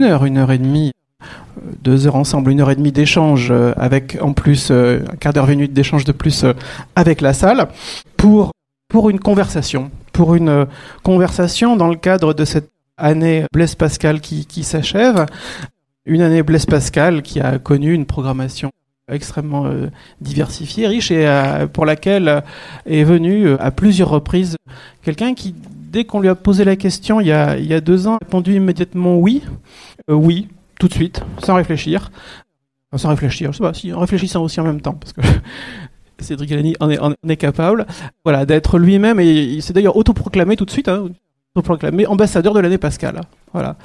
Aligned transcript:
une 0.00 0.06
heure, 0.06 0.24
une 0.24 0.38
heure 0.38 0.52
et 0.52 0.58
demie, 0.58 0.92
deux 1.82 2.06
heures 2.06 2.16
ensemble, 2.16 2.52
une 2.52 2.60
heure 2.60 2.70
et 2.70 2.76
demie 2.76 2.92
d'échange 2.92 3.52
avec 3.76 4.18
en 4.20 4.32
plus 4.32 4.70
un 4.70 5.00
quart 5.18 5.32
d'heure, 5.32 5.46
vingt 5.46 5.56
minutes 5.56 5.72
d'échange 5.72 6.04
de 6.04 6.12
plus 6.12 6.44
avec 6.94 7.20
la 7.20 7.32
salle 7.32 7.68
pour 8.16 8.52
pour 8.88 9.10
une 9.10 9.20
conversation, 9.20 9.90
pour 10.12 10.34
une 10.34 10.66
conversation 11.02 11.76
dans 11.76 11.88
le 11.88 11.96
cadre 11.96 12.32
de 12.32 12.44
cette 12.46 12.70
année 12.96 13.44
Blaise 13.52 13.74
Pascal 13.74 14.20
qui, 14.20 14.46
qui 14.46 14.64
s'achève, 14.64 15.26
une 16.06 16.22
année 16.22 16.42
Blaise 16.42 16.64
Pascal 16.64 17.22
qui 17.22 17.40
a 17.40 17.58
connu 17.58 17.92
une 17.92 18.06
programmation 18.06 18.70
extrêmement 19.10 19.66
euh, 19.66 19.88
diversifiée, 20.20 20.86
riche 20.86 21.10
et 21.10 21.26
euh, 21.26 21.66
pour 21.66 21.86
laquelle 21.86 22.28
euh, 22.28 22.40
est 22.86 23.04
venu 23.04 23.52
à 23.58 23.70
plusieurs 23.70 24.10
reprises 24.10 24.56
quelqu'un 25.02 25.34
qui, 25.34 25.54
dès 25.90 26.04
qu'on 26.04 26.20
lui 26.20 26.28
a 26.28 26.34
posé 26.34 26.64
la 26.64 26.76
question 26.76 27.20
il 27.20 27.26
y 27.26 27.32
a, 27.32 27.56
il 27.56 27.66
y 27.66 27.74
a 27.74 27.80
deux 27.80 28.06
ans, 28.06 28.14
a 28.14 28.18
répondu 28.24 28.54
immédiatement 28.54 29.18
oui, 29.18 29.42
oui, 30.08 30.48
tout 30.78 30.88
de 30.88 30.94
suite, 30.94 31.22
sans 31.42 31.54
réfléchir. 31.54 32.10
sans 32.96 33.08
réfléchir, 33.08 33.52
je 33.52 33.58
sais 33.58 33.64
pas, 33.64 33.74
si, 33.74 33.92
en 33.92 34.00
réfléchissant 34.00 34.42
aussi 34.42 34.60
en 34.60 34.64
même 34.64 34.80
temps, 34.80 34.94
parce 34.94 35.12
que 35.12 35.20
Cédric 36.20 36.50
Galani 36.50 36.74
en 36.80 36.90
est, 36.90 36.98
en 36.98 37.12
est 37.28 37.36
capable, 37.36 37.86
voilà, 38.24 38.44
d'être 38.44 38.78
lui-même 38.78 39.20
et 39.20 39.30
il 39.30 39.62
s'est 39.62 39.72
d'ailleurs 39.72 39.96
autoproclamé 39.96 40.56
tout 40.56 40.64
de 40.64 40.70
suite, 40.70 40.88
hein, 40.88 41.08
autoproclamé 41.54 42.06
ambassadeur 42.06 42.54
de 42.54 42.60
l'année 42.60 42.78
Pascal. 42.78 43.20
Voilà. 43.52 43.76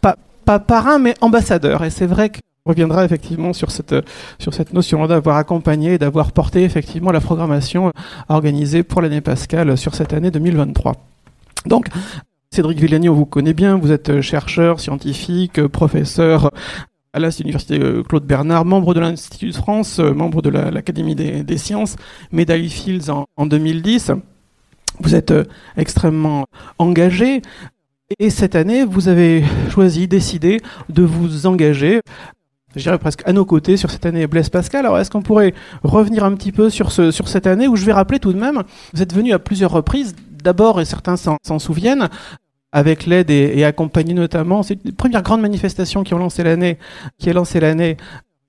Pas, 0.00 0.16
pas 0.44 0.58
parrain, 0.58 0.98
mais 0.98 1.14
ambassadeur. 1.20 1.82
Et 1.84 1.90
c'est 1.90 2.06
vrai 2.06 2.30
que 2.30 2.40
reviendra 2.64 3.04
effectivement 3.04 3.52
sur 3.52 3.70
cette, 3.70 3.94
sur 4.38 4.54
cette 4.54 4.72
notion 4.72 5.06
d'avoir 5.06 5.36
accompagné 5.36 5.94
et 5.94 5.98
d'avoir 5.98 6.32
porté 6.32 6.62
effectivement 6.62 7.10
la 7.10 7.20
programmation 7.20 7.92
organisée 8.28 8.82
pour 8.82 9.02
l'année 9.02 9.20
Pascal 9.20 9.76
sur 9.76 9.94
cette 9.94 10.12
année 10.12 10.30
2023. 10.30 10.94
Donc, 11.66 11.86
Cédric 12.50 12.78
Villani, 12.78 13.08
on 13.08 13.14
vous 13.14 13.26
connaît 13.26 13.54
bien, 13.54 13.76
vous 13.76 13.92
êtes 13.92 14.20
chercheur, 14.20 14.80
scientifique, 14.80 15.66
professeur 15.68 16.50
à 17.14 17.18
l'Université 17.18 17.78
Claude 18.08 18.24
Bernard, 18.24 18.64
membre 18.64 18.94
de 18.94 19.00
l'Institut 19.00 19.50
de 19.50 19.54
France, 19.54 19.98
membre 19.98 20.40
de 20.40 20.48
l'Académie 20.48 21.14
des, 21.14 21.58
sciences, 21.58 21.96
médaille 22.30 22.70
Fields 22.70 23.10
en, 23.10 23.26
en 23.36 23.44
2010. 23.44 24.12
Vous 25.00 25.14
êtes 25.14 25.34
extrêmement 25.76 26.46
engagé. 26.78 27.42
Et 28.18 28.30
cette 28.30 28.54
année, 28.54 28.84
vous 28.84 29.08
avez 29.08 29.44
choisi, 29.70 30.08
décidé 30.08 30.60
de 30.88 31.02
vous 31.02 31.46
engager 31.46 32.00
je 32.74 32.82
dirais 32.82 32.98
presque 32.98 33.22
à 33.26 33.32
nos 33.32 33.44
côtés 33.44 33.76
sur 33.76 33.90
cette 33.90 34.06
année 34.06 34.26
Blaise 34.26 34.48
Pascal. 34.48 34.86
Alors 34.86 34.98
est-ce 34.98 35.10
qu'on 35.10 35.22
pourrait 35.22 35.54
revenir 35.82 36.24
un 36.24 36.34
petit 36.34 36.52
peu 36.52 36.70
sur 36.70 36.90
cette 36.90 37.46
année 37.46 37.68
où 37.68 37.76
je 37.76 37.84
vais 37.84 37.92
rappeler 37.92 38.18
tout 38.18 38.32
de 38.32 38.38
même, 38.38 38.62
vous 38.94 39.02
êtes 39.02 39.14
venu 39.14 39.32
à 39.32 39.38
plusieurs 39.38 39.70
reprises, 39.70 40.14
d'abord, 40.42 40.80
et 40.80 40.84
certains 40.84 41.16
s'en 41.16 41.58
souviennent, 41.58 42.08
avec 42.72 43.04
l'aide 43.06 43.30
et, 43.30 43.64
accompagné 43.64 44.14
notamment, 44.14 44.62
c'est 44.62 44.78
une 44.84 44.92
première 44.92 45.22
grande 45.22 45.42
manifestation 45.42 46.02
qui 46.02 46.14
ont 46.14 46.18
lancé 46.18 46.42
l'année, 46.42 46.78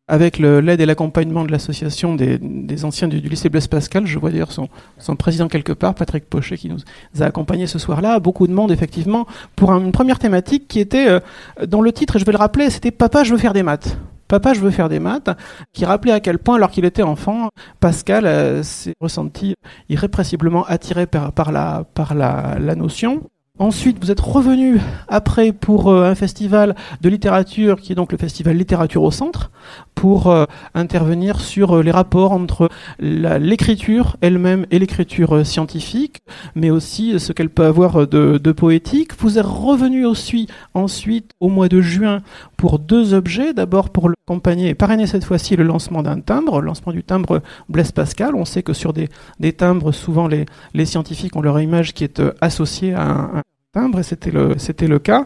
avec 0.08 0.38
l'aide 0.38 0.82
et 0.82 0.86
l'accompagnement 0.86 1.44
de 1.44 1.52
l'association 1.52 2.16
des, 2.16 2.86
anciens 2.86 3.08
du, 3.10 3.20
lycée 3.20 3.50
Blaise 3.50 3.68
Pascal. 3.68 4.06
Je 4.06 4.18
vois 4.18 4.32
d'ailleurs 4.32 4.52
son, 4.52 5.16
président 5.18 5.48
quelque 5.50 5.74
part, 5.74 5.94
Patrick 5.94 6.26
Pochet, 6.26 6.58
qui 6.58 6.70
nous 6.70 6.78
a 7.20 7.26
accompagnés 7.26 7.68
ce 7.68 7.80
soir-là. 7.80 8.20
Beaucoup 8.20 8.48
de 8.48 8.54
monde, 8.54 8.72
effectivement, 8.72 9.28
pour 9.56 9.72
une 9.72 9.92
première 9.92 10.20
thématique 10.20 10.68
qui 10.68 10.80
était, 10.80 11.08
euh, 11.10 11.20
dans 11.68 11.82
le 11.82 11.92
titre, 11.92 12.16
et 12.16 12.20
je 12.20 12.26
vais 12.26 12.32
le 12.32 12.38
rappeler, 12.38 12.70
c'était 12.70 12.92
Papa, 12.92 13.24
je 13.24 13.32
veux 13.32 13.40
faire 13.40 13.54
des 13.54 13.64
maths. 13.64 13.98
Papa, 14.34 14.56
je 14.56 14.62
veux 14.62 14.72
faire 14.72 14.90
des 14.90 15.00
maths, 15.00 15.30
qui 15.74 15.86
rappelait 15.86 16.12
à 16.12 16.20
quel 16.20 16.40
point, 16.40 16.56
alors 16.56 16.72
qu'il 16.72 16.86
était 16.86 17.04
enfant, 17.04 17.50
Pascal 17.80 18.26
euh, 18.26 18.64
s'est 18.64 18.96
ressenti 19.00 19.54
irrépressiblement 19.90 20.66
attiré 20.66 21.06
par, 21.06 21.52
la 21.52 22.76
notion. 22.76 23.30
Ensuite, 23.60 24.04
vous 24.04 24.10
êtes 24.10 24.20
revenu 24.20 24.80
après 25.08 25.52
pour 25.52 25.88
euh, 25.88 26.10
un 26.10 26.16
festival 26.16 26.76
de 27.02 27.08
littérature 27.08 27.80
qui 27.80 27.92
est 27.92 27.96
donc 27.96 28.12
le 28.12 28.18
festival 28.18 28.58
Littérature 28.58 29.04
au 29.04 29.12
Centre 29.12 29.52
pour 29.94 30.26
euh, 30.26 30.46
intervenir 30.74 31.40
sur 31.40 31.78
euh, 31.78 31.84
les 31.84 31.92
rapports 31.92 32.32
entre 32.32 32.68
l'écriture 33.00 34.18
elle-même 34.22 34.66
et 34.72 34.80
l'écriture 34.80 35.46
scientifique, 35.46 36.18
mais 36.56 36.72
aussi 36.72 37.20
ce 37.20 37.32
qu'elle 37.32 37.52
peut 37.52 37.66
avoir 37.66 38.08
de, 38.08 38.52
poétique. 38.52 39.12
Vous 39.20 39.38
êtes 39.38 39.46
revenu 39.46 40.04
aussi 40.04 40.48
ensuite 40.74 41.30
au 41.40 41.50
mois 41.50 41.70
de 41.70 41.80
juin 41.80 42.22
pour 42.58 42.80
deux 42.80 43.14
objets. 43.14 43.54
D'abord 43.54 43.92
pour 43.92 44.10
accompagner 44.10 44.70
et 44.70 44.74
parrainer 44.74 45.06
cette 45.06 45.26
fois-ci 45.26 45.56
le 45.56 45.64
lancement 45.64 46.02
d'un 46.02 46.20
timbre, 46.22 46.60
le 46.60 46.66
lancement 46.66 46.92
du 46.92 47.04
timbre 47.04 47.44
Blaise 47.70 47.92
Pascal. 47.92 48.34
On 48.34 48.46
sait 48.46 48.64
que 48.64 48.74
sur 48.74 48.94
des, 48.94 49.10
timbres, 49.54 49.92
souvent 49.92 50.28
les 50.28 50.86
scientifiques 50.86 51.36
ont 51.36 51.42
leur 51.42 51.60
image 51.60 51.94
qui 51.94 52.04
est 52.04 52.22
associée 52.42 52.94
à 52.94 53.04
un, 53.04 53.44
timbre, 53.74 54.00
et 54.00 54.04
c'était 54.04 54.32
le, 54.32 54.54
c'était 54.58 54.88
le 54.88 55.00
cas. 55.00 55.26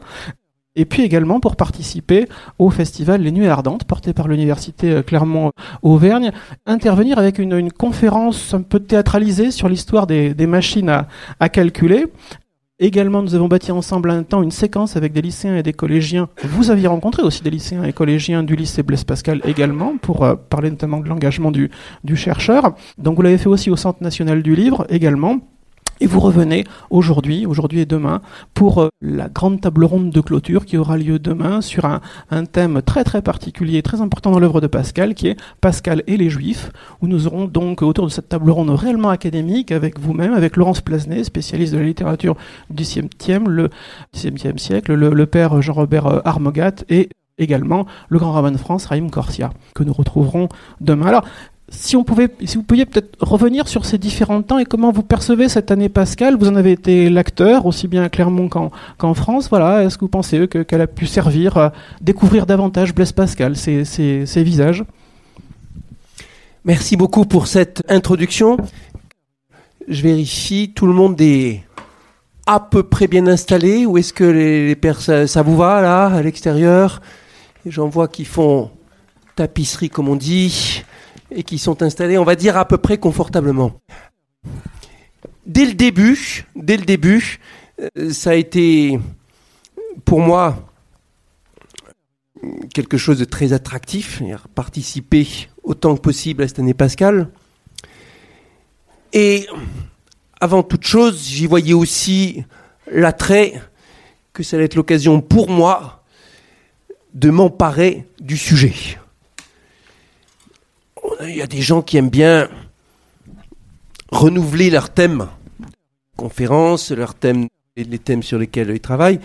Et 0.75 0.85
puis 0.85 1.01
également 1.01 1.39
pour 1.39 1.55
participer 1.55 2.27
au 2.59 2.69
festival 2.69 3.21
Les 3.21 3.31
Nuits 3.31 3.47
Ardentes, 3.47 3.83
porté 3.83 4.13
par 4.13 4.27
l'Université 4.27 4.91
euh, 4.91 5.01
Clermont-Auvergne, 5.01 6.31
intervenir 6.65 7.17
avec 7.17 7.39
une, 7.39 7.53
une, 7.53 7.71
conférence 7.71 8.53
un 8.53 8.61
peu 8.61 8.79
théâtralisée 8.79 9.51
sur 9.51 9.69
l'histoire 9.69 10.05
des, 10.05 10.33
des, 10.33 10.47
machines 10.47 10.89
à, 10.89 11.07
à 11.39 11.49
calculer. 11.49 12.05
Également, 12.79 13.23
nous 13.23 13.33
avons 13.33 13.47
bâti 13.47 13.71
ensemble 13.71 14.11
un 14.11 14.21
temps 14.21 14.43
une 14.43 14.51
séquence 14.51 14.95
avec 14.95 15.13
des 15.13 15.23
lycéens 15.23 15.57
et 15.57 15.63
des 15.63 15.73
collégiens. 15.73 16.29
Vous 16.43 16.69
aviez 16.69 16.85
rencontré 16.85 17.23
aussi 17.23 17.41
des 17.41 17.49
lycéens 17.49 17.83
et 17.83 17.91
collégiens 17.91 18.43
du 18.43 18.55
lycée 18.55 18.83
Blaise 18.83 19.03
Pascal 19.03 19.41
également, 19.45 19.97
pour 19.97 20.23
euh, 20.23 20.35
parler 20.35 20.69
notamment 20.69 20.99
de 20.99 21.09
l'engagement 21.09 21.49
du, 21.49 21.71
du 22.03 22.15
chercheur. 22.15 22.75
Donc 22.99 23.15
vous 23.15 23.23
l'avez 23.23 23.39
fait 23.39 23.49
aussi 23.49 23.71
au 23.71 23.75
Centre 23.75 24.03
national 24.03 24.43
du 24.43 24.55
livre 24.55 24.85
également. 24.89 25.39
Et 25.99 26.05
vous 26.05 26.19
revenez 26.19 26.63
aujourd'hui, 26.89 27.45
aujourd'hui 27.45 27.79
et 27.79 27.85
demain, 27.85 28.21
pour 28.53 28.81
euh, 28.81 28.89
la 29.01 29.29
grande 29.29 29.61
table 29.61 29.83
ronde 29.83 30.11
de 30.11 30.21
clôture 30.21 30.65
qui 30.65 30.77
aura 30.77 30.97
lieu 30.97 31.17
demain 31.19 31.61
sur 31.61 31.85
un, 31.85 32.01
thème 32.45 32.81
très 32.81 33.03
très 33.03 33.21
particulier, 33.21 33.81
très 33.81 34.01
important 34.01 34.31
dans 34.31 34.39
l'œuvre 34.39 34.61
de 34.61 34.67
Pascal, 34.67 35.15
qui 35.15 35.27
est 35.27 35.37
Pascal 35.59 36.03
et 36.07 36.17
les 36.17 36.29
Juifs, 36.29 36.71
où 37.01 37.07
nous 37.07 37.27
aurons 37.27 37.45
donc 37.45 37.81
autour 37.81 38.05
de 38.05 38.11
cette 38.11 38.29
table 38.29 38.51
ronde 38.51 38.69
réellement 38.69 39.09
académique 39.09 39.71
avec 39.71 39.99
vous-même, 39.99 40.33
avec 40.33 40.55
Laurence 40.55 40.81
Plasnet, 40.81 41.23
spécialiste 41.23 41.73
de 41.73 41.79
la 41.79 41.85
littérature 41.85 42.35
du 42.69 42.83
XVIIe, 42.83 43.43
le 43.47 43.69
siècle, 44.13 44.93
le, 44.93 45.25
père 45.25 45.61
Jean-Robert 45.61 46.07
euh, 46.07 46.19
Armogat 46.25 46.83
et 46.89 47.09
également 47.37 47.85
le 48.09 48.19
grand 48.19 48.31
rabbin 48.31 48.51
de 48.51 48.57
France, 48.57 48.85
Raïm 48.85 49.09
Corsia, 49.09 49.51
que 49.75 49.83
nous 49.83 49.93
retrouverons 49.93 50.49
demain. 50.81 51.21
Si 51.69 51.97
on 51.97 52.03
pouvait, 52.03 52.29
si 52.45 52.55
vous 52.55 52.63
pouviez 52.63 52.85
peut-être 52.85 53.17
revenir 53.19 53.67
sur 53.67 53.85
ces 53.85 53.97
différents 53.97 54.41
temps 54.41 54.57
et 54.57 54.66
comment 54.66 54.91
vous 54.91 55.03
percevez 55.03 55.50
cette 55.50 55.69
année 55.69 55.89
Pascal, 55.89 56.38
vous 56.38 56.47
en 56.47 56.55
avez 56.55 56.72
été 56.72 57.09
l'acteur 57.09 57.66
aussi 57.66 57.89
bien 57.89 58.03
à 58.03 58.09
Clermont 58.09 58.47
qu'en 58.47 59.13
France. 59.13 59.50
Voilà, 59.50 59.83
est-ce 59.83 59.97
que 59.97 60.06
vous 60.06 60.09
pensez 60.09 60.47
qu'elle 60.47 60.81
a 60.81 60.88
pu 60.88 61.06
servir 61.07 61.57
à 61.57 61.73
découvrir 62.00 62.45
davantage 62.45 62.95
Blaise 62.95 63.11
Pascal, 63.11 63.57
ses, 63.57 64.44
visages? 64.44 64.85
Merci 66.63 66.95
beaucoup 66.95 67.25
pour 67.25 67.47
cette 67.47 67.83
introduction. 67.89 68.57
Je 69.89 70.01
vérifie, 70.01 70.72
tout 70.73 70.88
le 70.88 70.94
monde 70.94 71.19
est 71.19 71.63
à 72.45 72.61
peu 72.61 72.83
près 72.83 73.07
bien 73.07 73.27
installé. 73.27 73.85
Ou 73.85 73.97
est-ce 73.97 74.13
que 74.13 74.23
les, 74.23 74.67
les 74.67 74.75
personnes, 74.75 75.27
ça 75.27 75.41
vous 75.41 75.57
va 75.57 75.81
là 75.81 76.07
à 76.07 76.22
l'extérieur? 76.22 77.01
J'en 77.66 77.89
vois 77.89 78.07
qui 78.07 78.23
font 78.23 78.72
tapisserie 79.35 79.89
comme 79.89 80.07
on 80.07 80.16
dit 80.16 80.83
et 81.31 81.43
qui 81.43 81.57
sont 81.57 81.81
installés, 81.83 82.17
on 82.17 82.23
va 82.23 82.35
dire, 82.35 82.57
à 82.57 82.65
peu 82.65 82.77
près 82.77 82.97
confortablement. 82.97 83.73
Dès 85.45 85.65
le 85.65 85.73
début, 85.73 86.45
dès 86.55 86.77
le 86.77 86.85
début, 86.85 87.39
euh, 87.81 88.11
ça 88.11 88.31
a 88.31 88.35
été 88.35 88.99
pour 90.05 90.19
moi 90.19 90.71
quelque 92.73 92.97
chose 92.97 93.17
de 93.19 93.25
très 93.25 93.53
attractif, 93.53 94.21
participer 94.53 95.27
autant 95.63 95.95
que 95.95 96.01
possible 96.01 96.43
à 96.43 96.47
cette 96.47 96.59
année 96.59 96.73
Pascal. 96.73 97.29
Et 99.13 99.47
avant 100.39 100.63
toute 100.63 100.85
chose, 100.85 101.27
j'y 101.27 101.47
voyais 101.47 101.73
aussi 101.73 102.44
l'attrait 102.91 103.61
que 104.33 104.44
ça 104.44 104.55
allait 104.55 104.65
être 104.65 104.75
l'occasion 104.75 105.21
pour 105.21 105.49
moi 105.49 106.03
de 107.13 107.31
m'emparer 107.31 108.06
du 108.19 108.38
sujet 108.38 108.74
il 111.23 111.35
y 111.35 111.41
a 111.41 111.47
des 111.47 111.61
gens 111.61 111.81
qui 111.81 111.97
aiment 111.97 112.09
bien 112.09 112.49
renouveler 114.11 114.69
leurs 114.69 114.89
thèmes, 114.89 115.27
conférences, 116.15 116.91
leurs 116.91 117.15
thèmes, 117.15 117.47
les 117.75 117.99
thèmes 117.99 118.23
sur 118.23 118.37
lesquels 118.37 118.69
ils 118.69 118.79
travaillent. 118.79 119.19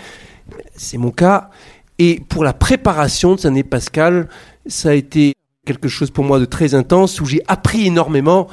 C'est 0.76 0.98
mon 0.98 1.10
cas. 1.10 1.50
Et 1.98 2.20
pour 2.28 2.44
la 2.44 2.52
préparation 2.52 3.34
de 3.34 3.36
cette 3.36 3.46
année 3.46 3.62
Pascal, 3.62 4.28
ça 4.66 4.90
a 4.90 4.94
été 4.94 5.34
quelque 5.64 5.88
chose 5.88 6.10
pour 6.10 6.24
moi 6.24 6.40
de 6.40 6.44
très 6.44 6.74
intense 6.74 7.20
où 7.20 7.26
j'ai 7.26 7.42
appris 7.46 7.86
énormément 7.86 8.48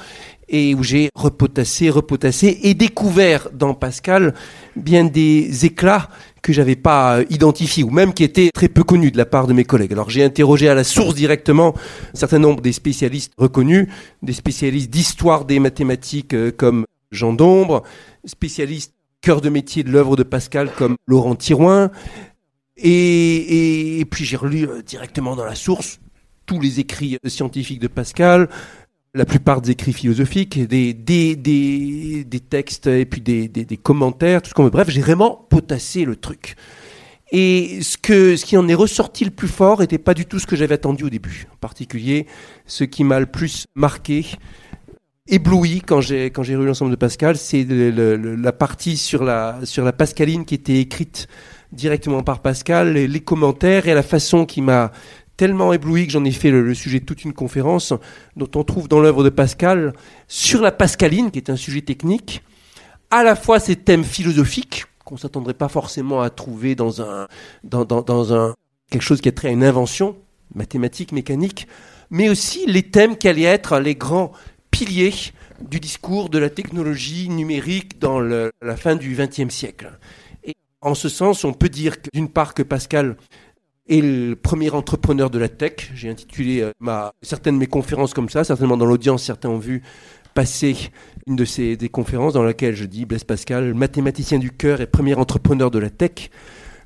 et 0.48 0.76
où 0.76 0.84
j'ai 0.84 1.10
repotassé, 1.16 1.90
repotassé 1.90 2.60
et 2.64 2.74
découvert 2.74 3.50
dans 3.54 3.74
Pascal 3.74 4.34
bien 4.76 5.06
des 5.06 5.66
éclats 5.66 6.10
que 6.42 6.54
j'avais 6.54 6.76
pas 6.76 7.20
identifiés 7.30 7.84
ou 7.84 7.90
même 7.90 8.14
qui 8.14 8.24
étaient 8.24 8.50
très 8.54 8.70
peu 8.70 8.84
connus 8.84 9.12
de 9.12 9.18
la 9.18 9.26
part 9.26 9.48
de 9.48 9.54
mes 9.54 9.66
collègues. 9.66 9.94
Alors 9.94 10.10
j'ai 10.10 10.24
interrogé 10.24 10.70
à 10.70 10.76
la 10.76 10.84
source 10.84 11.16
directement 11.16 11.76
un 12.14 12.18
certain 12.18 12.40
nombre 12.40 12.62
des 12.62 12.74
spécialistes 12.74 13.34
reconnus, 13.38 13.88
des 14.22 14.34
spécialistes 14.34 14.90
d'histoire 14.90 15.46
des 15.46 15.60
mathématiques 15.60 16.34
euh, 16.34 16.52
comme 16.52 16.86
Jean 17.12 17.34
Dombre, 17.34 17.84
spécialistes 18.26 18.94
cœur 19.22 19.42
de 19.42 19.50
métier 19.50 19.84
de 19.84 19.92
l'œuvre 19.92 20.16
de 20.16 20.24
Pascal 20.24 20.72
comme 20.78 20.96
Laurent 21.08 21.36
Thirouin, 21.36 21.92
Et, 22.78 24.00
et, 24.00 24.06
puis 24.06 24.24
j'ai 24.24 24.38
relu 24.38 24.66
euh, 24.66 24.82
directement 24.82 25.36
dans 25.36 25.46
la 25.46 25.56
source 25.56 26.00
tous 26.46 26.60
les 26.60 26.80
écrits 26.80 27.18
scientifiques 27.28 27.80
de 27.80 27.88
Pascal, 27.88 28.50
la 29.16 29.26
plupart 29.26 29.62
des 29.62 29.72
écrits 29.72 29.94
philosophiques, 29.94 30.60
des, 30.68 30.94
des, 30.94 31.36
des, 31.36 32.24
des 32.24 32.40
textes 32.40 32.88
et 32.88 33.06
puis 33.06 33.22
des, 33.22 33.48
des, 33.48 33.78
commentaires, 33.78 34.42
tout 34.42 34.50
ce 34.50 34.54
qu'on 34.54 34.64
veut. 34.64 34.70
Bref, 34.70 34.90
j'ai 34.90 35.02
vraiment 35.02 35.48
potassé 35.50 36.06
le 36.06 36.16
truc. 36.16 36.56
Et 37.32 37.82
ce, 37.82 37.98
que, 37.98 38.36
ce 38.36 38.46
qui 38.46 38.58
en 38.58 38.68
est 38.68 38.76
ressorti 38.76 39.24
le 39.26 39.32
plus 39.32 39.48
fort 39.48 39.82
n'était 39.82 39.98
pas 39.98 40.14
du 40.14 40.26
tout 40.26 40.40
ce 40.40 40.48
que 40.48 40.56
j'avais 40.56 40.76
attendu 40.76 41.04
au 41.04 41.10
début. 41.10 41.48
En 41.54 41.58
particulier, 41.58 42.28
ce 42.66 42.84
qui 42.84 43.04
m'a 43.04 43.20
le 43.20 43.26
plus 43.28 43.66
marqué, 43.76 44.26
ébloui 45.28 45.82
quand 45.82 46.02
j'ai 46.02 46.32
quand 46.32 46.42
j'ai 46.42 46.56
lu 46.56 46.66
l'ensemble 46.66 46.92
de 46.92 46.96
Pascal, 46.96 47.38
c'est 47.38 47.66
la 47.70 48.52
partie 48.52 48.98
sur 48.98 49.24
la 49.24 49.60
sur 49.64 49.84
la 49.86 49.94
pascaline 49.94 50.44
qui 50.44 50.56
était 50.56 50.80
écrite 50.80 51.28
directement 51.72 52.24
par 52.24 52.42
Pascal, 52.42 52.94
les 52.94 53.20
commentaires 53.20 53.88
et 53.88 53.94
la 53.94 54.02
façon 54.02 54.48
qui 54.48 54.62
m'a 54.62 54.92
tellement 55.40 55.72
ébloui 55.72 56.06
que 56.06 56.12
j'en 56.12 56.26
ai 56.26 56.34
fait 56.34 56.52
le, 56.52 56.74
sujet 56.74 57.00
de 57.00 57.06
toute 57.06 57.24
une 57.24 57.32
conférence 57.32 57.94
dont 58.36 58.50
on 58.56 58.66
trouve 58.66 58.90
dans 58.90 59.00
l'œuvre 59.00 59.24
de 59.24 59.30
Pascal 59.30 59.94
sur 60.28 60.62
la 60.62 60.74
pascaline, 60.74 61.32
qui 61.32 61.40
est 61.40 61.50
un 61.50 61.56
sujet 61.56 61.80
technique, 61.80 62.44
à 63.10 63.24
la 63.24 63.38
fois 63.38 63.62
ces 63.62 63.78
thèmes 63.78 64.04
philosophiques 64.04 64.84
qu'on 65.06 65.16
s'attendrait 65.16 65.54
pas 65.54 65.70
forcément 65.70 66.22
à 66.22 66.30
trouver 66.30 66.76
dans 66.76 67.02
un 67.02 67.30
dans, 67.64 67.86
dans, 67.86 68.34
un 68.34 68.54
quelque 68.92 69.02
chose 69.02 69.22
qui 69.22 69.30
est 69.30 69.32
trait 69.32 69.48
à 69.48 69.52
une 69.52 69.64
invention 69.64 70.18
mathématique, 70.54 71.14
mécanique, 71.14 71.70
mais 72.10 72.28
aussi 72.28 72.66
les 72.68 72.84
thèmes 72.84 73.16
qui 73.16 73.30
allaient 73.30 73.44
être 73.44 73.80
les 73.80 73.96
grands 73.96 74.34
piliers 74.72 75.14
du 75.62 75.80
discours 75.80 76.30
de 76.30 76.38
la 76.38 76.50
technologie 76.50 77.30
numérique 77.30 77.98
dans 77.98 78.20
la 78.20 78.76
fin 78.76 78.98
du 78.98 79.16
XXe 79.16 79.54
siècle. 79.54 79.98
Et 80.44 80.54
en 80.82 80.96
ce 80.96 81.08
sens, 81.08 81.46
on 81.46 81.54
peut 81.54 81.70
dire 81.70 81.96
d'une 82.14 82.30
part 82.30 82.54
que 82.54 82.64
Pascal 82.64 83.16
est 83.90 84.02
le 84.02 84.36
premier 84.36 84.70
entrepreneur 84.70 85.30
de 85.30 85.40
la 85.40 85.50
tech. 85.50 85.92
J'ai 85.96 86.10
intitulé 86.10 86.62
euh, 86.62 86.72
ma, 86.80 87.14
certaines 87.22 87.56
de 87.56 87.60
mes 87.60 87.68
conférences 87.68 88.14
comme 88.14 88.30
ça. 88.30 88.44
Certainement 88.44 88.78
dans 88.78 88.86
l'audience, 88.86 89.24
certains 89.24 89.50
ont 89.50 89.58
vu 89.58 89.82
passer 90.34 90.92
une 91.28 91.36
de 91.36 91.46
ces 91.46 91.76
des 91.76 91.90
conférences 91.90 92.34
dans 92.34 92.44
laquelle 92.44 92.76
je 92.76 92.86
dis 92.86 93.06
Blaise 93.06 93.24
Pascal, 93.24 93.74
mathématicien 93.74 94.40
du 94.40 94.52
cœur 94.52 94.80
et 94.80 94.88
premier 94.88 95.16
entrepreneur 95.16 95.72
de 95.72 95.80
la 95.80 95.90
tech 95.90 96.30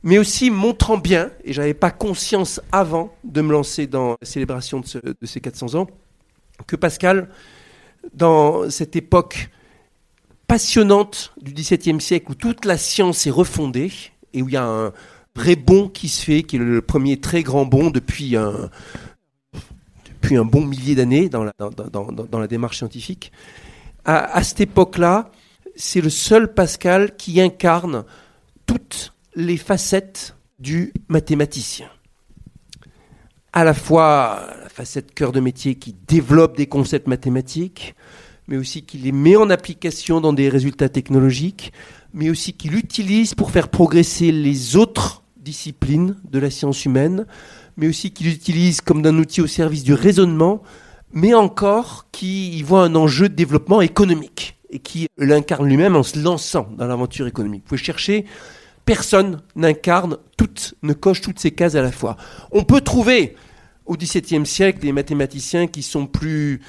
mais 0.04 0.18
aussi 0.18 0.52
montrant 0.52 0.98
bien, 0.98 1.32
et 1.46 1.54
j'avais 1.54 1.74
pas 1.74 1.90
conscience 1.90 2.60
avant 2.74 3.16
de 3.24 3.42
me 3.42 3.54
lancer 3.54 3.88
dans 3.88 4.18
la 4.22 4.28
célébration 4.28 4.82
de, 4.82 5.16
de 5.20 5.26
ces 5.26 5.40
400 5.40 5.76
ans, 5.76 5.88
que 6.68 6.76
Pascal 6.76 7.30
dans 8.14 8.70
cette 8.70 8.98
époque 8.98 9.50
passionnante 10.48 11.34
du 11.42 11.54
XVIIe 11.54 12.02
siècle 12.02 12.32
où 12.32 12.36
toute 12.36 12.66
la 12.66 12.78
science 12.78 13.26
est 13.26 13.32
refondée 13.32 13.92
et 14.34 14.42
où 14.42 14.50
il 14.50 14.54
y 14.54 14.58
a 14.58 14.66
un 14.66 14.94
vrai 15.36 15.56
bond 15.56 15.90
qui 15.90 16.10
se 16.10 16.24
fait, 16.24 16.44
qui 16.44 16.58
est 16.58 16.60
le 16.60 16.82
premier 16.82 17.20
très 17.20 17.44
grand 17.44 17.66
bond 17.66 17.90
depuis 17.90 18.36
un, 18.36 18.70
bon 20.46 20.66
millier 20.66 20.96
d'années 20.96 21.30
dans 21.30 21.44
la, 21.44 21.54
dans, 21.60 22.12
dans, 22.12 22.40
la 22.40 22.48
démarche 22.48 22.78
scientifique. 22.78 23.32
À, 24.06 24.36
à 24.36 24.44
cette 24.44 24.62
époque-là, 24.62 25.32
c'est 25.76 26.02
le 26.02 26.10
seul 26.10 26.54
Pascal 26.54 27.16
qui 27.16 27.42
incarne 27.42 28.06
toutes 28.66 29.14
les 29.36 29.58
facettes 29.58 30.36
du 30.60 30.94
mathématicien 31.08 31.90
à 33.54 33.64
la 33.64 33.76
fois 33.76 34.48
la 34.62 34.70
facette 34.70 35.14
cœur 35.14 35.32
de 35.32 35.40
métier 35.40 35.76
qui 35.76 35.96
développe 36.08 36.58
des 36.58 36.66
concepts 36.66 37.08
mathématiques, 37.08 37.96
mais 38.48 38.58
aussi 38.58 38.84
qui 38.84 38.98
les 38.98 39.12
met 39.12 39.36
en 39.36 39.50
application 39.52 40.20
dans 40.20 40.34
des 40.34 40.50
résultats 40.50 40.90
technologiques, 40.90 41.72
mais 42.14 42.30
aussi 42.30 42.54
qui 42.54 42.68
l'utilise 42.68 43.36
pour 43.36 43.52
faire 43.52 43.70
progresser 43.70 44.32
les 44.32 44.76
autres 44.76 45.23
disciplines 45.44 46.16
de 46.30 46.40
la 46.40 46.50
science 46.50 46.86
humaine, 46.86 47.26
mais 47.78 47.88
aussi 47.88 48.12
qui 48.12 48.24
l'utilise 48.24 48.82
comme 48.82 49.02
d'un 49.02 49.18
outil 49.18 49.42
au 49.42 49.48
service 49.48 49.84
du 49.84 49.94
raisonnement, 49.94 50.64
mais 51.12 51.34
encore 51.34 52.08
qui 52.12 52.58
y 52.58 52.64
voit 52.64 52.84
un 52.84 52.96
enjeu 52.96 53.30
de 53.30 53.36
développement 53.36 53.82
économique 53.82 54.58
et 54.70 54.80
qui 54.80 55.08
l'incarne 55.18 55.68
lui-même 55.68 55.96
en 55.96 56.04
se 56.04 56.20
lançant 56.20 56.68
dans 56.78 56.88
l'aventure 56.88 57.28
économique. 57.28 57.64
Vous 57.64 57.70
pouvez 57.70 57.84
chercher 57.84 58.26
personne 58.86 59.42
n'incarne 59.56 60.18
toutes, 60.38 60.76
ne 60.82 60.94
coche 60.94 61.22
toutes 61.22 61.40
ces 61.40 61.52
cases 61.52 61.76
à 61.76 61.82
la 61.82 61.92
fois. 61.92 62.18
On 62.52 62.64
peut 62.64 62.82
trouver 62.82 63.36
au 63.86 63.96
XVIIe 63.96 64.46
siècle 64.46 64.80
des 64.80 64.92
mathématiciens 64.92 65.68
qui 65.68 65.84
sont 65.84 66.08
plus 66.08 66.62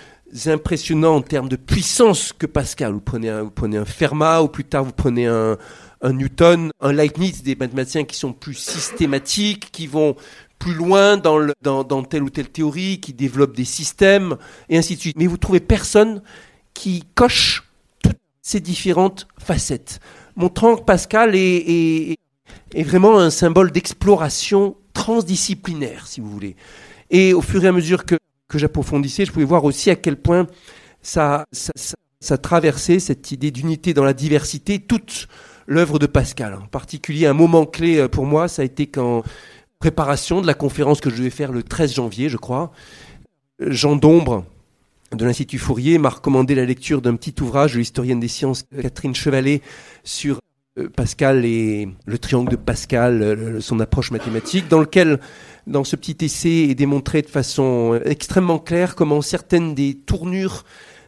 impressionnants 0.47 1.17
en 1.17 1.23
termes 1.23 1.49
de 1.49 1.57
puissance 1.57 2.33
que 2.33 2.47
Pascal. 2.47 2.93
Vous 2.93 3.01
prenez 3.01 3.31
un, 3.31 3.43
vous 3.45 3.51
prenez 3.51 3.77
un 3.77 3.85
Fermat, 3.85 4.43
ou 4.43 4.49
plus 4.49 4.65
tard 4.65 4.85
vous 4.85 4.93
prenez 4.93 5.27
un, 5.27 5.57
un 6.05 6.13
Newton, 6.13 6.71
un 6.81 6.93
Leibniz, 6.93 7.43
des 7.43 7.57
mathématiciens 7.57 8.05
qui 8.05 8.17
sont 8.17 8.33
plus 8.33 8.55
systématiques, 8.55 9.71
qui 9.73 9.89
vont 9.89 10.15
plus 10.61 10.75
loin 10.75 11.17
dans, 11.17 11.39
le, 11.39 11.53
dans, 11.63 11.83
dans, 11.83 12.05
telle 12.05 12.23
ou 12.23 12.31
telle 12.31 12.49
théorie, 12.49 13.01
qui 13.01 13.13
développent 13.13 13.57
des 13.57 13.65
systèmes, 13.65 14.37
et 14.69 14.79
ainsi 14.79 14.95
de 14.95 15.01
suite. 15.01 15.17
Mais 15.19 15.27
vous 15.27 15.39
trouvez 15.39 15.61
personne 15.61 16.23
qui 16.75 17.05
coche 17.15 17.65
toutes 18.03 18.19
ces 18.43 18.61
différentes 18.61 19.27
facettes 19.39 20.01
montrant 20.37 20.77
que 20.77 20.83
Pascal 20.83 21.33
est, 21.35 22.17
vraiment 22.77 23.19
un 23.19 23.31
symbole 23.31 23.71
d'exploration 23.71 24.77
transdisciplinaire, 24.93 26.07
si 26.07 26.21
vous 26.21 26.31
voulez. 26.31 26.57
Et 27.11 27.35
au 27.35 27.41
fur 27.41 27.65
et 27.65 27.69
à 27.69 27.73
mesure 27.73 28.05
que, 28.05 28.17
j'approfondissais, 28.55 29.25
je 29.25 29.33
pouvais 29.33 29.45
voir 29.45 29.65
aussi 29.65 29.91
à 29.91 29.97
quel 29.97 30.17
point 30.17 30.47
ça, 31.03 31.45
traversait 32.43 33.01
cette 33.01 33.33
idée 33.33 33.51
d'unité 33.51 33.95
dans 33.95 34.05
la 34.05 34.13
diversité, 34.13 34.79
toute 34.79 35.27
l'œuvre 35.67 35.99
de 35.99 36.07
Pascal. 36.07 36.55
En 36.55 36.67
particulier, 36.67 37.27
un 37.27 37.35
moment 37.35 37.67
clé 37.67 37.99
euh, 37.99 38.09
pour 38.09 38.27
moi, 38.27 38.49
ça 38.49 38.63
a 38.63 38.65
été 38.65 38.87
qu'en 38.87 39.23
préparation 39.79 40.41
de 40.41 40.47
la 40.47 40.55
conférence 40.55 41.01
que 41.01 41.11
je 41.11 41.23
vais 41.23 41.31
faire 41.31 41.53
le 41.53 41.63
13 41.63 41.95
janvier, 41.95 42.29
je 42.29 42.37
crois, 42.37 42.73
Jean 43.61 43.97
Dombre, 43.97 44.45
de 45.13 45.25
l'Institut 45.25 45.59
Fourier 45.59 45.99
m'a 45.99 46.09
recommandé 46.09 46.55
la 46.55 46.65
lecture 46.65 47.01
d'un 47.01 47.15
petit 47.15 47.35
ouvrage 47.41 47.75
de 47.75 47.79
l'historienne 47.79 48.19
des 48.19 48.29
sciences 48.29 48.65
Catherine 48.81 49.15
Chevalet 49.15 49.61
sur 50.03 50.41
euh, 50.79 50.89
Pascal 50.89 51.45
et 51.45 51.89
le 52.07 52.19
triangle 52.19 52.51
de 52.51 52.57
Pascal, 52.57 53.59
son 53.61 53.79
approche 53.81 54.11
mathématique, 54.11 54.69
dans 54.69 54.81
lequel, 54.81 55.21
dans 55.67 55.85
ce 55.85 55.97
petit 55.97 56.25
essai, 56.25 56.69
est 56.71 56.75
démontré 56.75 57.23
de 57.23 57.29
façon 57.29 58.01
extrêmement 58.05 58.59
claire 58.59 58.97
comment 58.97 59.23
certaines 59.23 59.75
des 59.75 59.95
tournures 59.95 60.65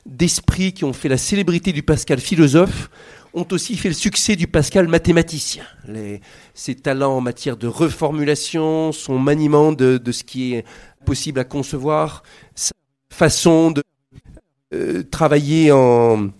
d'esprit 0.07 0.73
qui 0.73 0.85
ont 0.85 0.93
fait 0.93 1.09
la 1.09 1.17
célébrité 1.17 1.73
du 1.73 1.83
Pascal 1.83 2.21
philosophe 2.21 2.91
ont 3.37 3.47
aussi 3.53 3.77
fait 3.77 3.89
le 3.89 3.95
succès 3.95 4.35
du 4.35 4.49
Pascal 4.49 4.89
mathématicien. 4.89 5.65
Ses 6.55 6.75
talents 6.75 7.17
en 7.17 7.21
matière 7.21 7.57
de 7.57 7.69
reformulation, 7.69 8.91
son 8.93 9.19
maniement 9.19 9.73
de, 9.73 9.99
de 9.99 10.13
ce 10.13 10.25
qui 10.25 10.55
est 10.55 10.65
possible 11.05 11.39
à 11.39 11.45
concevoir, 11.45 12.23
sa 12.55 12.73
façon 13.11 13.71
de 13.71 13.83
euh, 14.75 15.05
travailler 15.05 15.71
en 15.71 16.31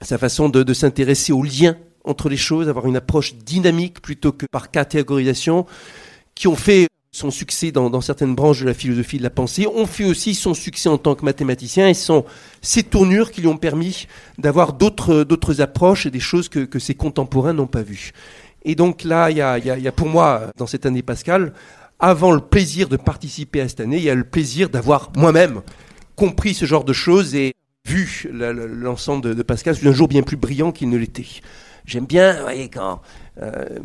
sa 0.00 0.18
façon 0.18 0.48
de, 0.50 0.74
s'intéresser 0.74 1.32
aux 1.32 1.42
liens 1.42 1.76
entre 2.04 2.28
les 2.28 2.36
choses, 2.36 2.68
avoir 2.68 2.86
une 2.86 2.96
approche 2.96 3.34
dynamique 3.36 4.02
plutôt 4.02 4.32
que 4.32 4.44
par 4.44 4.70
catégorisation, 4.70 5.66
qui 6.34 6.46
ont 6.46 6.56
fait 6.56 6.88
son 7.14 7.30
succès 7.30 7.70
dans, 7.70 8.00
certaines 8.00 8.34
branches 8.34 8.60
de 8.60 8.66
la 8.66 8.74
philosophie 8.74 9.18
de 9.18 9.22
la 9.22 9.30
pensée, 9.30 9.68
ont 9.68 9.86
fait 9.86 10.04
aussi 10.04 10.34
son 10.34 10.52
succès 10.52 10.88
en 10.88 10.98
tant 10.98 11.14
que 11.14 11.24
mathématicien 11.24 11.88
et 11.88 11.94
sont 11.94 12.24
ces 12.60 12.82
tournures 12.82 13.30
qui 13.30 13.40
lui 13.40 13.46
ont 13.46 13.56
permis 13.56 14.08
d'avoir 14.36 14.72
d'autres, 14.72 15.22
d'autres 15.22 15.60
approches 15.60 16.06
et 16.06 16.10
des 16.10 16.20
choses 16.20 16.48
que, 16.48 16.78
ses 16.80 16.96
contemporains 16.96 17.52
n'ont 17.52 17.68
pas 17.68 17.82
vues. 17.82 18.10
Et 18.64 18.74
donc 18.74 19.04
là, 19.04 19.30
il 19.30 19.36
y 19.36 19.42
a, 19.42 19.92
pour 19.92 20.08
moi, 20.08 20.50
dans 20.56 20.66
cette 20.66 20.86
année 20.86 21.02
Pascal, 21.02 21.52
avant 22.00 22.32
le 22.32 22.40
plaisir 22.40 22.88
de 22.88 22.96
participer 22.96 23.60
à 23.60 23.68
cette 23.68 23.80
année, 23.80 23.98
il 23.98 24.04
y 24.04 24.10
a 24.10 24.14
le 24.16 24.24
plaisir 24.24 24.68
d'avoir 24.68 25.12
moi-même 25.16 25.62
compris 26.16 26.54
ce 26.54 26.64
genre 26.64 26.84
de 26.84 26.92
choses 26.92 27.36
et 27.36 27.54
vu 27.86 28.28
l'ensemble 28.32 29.36
de, 29.36 29.42
Pascal 29.44 29.76
sous 29.76 29.86
un 29.86 29.92
jour 29.92 30.08
bien 30.08 30.22
plus 30.22 30.36
brillant 30.36 30.72
qu'il 30.72 30.88
ne 30.88 30.96
l'était. 30.96 31.26
J'aime 31.86 32.06
bien, 32.06 32.40
voyez, 32.40 32.68
quand 32.70 33.00
euh, 33.40 33.78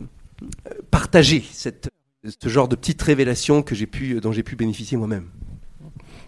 partager 0.89 1.43
cette, 1.51 1.89
ce 2.23 2.49
genre 2.49 2.67
de 2.67 2.75
petites 2.75 3.01
révélations 3.01 3.61
que 3.61 3.75
j'ai 3.75 3.87
pu, 3.87 4.19
dont 4.19 4.31
j'ai 4.31 4.43
pu 4.43 4.55
bénéficier 4.55 4.97
moi-même. 4.97 5.29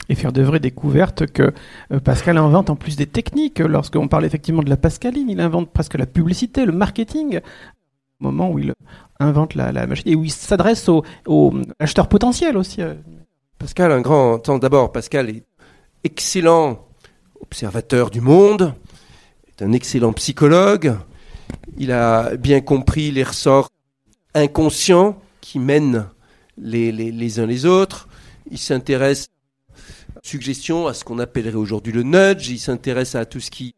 Et 0.10 0.16
faire 0.16 0.32
de 0.32 0.42
vraies 0.42 0.60
découvertes 0.60 1.26
que 1.28 1.54
euh, 1.92 2.00
Pascal 2.00 2.38
invente 2.38 2.70
en 2.70 2.76
plus 2.76 2.96
des 2.96 3.06
techniques. 3.06 3.60
Lorsqu'on 3.60 4.08
parle 4.08 4.26
effectivement 4.26 4.64
de 4.64 4.70
la 4.70 4.78
pascaline, 4.78 5.30
il 5.30 5.40
invente 5.40 5.72
presque 5.72 5.96
la 5.96 6.06
publicité, 6.06 6.66
le 6.66 6.72
marketing, 6.72 7.40
au 8.20 8.24
moment 8.24 8.52
où 8.52 8.60
il 8.60 8.74
invente 9.20 9.56
la, 9.56 9.72
machine 9.88 10.10
et 10.10 10.16
où 10.16 10.24
il 10.24 10.32
s'adresse 10.32 10.90
aux, 10.90 11.04
aux 11.28 11.54
acheteurs 11.80 12.10
potentiels 12.10 12.58
aussi. 12.58 12.82
Euh. 12.82 12.96
Pascal, 13.58 13.92
un 13.92 14.02
grand 14.02 14.40
temps. 14.40 14.58
D'abord, 14.58 14.92
Pascal 14.92 15.30
est 15.30 15.44
excellent 16.04 16.86
observateur 17.42 18.10
du 18.10 18.22
monde, 18.22 18.74
est 19.48 19.64
un 19.64 19.72
excellent 19.72 20.14
psychologue. 20.14 20.96
Il 21.78 21.92
a 21.92 22.36
bien 22.38 22.62
compris 22.62 23.12
les 23.12 23.24
ressorts 23.24 23.70
inconscients 24.34 25.22
qui 25.42 25.60
mènent 25.60 26.08
les, 26.58 26.92
les, 26.92 27.40
uns 27.40 27.46
les 27.46 27.66
autres. 27.66 28.08
Il 28.50 28.58
s'intéresse 28.58 29.30
à 30.16 30.20
suggestion 30.24 30.88
à 30.88 30.94
ce 30.94 31.04
qu'on 31.04 31.20
appellerait 31.20 31.56
aujourd'hui 31.56 31.94
le 31.94 32.04
nudge. 32.04 32.50
Il 32.50 32.60
s'intéresse 32.60 33.16
à 33.16 33.26
tout 33.26 33.40
ce 33.40 33.52
qui 33.52 33.76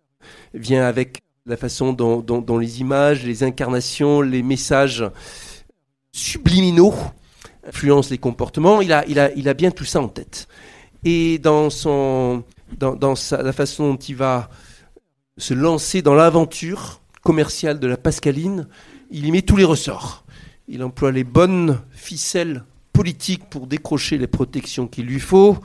vient 0.54 0.86
avec 0.86 1.22
la 1.46 1.58
façon 1.58 1.94
dont, 1.94 2.58
les 2.58 2.82
images, 2.82 3.24
les 3.24 3.44
incarnations, 3.44 4.22
les 4.22 4.44
messages 4.44 5.04
subliminaux 6.12 6.94
influencent 7.68 8.10
les 8.12 8.18
comportements. 8.18 8.82
Il 8.82 8.94
a, 8.94 9.06
il 9.08 9.20
a, 9.20 9.32
il 9.34 9.50
a 9.50 9.54
bien 9.54 9.72
tout 9.72 9.86
ça 9.86 10.02
en 10.02 10.08
tête. 10.08 10.48
Et 11.04 11.38
dans 11.40 11.70
son, 11.70 12.44
dans, 12.78 12.96
dans 12.96 13.14
la 13.32 13.54
façon 13.54 13.94
dont 13.94 13.98
il 13.98 14.16
va 14.16 14.50
se 15.38 15.54
lancer 15.54 16.02
dans 16.02 16.14
l'aventure 16.14 17.02
commerciale 17.24 17.80
de 17.80 17.88
la 17.88 17.98
Pascaline, 17.98 18.68
il 19.12 19.26
y 19.26 19.32
met 19.32 19.42
tous 19.42 19.58
les 19.58 19.64
ressorts. 19.64 20.23
Il 20.68 20.84
emploie 20.84 21.12
les 21.12 21.24
bonnes 21.24 21.82
ficelles 21.92 22.64
politiques 22.94 23.50
pour 23.50 23.68
décrocher 23.68 24.18
les 24.18 24.28
protections 24.28 24.88
qu'il 24.88 25.06
lui 25.06 25.20
faut. 25.20 25.58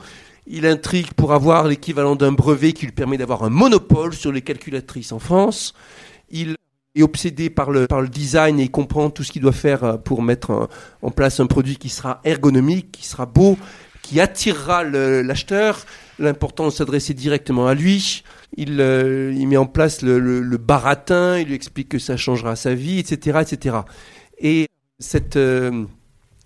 Il 0.47 0.65
intrigue 0.65 1.13
pour 1.13 1.33
avoir 1.33 1.67
l'équivalent 1.67 2.15
d'un 2.15 2.31
brevet 2.31 2.73
qui 2.73 2.85
lui 2.85 2.91
permet 2.91 3.17
d'avoir 3.17 3.43
un 3.43 3.49
monopole 3.49 4.13
sur 4.13 4.31
les 4.31 4.41
calculatrices 4.41 5.11
en 5.11 5.19
France. 5.19 5.73
Il 6.31 6.55
est 6.95 7.03
obsédé 7.03 7.49
par 7.49 7.69
le, 7.71 7.87
par 7.87 8.01
le 8.01 8.07
design 8.09 8.59
et 8.59 8.63
il 8.63 8.71
comprend 8.71 9.09
tout 9.09 9.23
ce 9.23 9.31
qu'il 9.31 9.41
doit 9.43 9.51
faire 9.51 9.83
euh, 9.83 9.97
pour 9.97 10.21
mettre 10.23 10.69
en 11.01 11.11
place 11.11 11.39
un 11.39 11.45
produit 11.47 11.77
qui 11.77 11.89
sera 11.89 12.19
ergonomique, 12.23 12.91
qui 12.91 13.05
sera 13.05 13.25
beau, 13.27 13.57
qui 14.01 14.19
attirera 14.19 14.83
l'acheteur. 14.83 15.85
L'important 16.17 16.65
de 16.65 16.71
s'adresser 16.71 17.13
directement 17.13 17.67
à 17.67 17.73
lui. 17.75 18.23
Il, 18.57 18.81
euh, 18.81 19.31
il 19.33 19.47
met 19.47 19.55
en 19.55 19.67
place 19.67 20.01
le, 20.01 20.19
le- 20.19 20.41
le 20.41 20.57
baratin, 20.57 21.37
il 21.39 21.47
lui 21.47 21.53
explique 21.53 21.87
que 21.89 21.99
ça 21.99 22.17
changera 22.17 22.55
sa 22.57 22.73
vie, 22.73 22.99
etc. 22.99 23.39
etc. 23.41 23.77
Et 24.39 24.67
cette, 24.99 25.37
euh, 25.37 25.85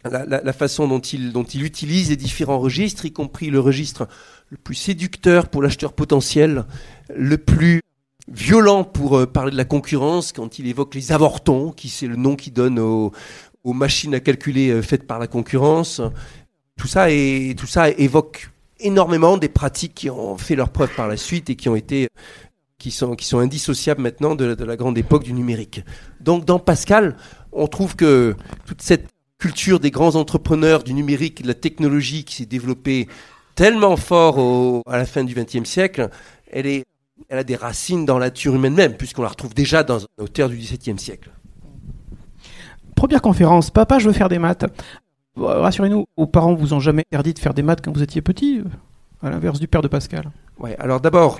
la, 0.05 0.53
façon 0.53 0.87
dont 0.87 0.99
il, 0.99 1.33
dont 1.33 1.43
il 1.43 1.63
utilise 1.63 2.09
les 2.09 2.15
différents 2.15 2.59
registres, 2.59 3.05
y 3.05 3.11
compris 3.11 3.49
le 3.49 3.59
registre 3.59 4.07
le 4.49 4.57
plus 4.57 4.75
séducteur 4.75 5.49
pour 5.49 5.61
l'acheteur 5.61 5.93
potentiel, 5.93 6.65
le 7.15 7.37
plus 7.37 7.81
violent 8.27 8.83
pour 8.83 9.17
euh, 9.17 9.25
parler 9.25 9.51
de 9.51 9.57
la 9.57 9.65
concurrence, 9.65 10.31
quand 10.31 10.59
il 10.59 10.67
évoque 10.67 10.95
les 10.95 11.11
avortons, 11.11 11.71
qui 11.71 11.89
c'est 11.89 12.07
le 12.07 12.15
nom 12.15 12.35
qu'il 12.35 12.53
donne 12.53 12.79
aux, 12.79 13.11
machines 13.65 14.13
à 14.13 14.19
calculer 14.19 14.69
euh, 14.69 14.81
faites 14.81 15.07
par 15.07 15.19
la 15.19 15.27
concurrence. 15.27 16.01
Tout 16.77 16.87
ça, 16.87 17.07
tout 17.57 17.67
ça 17.67 17.89
évoque 17.89 18.49
énormément 18.79 19.37
des 19.37 19.47
pratiques 19.47 19.93
qui 19.93 20.09
ont 20.09 20.37
fait 20.37 20.55
leur 20.55 20.69
preuve 20.69 20.93
par 20.95 21.07
la 21.07 21.17
suite 21.17 21.49
et 21.49 21.55
qui 21.55 21.69
ont 21.69 21.75
été 21.75 22.07
qui 22.79 22.91
sont, 22.91 23.15
qui 23.15 23.25
sont 23.25 23.39
indissociables 23.39 24.01
maintenant 24.01 24.35
de 24.35 24.61
la 24.65 24.75
grande 24.75 24.97
époque 24.97 25.23
du 25.23 25.31
numérique. 25.31 25.81
Donc 26.19 26.43
dans 26.43 26.59
Pascal, 26.59 27.15
on 27.55 27.67
trouve 27.67 27.95
que 27.95 28.35
toute 28.65 28.81
cette 28.81 29.07
culture 29.37 29.79
des 29.79 29.91
grands 29.91 30.15
entrepreneurs 30.15 30.83
du 30.83 30.93
numérique 30.93 31.41
de 31.41 31.47
la 31.47 31.53
technologie 31.53 32.23
qui 32.23 32.35
s'est 32.35 32.45
développée 32.45 33.07
tellement 33.55 33.97
fort 33.97 34.37
au- 34.37 34.81
à 34.87 34.97
la 34.97 35.05
fin 35.05 35.23
du 35.23 35.33
XXe 35.35 35.67
siècle, 35.69 36.09
elle, 36.51 36.65
est, 36.65 36.85
elle 37.29 37.39
a 37.39 37.43
des 37.43 37.55
racines 37.55 38.05
dans 38.05 38.17
la 38.17 38.27
nature 38.27 38.55
humaine 38.55 38.73
même, 38.73 38.93
puisqu'on 38.95 39.21
la 39.21 39.27
retrouve 39.29 39.53
déjà 39.53 39.83
dans 39.83 40.03
un 40.03 40.23
auteur 40.23 40.49
du 40.49 40.55
XVIIe 40.57 40.97
siècle. 40.97 41.29
Première 42.95 43.21
conférence, 43.21 43.69
papa, 43.69 43.99
je 43.99 44.07
veux 44.07 44.13
faire 44.13 44.29
des 44.29 44.39
maths. 44.39 44.65
Rassurez-nous, 45.35 46.05
vos 46.15 46.27
parents 46.27 46.53
vous 46.53 46.73
ont 46.73 46.79
jamais 46.79 47.03
interdit 47.11 47.33
de 47.33 47.39
faire 47.39 47.53
des 47.53 47.63
maths 47.63 47.81
quand 47.83 47.91
vous 47.91 48.03
étiez 48.03 48.21
petit, 48.21 48.61
à 49.21 49.29
l'inverse 49.29 49.59
du 49.59 49.67
père 49.67 49.81
de 49.81 49.87
Pascal. 49.87 50.31
Ouais, 50.59 50.75
alors 50.79 51.01
d'abord, 51.01 51.39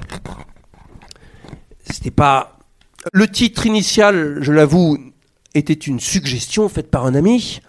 c'était 1.90 2.12
pas. 2.12 2.58
Le 3.12 3.28
titre 3.28 3.66
initial, 3.66 4.40
je 4.42 4.52
l'avoue, 4.52 4.98
était 5.54 5.74
une 5.74 6.00
suggestion 6.00 6.70
faite 6.70 6.90
par 6.90 7.06
un 7.06 7.16
ami, 7.16 7.62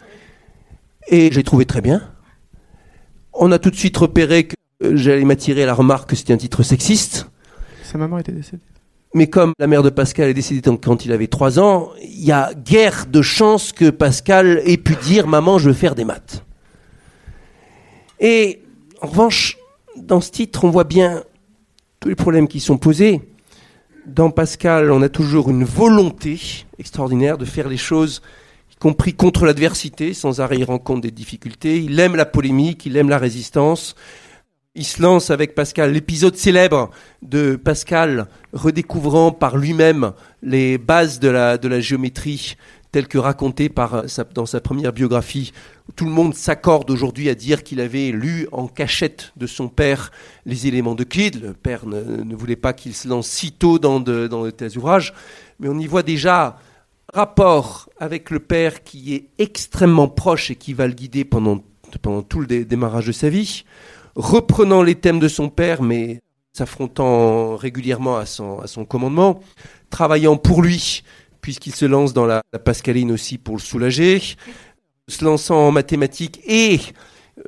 et 1.08 1.30
j'ai 1.32 1.42
trouvé 1.42 1.66
très 1.66 1.80
bien. 1.80 2.02
On 3.32 3.52
a 3.52 3.58
tout 3.58 3.70
de 3.70 3.76
suite 3.76 3.96
repéré 3.96 4.46
que 4.46 4.54
euh, 4.82 4.96
j'allais 4.96 5.24
m'attirer 5.24 5.64
à 5.64 5.66
la 5.66 5.74
remarque 5.74 6.10
que 6.10 6.16
c'était 6.16 6.32
un 6.32 6.38
titre 6.38 6.62
sexiste. 6.62 7.28
Sa 7.82 7.98
maman 7.98 8.18
était 8.18 8.32
décédée. 8.32 8.62
Mais 9.14 9.28
comme 9.28 9.52
la 9.58 9.68
mère 9.68 9.82
de 9.82 9.90
Pascal 9.90 10.28
est 10.28 10.34
décédée 10.34 10.60
quand 10.82 11.04
il 11.04 11.12
avait 11.12 11.28
3 11.28 11.60
ans, 11.60 11.90
il 12.02 12.24
y 12.24 12.32
a 12.32 12.52
guère 12.52 13.06
de 13.06 13.22
chances 13.22 13.72
que 13.72 13.90
Pascal 13.90 14.60
ait 14.64 14.76
pu 14.76 14.96
dire 14.96 15.28
Maman, 15.28 15.58
je 15.58 15.68
veux 15.68 15.74
faire 15.74 15.94
des 15.94 16.04
maths. 16.04 16.44
Et 18.18 18.62
en 19.00 19.06
revanche, 19.06 19.56
dans 19.96 20.20
ce 20.20 20.30
titre, 20.30 20.64
on 20.64 20.70
voit 20.70 20.84
bien 20.84 21.22
tous 22.00 22.08
les 22.08 22.16
problèmes 22.16 22.48
qui 22.48 22.58
sont 22.58 22.76
posés. 22.76 23.20
Dans 24.06 24.30
Pascal, 24.30 24.92
on 24.92 25.00
a 25.00 25.08
toujours 25.08 25.48
une 25.48 25.64
volonté 25.64 26.38
extraordinaire 26.78 27.38
de 27.38 27.46
faire 27.46 27.68
les 27.68 27.78
choses, 27.78 28.20
y 28.70 28.76
compris 28.76 29.14
contre 29.14 29.46
l'adversité, 29.46 30.12
sans 30.12 30.42
arrêt 30.42 30.62
rendre 30.62 30.82
compte 30.82 31.00
des 31.00 31.10
difficultés. 31.10 31.78
Il 31.78 31.98
aime 31.98 32.14
la 32.14 32.26
polémique, 32.26 32.84
il 32.84 32.98
aime 32.98 33.08
la 33.08 33.16
résistance. 33.16 33.94
Il 34.74 34.84
se 34.84 35.00
lance 35.00 35.30
avec 35.30 35.54
Pascal 35.54 35.92
l'épisode 35.92 36.36
célèbre 36.36 36.90
de 37.22 37.56
Pascal 37.56 38.26
redécouvrant 38.52 39.32
par 39.32 39.56
lui-même 39.56 40.12
les 40.42 40.76
bases 40.76 41.18
de 41.18 41.28
la, 41.28 41.56
de 41.56 41.68
la 41.68 41.80
géométrie 41.80 42.56
telles 42.94 43.08
que 43.08 43.18
racontées 43.18 43.68
par 43.68 43.94
euh, 43.94 44.02
dans 44.34 44.46
sa 44.46 44.60
première 44.60 44.92
biographie. 44.92 45.52
Tout 45.96 46.04
le 46.04 46.12
monde 46.12 46.32
s'accorde 46.32 46.88
aujourd'hui 46.92 47.28
à 47.28 47.34
dire 47.34 47.64
qu'il 47.64 47.80
avait 47.80 48.12
lu 48.12 48.46
en 48.52 48.68
cachette 48.68 49.32
de 49.36 49.48
son 49.48 49.68
père 49.68 50.12
les 50.46 50.68
éléments 50.68 50.94
d'Euclide. 50.94 51.42
Le 51.42 51.54
père 51.54 51.86
ne, 51.86 52.36
voulait 52.36 52.54
pas 52.54 52.72
qu'il 52.72 52.94
se 52.94 53.08
lance 53.08 53.26
si 53.26 53.50
tôt 53.50 53.80
dans 53.80 53.98
de, 53.98 54.28
dans 54.28 54.44
de 54.44 54.50
tels 54.50 54.78
ouvrages, 54.78 55.12
mais 55.58 55.68
on 55.68 55.76
y 55.76 55.88
voit 55.88 56.04
déjà 56.04 56.56
rapport 57.12 57.90
avec 57.98 58.30
le 58.30 58.38
père 58.38 58.84
qui 58.84 59.12
est 59.12 59.26
extrêmement 59.38 60.06
proche 60.06 60.52
et 60.52 60.54
qui 60.54 60.72
va 60.72 60.86
le 60.86 60.94
guider 60.94 61.24
pendant, 61.24 61.64
pendant 62.00 62.22
tout 62.22 62.38
le 62.38 62.46
dé- 62.46 62.64
démarrage 62.64 63.08
de 63.08 63.12
sa 63.12 63.28
vie, 63.28 63.64
reprenant 64.14 64.84
les 64.84 64.94
thèmes 64.94 65.18
de 65.18 65.28
son 65.28 65.48
père, 65.48 65.82
mais 65.82 66.20
s'affrontant 66.52 67.56
régulièrement 67.56 68.18
à 68.18 68.26
son, 68.26 68.60
à 68.60 68.68
son 68.68 68.84
commandement, 68.84 69.40
travaillant 69.90 70.36
pour 70.36 70.62
lui, 70.62 71.02
puisqu'il 71.44 71.74
se 71.74 71.84
lance 71.84 72.14
dans 72.14 72.24
la, 72.24 72.42
pascaline 72.64 73.12
aussi 73.12 73.36
pour 73.36 73.56
le 73.56 73.60
soulager, 73.60 74.18
se 75.08 75.22
lançant 75.22 75.58
en 75.58 75.72
mathématiques 75.72 76.40
et 76.46 76.80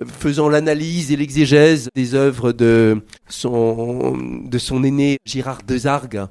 euh, 0.03 0.05
faisant 0.05 0.51
l'analyse 0.51 1.13
et 1.13 1.17
l'exégèse 1.17 1.89
des 1.95 2.15
œuvres 2.15 2.53
de 2.53 3.01
son, 3.27 4.15
de 4.45 4.59
son 4.59 4.85
aîné 4.85 5.17
Girard 5.25 5.63
Desargues, 5.67 6.27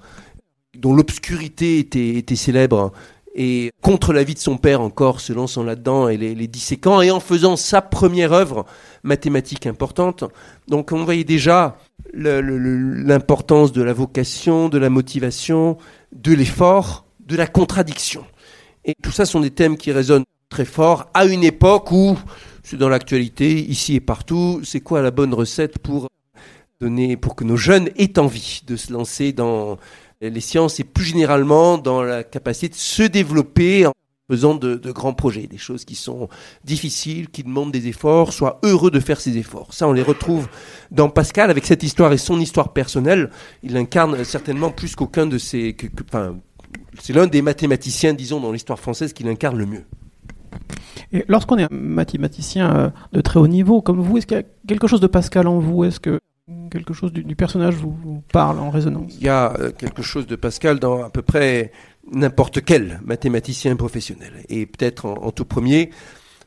dont 0.77 0.93
l'obscurité 0.93 1.79
était, 1.79 2.36
célèbre, 2.36 2.91
et 3.34 3.72
contre 3.81 4.13
l'avis 4.13 4.36
de 4.36 4.39
son 4.39 4.57
père 4.57 4.79
encore, 4.79 5.19
se 5.19 5.34
lançant 5.34 5.63
là-dedans 5.63 6.07
et 6.07 6.17
les, 6.17 6.36
les 6.36 6.48
disséquant, 6.48 7.01
et 7.01 7.10
en 7.10 7.19
faisant 7.19 7.55
sa 7.55 7.81
première 7.81 8.31
œuvre 8.31 8.67
mathématique 9.01 9.65
importante. 9.65 10.24
Donc 10.67 10.91
on 10.91 11.03
voyait 11.03 11.24
déjà 11.24 11.79
l'importance 12.13 13.72
de 13.72 13.81
la 13.81 13.93
vocation, 13.93 14.69
de 14.69 14.77
la 14.77 14.91
motivation, 14.91 15.79
de 16.13 16.31
l'effort, 16.31 17.04
de 17.25 17.36
la 17.36 17.48
contradiction. 17.48 18.25
Et 18.84 18.94
tout 19.01 19.12
ça 19.12 19.25
sont 19.25 19.39
des 19.39 19.51
thèmes 19.51 19.77
qui 19.77 19.91
résonnent 19.91 20.25
très 20.50 20.65
fort 20.65 21.10
à 21.13 21.25
une 21.25 21.44
époque 21.44 21.91
où 21.91 22.17
c'est 22.63 22.77
dans 22.77 22.89
l'actualité, 22.89 23.60
ici 23.60 23.96
et 23.96 24.00
partout, 24.00 24.62
c'est 24.63 24.79
quoi 24.82 25.01
la 25.01 25.12
bonne 25.12 25.34
recette 25.34 25.79
pour 25.79 26.08
donner, 26.82 27.17
pour 27.17 27.36
que 27.36 27.44
nos 27.44 27.58
jeunes 27.58 27.89
aient 27.98 28.17
envie 28.20 28.62
de 28.65 28.75
se 28.75 28.91
lancer 28.91 29.34
dans 29.34 29.77
les 30.22 30.41
sciences 30.41 30.79
et 30.79 30.84
plus 30.84 31.05
généralement 31.05 31.77
dans 31.77 32.01
la 32.01 32.24
capacité 32.24 32.70
de 32.70 32.75
se 32.75 33.03
développer 33.03 33.86
en 33.86 33.94
faisant 34.29 34.55
de, 34.55 34.75
grands 34.91 35.13
projets, 35.13 35.46
des 35.46 35.60
choses 35.60 35.86
qui 35.86 35.94
sont 35.94 36.27
difficiles, 36.63 37.29
qui 37.29 37.44
demandent 37.44 37.72
des 37.72 37.88
efforts, 37.88 38.34
soient 38.34 38.60
heureux 38.63 38.89
de 38.89 39.00
faire 39.00 39.22
ces 39.22 39.38
efforts. 39.38 39.74
Ça, 39.74 39.88
on 39.88 39.94
les 39.94 40.01
retrouve 40.01 40.48
dans 40.89 41.10
Pascal 41.10 41.51
avec 41.51 41.65
cette 41.65 41.84
histoire 41.84 42.12
et 42.12 42.17
son 42.17 42.39
histoire 42.39 42.74
personnelle. 42.74 43.29
Il 43.62 43.77
incarne 43.77 44.24
certainement 44.24 44.72
plus 44.72 44.96
qu'aucun 44.96 45.27
de 45.27 45.38
ses, 45.38 45.74
que- 45.74 45.86
que- 45.88 46.03
enfin, 46.08 46.38
c'est 47.00 47.13
l'un 47.13 47.27
des 47.27 47.41
mathématiciens, 47.41 48.13
disons, 48.13 48.39
dans 48.39 48.51
l'histoire 48.51 48.79
française 48.79 49.13
qu'il 49.13 49.27
incarne 49.27 49.58
le 49.58 49.65
mieux. 49.65 49.84
Et 51.12 51.24
lorsqu'on 51.27 51.58
est 51.58 51.63
un 51.63 51.70
mathématicien 51.72 52.75
euh, 52.75 52.89
de 53.12 53.22
très 53.22 53.39
haut 53.39 53.48
niveau 53.48 53.82
comme 53.82 54.01
vous, 54.01 54.17
est-ce 54.17 54.27
qu'il 54.27 54.38
y 54.38 54.39
a 54.39 54.44
quelque 54.67 54.88
chose 54.88 55.01
de 55.01 55.08
Pascal 55.08 55.48
en 55.48 55.60
vous? 55.60 55.84
Est-ce 55.84 56.00
que 56.00 56.20
quelque 56.72 56.94
chose 56.94 57.12
du, 57.13 57.24
du 57.24 57.36
personnage 57.36 57.75
vous, 57.75 57.96
vous 58.03 58.24
parle 58.32 58.60
en 58.60 58.70
résonance? 58.70 59.13
Il 59.17 59.24
y 59.24 59.29
a 59.29 59.53
euh, 59.60 59.72
quelque 59.72 60.01
chose 60.01 60.27
de 60.27 60.36
Pascal 60.36 60.79
dans 60.79 61.03
à 61.03 61.10
peu 61.10 61.22
près 61.22 61.72
n'importe 62.12 62.63
quel 62.63 63.00
mathématicien 63.03 63.75
professionnel. 63.75 64.34
Et 64.50 64.65
peut-être 64.65 65.05
en, 65.05 65.13
en 65.24 65.32
tout 65.32 65.46
premier, 65.46 65.91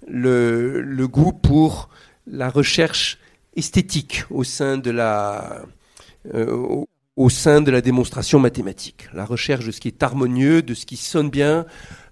le, 0.06 0.80
le 0.80 1.08
goût 1.08 1.32
pour 1.32 1.88
la 2.26 2.50
recherche 2.50 3.18
esthétique 3.56 4.24
au 4.30 4.44
sein 4.44 4.76
de 4.78 4.90
la, 4.90 5.62
euh, 6.34 6.84
au, 7.18 7.30
sein 7.30 7.60
de 7.60 7.70
la 7.70 7.80
démonstration 7.80 8.38
mathématique. 8.38 9.08
La 9.12 9.24
recherche 9.24 9.66
de 9.66 9.70
ce 9.70 9.80
qui 9.80 9.88
est 9.88 10.02
harmonieux, 10.02 10.62
de 10.62 10.74
ce 10.74 10.86
qui 10.86 10.96
sonne 10.96 11.30
bien, 11.30 11.66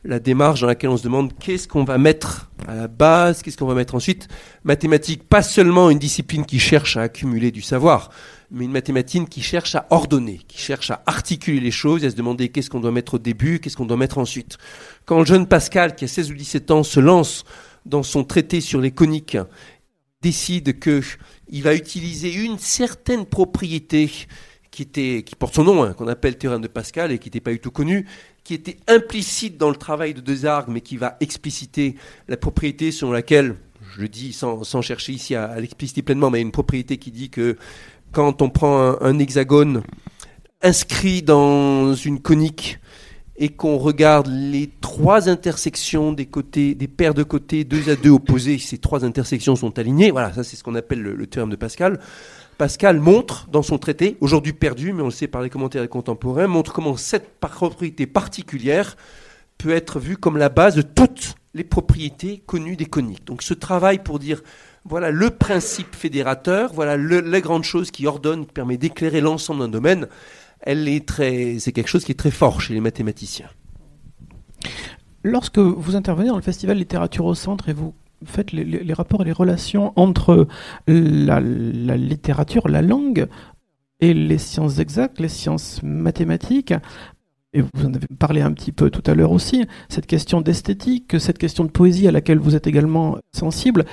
la 0.04 0.18
démarche 0.18 0.60
dans 0.60 0.66
laquelle 0.66 0.90
on 0.90 0.96
se 0.96 1.02
demande 1.02 1.32
qu'est-ce 1.38 1.68
qu'on 1.68 1.84
va 1.84 1.98
mettre 1.98 2.50
à 2.66 2.74
la 2.74 2.88
base, 2.88 3.42
qu'est-ce 3.42 3.56
qu'on 3.56 3.66
va 3.66 3.74
mettre 3.74 3.94
ensuite. 3.94 4.28
Mathématiques, 4.64 5.28
pas 5.28 5.42
seulement 5.42 5.90
une 5.90 5.98
discipline 5.98 6.44
qui 6.44 6.58
cherche 6.58 6.96
à 6.96 7.02
accumuler 7.02 7.50
du 7.50 7.62
savoir, 7.62 8.10
mais 8.50 8.64
une 8.64 8.72
mathématique 8.72 9.28
qui 9.28 9.42
cherche 9.42 9.74
à 9.74 9.86
ordonner, 9.90 10.40
qui 10.48 10.58
cherche 10.58 10.90
à 10.90 11.02
articuler 11.06 11.60
les 11.60 11.70
choses 11.70 12.04
à 12.04 12.10
se 12.10 12.16
demander 12.16 12.48
qu'est-ce 12.48 12.70
qu'on 12.70 12.80
doit 12.80 12.92
mettre 12.92 13.14
au 13.14 13.18
début, 13.18 13.60
qu'est-ce 13.60 13.76
qu'on 13.76 13.86
doit 13.86 13.96
mettre 13.96 14.18
ensuite. 14.18 14.58
Quand 15.04 15.18
le 15.18 15.24
jeune 15.24 15.46
Pascal, 15.46 15.94
qui 15.94 16.04
a 16.04 16.08
16 16.08 16.30
ou 16.30 16.34
17 16.34 16.70
ans, 16.70 16.82
se 16.82 17.00
lance 17.00 17.44
dans 17.84 18.02
son 18.02 18.24
traité 18.24 18.60
sur 18.60 18.80
les 18.80 18.90
coniques, 18.90 19.38
décide 20.22 20.78
que 20.78 21.00
il 21.48 21.62
va 21.62 21.74
utiliser 21.74 22.32
une 22.32 22.58
certaine 22.58 23.24
propriété 23.24 24.10
qui, 24.76 24.82
était, 24.82 25.22
qui 25.24 25.34
porte 25.34 25.54
son 25.54 25.64
nom, 25.64 25.82
hein, 25.82 25.94
qu'on 25.94 26.06
appelle 26.06 26.36
théorème 26.36 26.60
de 26.60 26.68
Pascal 26.68 27.10
et 27.10 27.18
qui 27.18 27.28
n'était 27.28 27.40
pas 27.40 27.50
du 27.50 27.60
tout 27.60 27.70
connu, 27.70 28.06
qui 28.44 28.52
était 28.52 28.76
implicite 28.88 29.56
dans 29.56 29.70
le 29.70 29.76
travail 29.76 30.12
de 30.12 30.20
Desargues, 30.20 30.68
mais 30.68 30.82
qui 30.82 30.98
va 30.98 31.16
expliciter 31.20 31.94
la 32.28 32.36
propriété 32.36 32.92
selon 32.92 33.12
laquelle, 33.12 33.56
je 33.94 34.02
le 34.02 34.08
dis 34.08 34.34
sans, 34.34 34.82
chercher 34.82 35.14
ici 35.14 35.34
à, 35.34 35.44
à 35.46 35.58
l'expliciter 35.60 36.02
pleinement, 36.02 36.28
mais 36.28 36.42
une 36.42 36.52
propriété 36.52 36.98
qui 36.98 37.10
dit 37.10 37.30
que 37.30 37.56
quand 38.12 38.42
on 38.42 38.50
prend 38.50 39.00
un, 39.00 39.18
hexagone 39.18 39.82
inscrit 40.60 41.22
dans 41.22 41.94
une 41.94 42.20
conique 42.20 42.78
et 43.38 43.48
qu'on 43.48 43.78
regarde 43.78 44.26
les 44.26 44.70
trois 44.82 45.30
intersections 45.30 46.12
des 46.12 46.26
côtés, 46.26 46.74
des 46.74 46.88
paires 46.88 47.14
de 47.14 47.22
côtés, 47.22 47.64
deux 47.64 47.88
à 47.90 47.96
deux 47.96 48.10
opposés, 48.10 48.58
ces 48.58 48.76
trois 48.76 49.06
intersections 49.06 49.56
sont 49.56 49.78
alignées. 49.78 50.10
Voilà, 50.10 50.34
ça 50.34 50.44
c'est 50.44 50.56
ce 50.56 50.62
qu'on 50.62 50.74
appelle 50.74 51.00
le, 51.00 51.14
le, 51.14 51.26
théorème 51.26 51.50
de 51.50 51.56
Pascal. 51.56 51.98
Pascal 52.58 53.00
montre 53.00 53.48
dans 53.50 53.62
son 53.62 53.76
traité, 53.76 54.16
aujourd'hui 54.20 54.54
perdu, 54.54 54.92
mais 54.92 55.02
on 55.02 55.06
le 55.06 55.10
sait 55.10 55.28
par 55.28 55.42
les 55.42 55.50
commentaires 55.50 55.86
contemporains, 55.88 56.46
montre 56.46 56.72
comment 56.72 56.96
cette 56.96 57.38
propriété 57.38 58.06
particulière 58.06 58.96
peut 59.58 59.72
être 59.72 60.00
vue 60.00 60.16
comme 60.16 60.38
la 60.38 60.48
base 60.48 60.74
de 60.74 60.82
toutes 60.82 61.34
les 61.52 61.64
propriétés 61.64 62.42
connues 62.46 62.76
des 62.76 62.86
coniques. 62.86 63.26
Donc 63.26 63.42
ce 63.42 63.54
travail 63.54 64.02
pour 64.02 64.18
dire 64.18 64.42
voilà 64.84 65.10
le 65.10 65.30
principe 65.30 65.94
fédérateur, 65.94 66.72
voilà 66.72 66.96
le, 66.96 67.20
les 67.20 67.40
grandes 67.40 67.64
choses 67.64 67.90
qui 67.90 68.06
ordonnent, 68.06 68.46
qui 68.46 68.52
permet 68.52 68.76
d'éclairer 68.76 69.20
l'ensemble 69.20 69.60
d'un 69.60 69.68
domaine, 69.68 70.08
elle 70.60 70.88
est 70.88 71.06
très, 71.06 71.58
c'est 71.58 71.72
quelque 71.72 71.88
chose 71.88 72.04
qui 72.04 72.12
est 72.12 72.16
très 72.16 72.30
fort 72.30 72.60
chez 72.60 72.72
les 72.72 72.80
mathématiciens. 72.80 73.50
Lorsque 75.22 75.58
vous 75.58 75.96
intervenez 75.96 76.28
dans 76.28 76.36
le 76.36 76.42
festival 76.42 76.78
littérature 76.78 77.24
au 77.24 77.34
centre 77.34 77.68
et 77.68 77.72
vous 77.72 77.94
faites 78.24 78.52
les, 78.52 78.64
les, 78.64 78.94
rapports 78.94 79.22
et 79.22 79.24
les 79.24 79.32
relations 79.32 79.92
entre 79.96 80.46
la, 80.86 81.40
littérature, 81.40 82.68
la 82.68 82.82
langue 82.82 83.26
et 84.00 84.14
les 84.14 84.38
sciences 84.38 84.78
exactes, 84.78 85.20
les 85.20 85.28
sciences 85.28 85.82
mathématiques, 85.82 86.74
et 87.52 87.62
vous 87.62 87.86
en 87.86 87.94
avez 87.94 88.06
parlé 88.18 88.42
un 88.42 88.52
petit 88.52 88.72
peu 88.72 88.90
tout 88.90 89.02
à 89.06 89.14
l'heure 89.14 89.32
aussi, 89.32 89.66
cette 89.88 90.06
question 90.06 90.40
d'esthétique, 90.40 91.18
cette 91.18 91.38
question 91.38 91.64
de 91.64 91.70
poésie 91.70 92.06
à 92.06 92.12
laquelle 92.12 92.38
vous 92.38 92.54
êtes 92.54 92.66
également 92.66 93.18
sensible, 93.32 93.84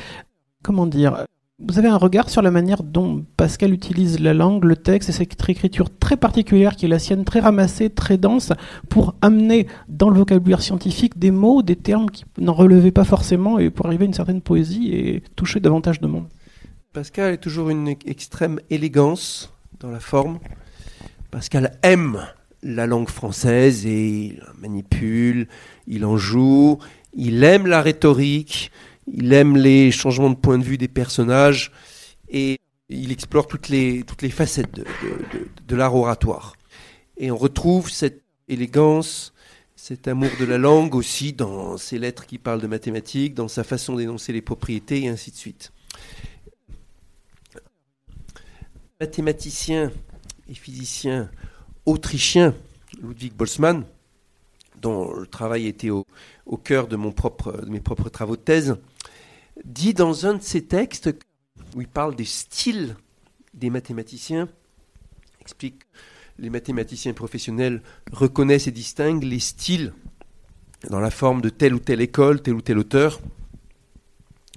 comment 0.64 0.86
dire, 0.86 1.26
vous 1.60 1.78
avez 1.78 1.88
un 1.88 1.98
regard 1.98 2.30
sur 2.30 2.42
la 2.42 2.52
manière 2.52 2.84
dont 2.84 3.26
Pascal 3.38 3.74
utilise 3.74 4.20
la 4.20 4.34
langue, 4.34 4.64
le 4.64 4.76
texte 4.76 5.10
et 5.10 5.12
cette 5.12 5.50
écriture 5.50 5.96
très 5.98 6.18
particulière 6.18 6.76
qui 6.76 6.86
est 6.86 6.90
la 6.90 7.00
sienne, 7.00 7.26
très 7.26 7.40
ramassée, 7.40 7.90
très 7.90 8.18
dense, 8.18 8.52
pour 8.90 9.16
amener 9.22 9.68
dans 9.88 10.10
le 10.10 10.18
vocabulaire 10.18 10.62
scientifique 10.62 11.20
des 11.20 11.32
mots, 11.32 11.62
des 11.62 11.76
termes 11.76 12.10
qui 12.10 12.26
n'en 12.40 12.54
relevaient 12.54 12.92
pas 12.92 13.04
forcément 13.04 13.60
et 13.60 13.70
pour 13.70 13.86
arriver 13.86 14.06
à 14.06 14.08
une 14.08 14.14
certaine 14.14 14.42
poésie 14.42 14.94
et 14.94 15.24
toucher 15.36 15.60
davantage 15.60 16.02
de 16.02 16.08
monde. 16.08 16.28
Pascal 16.92 17.34
est 17.34 17.38
toujours 17.38 17.70
une 17.70 17.88
extrême 17.88 18.60
élégance 18.70 19.54
dans 19.80 19.90
la 19.90 20.00
forme. 20.00 20.40
Pascal 21.30 21.78
aime 21.84 22.20
la 22.64 22.88
langue 22.88 23.10
française 23.10 23.86
et 23.86 24.10
il 24.10 24.44
manipule, 24.60 25.48
il 25.88 26.06
en 26.06 26.18
joue, 26.18 26.80
il 27.14 27.44
aime 27.44 27.68
la 27.68 27.82
rhétorique, 27.82 28.72
il 29.08 29.34
aime 29.34 29.58
les 29.58 29.92
changements 29.92 30.30
de 30.30 30.36
point 30.36 30.58
de 30.58 30.64
vue 30.64 30.78
des 30.78 30.88
personnages 30.88 31.72
et 32.30 32.60
il 32.90 33.12
explore 33.12 33.48
toutes 33.48 33.70
les, 33.70 34.04
toutes 34.04 34.22
les 34.22 34.30
facettes 34.30 34.74
de, 34.74 34.86
de, 35.68 35.76
l'art 35.76 35.96
oratoire. 35.96 36.56
Et 37.18 37.32
on 37.32 37.38
retrouve 37.38 37.90
cette 37.90 38.24
élégance, 38.48 39.34
cet 39.76 40.08
amour 40.08 40.30
de 40.40 40.46
la 40.46 40.58
langue 40.58 40.96
aussi 40.96 41.34
dans 41.34 41.78
ses 41.78 42.00
lettres 42.00 42.26
qui 42.26 42.38
parlent 42.38 42.62
de 42.62 42.68
mathématiques, 42.68 43.34
dans 43.34 43.48
sa 43.48 43.64
façon 43.64 43.96
d'énoncer 43.96 44.34
les 44.34 44.42
propriétés 44.42 45.04
et 45.04 45.08
ainsi 45.08 45.32
de 45.32 45.36
suite. 45.36 45.72
Mathématicien 49.00 49.92
et 50.50 50.54
physicien 50.54 51.30
autrichien, 51.86 52.56
Ludwig 53.02 53.34
Boltzmann, 53.34 53.86
dont 54.84 55.14
le 55.14 55.26
travail 55.26 55.66
était 55.66 55.90
au, 55.90 56.06
cœur 56.64 56.88
de, 56.88 56.98
mes 56.98 57.12
propres 57.80 58.10
travaux 58.10 58.36
de 58.36 58.42
thèse, 58.42 58.76
dit 59.66 59.94
dans 59.94 60.28
un 60.28 60.36
de 60.36 60.44
ses 60.44 60.66
textes, 60.66 61.10
où 61.76 61.82
il 61.82 61.88
parle 61.88 62.16
des 62.16 62.26
styles 62.26 62.96
des 63.54 63.70
mathématiciens, 63.70 64.48
explique 65.42 65.84
les 66.38 66.50
mathématiciens 66.50 67.14
professionnels 67.14 67.82
reconnaissent 68.12 68.68
et 68.68 68.72
distinguent 68.72 69.24
les 69.24 69.40
styles 69.40 69.94
dans 70.90 71.00
la 71.00 71.12
forme 71.12 71.42
de 71.42 71.50
telle 71.50 71.74
ou 71.74 71.80
telle 71.80 72.02
école, 72.02 72.42
tel 72.42 72.56
ou 72.56 72.62
tel 72.62 72.78
auteur. 72.78 73.22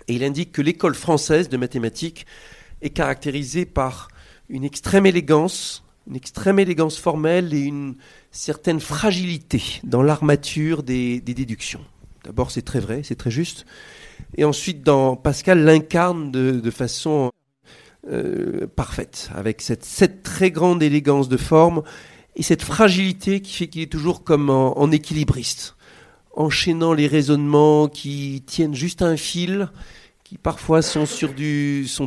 Et 0.08 0.14
il 0.14 0.24
indique 0.24 0.52
que 0.52 0.62
l'école 0.62 0.94
française 0.94 1.48
de 1.48 1.56
mathématiques 1.56 2.26
est 2.82 2.90
caractérisée 2.90 3.66
par 3.66 4.08
une 4.48 4.64
extrême 4.64 5.06
élégance, 5.06 5.84
une 6.08 6.16
extrême 6.16 6.58
élégance 6.58 6.98
formelle 6.98 7.52
et 7.52 7.62
une 7.62 7.96
certaine 8.37 8.81
fragilité 8.81 9.81
dans 9.83 10.03
l'armature 10.03 10.83
des, 10.83 11.20
déductions. 11.20 11.81
D'abord, 12.22 12.51
c'est 12.51 12.62
très 12.62 12.81
vrai, 12.81 13.01
c'est 13.03 13.14
très 13.14 13.31
juste. 13.31 13.64
Et 14.37 14.44
ensuite, 14.44 14.87
Pascal 15.22 15.64
l'incarne 15.64 16.31
de, 16.31 16.70
façon 16.70 17.31
euh, 18.11 18.66
parfaite, 18.66 19.31
avec 19.35 19.62
cette, 19.62 20.22
très 20.22 20.51
grande 20.51 20.83
élégance 20.83 21.29
de 21.29 21.38
forme 21.38 21.83
et 22.37 22.42
cette 22.42 22.62
fragilité 22.62 23.40
qui 23.40 23.55
fait 23.55 23.68
qu'il 23.68 23.83
est 23.83 23.90
toujours 23.90 24.22
comme 24.22 24.51
en, 24.51 24.90
équilibriste, 24.92 25.77
enchaînant 26.35 26.92
les 26.92 27.07
raisonnements 27.07 27.88
qui 27.88 28.42
tiennent 28.46 28.75
juste 28.75 29.01
un 29.01 29.16
fil, 29.16 29.70
qui 30.25 30.37
parfois 30.37 30.83
sont 30.83 31.07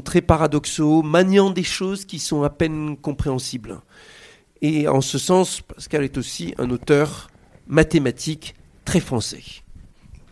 très 0.04 0.22
paradoxaux, 0.22 1.02
maniant 1.02 1.50
des 1.50 1.63
choses 1.63 2.06
qui 2.06 2.20
sont 2.20 2.44
à 2.44 2.52
peine 2.52 2.98
compréhensibles. 2.98 3.82
Et 4.62 4.88
en 4.88 5.02
ce 5.02 5.17
sens, 5.17 5.62
Pascal 5.62 6.04
est 6.04 6.17
aussi 6.17 6.54
un 6.58 6.69
auteur 6.69 7.30
mathématique 7.67 8.56
très 8.86 9.00
français. 9.00 9.43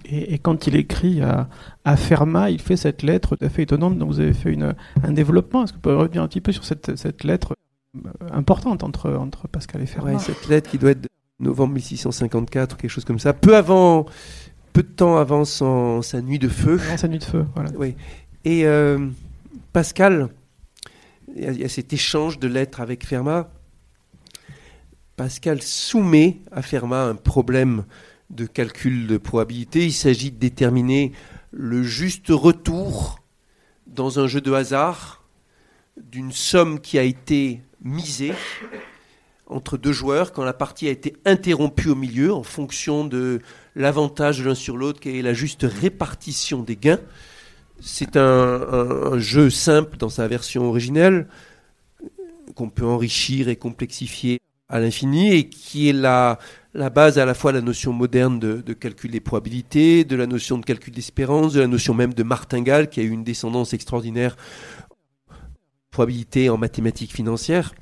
Et, 0.06 0.34
et, 0.34 0.40
quand 0.40 0.68
il 0.68 0.76
écrit 0.76 1.22
à, 1.22 1.50
à, 1.86 1.98
Fermat, 1.98 2.50
il 2.50 2.62
fait 2.62 2.78
cette 2.78 3.04
lettre 3.04 3.36
tout 3.36 3.46
à 3.46 3.50
fait 3.50 3.64
étonnante 3.64 3.98
dont 3.98 4.08
vous 4.08 4.20
avez 4.20 4.34
fait 4.34 4.52
une, 4.52 4.76
un 5.04 5.12
développement. 5.12 5.64
Est-ce 5.64 5.74
que 5.74 5.78
vous 5.78 5.82
pouvez 5.82 5.96
revenir 5.96 6.24
un 6.24 6.28
petit 6.28 6.42
peu 6.42 6.52
sur 6.52 6.64
cette, 6.64 6.96
cette 6.96 7.24
lettre 7.24 7.56
euh, 7.96 8.10
importante 8.32 8.84
entre, 8.84 9.12
entre 9.14 9.48
Pascal 9.48 9.82
et 9.82 9.86
Fermat? 9.86 10.14
Ouais, 10.14 10.20
Cette 10.20 10.48
lettre 10.48 10.70
qui 10.70 10.78
doit 10.78 10.92
être 10.92 11.02
de 11.02 11.10
novembre 11.40 11.74
1654, 11.74 12.78
quelque 12.78 12.90
chose 12.90 13.06
comme 13.06 13.20
ça, 13.20 13.34
peu 13.34 13.56
avant, 13.56 14.06
peu 14.74 14.82
de 14.82 14.88
temps 14.88 15.18
avant 15.18 15.46
son, 15.46 16.02
sa 16.02 16.22
nuit 16.22 16.40
de 16.40 16.50
feu. 16.50 16.80
Avant 16.88 16.98
sa 16.98 17.08
nuit 17.08 17.20
de 17.20 17.26
feu, 17.26 17.46
voilà. 17.54 17.72
Oui. 17.78 17.96
Et 18.46 18.66
euh, 18.66 19.08
Pascal, 19.74 20.30
il 21.36 21.44
y, 21.44 21.48
a, 21.48 21.52
il 21.52 21.60
y, 21.60 21.66
a 21.66 21.70
cet 21.70 21.92
échange 21.92 22.40
de 22.40 22.48
lettres 22.48 22.80
avec 22.80 23.06
Fermat. 23.06 23.50
Pascal 25.18 25.64
soumet 25.64 26.38
à 26.52 26.62
Fermat 26.62 27.06
un 27.06 27.16
problème 27.16 27.86
de 28.30 28.46
calcul 28.46 29.08
de 29.08 29.18
probabilité. 29.18 29.84
Il 29.84 29.92
s'agit 29.92 30.30
de 30.30 30.38
déterminer 30.38 31.12
le 31.50 31.82
juste 31.82 32.28
retour 32.30 33.20
dans 33.88 34.20
un 34.20 34.28
jeu 34.28 34.42
de 34.42 34.54
hasard 34.54 35.24
d'une 35.98 36.32
somme 36.32 36.80
qui 36.80 37.00
a 37.00 37.02
été 37.02 37.64
misée 37.82 38.36
entre 39.48 39.78
deux 39.78 39.92
joueurs 39.92 40.34
quand 40.34 40.44
la 40.44 40.54
partie 40.54 40.88
a 40.88 40.92
été 40.92 41.16
interrompue 41.26 41.90
au 41.90 41.96
milieu 41.96 42.32
en 42.32 42.44
fonction 42.44 43.04
de 43.04 43.42
l'avantage 43.76 44.38
de 44.38 44.44
l'un 44.44 44.54
sur 44.54 44.78
l'autre 44.78 45.00
qui 45.00 45.18
est 45.18 45.24
la 45.24 45.34
juste 45.34 45.64
répartition 45.68 46.62
des 46.62 46.76
gains. 46.76 47.02
C'est 47.80 48.18
un, 48.18 49.18
jeu 49.18 49.50
simple 49.50 49.98
dans 49.98 50.10
sa 50.10 50.28
version 50.28 50.66
originelle 50.70 51.28
qu'on 52.54 52.70
peut 52.70 52.86
enrichir 52.86 53.50
et 53.50 53.56
complexifier 53.56 54.40
à 54.70 54.80
l'infini 54.80 55.34
et 55.34 55.50
qui 55.50 55.90
est 55.90 55.94
la, 55.94 56.40
base 56.74 57.18
à 57.18 57.26
la 57.26 57.34
fois 57.34 57.52
de 57.52 57.58
la 57.58 57.64
notion 57.64 57.94
moderne 57.94 58.40
de, 58.40 58.74
calcul 58.74 59.12
des 59.12 59.20
probabilités, 59.20 60.04
de 60.04 60.16
la 60.16 60.28
notion 60.28 60.58
de 60.58 60.66
calcul 60.66 60.94
d'espérance, 60.94 61.54
de 61.54 61.62
la 61.62 61.68
notion 61.68 61.94
même 61.94 62.14
de 62.14 62.24
martingale 62.24 62.90
qui 62.90 63.00
a 63.00 63.04
eu 63.04 63.10
une 63.10 63.24
descendance 63.24 63.74
extraordinaire 63.74 64.36
probabilité 65.92 66.50
en 66.50 66.58
mathématiques 66.58 67.14
financières. 67.14 67.74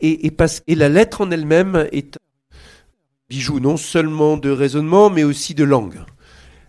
Et, 0.00 0.30
la 0.68 0.88
lettre 0.88 1.22
en 1.22 1.30
elle-même 1.30 1.88
est 1.90 2.16
un 2.16 2.56
bijou 3.30 3.58
non 3.58 3.76
seulement 3.76 4.36
de 4.36 4.50
raisonnement, 4.50 5.08
mais 5.08 5.24
aussi 5.24 5.54
de 5.54 5.64
langue, 5.64 6.00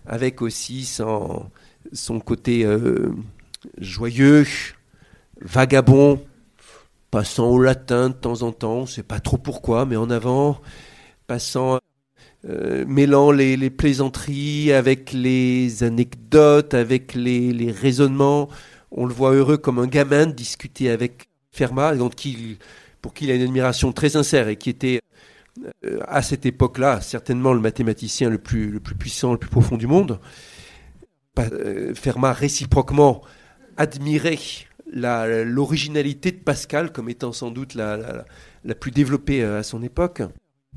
avec 0.05 0.41
aussi 0.41 0.85
son, 0.85 1.51
son 1.91 2.19
côté 2.21 2.65
euh, 2.65 3.11
joyeux, 3.77 4.45
vagabond, 5.41 6.23
passant 7.15 7.47
au 7.47 7.61
latin 7.61 8.09
de 8.09 8.13
temps 8.13 8.41
en 8.41 8.51
temps, 8.51 8.79
on 8.79 8.81
ne 8.81 8.87
sait 8.87 9.01
pas 9.01 9.21
trop 9.21 9.37
pourquoi, 9.37 9.85
mais 9.85 9.95
en 9.95 10.09
avant, 10.09 10.59
passant, 11.27 11.79
euh, 12.43 12.83
mêlant 12.89 13.31
les, 13.31 13.69
plaisanteries 13.69 14.73
avec 14.73 15.13
les 15.13 15.81
anecdotes, 15.83 16.73
avec 16.73 17.13
les, 17.13 17.53
les, 17.53 17.71
raisonnements. 17.71 18.49
On 18.91 19.05
le 19.05 19.13
voit 19.13 19.31
heureux 19.31 19.55
comme 19.55 19.79
un 19.79 19.87
gamin 19.87 20.25
de 20.25 20.33
discuter 20.33 20.89
avec 20.89 21.29
Fermat, 21.53 21.95
donc 21.95 22.15
qui, 22.15 22.57
pour 23.01 23.13
qui 23.13 23.23
il 23.23 23.31
a 23.31 23.35
une 23.35 23.43
admiration 23.43 23.93
très 23.93 24.09
sincère 24.09 24.49
et 24.49 24.57
qui 24.57 24.69
était 24.69 24.99
euh, 25.85 25.99
à 26.09 26.21
cette 26.21 26.45
époque-là 26.45 26.99
certainement 26.99 27.53
le 27.53 27.61
mathématicien 27.61 28.29
le 28.29 28.39
plus, 28.39 28.69
le 28.69 28.81
plus 28.81 28.95
puissant, 28.95 29.31
le 29.31 29.37
plus 29.37 29.49
profond 29.49 29.77
du 29.77 29.87
monde. 29.87 30.19
Euh, 31.39 31.95
Fermat 31.95 32.33
réciproquement 32.33 33.21
admirait 33.77 34.37
l'originalité 34.91 36.31
de 36.31 36.37
Pascal 36.37 36.91
comme 36.91 37.09
étant 37.09 37.31
sans 37.31 37.51
doute 37.51 37.73
la, 37.73 37.97
la, 37.97 38.25
la 38.63 38.75
plus 38.75 38.91
développée 38.91 39.43
euh, 39.43 39.59
à 39.59 39.63
son 39.63 39.83
époque. 39.83 40.21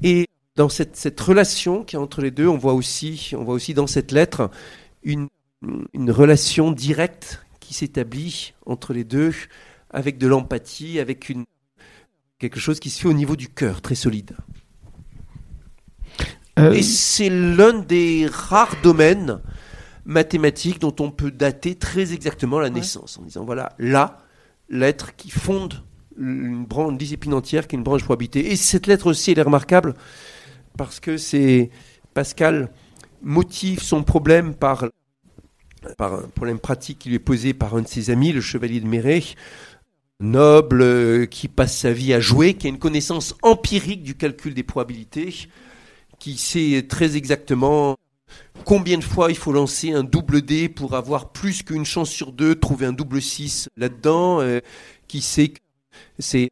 Et 0.03 0.27
dans 0.57 0.69
cette, 0.69 0.97
cette 0.97 1.21
relation 1.21 1.85
qui 1.85 1.97
est 1.97 1.99
entre 1.99 2.23
les 2.23 2.31
deux, 2.31 2.49
on 2.49 2.59
voit 2.59 2.75
aussi, 2.75 3.33
on 3.37 3.45
voit 3.45 3.55
aussi 3.55 3.75
dans 3.75 3.87
cette 3.87 4.13
lettre 4.13 4.51
une 5.03 5.29
une 5.93 6.13
relation 6.13 6.71
directe 6.71 7.45
qui 7.59 7.75
s'établit 7.75 8.55
entre 8.65 8.93
les 8.93 9.03
deux, 9.03 9.35
avec 9.91 10.17
de 10.17 10.29
l'empathie, 10.29 11.01
avec 11.01 11.29
une, 11.29 11.47
quelque 12.39 12.61
chose 12.61 12.79
qui 12.79 12.91
se 12.91 13.01
fait 13.01 13.09
au 13.09 13.13
niveau 13.13 13.35
du 13.35 13.49
cœur, 13.49 13.83
très 13.83 13.97
solide. 13.97 14.37
Euh, 16.61 16.73
Et 16.73 16.83
c'est 16.85 17.29
l'un 17.29 17.75
des 17.81 18.29
rares 18.31 18.77
domaines 18.85 19.41
mathématiques 20.09 20.81
dont 20.81 20.95
on 21.01 21.11
peut 21.11 21.31
dater 21.31 21.75
très 21.75 22.15
exactement 22.15 22.59
la 22.59 22.71
naissance, 22.71 23.19
en 23.19 23.23
disant 23.23 23.45
voilà, 23.45 23.75
là, 23.79 24.19
l'être 24.71 25.15
qui 25.15 25.31
fonde 25.31 25.85
une, 26.19 26.65
branche, 26.65 26.93
une 26.93 26.99
discipline 26.99 27.35
entière 27.35 27.69
qui 27.69 27.77
est 27.77 27.79
une 27.79 27.85
branche 27.85 28.05
probabilité. 28.05 28.51
Et 28.51 28.57
cette 28.57 28.87
lettre 28.87 29.07
aussi, 29.07 29.33
elle 29.33 29.39
est 29.39 29.43
remarquable 29.43 29.95
parce 30.79 30.99
que 30.99 31.19
c'est 31.19 31.71
Pascal 32.15 32.71
motive 33.21 33.83
son 33.83 34.03
problème 34.03 34.55
par, 34.55 34.87
par 35.99 36.15
un 36.15 36.29
problème 36.35 36.59
pratique 36.59 37.01
qui 37.01 37.11
lui 37.11 37.17
est 37.17 37.21
posé 37.21 37.53
par 37.53 37.77
un 37.77 37.83
de 37.83 37.89
ses 37.89 38.09
amis, 38.09 38.33
le 38.33 38.41
chevalier 38.41 38.81
de 38.81 38.87
Méret, 38.87 39.23
noble, 40.21 40.81
euh, 40.81 41.27
qui 41.27 41.49
passe 41.49 41.77
sa 41.77 41.93
vie 41.93 42.15
à 42.15 42.21
jouer, 42.21 42.55
qui 42.55 42.67
a 42.67 42.71
une 42.71 42.79
connaissance 42.79 43.35
empirique 43.43 44.03
du 44.03 44.15
calcul 44.15 44.55
des 44.55 44.63
probabilités, 44.63 45.35
qui 46.19 46.39
sait 46.39 46.87
très 46.89 47.17
exactement 47.19 47.99
combien 48.65 48.99
de 48.99 49.05
fois 49.05 49.31
il 49.31 49.37
faut 49.37 49.53
lancer 49.53 49.93
un 49.93 50.05
double 50.05 50.43
D 50.43 50.69
pour 50.69 50.95
avoir 50.95 51.31
plus 51.31 51.63
qu'une 51.63 51.85
chance 51.85 52.11
sur 52.11 52.33
deux, 52.33 52.55
trouver 52.55 52.87
un 52.87 52.93
double 52.93 53.21
6 53.23 53.69
là-dedans, 53.77 54.41
euh, 54.41 54.61
qui 55.07 55.21
sait 55.21 55.55
c'est 56.19 56.51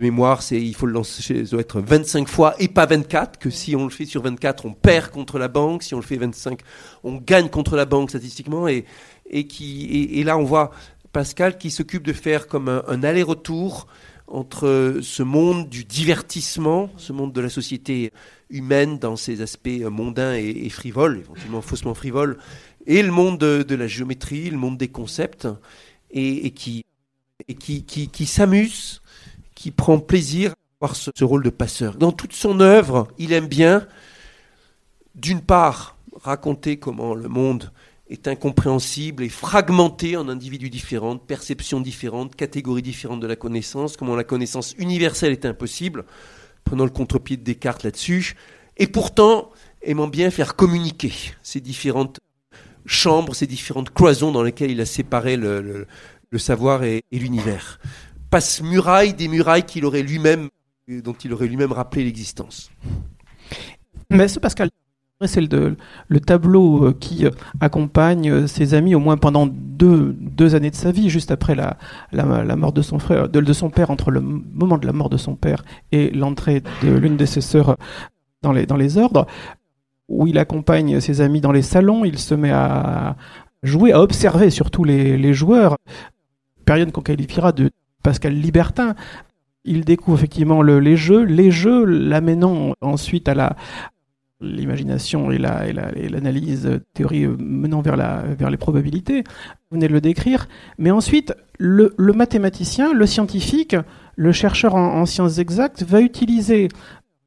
mémoire, 0.00 0.42
c'est 0.42 0.60
il 0.60 0.74
faut 0.74 0.86
le 0.86 0.92
lancer, 0.92 1.44
ça 1.44 1.50
doit 1.50 1.60
être 1.60 1.80
25 1.80 2.28
fois 2.28 2.54
et 2.58 2.68
pas 2.68 2.86
24, 2.86 3.38
que 3.38 3.50
si 3.50 3.76
on 3.76 3.84
le 3.84 3.90
fait 3.90 4.04
sur 4.04 4.22
24, 4.22 4.66
on 4.66 4.72
perd 4.72 5.10
contre 5.10 5.38
la 5.38 5.48
banque, 5.48 5.82
si 5.82 5.94
on 5.94 5.98
le 5.98 6.02
fait 6.02 6.16
25, 6.16 6.60
on 7.04 7.16
gagne 7.16 7.48
contre 7.48 7.76
la 7.76 7.84
banque 7.84 8.10
statistiquement, 8.10 8.66
et, 8.66 8.84
et, 9.30 9.46
qui, 9.46 10.08
et 10.14 10.24
là 10.24 10.36
on 10.36 10.44
voit 10.44 10.72
Pascal 11.12 11.56
qui 11.56 11.70
s'occupe 11.70 12.02
de 12.02 12.12
faire 12.12 12.48
comme 12.48 12.68
un, 12.68 12.82
un 12.88 13.04
aller-retour 13.04 13.86
entre 14.26 14.98
ce 15.02 15.22
monde 15.22 15.68
du 15.68 15.84
divertissement, 15.84 16.90
ce 16.96 17.12
monde 17.12 17.32
de 17.32 17.40
la 17.40 17.50
société 17.50 18.12
humaine 18.52 18.98
dans 18.98 19.16
ses 19.16 19.40
aspects 19.40 19.68
mondains 19.90 20.34
et, 20.34 20.68
frivoles, 20.68 21.18
éventuellement 21.18 21.62
faussement 21.62 21.94
frivoles, 21.94 22.38
et 22.86 23.02
le 23.02 23.10
monde 23.10 23.38
de, 23.38 23.74
la 23.74 23.86
géométrie, 23.86 24.50
le 24.50 24.58
monde 24.58 24.78
des 24.78 24.88
concepts, 24.88 25.48
et, 26.10 26.50
qui, 26.50 26.84
et 27.48 27.54
qui 27.54 28.26
s'amuse, 28.26 29.02
qui 29.54 29.70
prend 29.70 29.98
plaisir 29.98 30.50
à 30.50 30.54
avoir 30.80 30.96
ce, 30.96 31.10
ce 31.14 31.24
rôle 31.24 31.42
de 31.42 31.50
passeur. 31.50 31.96
Dans 31.96 32.12
toute 32.12 32.32
son 32.32 32.60
œuvre, 32.60 33.08
il 33.18 33.32
aime 33.32 33.46
bien, 33.46 33.86
d'une 35.14 35.40
part, 35.40 35.96
raconter 36.22 36.76
comment 36.78 37.14
le 37.14 37.28
monde 37.28 37.72
est 38.12 38.28
incompréhensible 38.28 39.22
et 39.22 39.28
fragmenté 39.28 40.16
en 40.16 40.28
individus 40.28 40.68
différents, 40.68 41.16
perceptions 41.16 41.80
différentes, 41.80 42.36
catégories 42.36 42.82
différentes 42.82 43.20
de 43.20 43.26
la 43.26 43.36
connaissance, 43.36 43.96
comment 43.96 44.14
la 44.14 44.24
connaissance 44.24 44.74
universelle 44.78 45.32
est 45.32 45.46
impossible, 45.46 46.04
prenant 46.64 46.84
le 46.84 46.90
contre-pied 46.90 47.36
de 47.36 47.42
Descartes 47.42 47.84
là-dessus, 47.84 48.36
et 48.76 48.86
pourtant 48.86 49.50
aimant 49.82 50.08
bien 50.08 50.30
faire 50.30 50.56
communiquer 50.56 51.12
ces 51.42 51.60
différentes 51.60 52.20
chambres, 52.86 53.34
ces 53.34 53.46
différentes 53.46 53.92
cloisons 53.92 54.32
dans 54.32 54.42
lesquelles 54.42 54.70
il 54.70 54.80
a 54.80 54.86
séparé 54.86 55.36
le, 55.36 55.86
savoir 56.36 56.84
et, 56.84 57.04
l'univers. 57.12 57.78
Passe 58.30 58.62
muraille 58.62 59.14
des 59.14 59.28
murailles 59.28 59.64
qu'il 59.64 59.84
aurait 59.84 60.02
lui-même, 60.02 60.48
dont 60.88 61.12
il 61.12 61.32
aurait 61.32 61.46
lui-même 61.46 61.72
rappelé 61.72 62.04
l'existence. 62.04 62.70
Ce 64.10 64.38
Pascal, 64.38 64.70
c'est 65.26 65.40
le, 65.40 65.76
le, 66.08 66.20
tableau 66.20 66.86
euh, 66.86 66.96
qui 66.98 67.26
accompagne 67.60 68.30
euh, 68.30 68.46
ses 68.46 68.74
amis 68.74 68.94
au 68.94 69.00
moins 69.00 69.16
pendant 69.16 69.46
deux, 69.46 70.16
deux 70.18 70.54
années 70.54 70.70
de 70.70 70.76
sa 70.76 70.92
vie, 70.92 71.08
juste 71.08 71.30
après 71.30 71.54
la, 71.54 71.76
la, 72.12 72.44
la 72.44 72.56
mort 72.56 72.72
de 72.72 72.82
son 72.82 72.98
frère, 72.98 73.28
de, 73.28 73.40
de, 73.40 73.52
son 73.52 73.70
père, 73.70 73.90
entre 73.90 74.10
le 74.10 74.20
moment 74.20 74.78
de 74.78 74.86
la 74.86 74.92
mort 74.92 75.10
de 75.10 75.16
son 75.16 75.34
père 75.34 75.64
et 75.90 76.10
l'entrée 76.10 76.62
de 76.82 76.92
l'une 76.92 77.16
de 77.16 77.24
ses 77.24 77.40
sœurs 77.40 77.76
dans 78.42 78.52
les, 78.52 78.66
dans 78.66 78.76
les 78.76 78.98
ordres, 78.98 79.26
où 80.08 80.26
il 80.26 80.38
accompagne 80.38 81.00
ses 81.00 81.20
amis 81.20 81.40
dans 81.40 81.52
les 81.52 81.62
salons, 81.62 82.04
il 82.04 82.18
se 82.18 82.34
met 82.34 82.50
à 82.50 83.16
jouer, 83.62 83.92
à 83.92 84.00
observer 84.00 84.50
surtout 84.50 84.84
les, 84.84 85.16
les 85.16 85.34
joueurs, 85.34 85.76
période 86.64 86.92
qu'on 86.92 87.02
qualifiera 87.02 87.52
de 87.52 87.70
Pascal 88.02 88.34
Libertin. 88.34 88.94
Il 89.64 89.84
découvre 89.84 90.18
effectivement 90.18 90.60
le, 90.60 90.80
les 90.80 90.96
jeux, 90.96 91.22
les 91.22 91.50
jeux 91.50 91.84
l'amenant 91.84 92.74
ensuite 92.80 93.28
à 93.28 93.34
la, 93.34 93.56
l'imagination 94.42 95.30
et 95.30 95.38
l'analyse 95.38 96.64
la, 96.64 96.70
et 96.70 96.74
la, 96.74 96.80
théorie 96.94 97.26
menant 97.26 97.80
vers, 97.80 97.96
la, 97.96 98.22
vers 98.22 98.50
les 98.50 98.56
probabilités. 98.56 99.22
Vous 99.70 99.76
venez 99.76 99.88
de 99.88 99.92
le 99.92 100.00
décrire. 100.00 100.48
Mais 100.78 100.90
ensuite, 100.90 101.34
le, 101.58 101.94
mathématicien, 101.98 102.92
le 102.92 103.06
scientifique, 103.06 103.76
le 104.16 104.32
chercheur 104.32 104.74
en, 104.74 105.00
en, 105.00 105.06
sciences 105.06 105.38
exactes 105.38 105.82
va 105.82 106.00
utiliser 106.00 106.68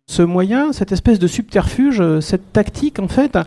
ce 0.07 0.21
moyen, 0.21 0.71
cette 0.71 0.91
espèce 0.91 1.17
de 1.17 1.27
subterfuge, 1.27 2.19
cette 2.19 2.53
tactique 2.53 2.99
en 2.99 3.07
fait, 3.07 3.37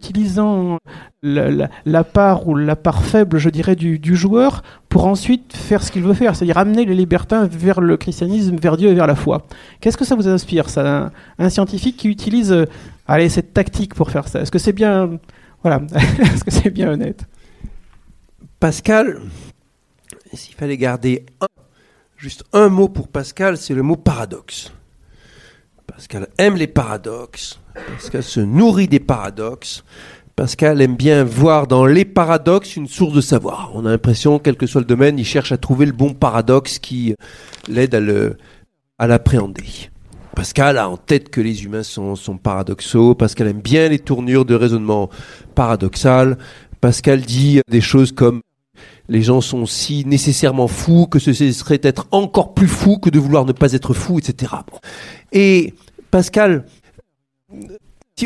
utilisant 0.00 0.78
la, 1.22 2.04
part 2.04 2.46
ou 2.46 2.54
la 2.54 2.76
part 2.76 3.02
faible, 3.02 3.38
je 3.38 3.48
dirais, 3.48 3.76
du, 3.76 4.16
joueur 4.16 4.62
pour 4.88 5.06
ensuite 5.06 5.54
faire 5.54 5.82
ce 5.82 5.90
qu'il 5.90 6.02
veut 6.02 6.14
faire, 6.14 6.36
c'est-à-dire 6.36 6.58
amener 6.58 6.84
les 6.84 6.94
libertins 6.94 7.46
vers 7.46 7.80
le 7.80 7.96
christianisme, 7.96 8.56
vers 8.56 8.76
Dieu 8.76 8.90
et 8.90 8.94
vers 8.94 9.06
la 9.06 9.14
foi. 9.14 9.46
Qu'est-ce 9.80 9.96
que 9.96 10.04
ça 10.04 10.14
vous 10.14 10.28
inspire, 10.28 10.68
ça 10.68 11.04
un, 11.04 11.12
un, 11.38 11.48
scientifique 11.48 11.96
qui 11.96 12.08
utilise, 12.08 12.52
euh, 12.52 12.66
allez, 13.06 13.28
cette 13.28 13.54
tactique 13.54 13.94
pour 13.94 14.10
faire 14.10 14.28
ça? 14.28 14.40
Est-ce 14.40 14.50
que 14.50 14.58
c'est 14.58 14.72
bien, 14.72 15.18
voilà, 15.62 15.82
est-ce 16.20 16.44
que 16.44 16.50
c'est 16.50 16.70
bien 16.70 16.90
honnête? 16.90 17.24
Pascal, 18.60 19.20
s'il 20.32 20.54
fallait 20.54 20.76
garder 20.76 21.24
un, 21.40 21.46
juste 22.16 22.44
un 22.52 22.68
mot 22.68 22.88
pour 22.88 23.08
Pascal, 23.08 23.56
c'est 23.56 23.74
le 23.74 23.82
mot 23.82 23.96
paradoxe. 23.96 24.72
Pascal 25.96 26.28
aime 26.36 26.56
les 26.56 26.66
paradoxes. 26.66 27.58
Pascal 27.74 28.22
se 28.22 28.40
nourrit 28.40 28.86
des 28.86 29.00
paradoxes. 29.00 29.82
Pascal 30.36 30.82
aime 30.82 30.94
bien 30.94 31.24
voir 31.24 31.66
dans 31.66 31.86
les 31.86 32.04
paradoxes 32.04 32.76
une 32.76 32.86
source 32.86 33.14
de 33.14 33.22
savoir. 33.22 33.70
On 33.72 33.86
a 33.86 33.88
l'impression, 33.88 34.38
quel 34.38 34.56
que 34.56 34.66
soit 34.66 34.82
le 34.82 34.86
domaine, 34.86 35.18
il 35.18 35.24
cherche 35.24 35.52
à 35.52 35.56
trouver 35.56 35.86
le 35.86 35.92
bon 35.92 36.12
paradoxe 36.12 36.78
qui 36.78 37.14
l'aide 37.66 37.94
à, 37.94 38.00
le, 38.00 38.36
à 38.98 39.06
l'appréhender. 39.06 39.88
Pascal 40.34 40.76
a 40.76 40.90
en 40.90 40.98
tête 40.98 41.30
que 41.30 41.40
les 41.40 41.64
humains 41.64 41.82
sont, 41.82 42.14
sont, 42.14 42.36
paradoxaux. 42.36 43.14
Pascal 43.14 43.48
aime 43.48 43.62
bien 43.62 43.88
les 43.88 43.98
tournures 43.98 44.44
de 44.44 44.54
raisonnement 44.54 45.08
paradoxal. 45.54 46.36
Pascal 46.82 47.22
dit 47.22 47.62
des 47.70 47.80
choses 47.80 48.12
comme 48.12 48.42
les 49.08 49.22
gens 49.22 49.40
sont 49.40 49.64
si 49.64 50.04
nécessairement 50.04 50.68
fous 50.68 51.06
que 51.06 51.18
ce 51.18 51.32
serait 51.32 51.80
être 51.82 52.06
encore 52.10 52.52
plus 52.52 52.68
fou 52.68 52.98
que 52.98 53.08
de 53.08 53.18
vouloir 53.18 53.46
ne 53.46 53.52
pas 53.52 53.72
être 53.72 53.94
fou, 53.94 54.18
etc. 54.18 54.52
Et 55.32 55.72
Pascal, 56.10 56.64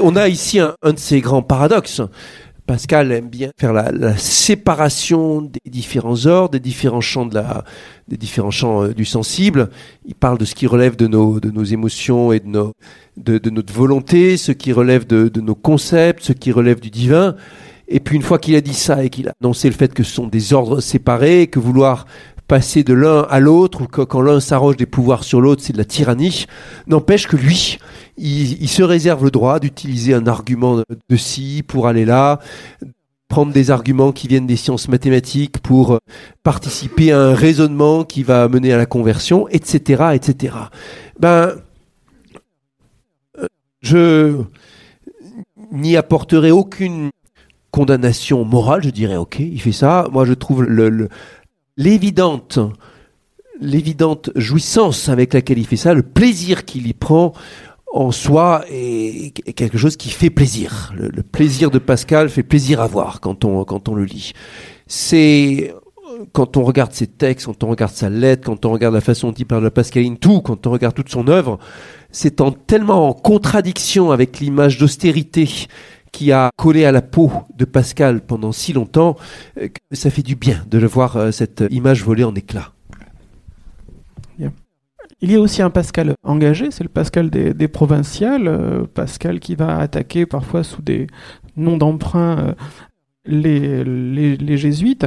on 0.00 0.16
a 0.16 0.28
ici 0.28 0.58
un, 0.60 0.74
de 0.84 0.98
ces 0.98 1.20
grands 1.20 1.42
paradoxes. 1.42 2.02
Pascal 2.66 3.10
aime 3.10 3.28
bien 3.28 3.50
faire 3.58 3.72
la, 3.72 3.90
la, 3.90 4.16
séparation 4.16 5.42
des 5.42 5.58
différents 5.68 6.26
ordres, 6.26 6.50
des 6.50 6.60
différents 6.60 7.00
champs 7.00 7.26
de 7.26 7.34
la, 7.34 7.64
des 8.06 8.16
différents 8.16 8.52
champs 8.52 8.84
euh, 8.84 8.94
du 8.94 9.04
sensible. 9.04 9.70
Il 10.04 10.14
parle 10.14 10.38
de 10.38 10.44
ce 10.44 10.54
qui 10.54 10.68
relève 10.68 10.94
de 10.94 11.08
nos, 11.08 11.40
de 11.40 11.50
nos 11.50 11.64
émotions 11.64 12.30
et 12.30 12.38
de, 12.38 12.46
nos, 12.46 12.74
de, 13.16 13.38
de 13.38 13.50
notre 13.50 13.72
volonté, 13.72 14.36
ce 14.36 14.52
qui 14.52 14.72
relève 14.72 15.04
de, 15.04 15.28
de, 15.28 15.40
nos 15.40 15.56
concepts, 15.56 16.22
ce 16.22 16.32
qui 16.32 16.52
relève 16.52 16.78
du 16.78 16.90
divin. 16.90 17.34
Et 17.88 17.98
puis 17.98 18.14
une 18.14 18.22
fois 18.22 18.38
qu'il 18.38 18.54
a 18.54 18.60
dit 18.60 18.74
ça 18.74 19.02
et 19.02 19.10
qu'il 19.10 19.28
a 19.28 19.32
annoncé 19.42 19.68
le 19.68 19.74
fait 19.74 19.92
que 19.92 20.04
ce 20.04 20.14
sont 20.14 20.28
des 20.28 20.52
ordres 20.52 20.80
séparés, 20.80 21.48
que 21.48 21.58
vouloir 21.58 22.06
passer 22.50 22.82
de 22.82 22.94
l'un 22.94 23.22
à 23.30 23.38
l'autre, 23.38 23.82
ou 23.82 23.86
quand 23.86 24.20
l'un 24.20 24.40
s'arroge 24.40 24.76
des 24.76 24.84
pouvoirs 24.84 25.22
sur 25.22 25.40
l'autre, 25.40 25.62
c'est 25.62 25.72
de 25.72 25.78
la 25.78 25.84
tyrannie, 25.84 26.46
n'empêche 26.88 27.28
que 27.28 27.36
lui, 27.36 27.78
il, 28.16 28.68
se 28.68 28.82
réserve 28.82 29.22
le 29.22 29.30
droit 29.30 29.60
d'utiliser 29.60 30.14
un 30.14 30.26
argument 30.26 30.78
de, 30.78 31.16
ci 31.16 31.62
pour 31.64 31.86
aller 31.86 32.04
là, 32.04 32.40
prendre 33.28 33.52
des 33.52 33.70
arguments 33.70 34.10
qui 34.10 34.26
viennent 34.26 34.48
des 34.48 34.56
sciences 34.56 34.88
mathématiques 34.88 35.60
pour 35.60 36.00
participer 36.42 37.12
à 37.12 37.20
un 37.20 37.34
raisonnement 37.36 38.02
qui 38.02 38.24
va 38.24 38.48
mener 38.48 38.72
à 38.72 38.76
la 38.76 38.86
conversion, 38.86 39.46
etc., 39.50 40.08
etc. 40.14 40.56
Ben, 41.20 41.52
je 43.80 44.42
n'y 45.70 45.96
apporterai 45.96 46.50
aucune 46.50 47.10
condamnation 47.70 48.44
morale, 48.44 48.82
je 48.82 48.90
dirais, 48.90 49.16
ok, 49.16 49.38
il 49.38 49.60
fait 49.60 49.70
ça. 49.70 50.08
Moi, 50.10 50.24
je 50.24 50.32
trouve 50.32 50.64
le, 50.64 51.08
l'évidente 51.80 52.60
jouissance 54.36 55.08
avec 55.08 55.34
laquelle 55.34 55.58
il 55.58 55.66
fait 55.66 55.76
ça, 55.76 55.94
le 55.94 56.02
plaisir 56.02 56.64
qu'il 56.64 56.86
y 56.86 56.92
prend 56.92 57.32
en 57.92 58.12
soi 58.12 58.64
est 58.70 59.32
quelque 59.54 59.76
chose 59.76 59.96
qui 59.96 60.10
fait 60.10 60.30
plaisir. 60.30 60.92
Le, 60.96 61.08
le, 61.08 61.22
plaisir 61.22 61.70
de 61.70 61.78
Pascal 61.78 62.28
fait 62.28 62.44
plaisir 62.44 62.80
à 62.80 62.86
voir 62.86 63.20
quand 63.20 63.44
on, 63.44 63.64
quand 63.64 63.88
on 63.88 63.94
le 63.94 64.04
lit. 64.04 64.32
C'est 64.86 65.74
quand 66.32 66.56
on 66.56 66.62
regarde 66.62 66.92
ses 66.92 67.06
textes, 67.06 67.46
quand 67.46 67.64
on 67.64 67.68
regarde 67.68 67.92
sa 67.92 68.08
lettre, 68.08 68.46
quand 68.46 68.64
on 68.64 68.70
regarde 68.70 68.94
la 68.94 69.00
façon 69.00 69.28
dont 69.28 69.34
il 69.34 69.46
parle 69.46 69.64
de 69.64 69.68
Pascaline, 69.68 70.18
tout, 70.18 70.40
quand 70.40 70.66
on 70.66 70.70
regarde 70.70 70.94
toute 70.94 71.08
son 71.08 71.28
œuvre, 71.28 71.58
c'est 72.10 72.40
en, 72.40 72.52
tellement 72.52 73.08
en 73.08 73.12
contradiction 73.12 74.10
avec 74.10 74.40
l'image 74.40 74.78
d'austérité 74.78 75.48
qui 76.12 76.32
a 76.32 76.50
collé 76.56 76.84
à 76.84 76.92
la 76.92 77.02
peau 77.02 77.30
de 77.56 77.64
Pascal 77.64 78.20
pendant 78.20 78.52
si 78.52 78.72
longtemps, 78.72 79.16
euh, 79.58 79.68
ça 79.92 80.10
fait 80.10 80.22
du 80.22 80.36
bien 80.36 80.64
de 80.68 80.78
le 80.78 80.86
voir, 80.86 81.16
euh, 81.16 81.30
cette 81.30 81.64
image 81.70 82.04
volée 82.04 82.24
en 82.24 82.34
éclats. 82.34 82.72
Il 85.22 85.30
y 85.30 85.34
a 85.36 85.40
aussi 85.40 85.60
un 85.60 85.68
Pascal 85.68 86.14
engagé, 86.22 86.70
c'est 86.70 86.82
le 86.82 86.88
Pascal 86.88 87.28
des, 87.28 87.68
provinciales, 87.68 88.48
euh, 88.48 88.86
Pascal 88.86 89.38
qui 89.38 89.54
va 89.54 89.76
attaquer 89.76 90.24
parfois 90.24 90.64
sous 90.64 90.80
des 90.80 91.08
noms 91.56 91.76
d'emprunt 91.76 92.54
les, 93.26 94.56
jésuites. 94.56 95.06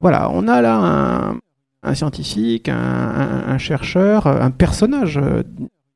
Voilà, 0.00 0.28
on 0.32 0.48
a 0.48 0.60
là 0.60 1.36
un, 1.84 1.94
scientifique, 1.94 2.68
un, 2.68 3.56
chercheur, 3.58 4.26
un 4.26 4.50
personnage 4.50 5.20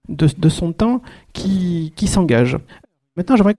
de, 0.09 0.29
de 0.39 0.49
son 0.49 0.73
temps 0.73 1.03
qui, 1.33 1.93
qui 1.97 2.07
s'engage. 2.07 2.59
Maintenant, 3.17 3.35
j'aimerais 3.35 3.57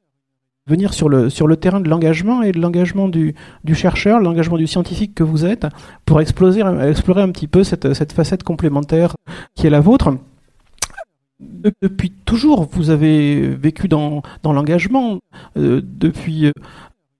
venir 0.69 0.93
sur 0.93 1.09
le, 1.09 1.29
sur 1.29 1.47
le 1.47 1.57
terrain 1.57 1.81
de 1.81 1.89
l'engagement 1.89 2.41
et 2.43 2.51
de 2.51 2.59
l'engagement 2.59 3.09
du, 3.09 3.35
du 3.63 3.75
chercheur, 3.75 4.19
l'engagement 4.19 4.57
du 4.57 4.67
scientifique 4.67 5.13
que 5.15 5.23
vous 5.23 5.43
êtes, 5.43 5.65
pour 6.05 6.21
explorer, 6.21 6.61
explorer 6.87 7.21
un 7.21 7.31
petit 7.31 7.47
peu 7.47 7.63
cette, 7.63 7.93
cette 7.93 8.13
facette 8.13 8.43
complémentaire 8.43 9.15
qui 9.55 9.67
est 9.67 9.69
la 9.71 9.81
vôtre. 9.81 10.15
Depuis 11.39 12.11
toujours, 12.25 12.67
vous 12.71 12.89
avez 12.89 13.49
vécu 13.49 13.87
dans, 13.87 14.21
dans 14.43 14.53
l'engagement, 14.53 15.19
euh, 15.57 15.81
depuis 15.83 16.47
euh, 16.47 16.51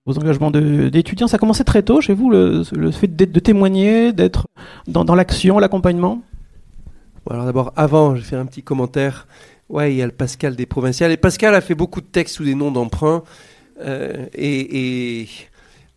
vos 0.06 0.18
engagements 0.18 0.52
d'étudiants. 0.52 1.28
Ça 1.28 1.38
a 1.38 1.40
commencé 1.40 1.64
très 1.64 1.84
tôt 1.84 2.02
chez 2.02 2.14
vous, 2.14 2.30
le, 2.30 2.64
le 2.74 2.92
fait 2.92 3.08
de, 3.08 3.40
témoigner, 3.40 4.12
d'être 4.12 4.48
dans, 4.88 5.06
dans 5.06 5.16
l'action, 5.16 5.58
l'accompagnement? 5.58 6.22
Alors 7.30 7.46
d'abord, 7.46 7.74
avant, 7.76 8.16
je 8.16 8.22
faire 8.22 8.40
un 8.40 8.46
petit 8.46 8.64
commentaire 8.64 9.28
Ouais, 9.69 9.93
il 9.93 9.97
y 9.97 10.01
a 10.01 10.05
le 10.08 10.12
Pascal 10.12 10.55
des 10.55 10.65
provinciales. 10.65 11.12
Et 11.12 11.17
Pascal 11.17 11.53
a 11.53 11.62
fait 11.62 11.75
beaucoup 11.75 12.01
de 12.01 12.08
textes 12.08 12.36
sous 12.36 12.43
des 12.43 12.55
noms 12.55 12.71
d'emprunt, 12.71 13.23
euh, 13.82 14.25
et, 14.34 15.27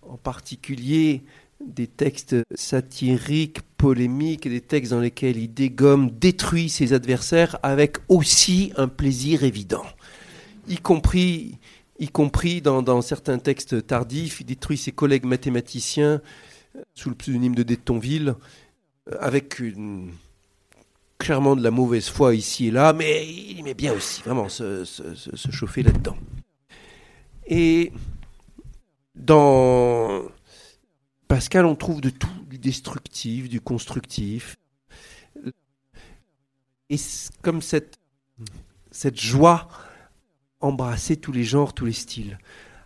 en 0.03 0.17
particulier 0.17 1.23
des 1.65 1.87
textes 1.87 2.37
satiriques, 2.55 3.63
polémiques, 3.79 4.49
des 4.49 4.61
textes 4.61 4.91
dans 4.91 5.01
lesquels 5.01 5.39
il 5.39 5.55
dégomme, 5.55 6.11
détruit 6.11 6.69
ses 6.69 6.93
adversaires 6.93 7.59
avec 7.63 7.97
aussi 8.09 8.73
un 8.77 8.89
plaisir 8.89 9.45
évident. 9.45 9.85
Y 10.69 10.77
compris, 10.77 11.59
y 11.99 12.09
compris 12.09 12.61
dans, 12.61 12.83
dans 12.83 13.01
certains 13.01 13.39
textes 13.39 13.87
tardifs, 13.87 14.41
il 14.41 14.45
détruit 14.45 14.77
ses 14.77 14.93
collègues 14.93 15.25
mathématiciens 15.25 16.21
euh, 16.77 16.83
sous 16.95 17.09
le 17.09 17.15
pseudonyme 17.15 17.55
de 17.55 17.63
Détonville, 17.63 18.35
euh, 19.11 19.17
avec 19.21 19.61
une 19.61 20.11
clairement 21.23 21.55
de 21.55 21.63
la 21.63 21.71
mauvaise 21.71 22.09
foi 22.09 22.35
ici 22.35 22.67
et 22.67 22.71
là, 22.73 22.93
mais 22.93 23.25
il 23.25 23.61
aimait 23.61 23.75
bien 23.75 23.93
aussi, 23.93 24.23
vraiment, 24.23 24.49
se, 24.49 24.85
chauffer 25.53 25.85
là-dedans. 25.85 26.17
Et 27.47 27.93
dans 29.15 30.23
Pascal, 31.29 31.65
on 31.65 31.77
trouve 31.77 32.01
de 32.01 32.11
tout, 32.11 32.29
du 32.51 32.59
destructif, 32.59 33.49
du 33.49 33.61
constructif. 33.61 34.57
Et 36.91 36.97
comme 37.41 37.63
cette, 37.63 38.01
cette 38.91 39.21
joie 39.21 39.69
embrasser 40.61 41.17
tous 41.17 41.33
les 41.33 41.45
genres, 41.45 41.73
tous 41.73 41.85
les 41.85 41.93
styles. 41.93 42.39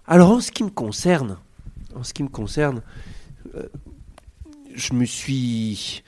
Alors 0.06 0.30
en 0.30 0.40
ce 0.40 0.52
qui 0.52 0.62
me 0.62 0.70
concerne, 0.70 1.38
en 1.94 2.02
ce 2.02 2.12
qui 2.12 2.22
me 2.22 2.28
concerne, 2.28 2.82
euh, 3.54 3.66
je 4.74 4.92
me 4.92 5.06
suis 5.06 6.02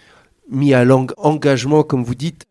mis 0.48 0.74
à 0.74 0.84
l'engagement, 0.84 1.82
comme 1.82 2.04
vous 2.04 2.14
dites, 2.14 2.46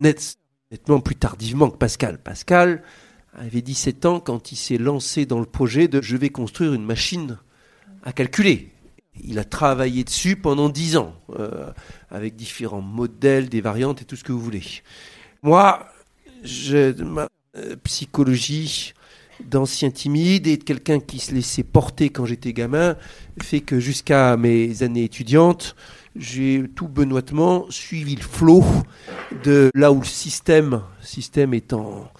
nettement 0.00 1.00
plus 1.00 1.16
tardivement 1.16 1.70
que 1.70 1.76
Pascal. 1.76 2.18
Pascal 2.18 2.82
avait 3.34 3.62
17 3.62 4.06
ans 4.06 4.20
quand 4.20 4.52
il 4.52 4.56
s'est 4.56 4.78
lancé 4.78 5.26
dans 5.26 5.38
le 5.38 5.46
projet 5.46 5.88
de 5.88 6.02
je 6.02 6.16
vais 6.16 6.30
construire 6.30 6.74
une 6.74 6.84
machine 6.84 7.38
à 8.02 8.12
calculer. 8.12 8.72
Il 9.24 9.38
a 9.38 9.44
travaillé 9.44 10.04
dessus 10.04 10.36
pendant 10.36 10.68
10 10.68 10.96
ans, 10.96 11.14
euh, 11.38 11.70
avec 12.10 12.36
différents 12.36 12.80
modèles, 12.80 13.48
des 13.48 13.60
variantes 13.60 14.02
et 14.02 14.04
tout 14.04 14.16
ce 14.16 14.24
que 14.24 14.32
vous 14.32 14.40
voulez. 14.40 14.62
Moi, 15.42 15.86
ma 16.98 17.28
euh, 17.56 17.76
psychologie 17.82 18.94
d'ancien 19.44 19.90
timide 19.90 20.46
et 20.46 20.56
de 20.56 20.64
quelqu'un 20.64 21.00
qui 21.00 21.18
se 21.18 21.32
laissait 21.32 21.62
porter 21.62 22.10
quand 22.10 22.26
j'étais 22.26 22.52
gamin 22.52 22.96
fait 23.40 23.60
que 23.60 23.78
jusqu'à 23.78 24.36
mes 24.36 24.82
années 24.82 25.04
étudiantes, 25.04 25.76
j'ai 26.18 26.64
tout 26.74 26.88
benoîtement 26.88 27.66
suivi 27.70 28.16
le 28.16 28.22
flot 28.22 28.64
de 29.44 29.70
là 29.74 29.92
où 29.92 30.00
le 30.00 30.06
système, 30.06 30.82
système 31.00 31.54
étant 31.54 32.10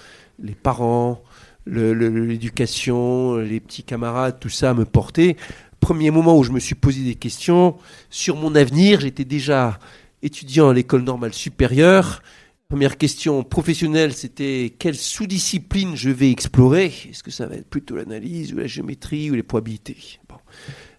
les 0.42 0.54
parents, 0.54 1.22
l'éducation, 1.66 3.36
les 3.36 3.60
petits 3.60 3.82
camarades, 3.82 4.38
tout 4.40 4.48
ça 4.48 4.72
me 4.72 4.84
portait. 4.84 5.36
Premier 5.80 6.10
moment 6.10 6.36
où 6.36 6.42
je 6.42 6.52
me 6.52 6.60
suis 6.60 6.74
posé 6.74 7.02
des 7.02 7.14
questions 7.14 7.76
sur 8.10 8.36
mon 8.36 8.54
avenir, 8.54 9.00
j'étais 9.00 9.24
déjà 9.24 9.78
étudiant 10.22 10.70
à 10.70 10.74
l'école 10.74 11.02
normale 11.02 11.34
supérieure. 11.34 12.22
Première 12.68 12.98
question 12.98 13.42
professionnelle, 13.44 14.12
c'était 14.12 14.74
quelle 14.78 14.96
sous-discipline 14.96 15.96
je 15.96 16.10
vais 16.10 16.30
explorer? 16.30 16.92
Est-ce 17.08 17.22
que 17.22 17.30
ça 17.30 17.46
va 17.46 17.54
être 17.54 17.68
plutôt 17.68 17.96
l'analyse 17.96 18.52
ou 18.52 18.58
la 18.58 18.66
géométrie 18.66 19.30
ou 19.30 19.34
les 19.34 19.42
probabilités? 19.42 20.18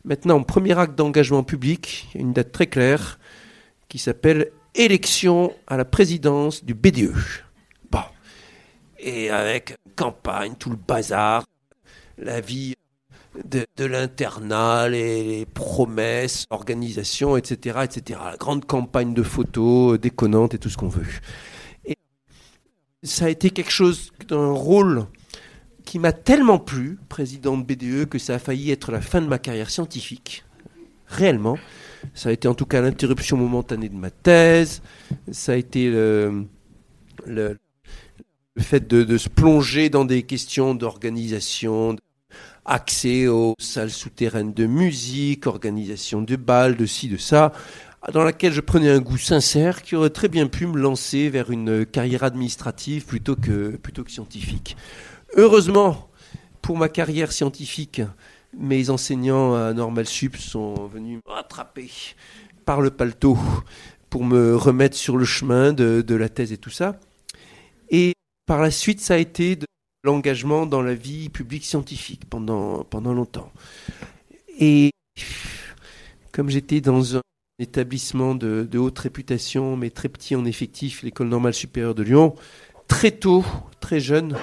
Maintenant, 0.09 0.41
premier 0.41 0.75
acte 0.75 0.97
d'engagement 0.97 1.43
public, 1.43 2.09
une 2.15 2.33
date 2.33 2.51
très 2.51 2.65
claire 2.65 3.19
qui 3.89 3.99
s'appelle 3.99 4.49
élection 4.73 5.53
à 5.67 5.77
la 5.77 5.85
présidence 5.85 6.65
du 6.65 6.73
BDE. 6.73 7.13
Bon. 7.91 8.01
Et 8.97 9.29
avec 9.29 9.77
campagne, 9.95 10.55
tout 10.57 10.71
le 10.71 10.77
bazar, 10.77 11.45
la 12.17 12.41
vie 12.41 12.73
de, 13.45 13.85
l'internat, 13.85 14.89
les, 14.89 15.45
promesses, 15.45 16.45
organisation, 16.49 17.37
etc., 17.37 17.81
etc. 17.83 18.19
La 18.31 18.37
grande 18.37 18.65
campagne 18.65 19.13
de 19.13 19.21
photos 19.21 19.99
déconnante 19.99 20.55
et 20.55 20.57
tout 20.57 20.71
ce 20.71 20.77
qu'on 20.77 20.89
veut. 20.89 21.05
Et 21.85 21.97
ça 23.03 23.25
a 23.25 23.29
été 23.29 23.51
quelque 23.51 23.71
chose 23.71 24.11
d'un 24.27 24.53
rôle 24.53 25.05
qui 25.89 25.97
m'a 25.97 26.11
tellement 26.11 26.59
plu, 26.59 26.99
président 27.09 27.57
de 27.57 27.63
BDE, 27.63 28.05
que 28.07 28.19
ça 28.19 28.35
a 28.35 28.39
failli 28.39 28.69
être 28.69 28.91
la 28.91 29.01
fin 29.01 29.21
de 29.21 29.25
ma 29.25 29.39
carrière 29.39 29.71
scientifique. 29.71 30.45
Réellement. 31.07 31.57
Ça 32.13 32.29
a 32.29 32.31
été 32.31 32.47
en 32.47 32.53
tout 32.53 32.67
cas 32.67 32.79
l'interruption 32.79 33.37
momentanée 33.37 33.89
de 33.89 33.95
ma 33.95 34.11
thèse. 34.11 34.83
Ça 35.31 35.53
a 35.53 35.55
été 35.55 35.89
le, 35.89 36.45
fait 38.59 38.87
de, 38.87 39.17
se 39.17 39.29
plonger 39.29 39.89
dans 39.89 40.05
des 40.05 40.21
questions 40.21 40.75
d'organisation, 40.75 41.95
accès 42.65 43.25
aux 43.25 43.55
salles 43.57 43.89
souterraines 43.89 44.53
de 44.53 44.67
musique, 44.67 45.47
organisation 45.47 46.21
de 46.21 46.35
balles, 46.35 46.77
de 46.77 46.85
ci, 46.85 47.07
de 47.07 47.17
ça, 47.17 47.51
dans 48.13 48.23
laquelle 48.23 48.53
je 48.53 48.61
prenais 48.61 48.91
un 48.91 48.99
goût 48.99 49.17
sincère 49.17 49.81
qui 49.81 49.95
aurait 49.95 50.11
très 50.11 50.27
bien 50.27 50.45
pu 50.45 50.67
me 50.67 50.77
lancer 50.77 51.29
vers 51.29 51.49
une 51.49 51.83
carrière 51.87 52.23
administrative 52.23 53.05
plutôt 53.05 53.35
que, 53.35 53.75
plutôt 53.75 54.03
que 54.03 54.11
scientifique. 54.11 54.77
Heureusement, 55.35 56.09
pour 56.61 56.77
ma 56.77 56.89
carrière 56.89 57.31
scientifique, 57.31 58.01
mes 58.57 58.89
enseignants 58.89 59.53
à 59.53 59.73
Normal 59.73 60.05
Sup 60.05 60.35
sont 60.37 60.87
venus 60.87 61.19
me 61.25 61.31
rattraper 61.31 61.89
par 62.65 62.81
le 62.81 62.89
paletot 62.89 63.37
pour 64.09 64.23
me 64.23 64.55
remettre 64.55 64.97
sur 64.97 65.17
le 65.17 65.25
chemin 65.25 65.71
de, 65.71 66.15
la 66.15 66.29
thèse 66.29 66.51
et 66.51 66.57
tout 66.57 66.69
ça. 66.69 66.99
Et 67.89 68.13
par 68.45 68.61
la 68.61 68.71
suite, 68.71 69.01
ça 69.01 69.15
a 69.15 69.17
été 69.17 69.55
de 69.55 69.65
l'engagement 70.03 70.65
dans 70.65 70.81
la 70.81 70.95
vie 70.95 71.29
publique 71.29 71.65
scientifique 71.65 72.25
pendant, 72.29 72.85
longtemps. 72.93 73.51
Et 74.59 74.91
comme 76.31 76.49
j'étais 76.49 76.81
dans 76.81 77.17
un 77.17 77.21
établissement 77.59 78.35
de, 78.35 78.77
haute 78.77 78.97
réputation, 78.97 79.77
mais 79.77 79.91
très 79.91 80.09
petit 80.09 80.35
en 80.35 80.45
effectif, 80.45 81.03
l'école 81.03 81.27
normale 81.27 81.53
supérieure 81.53 81.95
de 81.95 82.03
Lyon, 82.03 82.35
très 82.89 83.11
tôt, 83.11 83.45
très 83.79 84.01
jeune, 84.01 84.35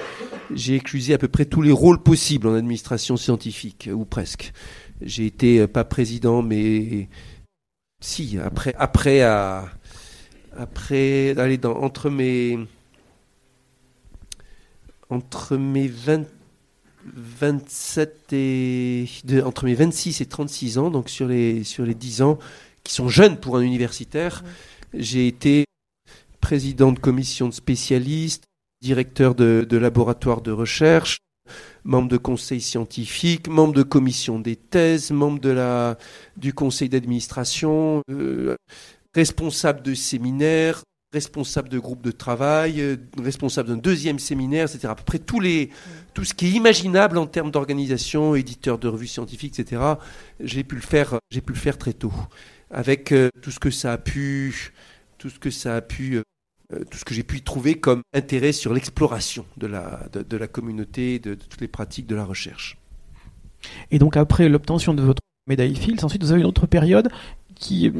j'ai 0.51 0.73
éclusé 0.73 1.13
à 1.13 1.19
peu 1.19 1.27
près 1.27 1.45
tous 1.45 1.61
les 1.61 1.71
rôles 1.71 2.01
possibles 2.01 2.47
en 2.47 2.55
administration 2.55 3.15
scientifique, 3.15 3.87
ou 3.93 4.03
presque. 4.05 4.51
J'ai 5.01 5.27
été 5.27 5.59
euh, 5.59 5.67
pas 5.67 5.83
président, 5.83 6.41
mais 6.41 7.07
si, 8.01 8.39
après, 8.43 8.73
après, 8.79 9.21
à, 9.21 9.69
après, 10.57 11.37
allez, 11.37 11.59
dans, 11.59 11.75
entre 11.75 12.09
mes, 12.09 12.57
entre 15.11 15.55
mes 15.57 15.91
27 17.05 18.33
et, 18.33 19.05
entre 19.45 19.65
mes 19.65 19.75
26 19.75 20.21
et 20.21 20.25
36 20.25 20.77
ans, 20.79 20.89
donc 20.89 21.09
sur 21.09 21.27
les, 21.27 21.63
sur 21.63 21.85
les 21.85 21.93
10 21.93 22.23
ans, 22.23 22.39
qui 22.83 22.93
sont 22.93 23.09
jeunes 23.09 23.37
pour 23.37 23.57
un 23.57 23.61
universitaire, 23.61 24.43
j'ai 24.93 25.27
été 25.27 25.66
président 26.47 26.93
de 26.93 26.99
commission 26.99 27.49
de 27.49 27.53
spécialistes, 27.53 28.45
directeur 28.81 29.35
de, 29.35 29.67
laboratoire 29.69 30.39
de 30.39 30.51
recherche, 30.51 31.17
membre 31.83 32.07
de 32.07 32.15
conseil 32.15 32.61
scientifique, 32.61 33.49
membre 33.49 33.73
de 33.73 33.83
commission 33.83 34.39
des 34.39 34.55
thèses, 34.55 35.11
membre 35.11 35.97
du 36.37 36.53
conseil 36.53 36.87
d'administration, 36.87 38.01
euh, 38.09 38.55
responsable 39.13 39.81
de 39.81 39.93
séminaires, 39.93 40.83
responsable 41.11 41.67
de 41.67 41.79
groupe 41.79 42.01
de 42.01 42.11
travail, 42.11 42.79
euh, 42.79 42.95
responsable 43.21 43.67
d'un 43.67 43.75
deuxième 43.75 44.17
séminaire, 44.17 44.73
etc. 44.73 44.87
À 44.87 44.95
peu 44.95 45.03
près 45.03 45.19
tous 45.19 45.41
les, 45.41 45.69
tout 46.13 46.23
ce 46.23 46.33
qui 46.33 46.45
est 46.45 46.51
imaginable 46.51 47.17
en 47.17 47.27
termes 47.27 47.51
d'organisation, 47.51 48.35
éditeur 48.35 48.77
de 48.79 48.87
revues 48.87 49.07
scientifiques, 49.07 49.59
etc. 49.59 49.81
J'ai 50.39 50.63
pu 50.63 50.75
le 50.75 50.81
faire, 50.81 51.19
j'ai 51.29 51.41
pu 51.41 51.51
le 51.51 51.59
faire 51.59 51.77
très 51.77 51.91
tôt, 51.91 52.13
avec 52.71 53.11
euh, 53.11 53.27
tout 53.41 53.51
ce 53.51 53.59
que 53.59 53.69
ça 53.69 53.91
a 53.91 53.97
pu, 53.97 54.71
tout 55.17 55.29
ce 55.29 55.39
que 55.39 55.49
ça 55.49 55.75
a 55.75 55.81
pu, 55.81 56.21
euh, 56.73 56.83
tout 56.89 56.97
ce 56.97 57.05
que 57.05 57.13
j'ai 57.13 57.23
pu 57.23 57.37
y 57.37 57.41
trouver 57.41 57.75
comme 57.75 58.01
intérêt 58.13 58.51
sur 58.51 58.73
l'exploration 58.73 59.45
de 59.57 59.67
la, 59.67 60.07
de, 60.11 60.37
la 60.37 60.47
communauté, 60.47 61.19
de, 61.19 61.31
de, 61.31 61.35
toutes 61.35 61.61
les 61.61 61.67
pratiques 61.67 62.07
de 62.07 62.15
la 62.15 62.25
recherche. 62.25 62.77
Et 63.91 63.99
donc 63.99 64.17
après 64.17 64.49
l'obtention 64.49 64.93
de 64.93 65.01
votre 65.01 65.21
médaille 65.47 65.75
Fields, 65.75 66.03
ensuite 66.03 66.23
vous 66.23 66.31
avez 66.31 66.41
une 66.41 66.47
autre 66.47 66.67
période 66.67 67.09
qui, 67.55 67.91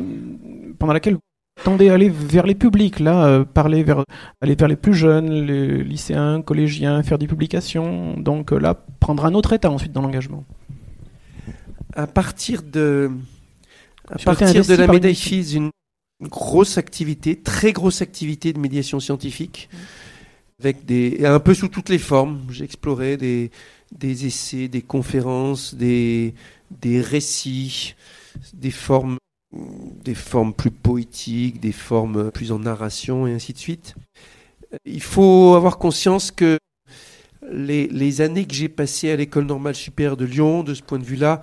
pendant 0.77 0.93
laquelle 0.93 1.17
tendez 1.63 1.89
à 1.89 1.93
aller 1.93 2.10
vers 2.10 2.45
les 2.45 2.56
publics, 2.56 2.99
là, 2.99 3.25
euh, 3.25 3.43
parler 3.45 3.84
vers, 3.84 4.03
aller 4.41 4.56
vers 4.56 4.67
les 4.67 4.75
plus 4.75 4.93
jeunes, 4.93 5.30
les 5.30 5.84
lycéens, 5.84 6.41
collégiens, 6.41 7.01
faire 7.03 7.17
des 7.17 7.27
publications. 7.27 8.15
Donc 8.17 8.51
euh, 8.51 8.60
là, 8.60 8.75
prendre 8.99 9.25
un 9.25 9.34
autre 9.34 9.53
état 9.53 9.71
ensuite 9.71 9.91
dans 9.91 10.01
l'engagement. 10.01 10.43
À 11.93 12.06
partir 12.06 12.62
de, 12.63 13.12
à 14.10 14.17
partir 14.19 14.65
de 14.65 14.75
la 14.75 14.88
médaille 14.88 15.15
FIS, 15.15 15.56
une 15.56 15.71
grosse 16.21 16.77
activité, 16.77 17.36
très 17.36 17.73
grosse 17.73 18.01
activité 18.01 18.53
de 18.53 18.60
médiation 18.60 18.99
scientifique, 18.99 19.69
avec 20.60 20.86
des, 20.86 21.25
un 21.25 21.39
peu 21.39 21.53
sous 21.53 21.67
toutes 21.67 21.89
les 21.89 21.99
formes. 21.99 22.41
J'ai 22.49 22.63
exploré 22.63 23.17
des, 23.17 23.51
essais, 24.01 24.67
des 24.67 24.82
conférences, 24.82 25.75
des, 25.75 26.34
récits, 26.84 27.95
des 28.53 28.71
formes 28.71 29.17
des 30.03 30.13
formes 30.13 30.53
plus 30.53 30.71
poétiques, 30.71 31.62
des 31.62 31.71
formes 31.71 32.32
plus 32.32 32.51
en 32.51 32.60
narration 32.60 33.27
et 33.27 33.34
ainsi 33.34 33.53
de 33.53 33.58
suite. 33.58 33.95
Il 34.86 35.01
faut 35.01 35.53
avoir 35.56 35.77
conscience 35.77 36.32
que 36.32 36.58
les, 37.49 38.21
années 38.21 38.45
que 38.45 38.53
j'ai 38.53 38.67
passées 38.67 39.10
à 39.10 39.15
l'école 39.15 39.45
normale 39.45 39.75
supérieure 39.75 40.17
de 40.17 40.25
Lyon, 40.25 40.63
de 40.63 40.73
ce 40.73 40.82
point 40.82 40.99
de 40.99 41.06
vue-là, 41.06 41.41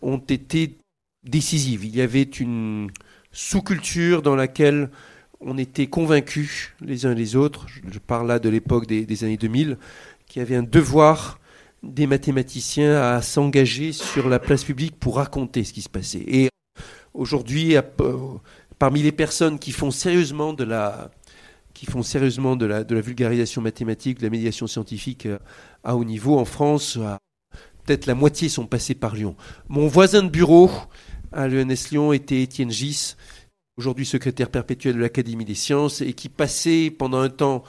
ont 0.00 0.18
été 0.18 0.78
décisives. 1.24 1.84
Il 1.84 1.94
y 1.94 2.00
avait 2.00 2.22
une 2.22 2.90
sous-culture 3.32 4.22
dans 4.22 4.36
laquelle 4.36 4.90
on 5.40 5.58
était 5.58 5.86
convaincus 5.86 6.70
les 6.80 7.06
uns 7.06 7.14
les 7.14 7.34
autres, 7.34 7.66
je 7.90 7.98
parle 7.98 8.28
là 8.28 8.38
de 8.38 8.48
l'époque 8.48 8.86
des, 8.86 9.24
années 9.24 9.36
2000, 9.36 9.76
qu'il 10.26 10.40
y 10.40 10.42
avait 10.42 10.56
un 10.56 10.62
devoir 10.62 11.40
des 11.82 12.06
mathématiciens 12.06 13.00
à 13.00 13.22
s'engager 13.22 13.92
sur 13.92 14.28
la 14.28 14.38
place 14.38 14.62
publique 14.62 14.94
pour 15.00 15.16
raconter 15.16 15.64
ce 15.64 15.72
qui 15.72 15.82
se 15.82 15.88
passait. 15.88 16.22
Et 16.28 16.48
Aujourd'hui, 17.14 17.76
parmi 18.78 19.02
les 19.02 19.12
personnes 19.12 19.58
qui 19.58 19.70
font 19.70 19.90
sérieusement 19.90 20.54
de 20.54 20.64
la, 20.64 21.10
vulgarisation 22.88 23.60
mathématique, 23.60 24.18
de 24.18 24.24
la 24.24 24.30
médiation 24.30 24.66
scientifique 24.66 25.26
euh, 25.26 25.38
à 25.84 25.94
haut 25.96 26.04
niveau 26.04 26.38
en 26.38 26.46
France, 26.46 26.96
euh, 26.96 27.16
peut-être 27.84 28.06
la 28.06 28.14
moitié 28.14 28.48
sont 28.48 28.64
passés 28.64 28.94
par 28.94 29.14
Lyon. 29.14 29.36
Mon 29.68 29.88
voisin 29.88 30.22
de 30.22 30.30
bureau 30.30 30.70
à 31.32 31.48
l'ENS 31.48 31.90
Lyon 31.90 32.14
était 32.14 32.40
Étienne 32.42 32.70
Gis, 32.70 33.16
aujourd'hui 33.82 34.06
secrétaire 34.06 34.48
perpétuel 34.48 34.94
de 34.94 35.00
l'Académie 35.00 35.44
des 35.44 35.56
sciences, 35.56 36.02
et 36.02 36.12
qui 36.12 36.28
passait 36.28 36.88
pendant 36.96 37.18
un 37.18 37.30
temps 37.30 37.64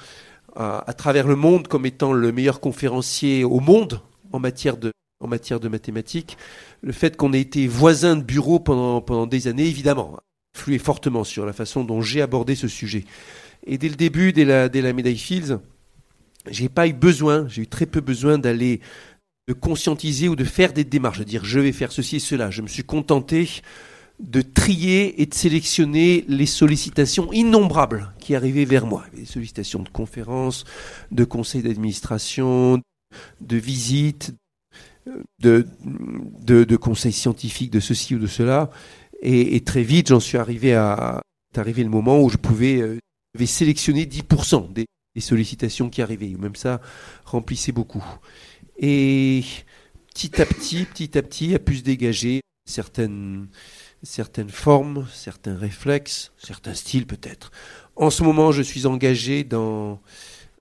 à, 0.55 0.93
travers 0.93 1.27
le 1.27 1.35
monde 1.35 1.67
comme 1.67 1.87
étant 1.87 2.13
le 2.13 2.31
meilleur 2.31 2.59
conférencier 2.59 3.43
au 3.43 3.59
monde 3.59 3.99
en 4.31 4.37
matière 4.39 4.77
de, 4.77 4.91
en 5.19 5.27
matière 5.27 5.59
de 5.59 5.67
mathématiques 5.67 6.37
le 6.83 6.91
fait 6.91 7.17
qu'on 7.17 7.33
ait 7.33 7.41
été 7.41 7.65
voisin 7.65 8.15
de 8.15 8.21
bureau 8.21 8.59
pendant, 8.59 9.01
pendant 9.01 9.25
des 9.25 9.47
années, 9.47 9.65
évidemment, 9.65 10.19
influé 10.55 10.77
fortement 10.77 11.23
sur 11.23 11.47
la 11.47 11.53
façon 11.53 11.83
dont 11.83 12.01
j'ai 12.01 12.21
abordé 12.21 12.53
ce 12.53 12.67
sujet. 12.67 13.05
Et 13.65 13.79
dès 13.79 13.89
le 13.89 13.95
début, 13.95 14.33
dès 14.33 14.45
la, 14.45 14.69
dès 14.69 14.81
la 14.81 14.93
médaille 14.93 15.17
Fields, 15.17 15.57
j'ai 16.47 16.69
pas 16.69 16.87
eu 16.87 16.93
besoin, 16.93 17.47
j'ai 17.47 17.63
eu 17.63 17.67
très 17.67 17.87
peu 17.87 18.01
besoin 18.01 18.37
d'aller 18.37 18.81
de 19.47 19.53
conscientiser 19.53 20.29
ou 20.29 20.35
de 20.35 20.43
faire 20.43 20.73
des 20.73 20.83
démarches, 20.83 21.17
de 21.19 21.23
dire 21.23 21.43
je 21.43 21.59
vais 21.59 21.71
faire 21.71 21.91
ceci 21.91 22.17
et 22.17 22.19
cela. 22.19 22.51
Je 22.51 22.61
me 22.61 22.67
suis 22.67 22.83
contenté 22.83 23.49
de 24.19 24.41
trier 24.41 25.21
et 25.21 25.25
de 25.25 25.33
sélectionner 25.33 26.23
les 26.27 26.45
sollicitations 26.45 27.31
innombrables 27.33 28.13
qui 28.19 28.35
arrivaient 28.35 28.65
vers 28.65 28.85
moi. 28.85 29.05
Des 29.13 29.25
sollicitations 29.25 29.81
de 29.81 29.89
conférences, 29.89 30.65
de 31.11 31.23
conseils 31.23 31.63
d'administration, 31.63 32.81
de 33.41 33.57
visites, 33.57 34.33
de, 35.41 35.67
de, 36.45 36.75
conseils 36.77 37.13
scientifiques 37.13 37.71
de 37.71 37.79
ceci 37.79 38.15
ou 38.15 38.19
de 38.19 38.27
cela. 38.27 38.69
Et, 39.21 39.59
très 39.61 39.83
vite, 39.83 40.09
j'en 40.09 40.19
suis 40.19 40.37
arrivé 40.37 40.73
à, 40.73 41.21
arrivé 41.55 41.83
le 41.83 41.89
moment 41.89 42.21
où 42.21 42.29
je 42.29 42.37
pouvais 42.37 42.81
euh, 42.81 42.97
sélectionner 43.45 44.05
10% 44.05 44.73
des, 44.73 44.85
sollicitations 45.19 45.89
qui 45.89 46.01
arrivaient. 46.01 46.35
Même 46.39 46.55
ça 46.55 46.81
remplissait 47.25 47.71
beaucoup. 47.71 48.03
Et 48.77 49.43
petit 50.13 50.41
à 50.41 50.45
petit, 50.45 50.85
petit 50.85 51.17
à 51.17 51.21
petit, 51.21 51.53
a 51.53 51.59
pu 51.59 51.77
se 51.77 51.83
dégager 51.83 52.41
certaines, 52.65 53.47
certaines 54.03 54.49
formes, 54.49 55.07
certains 55.11 55.55
réflexes, 55.55 56.31
certains 56.37 56.73
styles 56.73 57.07
peut-être. 57.07 57.51
En 57.95 58.09
ce 58.09 58.23
moment, 58.23 58.51
je 58.51 58.61
suis 58.61 58.85
engagé 58.85 59.43
dans 59.43 59.93
un 59.93 59.99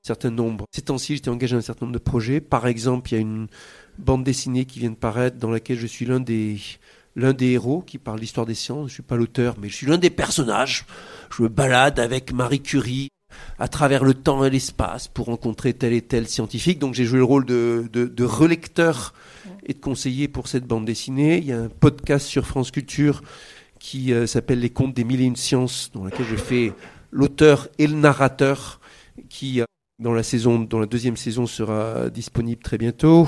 certain 0.02 0.30
nombre. 0.30 0.64
Ces 0.72 0.82
temps-ci, 0.82 1.16
j'étais 1.16 1.28
engagé 1.28 1.54
dans 1.54 1.58
un 1.58 1.62
certain 1.62 1.86
nombre 1.86 1.98
de 1.98 2.02
projets. 2.02 2.40
Par 2.40 2.66
exemple, 2.66 3.12
il 3.12 3.14
y 3.14 3.18
a 3.18 3.20
une, 3.20 3.48
bande 3.98 4.24
dessinée 4.24 4.64
qui 4.64 4.78
vient 4.78 4.90
de 4.90 4.96
paraître, 4.96 5.36
dans 5.36 5.50
laquelle 5.50 5.78
je 5.78 5.86
suis 5.86 6.06
l'un 6.06 6.20
des, 6.20 6.58
l'un 7.16 7.32
des 7.32 7.50
héros 7.50 7.82
qui 7.82 7.98
parle 7.98 8.20
l'histoire 8.20 8.46
des 8.46 8.54
sciences. 8.54 8.88
Je 8.88 8.92
ne 8.92 8.94
suis 8.94 9.02
pas 9.02 9.16
l'auteur, 9.16 9.56
mais 9.60 9.68
je 9.68 9.76
suis 9.76 9.86
l'un 9.86 9.98
des 9.98 10.10
personnages. 10.10 10.86
Je 11.36 11.42
me 11.42 11.48
balade 11.48 12.00
avec 12.00 12.32
Marie 12.32 12.62
Curie 12.62 13.08
à 13.58 13.68
travers 13.68 14.04
le 14.04 14.14
temps 14.14 14.44
et 14.44 14.50
l'espace 14.50 15.08
pour 15.08 15.26
rencontrer 15.26 15.72
tel 15.74 15.92
et 15.92 16.02
tel 16.02 16.28
scientifique. 16.28 16.78
Donc 16.78 16.94
j'ai 16.94 17.04
joué 17.04 17.18
le 17.18 17.24
rôle 17.24 17.44
de, 17.44 17.88
de, 17.92 18.24
relecteur 18.24 19.14
et 19.66 19.74
de 19.74 19.78
conseiller 19.78 20.28
pour 20.28 20.48
cette 20.48 20.66
bande 20.66 20.84
dessinée. 20.84 21.38
Il 21.38 21.44
y 21.44 21.52
a 21.52 21.58
un 21.58 21.68
podcast 21.68 22.26
sur 22.26 22.46
France 22.46 22.70
Culture 22.70 23.22
qui 23.78 24.12
euh, 24.12 24.26
s'appelle 24.26 24.60
Les 24.60 24.70
Contes 24.70 24.94
des 24.94 25.04
mille 25.04 25.20
et 25.20 25.24
une 25.24 25.36
sciences, 25.36 25.90
dans 25.92 26.04
lequel 26.04 26.26
je 26.26 26.36
fais 26.36 26.72
l'auteur 27.10 27.68
et 27.78 27.86
le 27.86 27.94
narrateur, 27.94 28.80
qui 29.28 29.60
euh, 29.60 29.64
dans 29.98 30.12
la 30.12 30.22
saison, 30.22 30.58
dans 30.58 30.78
la 30.78 30.86
deuxième 30.86 31.16
saison 31.16 31.46
sera 31.46 32.10
disponible 32.10 32.62
très 32.62 32.78
bientôt. 32.78 33.26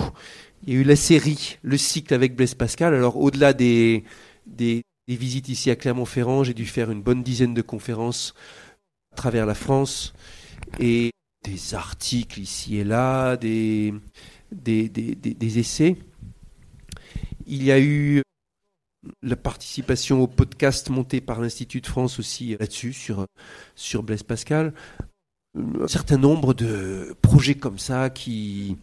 Il 0.66 0.72
y 0.72 0.76
a 0.76 0.80
eu 0.80 0.84
la 0.84 0.96
série, 0.96 1.58
le 1.62 1.76
cycle 1.76 2.14
avec 2.14 2.34
Blaise 2.34 2.54
Pascal. 2.54 2.94
Alors 2.94 3.18
au-delà 3.18 3.52
des, 3.52 4.04
des, 4.46 4.82
visites 5.06 5.48
ici 5.50 5.70
à 5.70 5.76
Clermont-Ferrand, 5.76 6.44
j'ai 6.44 6.54
dû 6.54 6.64
faire 6.64 6.90
une 6.90 7.02
bonne 7.02 7.22
dizaine 7.22 7.52
de 7.52 7.62
conférences 7.62 8.34
travers 9.14 9.46
la 9.46 9.54
France 9.54 10.12
et 10.78 11.10
des 11.44 11.74
articles 11.74 12.40
ici 12.40 12.76
et 12.76 12.84
là, 12.84 13.36
des, 13.36 13.94
des, 14.50 14.88
des 14.88 15.58
essais. 15.58 15.96
Il 17.46 17.62
y 17.62 17.70
a 17.70 17.78
eu 17.78 18.22
la 19.22 19.36
participation 19.36 20.22
au 20.22 20.26
podcast 20.26 20.88
monté 20.90 21.20
par 21.20 21.40
l'Institut 21.40 21.80
de 21.80 21.86
France 21.86 22.18
aussi 22.18 22.56
là-dessus, 22.58 22.92
sur, 22.92 23.26
sur 23.74 24.02
Blaise 24.02 24.22
Pascal. 24.22 24.72
Un 25.56 25.86
certain 25.86 26.16
nombre 26.16 26.54
de 26.54 27.14
projets 27.22 27.54
comme 27.54 27.78
ça 27.78 28.10
qui, 28.10 28.76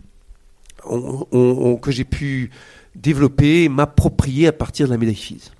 que 0.83 1.91
j'ai 1.91 2.05
pu 2.05 2.51
développer, 2.95 3.67
m'approprier 3.69 4.47
à 4.47 4.53
partir 4.53 4.87
de 4.87 4.91
la 4.91 4.97
médaille 4.97 5.15
FIS. 5.15 5.51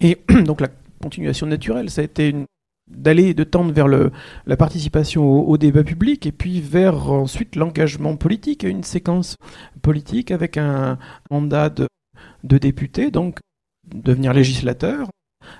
Et 0.00 0.18
donc 0.44 0.60
la 0.60 0.68
continuation 1.02 1.46
naturelle, 1.46 1.90
ça 1.90 2.00
a 2.00 2.04
été 2.04 2.34
d'aller 2.88 3.34
de 3.34 3.44
tendre 3.44 3.72
vers 3.72 3.88
le, 3.88 4.12
la 4.46 4.56
participation 4.56 5.24
au, 5.24 5.56
débat 5.56 5.84
public 5.84 6.26
et 6.26 6.32
puis 6.32 6.60
vers 6.60 7.10
ensuite 7.10 7.56
l'engagement 7.56 8.16
politique, 8.16 8.62
une 8.62 8.82
séquence 8.82 9.36
politique 9.82 10.30
avec 10.30 10.56
un 10.58 10.98
mandat 11.30 11.70
de, 11.70 11.88
de 12.44 12.58
député, 12.58 13.10
donc 13.10 13.38
devenir 13.86 14.32
législateur, 14.32 15.08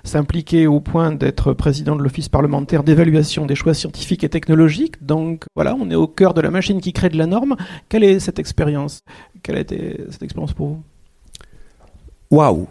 s'impliquer 0.02 0.66
au 0.66 0.80
point 0.80 1.12
d'être 1.12 1.52
président 1.52 1.96
de 1.96 2.02
l'Office 2.02 2.28
parlementaire 2.28 2.84
d'évaluation 2.84 3.46
des 3.46 3.54
choix 3.54 3.74
scientifiques 3.74 4.24
et 4.24 4.28
technologiques. 4.28 5.04
Donc 5.04 5.44
voilà, 5.54 5.74
on 5.74 5.90
est 5.90 5.94
au 5.94 6.06
cœur 6.06 6.34
de 6.34 6.40
la 6.40 6.50
machine 6.50 6.80
qui 6.80 6.92
crée 6.92 7.08
de 7.08 7.18
la 7.18 7.26
norme. 7.26 7.56
Quelle 7.88 8.04
est 8.04 8.20
cette 8.20 8.38
expérience? 8.38 9.00
Quelle 9.42 9.56
a 9.56 9.60
été 9.60 10.04
cette 10.10 10.22
expérience 10.22 10.52
pour 10.52 10.68
vous? 10.68 10.82
Waouh 12.30 12.66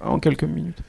En 0.00 0.18
quelques 0.18 0.44
minutes. 0.44 0.82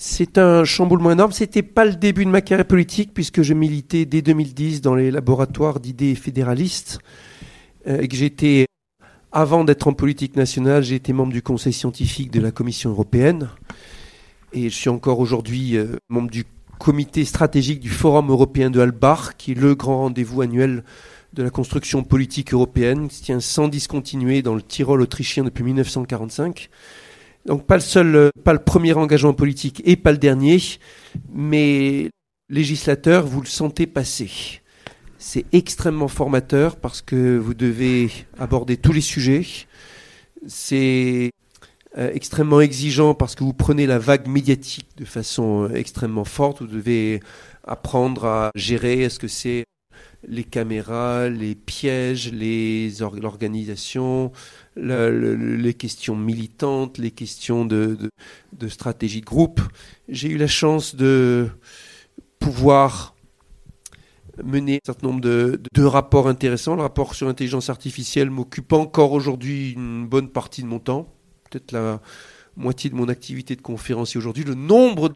C'est 0.00 0.38
un 0.38 0.64
chamboulement 0.64 1.10
énorme. 1.10 1.32
C'était 1.32 1.62
pas 1.62 1.84
le 1.84 1.94
début 1.94 2.24
de 2.24 2.30
ma 2.30 2.40
carrière 2.40 2.66
politique 2.66 3.12
puisque 3.12 3.42
je 3.42 3.54
militais 3.54 4.04
dès 4.04 4.22
2010 4.22 4.80
dans 4.80 4.94
les 4.94 5.10
laboratoires 5.10 5.80
d'idées 5.80 6.14
fédéralistes 6.14 7.00
euh, 7.86 8.00
et 8.00 8.08
que 8.08 8.16
j'étais 8.16 8.66
avant 9.32 9.64
d'être 9.64 9.86
en 9.88 9.92
politique 9.92 10.36
nationale, 10.36 10.82
j'ai 10.82 10.94
été 10.94 11.12
membre 11.12 11.32
du 11.32 11.42
conseil 11.42 11.72
scientifique 11.72 12.30
de 12.30 12.40
la 12.40 12.50
Commission 12.50 12.90
européenne 12.90 13.50
et 14.52 14.70
je 14.70 14.74
suis 14.74 14.88
encore 14.88 15.18
aujourd'hui 15.18 15.76
euh, 15.76 15.96
membre 16.08 16.30
du 16.30 16.44
comité 16.78 17.24
stratégique 17.24 17.80
du 17.80 17.90
Forum 17.90 18.30
européen 18.30 18.70
de 18.70 18.80
Albach, 18.80 19.36
qui 19.36 19.52
est 19.52 19.54
le 19.54 19.74
grand 19.74 19.98
rendez-vous 19.98 20.42
annuel 20.42 20.84
de 21.32 21.42
la 21.42 21.50
construction 21.50 22.04
politique 22.04 22.54
européenne, 22.54 23.08
qui 23.08 23.16
se 23.16 23.24
tient 23.24 23.40
sans 23.40 23.66
discontinuer 23.66 24.42
dans 24.42 24.54
le 24.54 24.62
Tyrol 24.62 25.02
autrichien 25.02 25.42
depuis 25.42 25.64
1945. 25.64 26.70
Donc 27.48 27.64
pas 27.64 27.76
le 27.76 27.80
seul, 27.80 28.30
pas 28.44 28.52
le 28.52 28.58
premier 28.58 28.92
engagement 28.92 29.32
politique 29.32 29.80
et 29.86 29.96
pas 29.96 30.12
le 30.12 30.18
dernier, 30.18 30.60
mais 31.32 32.10
législateur, 32.50 33.26
vous 33.26 33.40
le 33.40 33.46
sentez 33.46 33.86
passer. 33.86 34.60
C'est 35.16 35.46
extrêmement 35.52 36.08
formateur 36.08 36.76
parce 36.76 37.00
que 37.00 37.38
vous 37.38 37.54
devez 37.54 38.10
aborder 38.38 38.76
tous 38.76 38.92
les 38.92 39.00
sujets. 39.00 39.46
C'est 40.46 41.30
euh, 41.96 42.10
extrêmement 42.12 42.60
exigeant 42.60 43.14
parce 43.14 43.34
que 43.34 43.44
vous 43.44 43.54
prenez 43.54 43.86
la 43.86 43.98
vague 43.98 44.28
médiatique 44.28 44.88
de 44.98 45.06
façon 45.06 45.64
euh, 45.64 45.74
extrêmement 45.74 46.26
forte. 46.26 46.60
Vous 46.60 46.68
devez 46.68 47.20
apprendre 47.64 48.26
à 48.26 48.50
gérer. 48.56 49.00
Est-ce 49.00 49.18
que 49.18 49.26
c'est 49.26 49.64
les 50.26 50.44
caméras, 50.44 51.28
les 51.28 51.54
pièges, 51.54 52.32
l'organisation, 52.32 54.32
les 54.76 55.74
questions 55.74 56.16
militantes, 56.16 56.98
les 56.98 57.10
questions 57.10 57.64
de, 57.64 57.98
de 58.52 58.68
stratégie 58.68 59.20
de 59.20 59.26
groupe. 59.26 59.60
J'ai 60.08 60.28
eu 60.28 60.36
la 60.36 60.48
chance 60.48 60.96
de 60.96 61.48
pouvoir 62.38 63.14
mener 64.42 64.76
un 64.76 64.86
certain 64.86 65.08
nombre 65.08 65.20
de, 65.20 65.60
de, 65.72 65.84
rapports 65.84 66.28
intéressants. 66.28 66.76
Le 66.76 66.82
rapport 66.82 67.14
sur 67.14 67.26
l'intelligence 67.26 67.70
artificielle 67.70 68.30
m'occupe 68.30 68.72
encore 68.72 69.12
aujourd'hui 69.12 69.72
une 69.72 70.06
bonne 70.06 70.28
partie 70.28 70.62
de 70.62 70.68
mon 70.68 70.78
temps, 70.78 71.12
peut-être 71.50 71.72
la 71.72 72.00
moitié 72.56 72.90
de 72.90 72.94
mon 72.94 73.08
activité 73.08 73.56
de 73.56 73.62
conférencier 73.62 74.18
aujourd'hui. 74.18 74.44
Le 74.44 74.54
nombre 74.54 75.12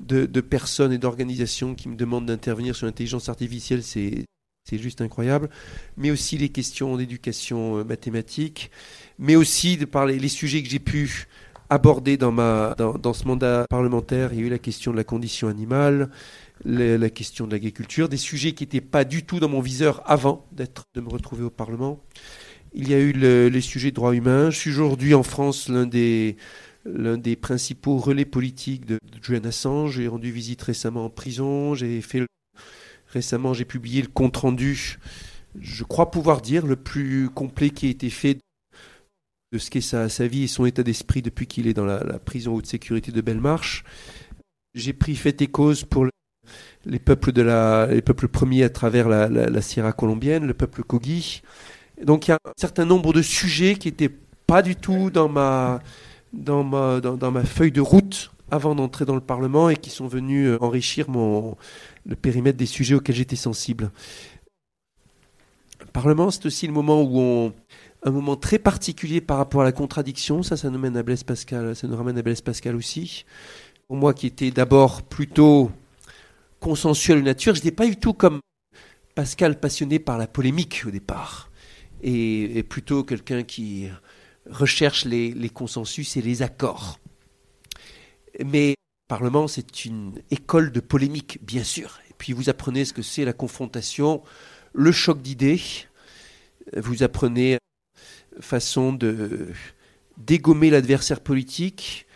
de, 0.00 0.40
personnes 0.40 0.92
et 0.92 0.98
d'organisations 0.98 1.74
qui 1.74 1.88
me 1.88 1.96
demandent 1.96 2.26
d'intervenir 2.26 2.74
sur 2.74 2.86
l'intelligence 2.86 3.28
artificielle, 3.28 3.82
c'est 3.82 4.26
juste 4.72 5.00
incroyable, 5.00 5.50
mais 5.96 6.10
aussi 6.10 6.38
les 6.38 6.48
questions 6.48 6.96
d'éducation 6.96 7.78
euh, 7.78 7.84
mathématique, 7.84 8.70
mais 9.18 9.34
aussi 9.34 9.76
de 9.76 9.84
parler 9.84 10.18
les 10.18 10.28
sujets 10.28 10.62
que 10.62 10.68
j'ai 10.68 10.78
pu 10.78 11.26
aborder 11.70 12.16
dans, 12.16 12.32
ma, 12.32 12.74
dans, 12.76 13.12
ce 13.12 13.26
mandat 13.26 13.64
parlementaire. 13.68 14.32
Il 14.32 14.40
y 14.40 14.42
a 14.42 14.46
eu 14.46 14.50
la 14.50 14.58
question 14.58 14.92
de 14.92 14.96
la 14.96 15.04
condition 15.04 15.48
animale, 15.48 16.10
la, 16.64 17.10
question 17.10 17.46
de 17.46 17.52
l'agriculture, 17.52 18.08
des 18.08 18.16
sujets 18.16 18.52
qui 18.52 18.64
n'étaient 18.64 18.80
pas 18.80 19.04
du 19.04 19.24
tout 19.24 19.40
dans 19.40 19.48
mon 19.48 19.60
viseur 19.60 20.02
avant 20.06 20.46
d'être, 20.52 20.84
de 20.94 21.00
me 21.00 21.08
retrouver 21.08 21.44
au 21.44 21.50
Parlement. 21.50 22.00
Il 22.72 22.88
y 22.88 22.94
a 22.94 22.98
eu 22.98 23.12
les 23.12 23.60
sujets 23.60 23.90
de 23.90 23.96
droits 23.96 24.14
humains. 24.14 24.50
Je 24.50 24.58
suis 24.58 24.70
aujourd'hui 24.70 25.14
en 25.14 25.22
France 25.22 25.68
l'un 25.68 25.86
des, 25.86 26.36
l'un 26.84 27.18
des 27.18 27.36
principaux 27.36 27.98
relais 27.98 28.24
politiques 28.24 28.86
de, 28.86 28.98
Julian 29.22 29.44
Assange. 29.44 29.96
J'ai 29.96 30.08
rendu 30.08 30.30
visite 30.30 30.62
récemment 30.62 31.06
en 31.06 31.10
prison. 31.10 31.74
J'ai 31.74 32.00
fait 32.00 32.26
récemment, 33.08 33.54
j'ai 33.54 33.64
publié 33.64 34.02
le 34.02 34.08
compte 34.08 34.36
rendu. 34.36 34.98
Je 35.58 35.84
crois 35.84 36.10
pouvoir 36.10 36.40
dire 36.40 36.66
le 36.66 36.76
plus 36.76 37.28
complet 37.28 37.70
qui 37.70 37.86
a 37.86 37.90
été 37.90 38.08
fait 38.08 38.38
de 39.52 39.58
ce 39.58 39.70
qu'est 39.70 39.80
sa, 39.80 40.08
sa 40.08 40.28
vie 40.28 40.44
et 40.44 40.48
son 40.48 40.64
état 40.64 40.84
d'esprit 40.84 41.22
depuis 41.22 41.46
qu'il 41.46 41.66
est 41.66 41.74
dans 41.74 41.84
la, 41.84 42.18
prison 42.20 42.54
haute 42.54 42.66
sécurité 42.66 43.10
de 43.10 43.20
Bellemarche. 43.20 43.84
J'ai 44.74 44.92
pris 44.92 45.16
fait 45.16 45.42
et 45.42 45.48
cause 45.48 45.82
pour 45.82 46.04
le, 46.04 46.10
les 46.86 47.00
peuples 47.00 47.32
de 47.32 47.42
la, 47.42 47.88
les 47.90 48.02
peuples 48.02 48.28
premiers 48.28 48.62
à 48.62 48.70
travers 48.70 49.08
la, 49.08 49.28
la, 49.28 49.50
la 49.50 49.62
Sierra 49.62 49.92
colombienne, 49.92 50.46
le 50.46 50.54
peuple 50.54 50.84
Kogi. 50.84 51.42
Donc 52.04 52.28
il 52.28 52.30
y 52.30 52.34
a 52.34 52.38
un 52.44 52.52
certain 52.56 52.84
nombre 52.84 53.12
de 53.12 53.22
sujets 53.22 53.74
qui 53.74 53.88
n'étaient 53.88 54.14
pas 54.46 54.62
du 54.62 54.76
tout 54.76 55.10
dans 55.10 55.28
ma, 55.28 55.80
dans 56.32 56.64
ma, 56.64 57.44
feuille 57.44 57.72
de 57.72 57.80
route 57.80 58.30
avant 58.50 58.74
d'entrer 58.74 59.04
dans 59.04 59.14
le 59.14 59.20
Parlement 59.20 59.68
et 59.70 59.76
qui 59.76 59.90
sont 59.90 60.08
venus 60.08 60.48
euh, 60.48 60.58
enrichir 60.60 61.06
le 61.08 62.16
périmètre 62.16 62.58
des 62.58 62.66
sujets 62.66 62.94
auxquels 62.94 63.14
j'étais 63.14 63.36
sensible. 63.36 63.90
Le 65.80 65.86
Parlement, 65.86 66.30
c'est 66.30 66.46
aussi 66.46 66.66
le 66.66 66.72
moment 66.72 67.02
où 67.02 67.18
on, 67.18 67.52
un 68.02 68.10
moment 68.10 68.36
très 68.36 68.58
particulier 68.58 69.20
par 69.20 69.36
rapport 69.36 69.60
à 69.60 69.64
la 69.64 69.72
contradiction. 69.72 70.42
Ça, 70.42 70.56
ça 70.56 70.70
nous 70.70 70.78
mène 70.78 70.96
à 70.96 71.02
Blaise 71.02 71.24
Pascal, 71.24 71.76
ça 71.76 71.86
nous 71.86 71.96
ramène 71.96 72.18
à 72.18 72.22
Blaise 72.22 72.40
Pascal 72.40 72.74
aussi. 72.76 73.24
Pour 73.88 73.96
moi, 73.96 74.14
qui 74.14 74.26
était 74.26 74.50
d'abord 74.50 75.02
plutôt 75.02 75.70
consensuel 76.60 77.18
de 77.18 77.24
nature. 77.24 77.54
Je 77.54 77.60
n'étais 77.60 77.72
pas 77.72 77.86
du 77.86 77.96
tout 77.96 78.12
comme 78.12 78.40
Pascal 79.14 79.58
passionné 79.58 79.98
par 79.98 80.18
la 80.18 80.26
polémique 80.26 80.84
au 80.86 80.90
départ, 80.90 81.50
et, 82.02 82.62
plutôt 82.68 83.02
quelqu'un 83.02 83.42
qui 83.42 83.88
recherche 84.50 85.04
les, 85.04 85.50
consensus 85.50 86.16
et 86.16 86.22
les 86.22 86.42
accords. 86.42 86.98
Mais 88.44 88.70
le 88.70 88.74
Parlement, 89.08 89.48
c'est 89.48 89.84
une 89.84 90.14
école 90.30 90.72
de 90.72 90.80
polémique, 90.80 91.38
bien 91.42 91.64
sûr. 91.64 92.00
Et 92.10 92.14
puis 92.16 92.32
vous 92.32 92.48
apprenez 92.48 92.84
ce 92.84 92.92
que 92.92 93.02
c'est 93.02 93.24
la 93.24 93.32
confrontation, 93.32 94.22
le 94.72 94.92
choc 94.92 95.20
d'idées. 95.22 95.60
Vous 96.76 97.02
apprenez 97.02 97.58
façon 98.40 98.92
de 98.92 99.48
dégommer 100.16 100.70
l'adversaire 100.70 101.20
politique. 101.20 102.06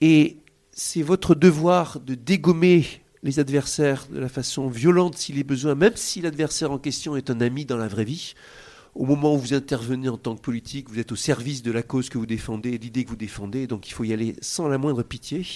Et 0.00 0.38
c'est 0.72 1.02
votre 1.02 1.34
devoir 1.34 2.00
de 2.00 2.14
dégommer 2.14 2.86
les 3.22 3.38
adversaires 3.38 4.06
de 4.10 4.18
la 4.18 4.28
façon 4.28 4.68
violente 4.68 5.18
s'il 5.18 5.38
est 5.38 5.44
besoin, 5.44 5.74
même 5.74 5.96
si 5.96 6.22
l'adversaire 6.22 6.72
en 6.72 6.78
question 6.78 7.16
est 7.16 7.30
un 7.30 7.40
ami 7.40 7.66
dans 7.66 7.76
la 7.76 7.88
vraie 7.88 8.04
vie. 8.04 8.34
Au 8.94 9.04
moment 9.04 9.34
où 9.34 9.38
vous 9.38 9.54
intervenez 9.54 10.08
en 10.08 10.16
tant 10.16 10.34
que 10.34 10.40
politique, 10.40 10.90
vous 10.90 10.98
êtes 10.98 11.12
au 11.12 11.16
service 11.16 11.62
de 11.62 11.70
la 11.70 11.82
cause 11.82 12.08
que 12.08 12.18
vous 12.18 12.26
défendez, 12.26 12.76
l'idée 12.76 13.04
que 13.04 13.10
vous 13.10 13.16
défendez, 13.16 13.66
donc 13.66 13.88
il 13.88 13.92
faut 13.92 14.04
y 14.04 14.12
aller 14.12 14.34
sans 14.40 14.68
la 14.68 14.78
moindre 14.78 15.02
pitié. 15.02 15.46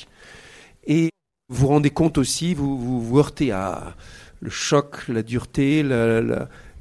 Et 0.86 1.10
vous 1.48 1.56
vous 1.56 1.66
rendez 1.68 1.90
compte 1.90 2.16
aussi, 2.16 2.54
vous 2.54 3.00
vous, 3.00 3.18
heurtez 3.18 3.50
à 3.50 3.96
le 4.40 4.50
choc, 4.50 5.08
la 5.08 5.22
dureté, 5.22 5.82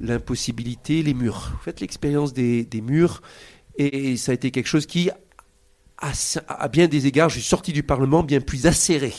l'impossibilité, 0.00 1.02
les 1.02 1.14
murs. 1.14 1.50
Vous 1.52 1.62
faites 1.62 1.80
l'expérience 1.80 2.32
des, 2.32 2.66
murs, 2.82 3.20
et 3.76 4.16
ça 4.16 4.32
a 4.32 4.34
été 4.34 4.50
quelque 4.52 4.68
chose 4.68 4.86
qui, 4.86 5.10
à, 5.98 6.12
à 6.48 6.68
bien 6.68 6.86
des 6.86 7.06
égards, 7.06 7.30
je 7.30 7.40
suis 7.40 7.48
sorti 7.48 7.72
du 7.72 7.82
Parlement 7.82 8.22
bien 8.22 8.40
plus 8.40 8.66
acéré 8.66 9.12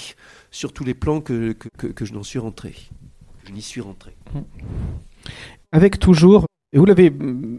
sur 0.51 0.71
tous 0.71 0.85
les 0.85 0.93
plans 0.93 1.19
que, 1.19 1.51
que, 1.51 1.87
que 1.87 2.05
je 2.05 2.13
n'en 2.13 2.23
suis 2.23 2.39
rentré. 2.39 2.75
Je 3.45 3.51
n'y 3.51 3.61
suis 3.61 3.81
rentré. 3.81 4.15
Avec 5.71 5.99
toujours, 5.99 6.45
et 6.75 6.77
vous 6.77 6.85
l'avez 6.85 7.11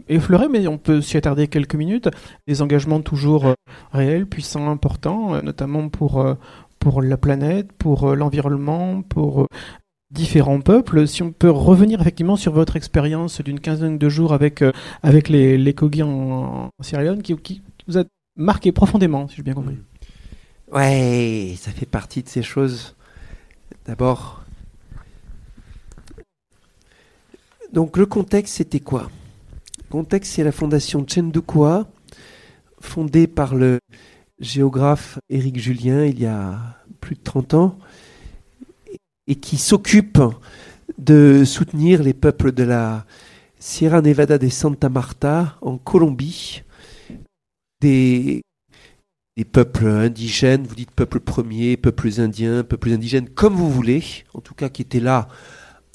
effleuré, 0.09 0.47
mais 0.47 0.67
on 0.67 0.77
peut 0.77 1.01
s'y 1.01 1.17
attarder 1.17 1.47
quelques 1.47 1.73
minutes, 1.73 2.07
des 2.45 2.61
engagements 2.61 3.01
toujours 3.01 3.47
euh, 3.47 3.53
réels, 3.91 4.27
puissants, 4.27 4.69
importants, 4.69 5.33
euh, 5.33 5.41
notamment 5.41 5.89
pour, 5.89 6.21
euh, 6.21 6.35
pour 6.77 7.01
la 7.01 7.17
planète, 7.17 7.71
pour 7.73 8.15
l'environnement, 8.15 9.01
pour 9.01 9.47
différents 10.11 10.61
peuples. 10.61 11.07
Si 11.07 11.23
on 11.23 11.31
peut 11.31 11.49
revenir 11.49 11.99
effectivement 11.99 12.35
sur 12.35 12.53
votre 12.53 12.75
expérience 12.75 13.41
d'une 13.41 13.59
quinzaine 13.59 13.97
de 13.97 14.07
jours 14.07 14.33
avec, 14.33 14.63
avec 15.01 15.29
les, 15.29 15.57
les 15.57 15.73
Kogi 15.73 16.03
en, 16.03 16.09
en 16.09 16.83
Sierra 16.83 17.03
Leone, 17.03 17.23
qui, 17.23 17.63
vous 17.87 17.97
a 17.97 18.03
marqué 18.35 18.71
profondément, 18.71 19.27
si 19.27 19.37
j'ai 19.37 19.43
bien 19.43 19.55
compris. 19.55 19.77
Ouais, 20.71 21.55
ça 21.57 21.71
fait 21.71 21.87
partie 21.87 22.21
de 22.21 22.29
ces 22.29 22.43
choses. 22.43 22.95
D'abord, 23.87 24.43
donc 27.73 27.97
le 27.97 28.05
contexte, 28.05 28.55
c'était 28.55 28.79
quoi? 28.79 29.09
Le 29.79 29.89
contexte, 29.89 30.33
c'est 30.33 30.43
la 30.43 30.51
fondation 30.51 31.05
Chendukwa, 31.07 31.87
fondée 32.79 33.27
par 33.27 33.55
le 33.55 33.79
géographe 34.39 35.19
Éric 35.29 35.59
Julien 35.59 36.05
il 36.05 36.19
y 36.19 36.25
a 36.25 36.77
plus 37.01 37.15
de 37.15 37.21
30 37.23 37.53
ans, 37.53 37.79
et 39.27 39.35
qui 39.35 39.57
s'occupe 39.57 40.19
de 40.97 41.43
soutenir 41.45 42.03
les 42.03 42.13
peuples 42.13 42.51
de 42.51 42.63
la 42.63 43.05
Sierra 43.59 44.01
Nevada 44.01 44.37
de 44.37 44.49
Santa 44.49 44.89
Marta 44.89 45.57
en 45.61 45.77
Colombie, 45.77 46.63
des 47.81 48.43
peuples 49.51 49.87
indigènes, 49.87 50.63
vous 50.63 50.75
dites 50.75 50.91
peuples 50.91 51.19
premiers, 51.19 51.77
peuples 51.77 52.19
indiens, 52.19 52.63
peuples 52.63 52.91
indigènes, 52.91 53.29
comme 53.29 53.53
vous 53.53 53.69
voulez, 53.69 54.03
en 54.33 54.41
tout 54.41 54.53
cas 54.55 54.69
qui 54.69 54.81
étaient 54.81 54.99
là 54.99 55.27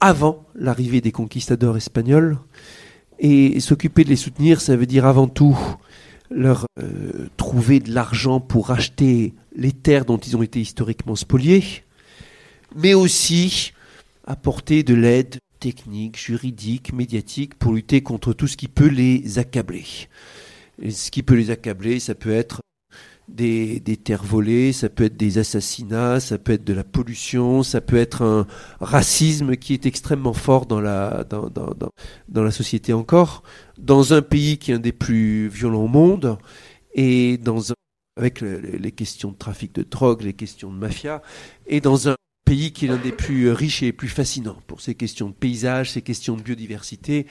avant 0.02 0.44
l'arrivée 0.56 1.00
des 1.00 1.12
conquistadors 1.12 1.76
espagnols. 1.76 2.36
Et 3.20 3.60
s'occuper 3.60 4.02
de 4.02 4.08
les 4.08 4.16
soutenir, 4.16 4.60
ça 4.60 4.76
veut 4.76 4.84
dire 4.84 5.06
avant 5.06 5.28
tout 5.28 5.56
leur 6.28 6.66
euh, 6.80 7.28
trouver 7.36 7.78
de 7.78 7.92
l'argent 7.92 8.40
pour 8.40 8.72
acheter 8.72 9.32
les 9.54 9.70
terres 9.70 10.04
dont 10.04 10.18
ils 10.18 10.36
ont 10.36 10.42
été 10.42 10.60
historiquement 10.60 11.14
spoliés, 11.14 11.84
mais 12.74 12.94
aussi 12.94 13.72
apporter 14.26 14.82
de 14.82 14.94
l'aide 14.94 15.38
technique, 15.60 16.18
juridique, 16.18 16.92
médiatique 16.92 17.54
pour 17.54 17.72
lutter 17.72 18.02
contre 18.02 18.32
tout 18.32 18.48
ce 18.48 18.56
qui 18.56 18.66
peut 18.66 18.88
les 18.88 19.38
accabler. 19.38 19.84
Et 20.80 20.90
ce 20.90 21.12
qui 21.12 21.22
peut 21.22 21.36
les 21.36 21.50
accabler, 21.50 22.00
ça 22.00 22.16
peut 22.16 22.32
être 22.32 22.60
des, 23.32 23.80
terres 23.96 24.24
volées, 24.24 24.72
ça 24.72 24.88
peut 24.88 25.04
être 25.04 25.16
des 25.16 25.38
assassinats, 25.38 26.20
ça 26.20 26.38
peut 26.38 26.52
être 26.52 26.64
de 26.64 26.72
la 26.72 26.84
pollution, 26.84 27.62
ça 27.62 27.80
peut 27.80 27.96
être 27.96 28.22
un 28.22 28.46
racisme 28.80 29.56
qui 29.56 29.72
est 29.74 29.86
extrêmement 29.86 30.32
fort 30.32 30.66
dans 30.66 30.80
la, 30.80 31.24
société 32.50 32.92
encore, 32.92 33.42
dans 33.78 34.12
un 34.12 34.22
pays 34.22 34.58
qui 34.58 34.72
est 34.72 34.74
un 34.74 34.78
des 34.78 34.92
plus 34.92 35.48
violents 35.48 35.84
au 35.84 35.88
monde, 35.88 36.38
et 36.94 37.38
dans 37.38 37.72
un, 37.72 37.74
avec 38.16 38.40
le, 38.40 38.58
les 38.60 38.92
questions 38.92 39.32
de 39.32 39.36
trafic 39.36 39.74
de 39.74 39.82
drogue, 39.82 40.22
les 40.22 40.34
questions 40.34 40.72
de 40.72 40.78
mafia, 40.78 41.22
et 41.66 41.80
dans 41.80 42.08
un 42.08 42.16
pays 42.44 42.72
qui 42.72 42.84
est 42.84 42.88
l'un 42.88 42.98
des 42.98 43.12
plus 43.12 43.50
riches 43.50 43.82
et 43.82 43.92
plus 43.92 44.08
fascinants 44.08 44.58
pour 44.66 44.80
ces 44.80 44.94
questions 44.94 45.28
de 45.28 45.34
paysage, 45.34 45.92
ces 45.92 46.02
questions 46.02 46.36
de 46.36 46.42
biodiversité, 46.42 47.26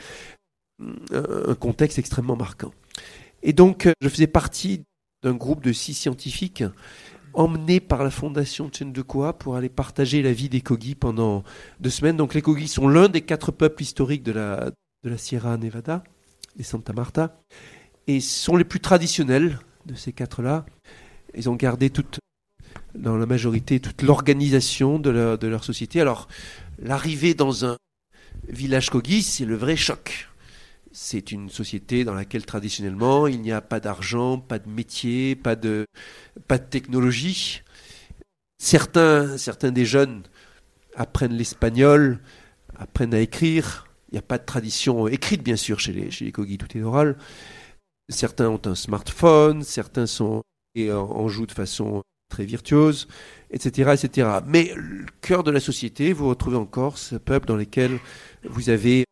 un 1.13 1.53
contexte 1.53 1.99
extrêmement 1.99 2.35
marquant. 2.35 2.71
Et 3.43 3.53
donc, 3.53 3.87
je 4.01 4.09
faisais 4.09 4.27
partie 4.27 4.83
d'un 5.23 5.33
groupe 5.33 5.63
de 5.63 5.71
six 5.71 5.93
scientifiques 5.93 6.63
emmenés 7.33 7.79
par 7.79 8.03
la 8.03 8.11
fondation 8.11 8.69
Tchendekoa 8.69 9.33
pour 9.33 9.55
aller 9.55 9.69
partager 9.69 10.21
la 10.21 10.33
vie 10.33 10.49
des 10.49 10.61
Kogi 10.61 10.95
pendant 10.95 11.43
deux 11.79 11.89
semaines. 11.89 12.17
Donc 12.17 12.33
les 12.33 12.41
Kogi 12.41 12.67
sont 12.67 12.87
l'un 12.87 13.07
des 13.07 13.21
quatre 13.21 13.51
peuples 13.51 13.83
historiques 13.83 14.23
de 14.23 14.31
la, 14.31 14.71
Sierra 15.17 15.57
Nevada, 15.57 16.03
les 16.57 16.63
Santa 16.63 16.93
Marta, 16.93 17.39
et 18.07 18.19
sont 18.19 18.55
les 18.55 18.63
plus 18.63 18.79
traditionnels 18.79 19.59
de 19.85 19.95
ces 19.95 20.11
quatre-là. 20.11 20.65
Ils 21.35 21.49
ont 21.49 21.55
gardé 21.55 21.89
toute, 21.89 22.19
dans 22.95 23.17
la 23.17 23.25
majorité, 23.25 23.79
toute 23.79 24.01
l'organisation 24.01 24.99
de 24.99 25.09
leur, 25.09 25.37
de 25.37 25.47
leur 25.47 25.63
société. 25.63 26.01
Alors, 26.01 26.27
l'arrivée 26.79 27.33
dans 27.33 27.65
un 27.65 27.77
village 28.47 28.89
Kogi, 28.89 29.23
c'est 29.23 29.45
le 29.45 29.55
vrai 29.55 29.75
choc. 29.75 30.30
C'est 30.93 31.31
une 31.31 31.49
société 31.49 32.03
dans 32.03 32.13
laquelle 32.13 32.45
traditionnellement 32.45 33.27
il 33.27 33.41
n'y 33.41 33.51
a 33.51 33.61
pas 33.61 33.79
d'argent, 33.79 34.37
pas 34.37 34.59
de 34.59 34.69
métier, 34.69 35.35
pas 35.35 35.55
de, 35.55 35.85
pas 36.47 36.57
de 36.57 36.65
technologie. 36.65 37.61
Certains, 38.57 39.37
certains 39.37 39.71
des 39.71 39.85
jeunes 39.85 40.23
apprennent 40.95 41.33
l'espagnol, 41.33 42.19
apprennent 42.75 43.13
à 43.13 43.19
écrire. 43.19 43.87
Il 44.09 44.15
n'y 44.15 44.19
a 44.19 44.23
pas 44.23 44.37
de 44.37 44.45
tradition 44.45 45.07
écrite, 45.07 45.43
bien 45.43 45.55
sûr, 45.55 45.79
chez 45.79 45.93
les, 45.93 46.11
chez 46.11 46.25
les 46.25 46.31
Kogi, 46.33 46.57
tout 46.57 46.77
est 46.77 46.81
oral. 46.81 47.17
Certains 48.09 48.49
ont 48.49 48.61
un 48.65 48.75
smartphone, 48.75 49.63
certains 49.63 50.07
sont 50.07 50.41
et 50.75 50.91
en 50.91 51.27
jouent 51.27 51.47
de 51.47 51.51
façon 51.51 52.01
très 52.29 52.45
virtuose, 52.45 53.07
etc., 53.51 53.93
etc. 53.93 54.29
Mais 54.47 54.71
le 54.75 55.05
cœur 55.21 55.43
de 55.43 55.51
la 55.51 55.59
société, 55.59 56.13
vous 56.13 56.29
retrouvez 56.29 56.57
encore 56.57 56.97
ce 56.97 57.15
peuple 57.15 57.45
dans 57.45 57.55
lequel 57.55 57.99
vous 58.43 58.69
avez 58.69 59.05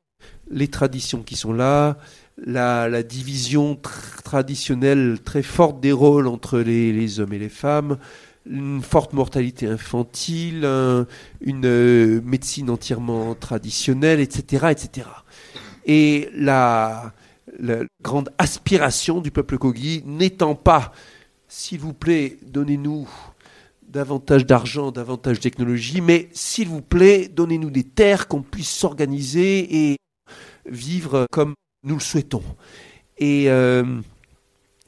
les 0.52 0.68
traditions 0.68 1.22
qui 1.24 1.36
sont 1.36 1.54
là, 1.54 1.97
la, 2.45 3.04
division 3.04 3.80
traditionnelle 4.24 5.20
très 5.24 5.43
forte 5.43 5.80
des 5.80 5.91
rôles 5.91 6.28
entre 6.28 6.60
les, 6.60 7.20
hommes 7.20 7.34
et 7.34 7.39
les 7.39 7.50
femmes, 7.50 7.97
une 8.50 8.82
forte 8.82 9.14
mortalité 9.14 9.68
infantile, 9.68 10.66
une 11.41 11.66
euh, 11.66 12.22
médecine 12.24 12.70
entièrement 12.70 13.36
traditionnelle, 13.36 14.20
etc., 14.20 14.68
etc. 14.72 15.08
Et 15.86 16.30
la, 16.36 17.14
grande 18.02 18.30
aspiration 18.38 19.20
du 19.20 19.32
peuple 19.32 19.58
Kogi 19.58 20.04
n'étant 20.06 20.56
pas, 20.56 20.93
s'il 21.47 21.80
vous 21.80 21.93
plaît, 21.93 22.38
donnez-nous 22.45 23.10
davantage 23.89 24.45
d'argent, 24.45 24.91
davantage 24.91 25.38
de 25.38 25.41
technologie, 25.41 26.00
mais 26.00 26.30
s'il 26.32 26.68
vous 26.68 26.82
plaît, 26.82 27.28
donnez-nous 27.28 27.72
des 27.72 27.84
terres 27.84 28.28
qu'on 28.28 28.43
puisse 28.43 28.70
s'organiser 28.70 29.91
et 29.91 29.97
vivre 30.70 31.26
comme 31.32 31.53
nous 31.84 31.95
le 31.95 32.01
souhaitons. 32.01 32.43
Et 33.17 33.49
euh, 33.49 33.84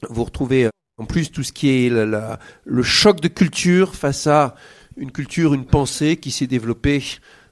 vous 0.10 0.24
retrouvez 0.24 0.70
en 0.98 1.06
plus 1.06 1.32
tout 1.32 1.44
ce 1.44 1.52
qui 1.52 1.70
est 1.70 1.90
le 1.90 2.84
choc 2.84 3.22
de 3.22 3.28
culture 3.28 3.96
face 3.96 4.28
à 4.28 4.56
une 4.98 5.12
culture, 5.12 5.54
une 5.54 5.66
pensée 5.66 6.18
qui 6.18 6.32
s'est 6.32 6.48
développée 6.48 7.04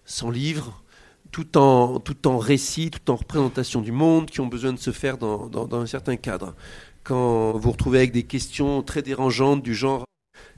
sans 0.06 0.30
livre, 0.30 0.84
tout 1.32 1.58
en, 1.58 2.00
tout 2.00 2.28
en 2.28 2.38
récit, 2.38 2.92
tout 2.92 3.12
en 3.12 3.16
représentation 3.16 3.82
du 3.82 3.92
monde, 3.92 4.30
qui 4.30 4.42
ont 4.42 4.48
besoin 4.48 4.74
de 4.74 4.80
se 4.80 4.92
faire 4.92 5.18
dans, 5.18 5.48
dans 5.48 5.80
un 5.80 5.86
certain 5.86 6.16
cadre. 6.16 6.56
Quand 7.04 7.58
vous 7.58 7.72
retrouvez 7.72 8.00
avec 8.00 8.12
des 8.12 8.24
questions 8.24 8.84
très 8.84 9.02
dérangeantes 9.02 9.64
du 9.64 9.74
genre 9.74 10.06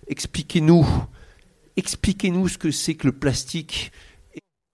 expliquez-nous, 0.08 0.86
expliquez-nous 1.78 2.50
ce 2.50 2.58
que 2.58 2.72
c'est 2.72 2.96
que 2.96 3.08
le 3.08 3.14
plastique. 3.14 3.92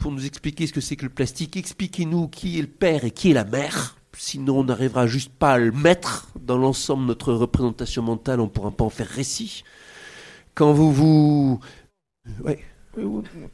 Pour 0.08 0.14
nous 0.14 0.26
expliquer 0.26 0.68
ce 0.68 0.72
que 0.72 0.80
c'est 0.80 0.95
que 0.95 1.03
le 1.03 1.10
plastique, 1.10 1.58
expliquez-nous 1.58 2.30
qui 2.30 2.60
est 2.60 2.62
le 2.62 2.68
père 2.70 3.03
et 3.03 3.12
qui 3.12 3.32
est 3.32 3.34
la 3.34 3.43
mère. 3.43 3.97
Sinon, 4.18 4.60
on 4.60 4.64
n'arrivera 4.64 5.05
juste 5.05 5.34
pas 5.34 5.55
à 5.55 5.58
le 5.58 5.74
mettre 5.74 6.30
dans 6.39 6.58
l'ensemble 6.58 7.01
de 7.01 7.08
notre 7.08 7.34
représentation 7.34 8.03
mentale, 8.03 8.39
on 8.39 8.45
ne 8.45 8.49
pourra 8.49 8.72
pas 8.72 8.86
en 8.86 8.89
faire 8.89 9.10
récit. 9.10 9.66
Quand 10.55 10.72
vous 10.72 10.93
vous... 10.93 11.60
Ouais. 12.41 12.60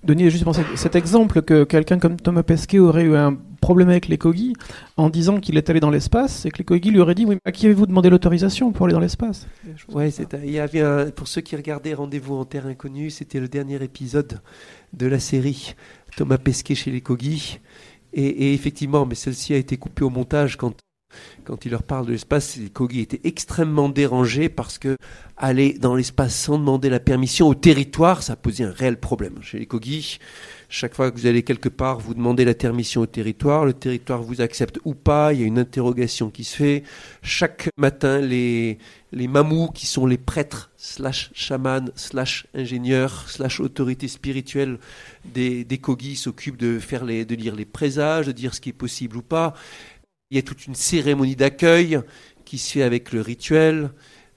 Denis, 0.03 0.29
juste 0.29 0.45
pensé 0.45 0.61
cet 0.75 0.95
exemple 0.95 1.41
que 1.41 1.63
quelqu'un 1.63 1.99
comme 1.99 2.17
Thomas 2.17 2.43
Pesquet 2.43 2.79
aurait 2.79 3.03
eu 3.03 3.15
un 3.15 3.37
problème 3.59 3.89
avec 3.89 4.07
les 4.07 4.17
Kogi 4.17 4.53
en 4.95 5.09
disant 5.09 5.39
qu'il 5.39 5.57
est 5.57 5.69
allé 5.69 5.79
dans 5.79 5.89
l'espace 5.89 6.45
et 6.45 6.51
que 6.51 6.59
les 6.59 6.63
Kogi 6.63 6.91
lui 6.91 6.99
auraient 6.99 7.15
dit 7.15 7.25
oui, 7.25 7.37
à 7.43 7.51
qui 7.51 7.65
avez-vous 7.65 7.85
demandé 7.85 8.09
l'autorisation 8.09 8.71
pour 8.71 8.85
aller 8.85 8.93
dans 8.93 9.01
l'espace? 9.01 9.47
Ouais, 9.89 10.09
il 10.11 10.51
y 10.51 10.59
avait 10.59 11.11
pour 11.11 11.27
ceux 11.27 11.41
qui 11.41 11.57
regardaient 11.57 11.93
Rendez-vous 11.93 12.35
en 12.35 12.45
Terre 12.45 12.67
Inconnue, 12.67 13.09
c'était 13.09 13.39
le 13.41 13.49
dernier 13.49 13.83
épisode 13.83 14.39
de 14.93 15.07
la 15.07 15.19
série 15.19 15.75
Thomas 16.15 16.37
Pesquet 16.37 16.75
chez 16.75 16.91
les 16.91 17.01
Kogi. 17.01 17.59
Et, 18.13 18.25
et 18.25 18.53
effectivement, 18.53 19.05
mais 19.05 19.15
celle-ci 19.15 19.53
a 19.53 19.57
été 19.57 19.77
coupée 19.77 20.03
au 20.03 20.09
montage 20.09 20.57
quand 20.57 20.75
quand 21.43 21.65
il 21.65 21.71
leur 21.71 21.83
parle 21.83 22.05
de 22.05 22.11
l'espace, 22.11 22.57
les 22.57 22.69
Kogi 22.69 23.01
étaient 23.01 23.21
extrêmement 23.23 23.89
dérangés 23.89 24.49
parce 24.49 24.77
que 24.77 24.97
aller 25.37 25.73
dans 25.73 25.95
l'espace 25.95 26.35
sans 26.35 26.57
demander 26.57 26.89
la 26.89 26.99
permission 26.99 27.47
au 27.47 27.55
territoire, 27.55 28.23
ça 28.23 28.35
posait 28.35 28.63
un 28.63 28.71
réel 28.71 28.97
problème. 28.97 29.35
Chez 29.41 29.59
les 29.59 29.65
Kogi, 29.65 30.19
chaque 30.69 30.95
fois 30.95 31.11
que 31.11 31.19
vous 31.19 31.27
allez 31.27 31.43
quelque 31.43 31.69
part, 31.69 31.99
vous 31.99 32.15
demandez 32.15 32.45
la 32.45 32.55
permission 32.55 33.01
au 33.01 33.05
territoire, 33.05 33.63
le 33.65 33.73
territoire 33.73 34.23
vous 34.23 34.41
accepte 34.41 34.79
ou 34.85 34.95
pas, 34.95 35.33
il 35.33 35.41
y 35.41 35.43
a 35.43 35.45
une 35.45 35.59
interrogation 35.59 36.29
qui 36.31 36.43
se 36.43 36.55
fait. 36.55 36.83
Chaque 37.21 37.69
matin, 37.77 38.19
les, 38.19 38.79
les 39.11 39.27
mamous, 39.27 39.69
qui 39.69 39.85
sont 39.85 40.07
les 40.07 40.17
prêtres, 40.17 40.71
slash 40.77 41.29
chamans, 41.35 41.85
slash 41.95 42.47
ingénieurs, 42.55 43.29
slash 43.29 43.59
autorités 43.59 44.07
spirituelles 44.07 44.79
des, 45.25 45.63
des 45.63 45.79
s'occupent 46.15 46.57
de, 46.57 46.79
faire 46.79 47.05
les, 47.05 47.23
de 47.23 47.35
lire 47.35 47.55
les 47.55 47.65
présages, 47.65 48.25
de 48.25 48.31
dire 48.31 48.55
ce 48.55 48.59
qui 48.59 48.69
est 48.69 48.73
possible 48.73 49.17
ou 49.17 49.21
pas. 49.21 49.53
Il 50.33 50.37
y 50.37 50.39
a 50.39 50.41
toute 50.41 50.65
une 50.65 50.73
cérémonie 50.73 51.35
d'accueil 51.35 51.99
qui 52.43 52.57
se 52.57 52.71
fait 52.71 52.81
avec 52.81 53.13
le 53.13 53.21
rituel, 53.21 53.91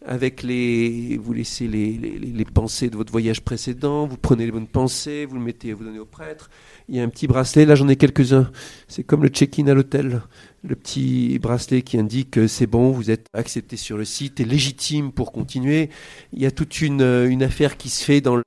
avec 0.04 0.42
les. 0.42 1.16
Vous 1.16 1.32
laissez 1.32 1.66
les, 1.68 1.92
les, 1.96 2.44
pensées 2.44 2.90
de 2.90 2.96
votre 2.98 3.10
voyage 3.10 3.40
précédent, 3.40 4.06
vous 4.06 4.18
prenez 4.18 4.44
les 4.44 4.52
bonnes 4.52 4.66
pensées, 4.66 5.24
vous 5.24 5.36
le 5.36 5.40
mettez, 5.40 5.72
vous 5.72 5.84
donnez 5.84 5.98
au 5.98 6.04
prêtre. 6.04 6.50
Il 6.90 6.96
y 6.96 7.00
a 7.00 7.02
un 7.02 7.08
petit 7.08 7.26
bracelet, 7.26 7.64
là 7.64 7.76
j'en 7.76 7.88
ai 7.88 7.96
quelques-uns. 7.96 8.50
C'est 8.88 9.04
comme 9.04 9.22
le 9.22 9.30
check-in 9.30 9.68
à 9.68 9.72
l'hôtel. 9.72 10.20
Le 10.62 10.76
petit 10.76 11.38
bracelet 11.38 11.80
qui 11.80 11.98
indique 11.98 12.32
que 12.32 12.46
c'est 12.46 12.66
bon, 12.66 12.90
vous 12.90 13.10
êtes 13.10 13.28
accepté 13.32 13.78
sur 13.78 13.96
le 13.96 14.04
site 14.04 14.38
et 14.38 14.44
légitime 14.44 15.12
pour 15.12 15.32
continuer. 15.32 15.88
Il 16.34 16.42
y 16.42 16.46
a 16.46 16.50
toute 16.50 16.82
une, 16.82 17.00
une 17.00 17.42
affaire 17.42 17.78
qui 17.78 17.88
se 17.88 18.04
fait 18.04 18.20
dans, 18.20 18.42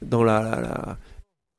dans 0.00 0.22
la, 0.22 0.40
la 0.60 0.98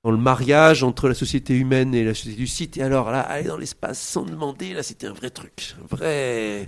dans 0.05 0.11
le 0.11 0.17
mariage 0.17 0.83
entre 0.83 1.07
la 1.07 1.15
société 1.15 1.55
humaine 1.55 1.95
et 1.95 2.03
la 2.03 2.13
société 2.13 2.37
du 2.37 2.45
site. 2.45 2.77
Et 2.77 2.83
alors 2.83 3.09
là, 3.09 3.21
aller 3.21 3.47
dans 3.47 3.57
l'espace 3.57 3.99
sans 3.99 4.21
demander, 4.21 4.71
là, 4.71 4.83
c'était 4.83 5.07
un 5.07 5.13
vrai 5.13 5.31
truc, 5.31 5.75
un 5.81 5.87
vrai, 5.87 6.65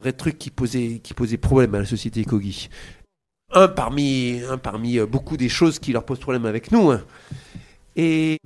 vrai 0.00 0.14
truc 0.14 0.38
qui 0.38 0.48
posait, 0.48 0.98
qui 1.02 1.12
posait 1.12 1.36
problème 1.36 1.74
à 1.74 1.80
la 1.80 1.84
société 1.84 2.24
Kogi. 2.24 2.70
Un 3.52 3.68
parmi, 3.68 4.40
un 4.48 4.56
parmi 4.56 4.98
euh, 4.98 5.04
beaucoup 5.04 5.36
des 5.36 5.50
choses 5.50 5.78
qui 5.78 5.92
leur 5.92 6.06
posent 6.06 6.20
problème 6.20 6.46
avec 6.46 6.72
nous. 6.72 6.90
Hein. 6.90 7.02
Et, 7.96 8.38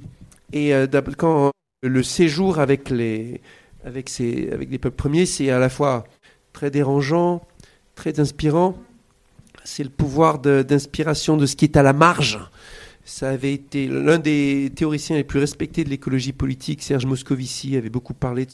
et 0.52 0.74
euh, 0.74 0.88
quand 1.16 1.52
le 1.84 2.02
séjour 2.02 2.58
avec 2.58 2.90
les, 2.90 3.40
avec 3.84 4.08
ces, 4.08 4.50
avec 4.50 4.68
les 4.68 4.78
peuples 4.78 4.96
premiers, 4.96 5.26
c'est 5.26 5.50
à 5.50 5.60
la 5.60 5.68
fois 5.68 6.02
très 6.52 6.72
dérangeant, 6.72 7.46
très 7.94 8.18
inspirant. 8.18 8.76
C'est 9.62 9.84
le 9.84 9.90
pouvoir 9.90 10.40
d'inspiration 10.40 11.36
de 11.36 11.46
ce 11.46 11.54
qui 11.54 11.66
est 11.66 11.76
à 11.76 11.84
la 11.84 11.92
marge 11.92 12.40
ça 13.04 13.30
avait 13.30 13.52
été 13.52 13.86
l'un 13.86 14.18
des 14.18 14.72
théoriciens 14.74 15.16
les 15.16 15.24
plus 15.24 15.38
respectés 15.38 15.84
de 15.84 15.90
l'écologie 15.90 16.32
politique, 16.32 16.82
Serge 16.82 17.06
Moscovici, 17.06 17.76
avait 17.76 17.90
beaucoup 17.90 18.14
parlé 18.14 18.46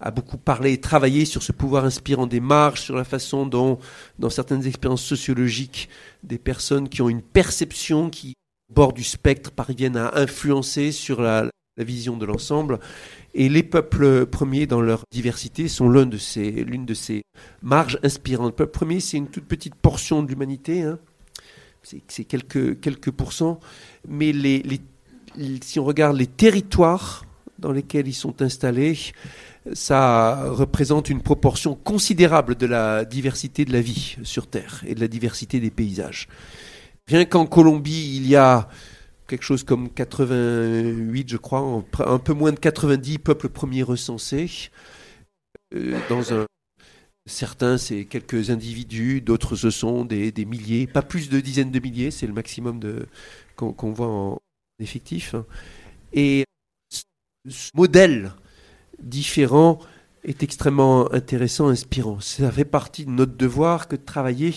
a 0.00 0.10
beaucoup 0.10 0.38
parlé 0.38 0.72
et 0.72 0.80
travaillé 0.80 1.24
sur 1.24 1.42
ce 1.42 1.52
pouvoir 1.52 1.84
inspirant 1.84 2.26
des 2.26 2.40
marges, 2.40 2.80
sur 2.80 2.96
la 2.96 3.04
façon 3.04 3.46
dont, 3.46 3.78
dans 4.18 4.30
certaines 4.30 4.66
expériences 4.66 5.04
sociologiques, 5.04 5.88
des 6.22 6.38
personnes 6.38 6.88
qui 6.88 7.02
ont 7.02 7.08
une 7.08 7.22
perception 7.22 8.08
qui, 8.08 8.34
bord 8.72 8.92
du 8.92 9.04
spectre, 9.04 9.50
parviennent 9.50 9.98
à 9.98 10.18
influencer 10.18 10.92
sur 10.92 11.20
la, 11.20 11.50
vision 11.76 12.18
de 12.18 12.26
l'ensemble. 12.26 12.78
Et 13.32 13.48
les 13.48 13.62
peuples 13.62 14.26
premiers, 14.26 14.66
dans 14.66 14.82
leur 14.82 15.04
diversité, 15.10 15.66
sont 15.66 15.88
l'une 15.88 16.10
de 16.10 16.18
ces, 16.18 17.22
marges 17.62 17.98
inspirantes. 18.02 18.50
Le 18.50 18.56
peuple 18.56 18.72
premier, 18.72 19.00
c'est 19.00 19.16
une 19.16 19.28
toute 19.28 19.46
petite 19.46 19.76
portion 19.76 20.22
de 20.22 20.28
l'humanité. 20.28 20.82
Hein 20.82 20.98
c'est 21.82 22.24
quelques, 22.24 22.80
quelques 22.80 23.10
pourcents, 23.10 23.60
mais 24.08 24.32
si 25.62 25.78
on 25.80 25.84
regarde 25.84 26.16
les 26.16 26.26
territoires 26.26 27.24
dans 27.58 27.72
lesquels 27.72 28.08
ils 28.08 28.14
sont 28.14 28.42
installés, 28.42 28.98
ça 29.72 30.44
représente 30.50 31.10
une 31.10 31.20
proportion 31.20 31.74
considérable 31.74 32.54
de 32.54 32.66
la 32.66 33.04
diversité 33.04 33.64
de 33.64 33.72
la 33.72 33.80
vie 33.80 34.16
sur 34.22 34.46
Terre 34.46 34.82
et 34.86 34.94
de 34.94 35.00
la 35.00 35.08
diversité 35.08 35.60
des 35.60 35.70
paysages. 35.70 36.28
Rien 37.06 37.24
qu'en 37.24 37.46
Colombie, 37.46 38.16
il 38.16 38.28
y 38.28 38.36
a 38.36 38.68
quelque 39.26 39.44
chose 39.44 39.62
comme 39.62 39.90
88, 39.90 41.28
je 41.28 41.36
crois, 41.36 41.84
un 41.98 42.18
peu 42.18 42.32
moins 42.32 42.52
de 42.52 42.58
90 42.58 43.18
peuples 43.18 43.48
premiers 43.48 43.82
recensés 43.82 44.70
euh, 45.74 45.98
dans 46.08 46.32
un 46.32 46.46
Certains, 47.26 47.78
c'est 47.78 48.06
quelques 48.06 48.50
individus, 48.50 49.20
d'autres, 49.20 49.54
ce 49.54 49.70
sont 49.70 50.04
des, 50.04 50.32
milliers, 50.46 50.86
pas 50.86 51.02
plus 51.02 51.28
de 51.28 51.40
dizaines 51.40 51.70
de 51.70 51.78
milliers, 51.78 52.10
c'est 52.10 52.26
le 52.26 52.32
maximum 52.32 52.80
qu'on 53.56 53.92
voit 53.92 54.08
en 54.08 54.38
effectif. 54.78 55.34
Et 56.12 56.44
ce 57.48 57.70
modèle 57.74 58.32
différent 59.02 59.78
est 60.24 60.42
extrêmement 60.42 61.12
intéressant, 61.12 61.68
inspirant. 61.68 62.20
Ça 62.20 62.50
fait 62.50 62.64
partie 62.64 63.04
de 63.04 63.10
notre 63.10 63.36
devoir 63.36 63.88
que 63.88 63.96
de 63.96 64.02
travailler 64.02 64.54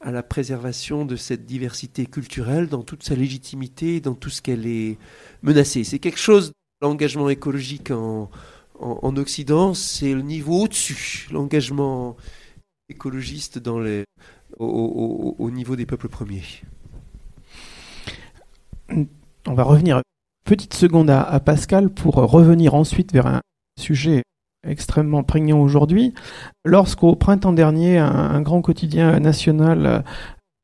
à 0.00 0.10
la 0.10 0.22
préservation 0.22 1.04
de 1.04 1.16
cette 1.16 1.46
diversité 1.46 2.06
culturelle 2.06 2.68
dans 2.68 2.82
toute 2.82 3.02
sa 3.02 3.14
légitimité, 3.14 4.00
dans 4.00 4.14
tout 4.14 4.30
ce 4.30 4.42
qu'elle 4.42 4.66
est 4.66 4.98
menacée. 5.42 5.84
C'est 5.84 5.98
quelque 5.98 6.18
chose, 6.18 6.52
l'engagement 6.80 7.28
écologique 7.28 7.90
en, 7.90 8.30
en, 8.80 9.16
Occident, 9.16 9.74
c'est 9.74 10.12
le 10.12 10.22
niveau 10.22 10.64
au-dessus, 10.64 11.28
l'engagement 11.32 12.16
écologiste 12.88 13.60
au, 14.58 15.50
niveau 15.50 15.76
des 15.76 15.86
peuples 15.86 16.08
premiers. 16.08 16.44
On 18.90 19.54
va 19.54 19.62
revenir 19.62 20.02
petite 20.44 20.74
seconde 20.74 21.10
à 21.10 21.40
Pascal 21.40 21.90
pour 21.90 22.14
revenir 22.14 22.74
ensuite 22.74 23.12
vers 23.12 23.26
un 23.26 23.40
sujet 23.78 24.22
extrêmement 24.66 25.22
prégnant 25.22 25.60
aujourd'hui. 25.60 26.14
Lorsqu'au 26.64 27.14
printemps 27.16 27.52
dernier, 27.52 27.98
un, 27.98 28.40
grand 28.40 28.62
quotidien 28.62 29.18
national 29.20 30.04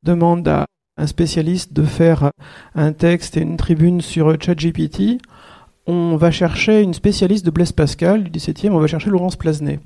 demande 0.04 0.46
à 0.48 0.66
un 0.96 1.06
spécialiste 1.06 1.72
de 1.72 1.84
faire 1.84 2.30
un 2.74 2.92
texte 2.92 3.36
et 3.36 3.40
une 3.40 3.56
tribune 3.56 4.00
sur 4.00 4.40
ChatGPT, 4.40 5.20
on 5.86 6.16
va 6.16 6.30
chercher 6.30 6.82
une 6.82 6.94
spécialiste 6.94 7.44
de 7.44 7.50
Blaise 7.50 7.72
Pascal 7.72 8.24
du 8.24 8.30
17e, 8.30 8.70
on 8.70 8.78
va 8.78 8.86
chercher 8.86 9.10
Laurence 9.10 9.36
Plasnet 9.36 9.80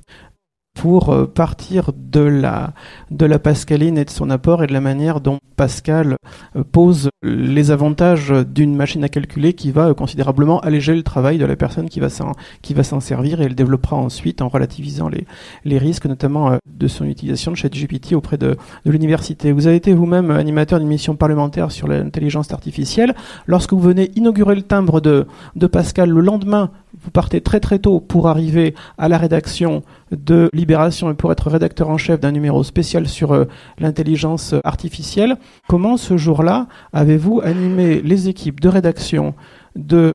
pour 0.77 1.09
euh, 1.09 1.27
partir 1.27 1.91
de 1.97 2.21
la, 2.21 2.75
de 3.11 3.25
la 3.27 3.39
pascaline 3.39 3.97
et 3.97 4.05
de 4.05 4.11
son 4.11 4.29
apport 4.29 4.63
et 4.63 4.67
de 4.67 4.75
la 4.75 4.83
manière 4.83 5.21
dont 5.21 5.39
Pascal 5.57 6.17
euh, 6.55 6.63
pose 6.71 7.09
les 7.23 7.71
avantages 7.71 8.31
d'une 8.31 8.77
machine 8.77 9.03
à 9.03 9.09
calculer 9.09 9.55
qui 9.55 9.73
va 9.73 9.89
euh, 9.89 9.95
considérablement 9.95 10.61
alléger 10.61 10.95
le 10.95 11.03
travail 11.03 11.39
de 11.39 11.47
la 11.47 11.57
personne 11.57 11.89
qui 11.89 11.99
va 11.99 12.11
s'en, 12.11 12.33
qui 12.61 12.75
va 12.75 12.85
s'en 12.85 13.01
servir 13.01 13.41
et 13.41 13.45
elle 13.45 13.55
développera 13.55 13.97
ensuite 13.97 14.43
en 14.43 14.49
relativisant 14.49 15.09
les, 15.09 15.27
les 15.65 15.79
risques, 15.79 16.05
notamment 16.05 16.59
de 16.67 16.89
son 16.89 17.07
utilisation 17.07 17.53
de 17.53 17.57
ChatGPT 17.57 18.13
auprès 18.13 18.37
de, 18.37 18.57
de 18.85 18.91
l'université. 18.91 19.53
Vous 19.53 19.67
avez 19.67 19.77
été 19.77 19.95
vous-même 19.95 20.31
animateur 20.31 20.79
d'une 20.79 20.89
mission 20.89 21.17
parlementaire 21.17 21.73
sur 21.73 21.89
l'intelligence 21.89 22.53
artificielle. 22.53 23.15
Lorsque 23.47 23.73
vous 23.73 23.81
venez 23.81 24.11
inaugurer 24.15 24.55
le 24.55 24.63
timbre 24.63 25.01
de, 25.01 25.27
de 25.57 25.67
Pascal 25.67 26.11
le 26.11 26.21
lendemain 26.21 26.71
vous 27.03 27.11
partez 27.11 27.41
très 27.41 27.61
très 27.61 27.79
tôt 27.79 28.01
pour 28.01 28.29
arriver 28.29 28.75
à 28.99 29.09
la 29.09 29.19
rédaction 29.19 29.83
de 30.11 30.49
Libération 30.67 31.13
et 31.13 31.15
pour 31.15 31.31
être 31.31 31.49
rédacteur 31.49 31.91
en 31.91 31.97
chef 31.97 32.19
d'un 32.19 32.33
numéro 32.33 32.65
spécial 32.65 33.07
sur 33.07 33.31
euh, 33.31 33.45
l'intelligence 33.79 34.53
artificielle. 34.65 35.37
Comment 35.69 35.97
ce 35.97 36.17
jour-là 36.17 36.67
avez-vous 36.93 37.41
animé 37.41 38.03
les 38.03 38.29
équipes 38.29 38.59
de 38.59 38.69
rédaction 38.69 39.37
de 39.77 40.13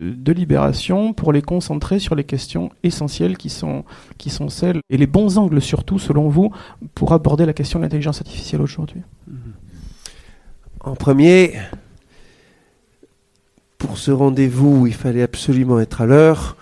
libération 0.00 1.12
pour 1.12 1.32
les 1.32 1.40
concentrer 1.40 2.00
sur 2.00 2.16
les 2.16 2.24
questions 2.24 2.70
essentielles 2.82 3.36
qui 3.36 3.48
sont, 3.48 3.84
qui 4.18 4.28
sont 4.28 4.48
celles, 4.48 4.80
et 4.90 4.96
les 4.96 5.06
bons 5.06 5.38
angles 5.38 5.62
surtout, 5.62 6.00
selon 6.00 6.28
vous, 6.28 6.50
pour 6.96 7.12
aborder 7.12 7.46
la 7.46 7.52
question 7.52 7.78
de 7.78 7.84
l'intelligence 7.84 8.20
artificielle 8.20 8.60
aujourd'hui? 8.60 9.02
En 10.80 10.96
premier, 10.96 11.54
pour 13.78 13.98
ce 13.98 14.10
rendez-vous 14.10 14.88
il 14.88 14.94
fallait 14.94 15.22
absolument 15.22 15.78
être 15.78 16.00
à 16.00 16.06
l'heure, 16.06 16.56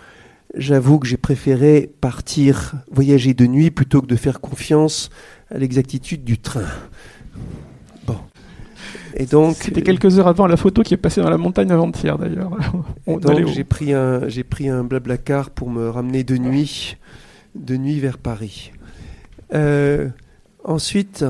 j'avoue 0.54 0.98
que 0.98 1.06
j'ai 1.06 1.16
préféré 1.16 1.90
partir 2.00 2.74
voyager 2.90 3.34
de 3.34 3.46
nuit 3.46 3.70
plutôt 3.70 4.00
que 4.02 4.06
de 4.06 4.16
faire 4.16 4.40
confiance 4.40 5.10
à 5.50 5.58
l'exactitude 5.58 6.24
du 6.24 6.38
train. 6.38 6.66
Bon. 8.06 8.16
Et 9.14 9.26
donc 9.26 9.56
c'était 9.56 9.82
quelques 9.82 10.18
heures 10.18 10.28
avant 10.28 10.46
la 10.46 10.56
photo 10.56 10.82
qui 10.82 10.94
est 10.94 10.98
passée 10.98 11.20
dans 11.20 11.30
la 11.30 11.38
montagne 11.38 11.70
avant-hier 11.70 12.18
d'ailleurs. 12.18 12.50
donc 13.06 13.46
j'ai 13.48 13.64
pris 13.64 13.92
un 13.92 14.28
j'ai 14.28 14.44
pris 14.44 14.68
un 14.68 14.84
blablacar 14.84 15.50
pour 15.50 15.70
me 15.70 15.88
ramener 15.88 16.24
de 16.24 16.36
nuit 16.36 16.96
de 17.54 17.76
nuit 17.76 18.00
vers 18.00 18.18
Paris. 18.18 18.72
Euh, 19.54 20.08
ensuite 20.64 21.24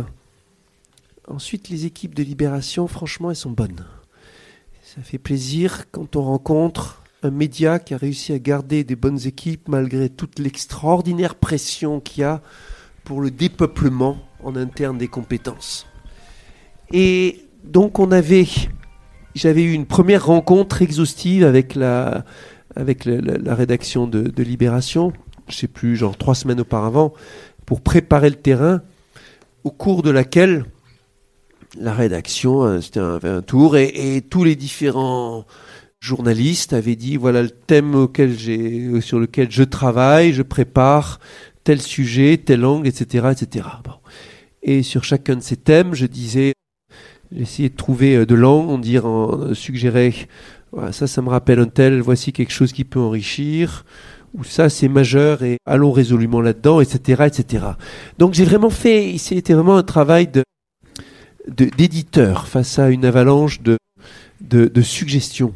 ensuite 1.26 1.68
les 1.68 1.86
équipes 1.86 2.14
de 2.14 2.22
libération 2.22 2.86
franchement 2.86 3.30
elles 3.30 3.36
sont 3.36 3.50
bonnes. 3.50 3.84
Ça 4.82 5.02
fait 5.02 5.18
plaisir 5.18 5.84
quand 5.92 6.16
on 6.16 6.22
rencontre 6.22 6.99
un 7.22 7.30
média 7.30 7.78
qui 7.78 7.94
a 7.94 7.96
réussi 7.96 8.32
à 8.32 8.38
garder 8.38 8.84
des 8.84 8.96
bonnes 8.96 9.26
équipes 9.26 9.68
malgré 9.68 10.08
toute 10.08 10.38
l'extraordinaire 10.38 11.34
pression 11.34 12.00
qu'il 12.00 12.22
y 12.22 12.24
a 12.24 12.40
pour 13.04 13.20
le 13.20 13.30
dépeuplement 13.30 14.18
en 14.42 14.56
interne 14.56 14.98
des 14.98 15.08
compétences. 15.08 15.86
Et 16.92 17.44
donc 17.64 17.98
on 17.98 18.10
avait, 18.10 18.46
j'avais 19.34 19.62
eu 19.62 19.72
une 19.72 19.86
première 19.86 20.26
rencontre 20.26 20.82
exhaustive 20.82 21.44
avec 21.44 21.74
la, 21.74 22.24
avec 22.74 23.04
la, 23.04 23.54
rédaction 23.54 24.06
de, 24.06 24.42
Libération, 24.42 25.12
je 25.48 25.56
sais 25.56 25.68
plus, 25.68 25.96
genre 25.96 26.16
trois 26.16 26.34
semaines 26.34 26.60
auparavant, 26.60 27.12
pour 27.66 27.80
préparer 27.80 28.30
le 28.30 28.36
terrain, 28.36 28.82
au 29.64 29.70
cours 29.70 30.02
de 30.02 30.10
laquelle 30.10 30.64
la 31.78 31.92
rédaction, 31.92 32.62
euh, 32.62 32.80
c'était 32.80 33.00
un, 33.00 33.42
tour, 33.42 33.76
et, 33.76 34.22
tous 34.28 34.42
les 34.42 34.56
différents 34.56 35.44
journalistes 36.00 36.72
avaient 36.72 36.96
dit 36.96 37.16
voilà 37.16 37.42
le 37.42 37.50
thème 37.50 37.94
auquel 37.94 38.36
j'ai, 38.38 39.00
sur 39.00 39.18
lequel 39.18 39.50
je 39.50 39.62
travaille, 39.62 40.32
je 40.32 40.42
prépare 40.42 41.20
tel 41.64 41.80
sujet, 41.80 42.38
tel 42.38 42.64
angle, 42.64 42.88
etc., 42.88 43.28
etc. 43.32 43.66
Et 44.62 44.82
sur 44.82 45.04
chacun 45.04 45.36
de 45.36 45.42
ces 45.42 45.56
thèmes, 45.56 45.94
je 45.94 46.06
disais, 46.06 46.54
j'essayais 47.32 47.68
de 47.68 47.76
trouver 47.76 48.16
euh, 48.16 48.26
de 48.26 48.34
l'angle, 48.34 48.70
on 48.70 48.78
dire, 48.78 49.06
en, 49.06 49.54
suggérer, 49.54 50.14
voilà, 50.72 50.92
ça, 50.92 51.06
ça 51.06 51.22
me 51.22 51.28
rappelle 51.28 51.58
un 51.58 51.66
tel, 51.66 52.00
voici 52.00 52.32
quelque 52.32 52.52
chose 52.52 52.72
qui 52.72 52.84
peut 52.84 53.00
enrichir 53.00 53.84
ou 54.34 54.44
ça 54.44 54.68
c'est 54.68 54.88
majeur 54.88 55.42
et 55.42 55.58
allons 55.66 55.92
résolument 55.92 56.40
là-dedans, 56.40 56.80
etc., 56.80 57.24
etc. 57.26 57.64
Donc 58.18 58.34
j'ai 58.34 58.44
vraiment 58.44 58.70
fait, 58.70 59.16
c'était 59.18 59.54
vraiment 59.54 59.76
un 59.76 59.82
travail 59.82 60.28
de 60.28 60.44
d'éditeurs 61.48 62.46
face 62.46 62.78
à 62.78 62.90
une 62.90 63.04
avalanche 63.04 63.60
de, 63.62 63.78
de, 64.40 64.82
suggestions. 64.82 65.54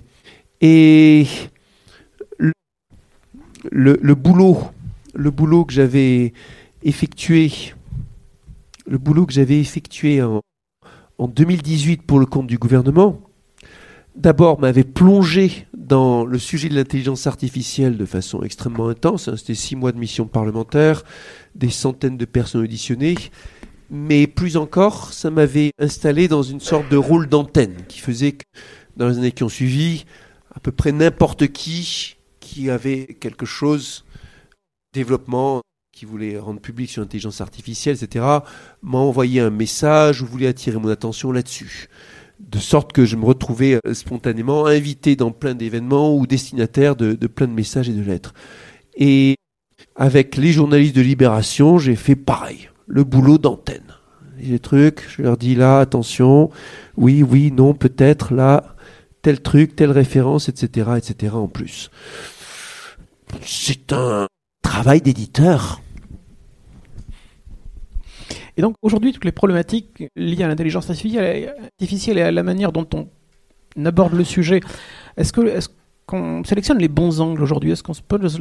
Et 0.60 1.26
le, 3.70 4.14
boulot, 4.14 4.58
le 5.14 5.30
boulot 5.30 5.64
que 5.64 5.72
j'avais 5.72 6.32
effectué, 6.82 7.50
le 8.86 8.98
boulot 8.98 9.26
que 9.26 9.32
j'avais 9.32 9.58
effectué 9.58 10.22
en, 10.22 10.40
en 11.18 11.28
2018 11.28 12.02
pour 12.02 12.18
le 12.18 12.26
compte 12.26 12.46
du 12.46 12.58
gouvernement, 12.58 13.20
d'abord 14.16 14.60
m'avait 14.60 14.84
plongé 14.84 15.66
dans 15.76 16.24
le 16.24 16.38
sujet 16.38 16.68
de 16.68 16.74
l'intelligence 16.74 17.26
artificielle 17.26 17.96
de 17.96 18.06
façon 18.06 18.42
extrêmement 18.42 18.88
intense. 18.88 19.28
Hein. 19.28 19.36
C'était 19.36 19.54
six 19.54 19.76
mois 19.76 19.92
de 19.92 19.98
mission 19.98 20.26
parlementaire, 20.26 21.02
des 21.54 21.70
centaines 21.70 22.16
de 22.16 22.24
personnes 22.24 22.62
auditionnées 22.62 23.16
mais 23.90 24.26
plus 24.26 24.56
encore, 24.56 25.12
ça 25.12 25.30
m'avait 25.30 25.70
installé 25.78 26.28
dans 26.28 26.42
une 26.42 26.60
sorte 26.60 26.88
de 26.90 26.96
rôle 26.96 27.28
d'antenne 27.28 27.76
qui 27.88 28.00
faisait 28.00 28.32
que 28.32 28.44
dans 28.96 29.08
les 29.08 29.18
années 29.18 29.32
qui 29.32 29.42
ont 29.42 29.48
suivi, 29.48 30.04
à 30.54 30.60
peu 30.60 30.72
près 30.72 30.92
n'importe 30.92 31.48
qui 31.48 32.16
qui 32.40 32.70
avait 32.70 33.06
quelque 33.20 33.46
chose, 33.46 34.04
développement, 34.92 35.62
qui 35.92 36.04
voulait 36.04 36.38
rendre 36.38 36.60
public 36.60 36.90
sur 36.90 37.02
l'intelligence 37.02 37.40
artificielle, 37.40 37.96
etc., 38.00 38.24
m'a 38.82 38.98
envoyé 38.98 39.40
un 39.40 39.50
message 39.50 40.22
ou 40.22 40.26
voulait 40.26 40.48
attirer 40.48 40.78
mon 40.78 40.88
attention 40.88 41.32
là-dessus. 41.32 41.88
De 42.40 42.58
sorte 42.58 42.92
que 42.92 43.04
je 43.04 43.16
me 43.16 43.24
retrouvais 43.24 43.78
euh, 43.86 43.94
spontanément 43.94 44.66
invité 44.66 45.16
dans 45.16 45.30
plein 45.30 45.54
d'événements 45.54 46.14
ou 46.16 46.26
destinataire 46.26 46.96
de, 46.96 47.12
de 47.12 47.26
plein 47.26 47.46
de 47.46 47.52
messages 47.52 47.88
et 47.88 47.92
de 47.92 48.02
lettres. 48.02 48.34
Et 48.96 49.36
avec 49.96 50.36
les 50.36 50.52
journalistes 50.52 50.96
de 50.96 51.00
Libération, 51.00 51.78
j'ai 51.78 51.96
fait 51.96 52.16
pareil 52.16 52.68
le 52.86 53.04
boulot 53.04 53.38
d'antenne. 53.38 53.94
Les 54.38 54.58
trucs, 54.58 55.04
je 55.08 55.22
leur 55.22 55.36
dis 55.36 55.54
là, 55.54 55.78
attention, 55.78 56.50
oui, 56.96 57.22
oui, 57.22 57.50
non, 57.52 57.72
peut-être, 57.72 58.34
là, 58.34 58.73
tel 59.24 59.40
truc, 59.40 59.74
telle 59.74 59.90
référence, 59.90 60.48
etc., 60.50 60.90
etc. 60.98 61.34
en 61.34 61.48
plus. 61.48 61.90
C'est 63.40 63.92
un 63.92 64.26
travail 64.62 65.00
d'éditeur. 65.00 65.80
Et 68.56 68.62
donc 68.62 68.76
aujourd'hui, 68.82 69.12
toutes 69.12 69.24
les 69.24 69.32
problématiques 69.32 70.04
liées 70.14 70.44
à 70.44 70.48
l'intelligence 70.48 70.90
artificielle 70.90 72.18
et 72.18 72.22
à 72.22 72.30
la 72.30 72.42
manière 72.42 72.70
dont 72.70 72.86
on 72.94 73.08
aborde 73.84 74.12
le 74.12 74.24
sujet, 74.24 74.60
est-ce 75.16 75.32
qu'on 76.06 76.44
sélectionne 76.44 76.78
les 76.78 76.88
bons 76.88 77.20
angles 77.20 77.42
aujourd'hui? 77.42 77.72
Est-ce 77.72 77.82
qu'on 77.82 77.94
se 77.94 78.02
pose 78.02 78.38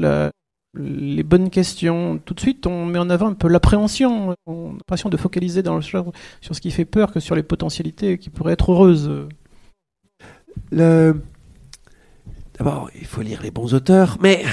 les 0.77 1.23
bonnes 1.23 1.49
questions? 1.49 2.19
Tout 2.25 2.33
de 2.33 2.41
suite, 2.41 2.67
on 2.67 2.85
met 2.85 2.99
en 2.99 3.09
avant 3.09 3.29
un 3.29 3.33
peu 3.35 3.47
l'appréhension. 3.47 4.35
L'impression 4.45 5.09
de 5.09 5.15
focaliser 5.15 5.63
dans 5.63 5.77
le 5.77 5.81
sur 5.81 6.11
ce 6.51 6.59
qui 6.59 6.71
fait 6.71 6.85
peur 6.85 7.13
que 7.13 7.21
sur 7.21 7.35
les 7.35 7.43
potentialités 7.43 8.17
qui 8.17 8.29
pourraient 8.29 8.53
être 8.53 8.73
heureuses. 8.73 9.29
D'abord, 10.71 11.19
il 12.95 13.05
faut 13.05 13.21
lire 13.21 13.41
les 13.41 13.51
bons 13.51 13.73
auteurs, 13.73 14.17
mais 14.21 14.43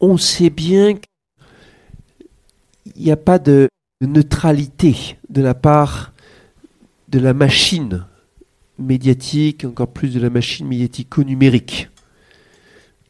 on 0.00 0.16
sait 0.16 0.50
bien 0.50 0.94
qu'il 0.94 3.02
n'y 3.02 3.10
a 3.10 3.16
pas 3.16 3.38
de 3.38 3.68
neutralité 4.00 5.16
de 5.28 5.42
la 5.42 5.54
part 5.54 6.12
de 7.08 7.18
la 7.18 7.34
machine 7.34 8.06
médiatique, 8.78 9.64
encore 9.64 9.92
plus 9.92 10.14
de 10.14 10.20
la 10.20 10.30
machine 10.30 10.68
médiatico-numérique 10.68 11.88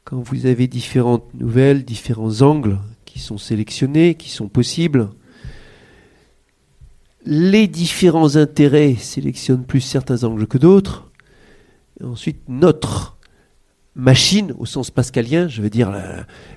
quand 0.09 0.23
vous 0.23 0.47
avez 0.47 0.69
différentes 0.69 1.35
nouvelles, 1.35 1.85
différents 1.85 2.41
angles 2.41 2.79
qui 3.05 3.19
sont 3.19 3.37
sélectionnés, 3.37 4.15
qui 4.15 4.31
sont 4.31 4.49
possibles, 4.49 5.11
les 7.27 7.69
différents 7.69 8.37
intérêts 8.37 8.95
sélectionnent 8.95 9.67
plus 9.67 9.83
certains 9.83 10.25
angles 10.25 10.47
que 10.47 10.57
d'autres. 10.57 11.08
Ensuite, 12.05 12.41
notre 12.49 13.19
machine, 13.95 14.55
au 14.59 14.65
sens 14.65 14.91
pascalien, 14.91 15.49
je 15.49 15.61
veux 15.61 15.71
dire 15.71 15.93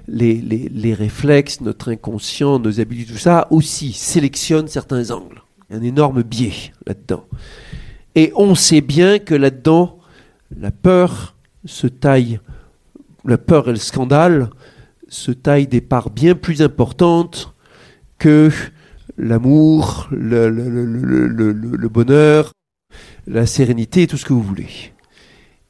les, 0.08 0.94
réflexes, 0.94 1.62
notre 1.62 1.92
inconscient, 1.92 2.60
nos 2.60 2.80
habitudes, 2.80 3.10
tout 3.10 3.18
ça, 3.18 3.48
aussi 3.50 3.94
sélectionne 3.94 4.68
certains 4.68 5.12
angles. 5.12 5.42
Un 5.72 5.82
énorme 5.82 6.22
biais 6.22 6.74
là-dedans. 6.86 7.26
Et 8.16 8.32
on 8.36 8.56
sait 8.56 8.82
bien 8.82 9.20
que 9.20 9.34
là-dedans, 9.34 10.00
la 10.56 10.72
peur 10.72 11.36
se 11.66 11.88
taille, 11.88 12.40
la 13.26 13.38
peur 13.38 13.70
et 13.70 13.72
le 13.72 13.78
scandale 13.78 14.50
se 15.08 15.32
taillent 15.32 15.68
des 15.68 15.82
parts 15.82 16.10
bien 16.10 16.36
plus 16.36 16.62
importantes 16.62 17.54
que 18.18 18.52
l'amour, 19.18 20.08
le, 20.12 20.50
le, 20.50 21.90
bonheur, 21.90 22.52
la 23.28 23.46
sérénité, 23.46 24.08
tout 24.08 24.18
ce 24.18 24.26
que 24.26 24.34
vous 24.34 24.44
voulez. 24.44 24.92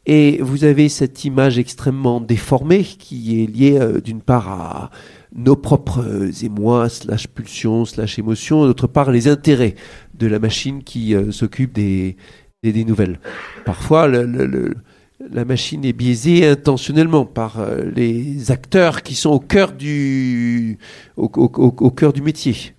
Et 0.05 0.39
vous 0.41 0.63
avez 0.63 0.89
cette 0.89 1.25
image 1.25 1.59
extrêmement 1.59 2.21
déformée 2.21 2.83
qui 2.83 3.43
est 3.43 3.45
liée 3.45 3.77
euh, 3.79 4.01
d'une 4.01 4.21
part 4.21 4.49
à 4.49 4.91
nos 5.35 5.55
propres 5.55 6.03
émois, 6.43 6.89
slash 6.89 7.27
pulsions, 7.27 7.85
slash 7.85 8.19
émotions, 8.19 8.65
d'autre 8.65 8.87
part 8.87 9.11
les 9.11 9.27
intérêts 9.27 9.75
de 10.15 10.27
la 10.27 10.39
machine 10.39 10.83
qui 10.83 11.15
euh, 11.15 11.31
s'occupe 11.31 11.73
des, 11.73 12.17
des, 12.63 12.83
nouvelles. 12.83 13.19
Parfois, 13.63 14.07
la 14.07 15.45
machine 15.45 15.85
est 15.85 15.93
biaisée 15.93 16.47
intentionnellement 16.47 17.25
par 17.25 17.59
euh, 17.59 17.83
les 17.95 18.51
acteurs 18.51 19.03
qui 19.03 19.15
sont 19.15 19.29
au 19.29 19.39
cœur 19.39 19.71
du, 19.71 20.79
au, 21.15 21.25
au 21.25 21.91
cœur 21.91 22.11
du 22.11 22.21
métier. 22.21 22.73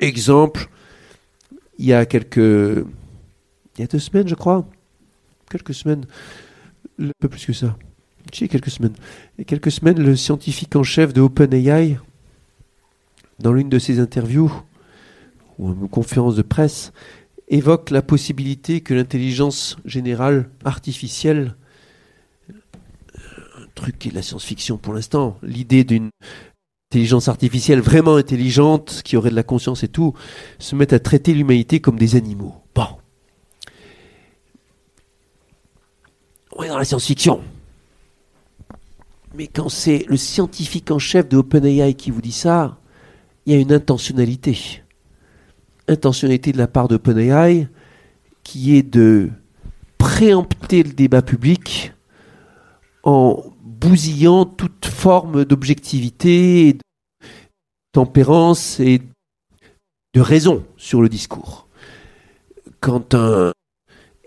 Exemple, 0.00 0.68
il 1.78 1.86
y 1.86 1.92
a 1.92 2.06
quelques, 2.06 2.36
il 2.36 3.80
y 3.80 3.82
a 3.82 3.86
deux 3.86 3.98
semaines, 3.98 4.28
je 4.28 4.34
crois, 4.34 4.66
quelques 5.50 5.74
semaines, 5.74 6.04
un 6.98 7.10
peu 7.20 7.28
plus 7.28 7.46
que 7.46 7.52
ça. 7.52 7.76
J'ai 8.32 8.48
quelques 8.48 8.70
semaines. 8.70 8.94
Il 9.36 9.40
y 9.40 9.42
a 9.42 9.44
quelques 9.44 9.70
semaines, 9.70 10.02
le 10.02 10.16
scientifique 10.16 10.76
en 10.76 10.82
chef 10.82 11.12
de 11.12 11.20
OpenAI, 11.20 11.98
dans 13.38 13.52
l'une 13.52 13.68
de 13.68 13.78
ses 13.78 14.00
interviews 14.00 14.52
ou 15.58 15.72
une 15.72 15.88
conférence 15.88 16.36
de 16.36 16.42
presse, 16.42 16.92
évoque 17.48 17.90
la 17.90 18.02
possibilité 18.02 18.80
que 18.80 18.94
l'intelligence 18.94 19.76
générale 19.84 20.50
artificielle, 20.64 21.56
un 22.48 23.66
truc 23.74 23.98
qui 23.98 24.08
est 24.08 24.14
la 24.14 24.22
science-fiction 24.22 24.76
pour 24.76 24.94
l'instant, 24.94 25.38
l'idée 25.42 25.84
d'une 25.84 26.10
intelligence 26.90 27.28
artificielle 27.28 27.80
vraiment 27.80 28.16
intelligente, 28.16 29.02
qui 29.04 29.16
aurait 29.16 29.30
de 29.30 29.34
la 29.34 29.42
conscience 29.42 29.82
et 29.82 29.88
tout, 29.88 30.14
se 30.58 30.74
mette 30.74 30.92
à 30.92 30.98
traiter 30.98 31.34
l'humanité 31.34 31.80
comme 31.80 31.98
des 31.98 32.16
animaux. 32.16 32.54
Bon. 32.74 32.86
On 36.58 36.64
est 36.64 36.68
dans 36.68 36.78
la 36.78 36.84
science-fiction. 36.84 37.40
Mais 39.34 39.46
quand 39.46 39.68
c'est 39.68 40.04
le 40.08 40.16
scientifique 40.16 40.90
en 40.90 40.98
chef 40.98 41.28
de 41.28 41.36
OpenAI 41.36 41.94
qui 41.94 42.10
vous 42.10 42.20
dit 42.20 42.32
ça, 42.32 42.78
il 43.46 43.52
y 43.52 43.56
a 43.56 43.60
une 43.60 43.72
intentionnalité. 43.72 44.82
Intentionnalité 45.86 46.50
de 46.50 46.58
la 46.58 46.66
part 46.66 46.88
d'OpenAI 46.88 47.68
qui 48.42 48.76
est 48.76 48.82
de 48.82 49.30
préempter 49.98 50.82
le 50.82 50.92
débat 50.92 51.22
public 51.22 51.92
en 53.04 53.40
bousillant 53.62 54.44
toute 54.44 54.86
forme 54.86 55.44
d'objectivité, 55.44 56.72
de 56.72 56.80
tempérance 57.92 58.80
et 58.80 59.00
de 60.12 60.20
raison 60.20 60.64
sur 60.76 61.02
le 61.02 61.08
discours. 61.08 61.68
Quand 62.80 63.14
un 63.14 63.52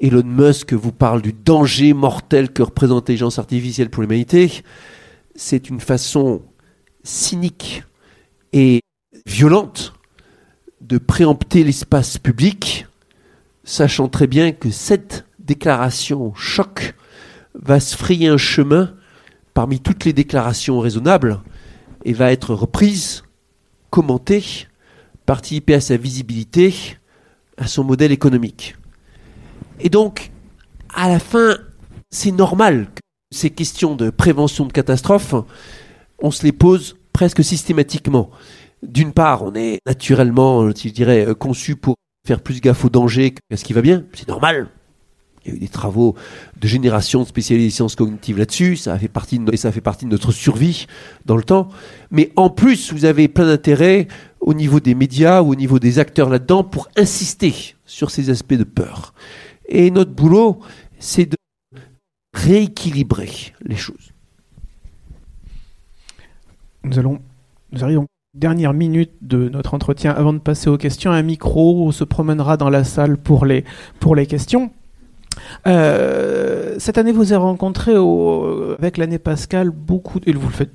Elon 0.01 0.23
Musk 0.25 0.73
vous 0.73 0.91
parle 0.91 1.21
du 1.21 1.31
danger 1.31 1.93
mortel 1.93 2.51
que 2.51 2.63
représente 2.63 3.01
l'intelligence 3.01 3.37
artificielle 3.37 3.91
pour 3.91 4.01
l'humanité, 4.01 4.63
c'est 5.35 5.69
une 5.69 5.79
façon 5.79 6.41
cynique 7.03 7.83
et 8.51 8.81
violente 9.27 9.93
de 10.81 10.97
préempter 10.97 11.63
l'espace 11.63 12.17
public, 12.17 12.87
sachant 13.63 14.07
très 14.07 14.25
bien 14.25 14.53
que 14.53 14.71
cette 14.71 15.27
déclaration 15.37 16.33
choc 16.33 16.95
va 17.53 17.79
se 17.79 17.95
frayer 17.95 18.27
un 18.27 18.37
chemin 18.37 18.95
parmi 19.53 19.79
toutes 19.79 20.05
les 20.05 20.13
déclarations 20.13 20.79
raisonnables 20.79 21.39
et 22.05 22.13
va 22.13 22.31
être 22.31 22.55
reprise, 22.55 23.23
commentée, 23.91 24.43
participer 25.27 25.75
à 25.75 25.81
sa 25.81 25.95
visibilité, 25.95 26.73
à 27.57 27.67
son 27.67 27.83
modèle 27.83 28.11
économique. 28.11 28.75
Et 29.79 29.89
donc, 29.89 30.31
à 30.93 31.07
la 31.07 31.19
fin, 31.19 31.57
c'est 32.09 32.31
normal 32.31 32.87
que 32.93 33.01
ces 33.31 33.49
questions 33.49 33.95
de 33.95 34.09
prévention 34.09 34.65
de 34.65 34.73
catastrophes, 34.73 35.35
on 36.19 36.31
se 36.31 36.43
les 36.43 36.51
pose 36.51 36.97
presque 37.13 37.43
systématiquement. 37.43 38.29
D'une 38.83 39.13
part, 39.13 39.43
on 39.43 39.55
est 39.55 39.79
naturellement, 39.85 40.69
je 40.69 40.89
dirais, 40.89 41.27
conçu 41.39 41.75
pour 41.75 41.95
faire 42.27 42.41
plus 42.41 42.61
gaffe 42.61 42.85
aux 42.85 42.89
dangers 42.89 43.33
qu'à 43.49 43.57
ce 43.57 43.63
qui 43.63 43.73
va 43.73 43.81
bien. 43.81 44.03
C'est 44.13 44.27
normal. 44.27 44.67
Il 45.43 45.49
y 45.49 45.53
a 45.53 45.57
eu 45.57 45.59
des 45.59 45.67
travaux 45.67 46.15
de 46.59 46.67
génération 46.67 47.23
de 47.23 47.27
spécialisés 47.27 47.67
des 47.67 47.73
sciences 47.73 47.95
cognitives 47.95 48.37
là-dessus, 48.37 48.75
ça 48.75 48.97
fait 48.99 49.07
partie 49.07 49.39
de, 49.39 49.51
et 49.51 49.57
ça 49.57 49.71
fait 49.71 49.81
partie 49.81 50.05
de 50.05 50.11
notre 50.11 50.31
survie 50.31 50.85
dans 51.25 51.35
le 51.35 51.43
temps. 51.43 51.69
Mais 52.11 52.31
en 52.35 52.51
plus, 52.51 52.93
vous 52.93 53.05
avez 53.05 53.27
plein 53.27 53.47
d'intérêt 53.47 54.07
au 54.39 54.53
niveau 54.53 54.79
des 54.79 54.93
médias 54.93 55.41
ou 55.41 55.51
au 55.51 55.55
niveau 55.55 55.79
des 55.79 55.97
acteurs 55.97 56.29
là-dedans 56.29 56.63
pour 56.63 56.89
insister 56.95 57.75
sur 57.85 58.11
ces 58.11 58.29
aspects 58.29 58.53
de 58.53 58.63
peur. 58.63 59.15
Et 59.73 59.89
notre 59.89 60.11
boulot, 60.11 60.59
c'est 60.99 61.25
de 61.25 61.37
rééquilibrer 62.33 63.53
les 63.61 63.77
choses. 63.77 64.11
Nous 66.83 66.99
allons, 66.99 67.21
nous 67.71 67.83
arrivons 67.83 68.05
dernière 68.33 68.73
minute 68.73 69.11
de 69.21 69.47
notre 69.49 69.73
entretien 69.73 70.11
avant 70.11 70.33
de 70.33 70.39
passer 70.39 70.69
aux 70.69 70.77
questions. 70.77 71.11
Un 71.11 71.21
micro 71.21 71.91
se 71.93 72.03
promènera 72.03 72.57
dans 72.57 72.69
la 72.69 72.83
salle 72.83 73.17
pour 73.17 73.45
les, 73.45 73.63
pour 74.01 74.13
les 74.13 74.25
questions. 74.25 74.71
Euh, 75.67 76.75
cette 76.77 76.97
année, 76.97 77.13
vous 77.13 77.31
avez 77.31 77.41
rencontré 77.41 77.93
avec 78.77 78.97
l'année 78.97 79.19
Pascal 79.19 79.69
beaucoup, 79.69 80.19
et 80.25 80.33
vous 80.33 80.47
le 80.47 80.53
faites 80.53 80.73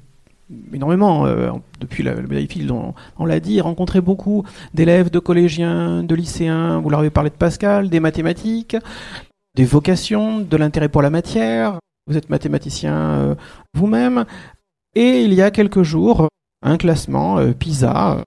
énormément 0.72 1.26
euh, 1.26 1.50
depuis 1.80 2.02
la, 2.02 2.14
le 2.14 2.46
fil, 2.46 2.70
on, 2.72 2.94
on 3.18 3.24
l'a 3.24 3.40
dit, 3.40 3.60
rencontré 3.60 4.00
beaucoup 4.00 4.44
d'élèves, 4.74 5.10
de 5.10 5.18
collégiens, 5.18 6.02
de 6.02 6.14
lycéens. 6.14 6.80
Vous 6.80 6.90
leur 6.90 7.00
avez 7.00 7.10
parlé 7.10 7.30
de 7.30 7.34
Pascal, 7.34 7.88
des 7.90 8.00
mathématiques, 8.00 8.76
des 9.54 9.64
vocations, 9.64 10.40
de 10.40 10.56
l'intérêt 10.56 10.88
pour 10.88 11.02
la 11.02 11.10
matière. 11.10 11.78
Vous 12.06 12.16
êtes 12.16 12.30
mathématicien 12.30 12.94
euh, 12.94 13.34
vous-même. 13.74 14.24
Et 14.94 15.22
il 15.22 15.34
y 15.34 15.42
a 15.42 15.50
quelques 15.50 15.82
jours, 15.82 16.28
un 16.62 16.78
classement 16.78 17.38
PISA 17.52 18.22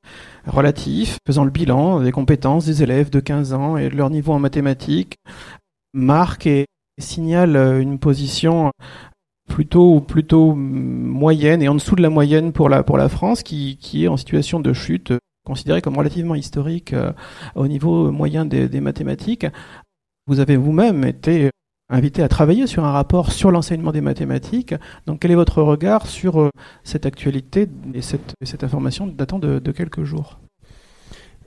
relatif, 0.45 1.17
faisant 1.25 1.43
le 1.43 1.49
bilan 1.49 2.01
des 2.01 2.11
compétences 2.11 2.65
des 2.65 2.83
élèves 2.83 3.09
de 3.09 3.19
15 3.19 3.53
ans 3.53 3.77
et 3.77 3.89
de 3.89 3.95
leur 3.95 4.09
niveau 4.09 4.33
en 4.33 4.39
mathématiques, 4.39 5.15
marque 5.93 6.45
et 6.45 6.65
signale 6.99 7.55
euh, 7.55 7.81
une 7.81 7.99
position 7.99 8.71
plutôt 9.49 9.99
plutôt 9.99 10.55
moyenne 10.55 11.61
et 11.61 11.67
en 11.67 11.75
dessous 11.75 11.95
de 11.95 12.01
la 12.01 12.09
moyenne 12.09 12.53
pour 12.53 12.69
la 12.69 12.83
pour 12.83 12.97
la 12.97 13.09
France 13.09 13.43
qui, 13.43 13.77
qui 13.81 14.05
est 14.05 14.07
en 14.07 14.15
situation 14.15 14.61
de 14.61 14.71
chute 14.71 15.11
considérée 15.45 15.81
comme 15.81 15.97
relativement 15.97 16.35
historique 16.35 16.93
euh, 16.93 17.11
au 17.55 17.67
niveau 17.67 18.11
moyen 18.11 18.45
des, 18.45 18.81
mathématiques. 18.81 19.47
Vous 20.27 20.39
avez 20.39 20.57
vous-même 20.57 21.03
été 21.03 21.49
invité 21.89 22.21
à 22.21 22.29
travailler 22.29 22.67
sur 22.67 22.85
un 22.85 22.91
rapport 22.91 23.31
sur 23.31 23.49
l'enseignement 23.49 23.91
des 23.91 24.01
mathématiques. 24.01 24.75
Donc 25.07 25.21
quel 25.21 25.31
est 25.31 25.35
votre 25.35 25.63
regard 25.63 26.05
sur 26.05 26.39
euh, 26.39 26.49
cette 26.83 27.07
actualité 27.07 27.67
et 27.95 28.03
cette, 28.03 28.35
cette 28.43 28.63
information 28.63 29.07
datant 29.07 29.39
de, 29.39 29.57
de 29.57 29.71
quelques 29.71 30.03
jours? 30.03 30.39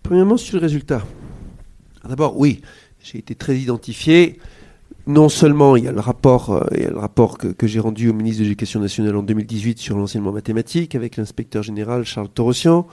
Premièrement 0.03 0.36
sur 0.36 0.57
le 0.57 0.62
résultat. 0.62 1.03
D'abord, 2.09 2.36
oui, 2.36 2.61
j'ai 2.98 3.18
été 3.18 3.36
très 3.36 3.57
identifié. 3.57 4.40
Non 5.07 5.28
seulement 5.28 5.74
il 5.76 5.84
y 5.84 5.88
a 5.88 5.92
le 5.92 6.00
rapport, 6.00 6.50
euh, 6.50 6.64
le 6.72 6.96
rapport 6.96 7.36
que, 7.36 7.66
j'ai 7.66 7.80
rendu 7.80 8.09
au 8.09 8.12
ministre 8.12 8.38
de 8.40 8.44
l'Éducation 8.44 8.78
nationale 8.78 9.16
en 9.16 9.22
2018 9.24 9.78
sur 9.80 9.98
l'enseignement 9.98 10.30
mathématique 10.30 10.94
avec 10.94 11.16
l'inspecteur 11.16 11.64
général 11.64 12.05
Charles 12.05 12.28
Torossian, 12.28 12.86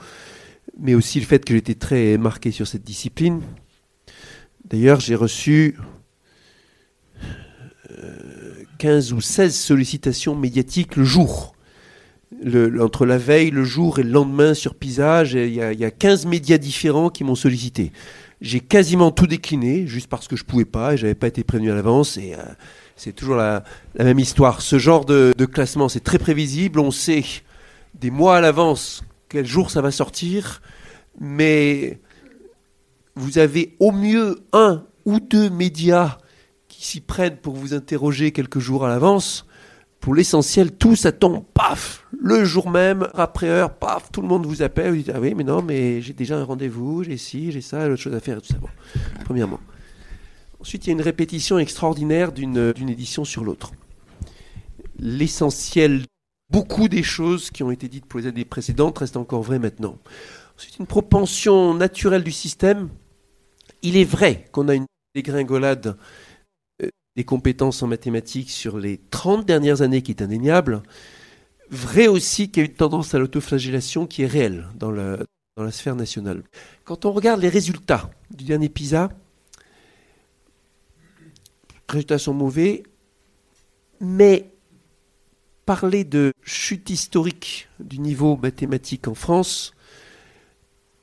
mais 0.78 0.94
aussi 0.94 1.20
le 1.20 1.26
fait 1.26 1.44
que 1.44 1.54
j'étais 1.54 1.76
très 1.76 2.18
marqué 2.18 2.50
sur 2.50 2.66
cette 2.66 2.82
discipline. 2.82 3.40
D'ailleurs, 4.64 4.98
j'ai 4.98 5.14
reçu 5.14 5.76
15 8.78 9.12
euh, 9.12 9.16
ou 9.16 9.20
16 9.20 9.54
sollicitations 9.54 10.34
médiatiques 10.34 10.96
le 10.96 11.04
jour. 11.04 11.54
entre 12.80 13.06
la 13.06 13.18
veille, 13.18 13.52
le 13.52 13.62
jour 13.62 14.00
et 14.00 14.02
le 14.02 14.10
lendemain 14.10 14.54
sur 14.54 14.74
Pisage, 14.74 15.34
il 15.34 15.54
y, 15.54 15.62
a, 15.62 15.72
il 15.72 15.78
y 15.78 15.84
a 15.84 15.92
15 15.92 16.26
médias 16.26 16.58
différents 16.58 17.08
qui 17.08 17.22
m'ont 17.22 17.36
sollicité 17.36 17.92
j'ai 18.40 18.60
quasiment 18.60 19.10
tout 19.10 19.26
décliné, 19.26 19.86
juste 19.86 20.08
parce 20.08 20.28
que 20.28 20.36
je 20.36 20.44
pouvais 20.44 20.64
pas 20.64 20.94
et 20.94 20.96
j'avais 20.96 21.14
pas 21.14 21.26
été 21.26 21.44
prévenu 21.44 21.70
à 21.70 21.74
l'avance. 21.74 22.16
Et 22.16 22.34
euh, 22.34 22.42
c'est 22.96 23.12
toujours 23.12 23.36
la, 23.36 23.64
même 23.98 24.18
histoire. 24.18 24.62
Ce 24.62 24.78
genre 24.78 25.04
de, 25.04 25.34
de 25.36 25.46
classement, 25.46 25.88
c'est 25.88 26.00
très 26.00 26.18
prévisible. 26.18 26.80
On 26.80 26.90
sait 26.90 27.24
des 27.94 28.10
mois 28.10 28.36
à 28.36 28.40
l'avance 28.40 29.02
quel 29.30 29.46
jour 29.46 29.70
ça 29.70 29.80
va 29.80 29.90
sortir, 29.90 30.60
mais 31.18 32.00
vous 33.14 33.38
avez 33.38 33.76
au 33.78 33.92
mieux 33.92 34.40
un 34.52 34.84
ou 35.06 35.20
deux 35.20 35.48
médias 35.48 36.18
qui 36.68 36.84
s'y 36.84 37.00
prennent 37.00 37.36
pour 37.36 37.54
vous 37.54 37.72
interroger 37.72 38.32
quelques 38.32 38.58
jours 38.58 38.84
à 38.84 38.88
l'avance. 38.88 39.46
Pour 40.00 40.14
l'essentiel, 40.14 40.72
tout 40.72 40.96
ça 40.96 41.12
tombe, 41.12 41.44
paf, 41.54 42.06
le 42.22 42.44
jour 42.44 42.70
même, 42.70 43.08
après 43.14 43.48
heure, 43.48 43.74
paf, 43.74 44.12
tout 44.12 44.20
le 44.20 44.28
monde 44.28 44.44
vous 44.44 44.60
appelle, 44.62 44.90
vous 44.90 44.96
dites, 44.96 45.12
ah 45.14 45.20
oui, 45.20 45.34
mais 45.34 45.44
non, 45.44 45.62
mais 45.62 46.02
j'ai 46.02 46.12
déjà 46.12 46.38
un 46.38 46.44
rendez-vous, 46.44 47.02
j'ai 47.02 47.16
ci, 47.16 47.50
j'ai 47.50 47.62
ça, 47.62 47.86
autre 47.88 47.96
chose 47.96 48.14
à 48.14 48.20
faire, 48.20 48.42
tout 48.42 48.48
ça. 48.48 48.58
Premièrement. 49.24 49.58
Ensuite, 50.60 50.86
il 50.86 50.90
y 50.90 50.92
a 50.92 50.92
une 50.92 51.00
répétition 51.00 51.58
extraordinaire 51.58 52.32
d'une 52.32 52.90
édition 52.90 53.24
sur 53.24 53.42
l'autre. 53.42 53.72
L'essentiel, 54.98 56.02
beaucoup 56.52 56.88
des 56.88 57.02
choses 57.02 57.50
qui 57.50 57.62
ont 57.62 57.70
été 57.70 57.88
dites 57.88 58.04
pour 58.04 58.20
les 58.20 58.26
années 58.26 58.44
précédentes 58.44 58.98
restent 58.98 59.16
encore 59.16 59.42
vraies 59.42 59.58
maintenant. 59.58 59.96
Ensuite, 60.58 60.78
une 60.78 60.86
propension 60.86 61.72
naturelle 61.72 62.22
du 62.22 62.32
système. 62.32 62.90
Il 63.80 63.96
est 63.96 64.04
vrai 64.04 64.44
qu'on 64.52 64.68
a 64.68 64.74
une 64.74 64.84
dégringolade 65.14 65.96
des 67.16 67.24
compétences 67.24 67.82
en 67.82 67.86
mathématiques 67.86 68.50
sur 68.50 68.76
les 68.76 68.98
30 69.10 69.46
dernières 69.46 69.80
années 69.80 70.02
qui 70.02 70.12
est 70.12 70.20
indéniable. 70.20 70.82
Vrai 71.70 72.08
aussi 72.08 72.50
qu'il 72.50 72.64
y 72.64 72.66
a 72.66 72.68
une 72.68 72.74
tendance 72.74 73.14
à 73.14 73.20
l'autoflagellation 73.20 74.06
qui 74.06 74.22
est 74.22 74.26
réelle 74.26 74.66
dans, 74.74 74.90
la 74.90 75.70
sphère 75.70 75.94
nationale. 75.94 76.42
Quand 76.84 77.04
on 77.04 77.12
regarde 77.12 77.40
les 77.40 77.48
résultats 77.48 78.10
du 78.30 78.44
dernier 78.44 78.68
PISA, 78.68 79.10
les 81.70 81.76
résultats 81.88 82.18
sont 82.18 82.34
mauvais, 82.34 82.82
mais 84.00 84.50
parler 85.64 86.02
de 86.02 86.32
chute 86.42 86.90
historique 86.90 87.68
du 87.78 88.00
niveau 88.00 88.36
mathématique 88.36 89.06
en 89.06 89.14
France 89.14 89.72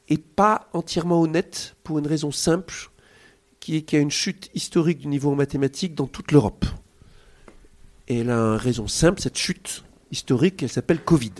est 0.09 0.21
pas 0.21 0.67
entièrement 0.73 1.21
honnête 1.21 1.77
pour 1.83 1.99
une 1.99 2.07
raison 2.07 2.31
simple 2.31 2.89
qui 3.61 3.77
est 3.77 3.81
qu'il 3.83 3.97
y 3.97 3.99
a 3.99 4.03
une 4.03 4.11
chute 4.11 4.49
historique 4.53 4.99
du 4.99 5.07
niveau 5.07 5.31
en 5.31 5.35
mathématiques 5.35 5.95
dans 5.95 6.07
toute 6.07 6.33
l'Europe. 6.33 6.65
Et 8.09 8.19
elle 8.19 8.31
a 8.31 8.37
une 8.37 8.55
raison 8.57 8.87
simple, 8.87 9.21
cette 9.21 9.37
chute 9.37 9.83
historique, 10.11 10.63
elle 10.63 10.69
s'appelle 10.69 11.01
Covid. 11.01 11.33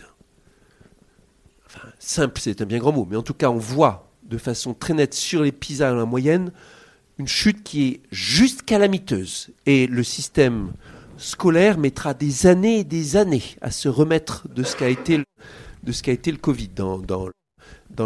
Simple, 1.99 2.39
c'est 2.39 2.61
un 2.61 2.65
bien 2.65 2.79
grand 2.79 2.91
mot, 2.91 3.07
mais 3.09 3.17
en 3.17 3.23
tout 3.23 3.33
cas, 3.33 3.49
on 3.49 3.57
voit 3.57 4.11
de 4.23 4.37
façon 4.37 4.73
très 4.73 4.93
nette 4.93 5.13
sur 5.13 5.43
les 5.43 5.51
PISA 5.51 5.91
en 5.91 5.95
la 5.95 6.05
moyenne 6.05 6.51
une 7.19 7.27
chute 7.27 7.63
qui 7.63 7.87
est 7.87 8.01
juste 8.11 8.63
calamiteuse. 8.63 9.49
Et 9.65 9.87
le 9.87 10.03
système 10.03 10.71
scolaire 11.17 11.77
mettra 11.77 12.13
des 12.13 12.47
années 12.47 12.79
et 12.79 12.83
des 12.83 13.15
années 13.15 13.43
à 13.61 13.71
se 13.71 13.89
remettre 13.89 14.47
de 14.49 14.63
ce 14.63 14.75
qu'a 14.75 14.89
été, 14.89 15.23
de 15.83 16.11
été 16.11 16.31
le 16.31 16.37
Covid 16.37 16.69
dans, 16.69 16.97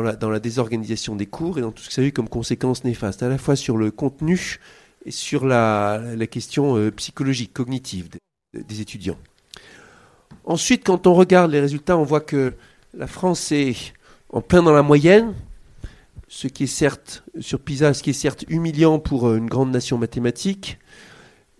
la, 0.01 0.39
désorganisation 0.39 1.15
des 1.15 1.25
cours 1.25 1.57
et 1.57 1.61
dans 1.61 1.71
tout 1.71 1.83
ce 1.83 1.89
que 1.89 1.93
ça 1.93 2.01
a 2.01 2.05
eu 2.05 2.11
comme 2.11 2.29
conséquences 2.29 2.83
néfastes, 2.83 3.23
à 3.23 3.29
la 3.29 3.37
fois 3.37 3.55
sur 3.55 3.77
le 3.77 3.91
contenu 3.91 4.59
et 5.05 5.11
sur 5.11 5.45
la, 5.45 6.01
question 6.29 6.77
euh, 6.77 6.91
psychologique, 6.91 7.53
cognitive 7.53 8.09
des, 8.53 8.81
étudiants. 8.81 9.17
Ensuite, 10.51 10.83
quand 10.85 11.07
on 11.07 11.13
regarde 11.13 11.49
les 11.49 11.61
résultats, 11.61 11.97
on 11.97 12.03
voit 12.03 12.19
que 12.19 12.55
la 12.93 13.07
France 13.07 13.53
est 13.53 13.93
en 14.33 14.41
plein 14.41 14.61
dans 14.61 14.73
la 14.73 14.83
moyenne, 14.83 15.33
ce 16.27 16.49
qui 16.49 16.65
est 16.65 16.67
certes, 16.67 17.23
sur 17.39 17.61
PISA, 17.61 17.93
ce 17.93 18.03
qui 18.03 18.09
est 18.09 18.13
certes 18.13 18.43
humiliant 18.49 18.99
pour 18.99 19.29
euh, 19.29 19.37
une 19.37 19.47
grande 19.47 19.71
nation 19.71 19.97
mathématique, 19.97 20.77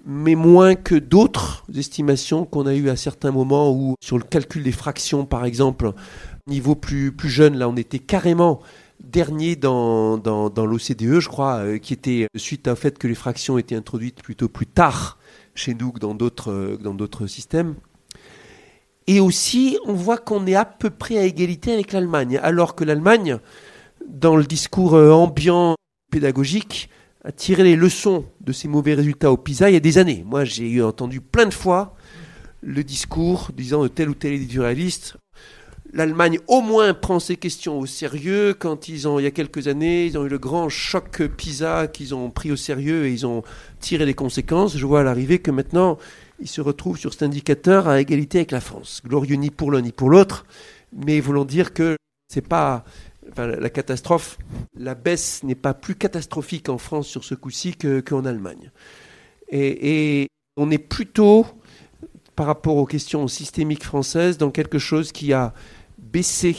mais 0.05 0.35
moins 0.35 0.75
que 0.75 0.95
d'autres 0.95 1.63
estimations 1.73 2.43
qu'on 2.43 2.65
a 2.65 2.75
eues 2.75 2.89
à 2.89 2.97
certains 2.97 3.31
moments 3.31 3.71
où, 3.71 3.95
sur 4.03 4.17
le 4.17 4.25
calcul 4.25 4.61
des 4.61 4.73
fractions, 4.73 5.25
par 5.25 5.45
exemple, 5.45 5.93
Niveau 6.47 6.75
plus, 6.75 7.13
plus 7.13 7.29
jeune, 7.29 7.57
là, 7.57 7.69
on 7.69 7.77
était 7.77 7.99
carrément 7.99 8.59
dernier 8.99 9.55
dans, 9.55 10.17
dans, 10.17 10.65
l'OCDE, 10.65 11.21
je 11.21 11.29
crois, 11.29 11.59
euh, 11.59 11.77
qui 11.77 11.93
était 11.93 12.27
suite 12.35 12.67
au 12.67 12.75
fait 12.75 12.97
que 12.97 13.07
les 13.07 13.15
fractions 13.15 13.57
étaient 13.57 13.75
introduites 13.75 14.21
plutôt 14.21 14.49
plus 14.49 14.67
tard 14.67 15.17
chez 15.55 15.75
nous 15.75 15.93
que 15.93 16.05
euh, 16.49 16.75
dans 16.75 16.93
d'autres 16.93 17.27
systèmes. 17.27 17.75
Et 19.07 19.19
aussi, 19.19 19.77
on 19.85 19.93
voit 19.93 20.17
qu'on 20.17 20.45
est 20.45 20.55
à 20.55 20.65
peu 20.65 20.89
près 20.89 21.17
à 21.17 21.23
égalité 21.23 21.73
avec 21.73 21.91
l'Allemagne, 21.91 22.39
alors 22.41 22.75
que 22.75 22.83
l'Allemagne, 22.83 23.37
dans 24.07 24.35
le 24.35 24.43
discours 24.43 24.95
euh, 24.95 25.11
ambiant 25.11 25.75
pédagogique, 26.11 26.89
a 27.23 27.31
tiré 27.31 27.63
les 27.63 27.75
leçons 27.75 28.25
de 28.41 28.51
ces 28.51 28.67
mauvais 28.67 28.93
résultats 28.93 29.31
au 29.31 29.37
PISA 29.37 29.69
il 29.69 29.73
y 29.73 29.77
a 29.77 29.81
des 29.81 29.97
années. 29.97 30.23
Moi, 30.25 30.43
j'ai 30.43 30.81
entendu 30.81 31.21
plein 31.21 31.45
de 31.45 31.53
fois 31.53 31.95
le 32.61 32.83
discours 32.83 33.49
disant 33.55 33.83
de 33.83 33.87
tel 33.87 34.09
ou 34.09 34.13
tel 34.13 34.33
éditorialiste 34.33 35.17
l'Allemagne 35.93 36.39
au 36.47 36.61
moins 36.61 36.93
prend 36.93 37.19
ces 37.19 37.35
questions 37.35 37.79
au 37.79 37.85
sérieux. 37.85 38.53
Quand 38.57 38.87
ils 38.87 39.07
ont, 39.07 39.19
il 39.19 39.23
y 39.23 39.27
a 39.27 39.31
quelques 39.31 39.67
années, 39.67 40.05
ils 40.05 40.17
ont 40.17 40.25
eu 40.25 40.29
le 40.29 40.37
grand 40.37 40.69
choc 40.69 41.21
PISA 41.37 41.87
qu'ils 41.87 42.15
ont 42.15 42.29
pris 42.29 42.51
au 42.51 42.55
sérieux 42.55 43.05
et 43.05 43.11
ils 43.11 43.25
ont 43.25 43.43
tiré 43.79 44.05
les 44.05 44.13
conséquences. 44.13 44.77
Je 44.77 44.85
vois 44.85 45.01
à 45.01 45.03
l'arrivée 45.03 45.39
que 45.39 45.51
maintenant, 45.51 45.97
ils 46.41 46.47
se 46.47 46.61
retrouvent 46.61 46.97
sur 46.97 47.13
cet 47.13 47.23
indicateur 47.23 47.87
à 47.87 48.01
égalité 48.01 48.39
avec 48.39 48.51
la 48.51 48.61
France. 48.61 49.01
Glorieux 49.05 49.35
ni 49.35 49.49
pour 49.49 49.71
l'un 49.71 49.81
ni 49.81 49.91
pour 49.91 50.09
l'autre, 50.09 50.45
mais 50.91 51.19
voulons 51.19 51.45
dire 51.45 51.73
que 51.73 51.95
c'est 52.27 52.47
pas 52.47 52.83
la 53.37 53.69
catastrophe, 53.69 54.37
la 54.75 54.95
baisse 54.95 55.43
n'est 55.43 55.55
pas 55.55 55.73
plus 55.73 55.95
catastrophique 55.95 56.69
en 56.69 56.77
France 56.77 57.07
sur 57.07 57.23
ce 57.23 57.35
coup-ci 57.35 57.75
qu'en 57.75 58.25
Allemagne. 58.25 58.71
Et, 59.49 60.23
et 60.23 60.27
on 60.57 60.71
est 60.71 60.79
plutôt 60.79 61.45
par 62.35 62.47
rapport 62.47 62.77
aux 62.77 62.85
questions 62.85 63.27
systémiques 63.27 63.83
françaises 63.83 64.37
dans 64.37 64.51
quelque 64.51 64.79
chose 64.79 65.11
qui 65.11 65.33
a 65.33 65.53
baissé 65.97 66.55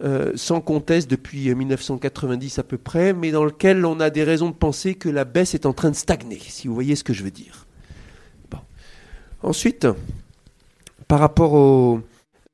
euh, 0.00 0.32
sans 0.36 0.60
conteste 0.60 1.10
depuis 1.10 1.52
1990 1.52 2.60
à 2.60 2.62
peu 2.62 2.78
près, 2.78 3.12
mais 3.12 3.32
dans 3.32 3.44
lequel 3.44 3.84
on 3.84 3.98
a 3.98 4.10
des 4.10 4.22
raisons 4.22 4.50
de 4.50 4.54
penser 4.54 4.94
que 4.94 5.08
la 5.08 5.24
baisse 5.24 5.54
est 5.54 5.66
en 5.66 5.72
train 5.72 5.90
de 5.90 5.96
stagner, 5.96 6.38
si 6.38 6.68
vous 6.68 6.74
voyez 6.74 6.94
ce 6.94 7.02
que 7.02 7.12
je 7.12 7.24
veux 7.24 7.32
dire. 7.32 7.67
Ensuite, 9.42 9.86
par 11.06 11.20
rapport 11.20 11.52
aux... 11.54 12.00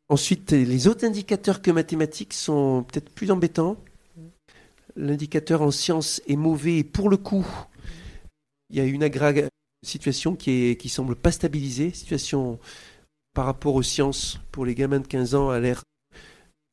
Ensuite, 0.09 0.53
les 0.53 0.87
autres 0.87 1.05
indicateurs 1.07 1.63
que 1.63 1.71
mathématiques 1.71 2.35
sont 2.35 2.85
peut-être 2.85 3.11
plus 3.11 3.31
embêtants. 3.31 3.77
L'indicateur 4.97 5.63
en 5.63 5.71
sciences 5.71 6.21
est 6.29 6.37
mauvais 6.37 6.79
et 6.79 6.85
pour 6.85 7.09
le 7.09 7.17
coup, 7.17 7.47
il 8.71 8.77
y 8.77 8.81
a 8.81 8.85
une 8.85 9.09
situation 9.83 10.37
qui, 10.37 10.51
est, 10.51 10.77
qui 10.81 10.89
semble 10.89 11.17
pas 11.17 11.33
stabilisée, 11.33 11.91
situation 11.91 12.59
par 13.35 13.47
rapport 13.47 13.75
aux 13.75 13.83
sciences 13.83 14.41
pour 14.53 14.65
les 14.65 14.75
gamins 14.75 15.01
de 15.01 15.07
15 15.07 15.35
ans 15.35 15.51
a 15.51 15.59
l'air 15.59 15.83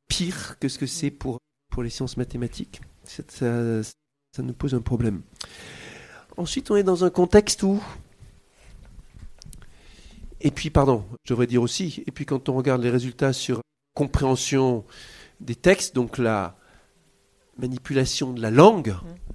pire 0.08 0.58
que 0.60 0.68
ce 0.68 0.78
que 0.78 0.86
c'est 0.86 1.10
pour, 1.10 1.40
pour 1.72 1.84
les 1.84 1.90
sciences 1.90 2.18
mathématiques. 2.18 2.82
Ça, 3.04 3.82
nous 4.40 4.54
pose 4.54 4.76
un 4.76 4.82
problème. 4.82 5.22
Ensuite, 6.38 6.72
on 6.72 6.76
est 6.76 6.84
dans 6.84 7.04
un 7.04 7.10
contexte 7.10 7.64
où 7.64 7.82
et 10.44 10.52
puis, 10.52 10.70
pardon, 10.70 11.06
je 11.24 11.34
devrais 11.34 11.48
dire 11.48 11.62
aussi, 11.62 12.04
et 12.08 12.12
puis 12.12 12.26
quand 12.26 12.50
on 12.50 12.56
regarde 12.56 12.82
les 12.82 12.90
résultats 12.90 13.34
sur 13.34 13.62
compréhension 13.94 14.84
des 15.40 15.56
textes, 15.56 15.96
donc 15.96 16.18
la 16.18 16.56
manipulation 17.58 18.34
de 18.34 18.42
la 18.42 18.50
langue, 18.50 18.90
mmh. 18.90 19.34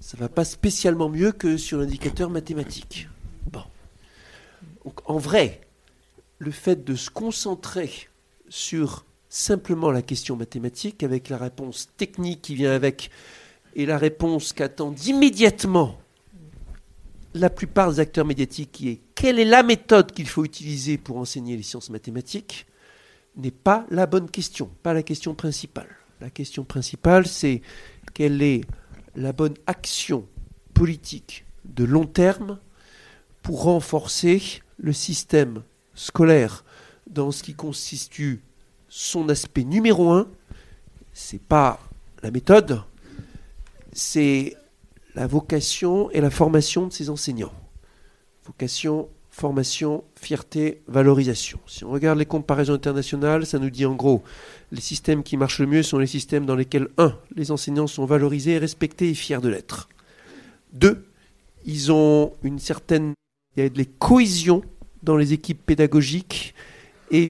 ça 0.00 0.16
ne 0.16 0.20
va 0.22 0.28
pas 0.28 0.44
spécialement 0.44 1.08
mieux 1.08 1.32
que 1.32 1.56
sur 1.56 1.78
l'indicateur 1.78 2.30
mathématique. 2.30 3.08
Bon. 3.52 3.62
Donc, 4.84 5.00
en 5.08 5.18
vrai, 5.18 5.60
le 6.38 6.50
fait 6.50 6.84
de 6.84 6.96
se 6.96 7.10
concentrer 7.10 8.08
sur 8.48 9.04
simplement 9.28 9.92
la 9.92 10.02
question 10.02 10.34
mathématique 10.34 11.04
avec 11.04 11.28
la 11.28 11.38
réponse 11.38 11.88
technique 11.96 12.42
qui 12.42 12.56
vient 12.56 12.72
avec 12.72 13.10
et 13.76 13.86
la 13.86 13.98
réponse 13.98 14.52
qu'attendent 14.52 15.00
immédiatement 15.06 15.96
la 17.34 17.50
plupart 17.50 17.90
des 17.90 18.00
acteurs 18.00 18.26
médiatiques 18.26 18.72
qui 18.72 18.88
est 18.88 19.00
quelle 19.14 19.38
est 19.38 19.44
la 19.44 19.62
méthode 19.62 20.12
qu'il 20.12 20.28
faut 20.28 20.44
utiliser 20.44 20.98
pour 20.98 21.18
enseigner 21.18 21.56
les 21.56 21.62
sciences 21.62 21.90
mathématiques 21.90 22.66
n'est 23.36 23.50
pas 23.50 23.86
la 23.90 24.06
bonne 24.06 24.30
question, 24.30 24.70
pas 24.82 24.94
la 24.94 25.02
question 25.02 25.34
principale. 25.34 25.88
La 26.20 26.30
question 26.30 26.64
principale, 26.64 27.26
c'est 27.26 27.62
quelle 28.14 28.42
est 28.42 28.62
la 29.14 29.32
bonne 29.32 29.54
action 29.66 30.26
politique 30.74 31.44
de 31.64 31.84
long 31.84 32.06
terme 32.06 32.58
pour 33.42 33.62
renforcer 33.62 34.42
le 34.78 34.92
système 34.92 35.62
scolaire 35.94 36.64
dans 37.08 37.30
ce 37.30 37.42
qui 37.42 37.54
constitue 37.54 38.42
son 38.88 39.28
aspect 39.28 39.64
numéro 39.64 40.10
un, 40.10 40.28
c'est 41.12 41.40
pas 41.40 41.80
la 42.22 42.30
méthode, 42.30 42.82
c'est 43.92 44.56
la 45.14 45.26
vocation 45.26 46.10
et 46.10 46.20
la 46.20 46.30
formation 46.30 46.86
de 46.86 46.92
ses 46.92 47.10
enseignants. 47.10 47.52
Vocation 48.44 49.08
formation, 49.30 50.04
fierté, 50.16 50.82
valorisation. 50.86 51.60
Si 51.66 51.84
on 51.84 51.90
regarde 51.90 52.18
les 52.18 52.26
comparaisons 52.26 52.74
internationales, 52.74 53.46
ça 53.46 53.58
nous 53.58 53.70
dit 53.70 53.86
en 53.86 53.94
gros, 53.94 54.22
les 54.72 54.80
systèmes 54.80 55.22
qui 55.22 55.36
marchent 55.36 55.60
le 55.60 55.66
mieux 55.66 55.82
sont 55.82 55.98
les 55.98 56.06
systèmes 56.06 56.46
dans 56.46 56.56
lesquels, 56.56 56.88
un, 56.98 57.16
les 57.36 57.50
enseignants 57.50 57.86
sont 57.86 58.04
valorisés, 58.04 58.58
respectés 58.58 59.10
et 59.10 59.14
fiers 59.14 59.40
de 59.40 59.48
l'être. 59.48 59.88
Deux, 60.72 61.06
ils 61.64 61.92
ont 61.92 62.34
une 62.42 62.58
certaine, 62.58 63.14
il 63.56 63.62
y 63.62 63.66
a 63.66 63.68
de 63.68 63.78
la 63.78 63.84
cohésion 63.98 64.62
dans 65.02 65.16
les 65.16 65.32
équipes 65.32 65.64
pédagogiques 65.64 66.54
et 67.10 67.28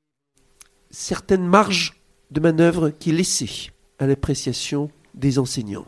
certaines 0.91 1.47
marges 1.47 2.01
de 2.31 2.41
manœuvre 2.41 2.91
qui 2.91 3.11
est 3.11 3.14
laissée 3.14 3.70
à 3.99 4.07
l'appréciation 4.07 4.91
des 5.14 5.39
enseignants. 5.39 5.87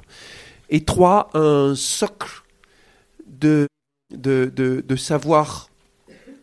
Et 0.74 0.84
trois, 0.84 1.28
un 1.34 1.74
socle 1.74 2.42
de, 3.26 3.68
de, 4.10 4.50
de, 4.56 4.82
de 4.86 4.96
savoir 4.96 5.68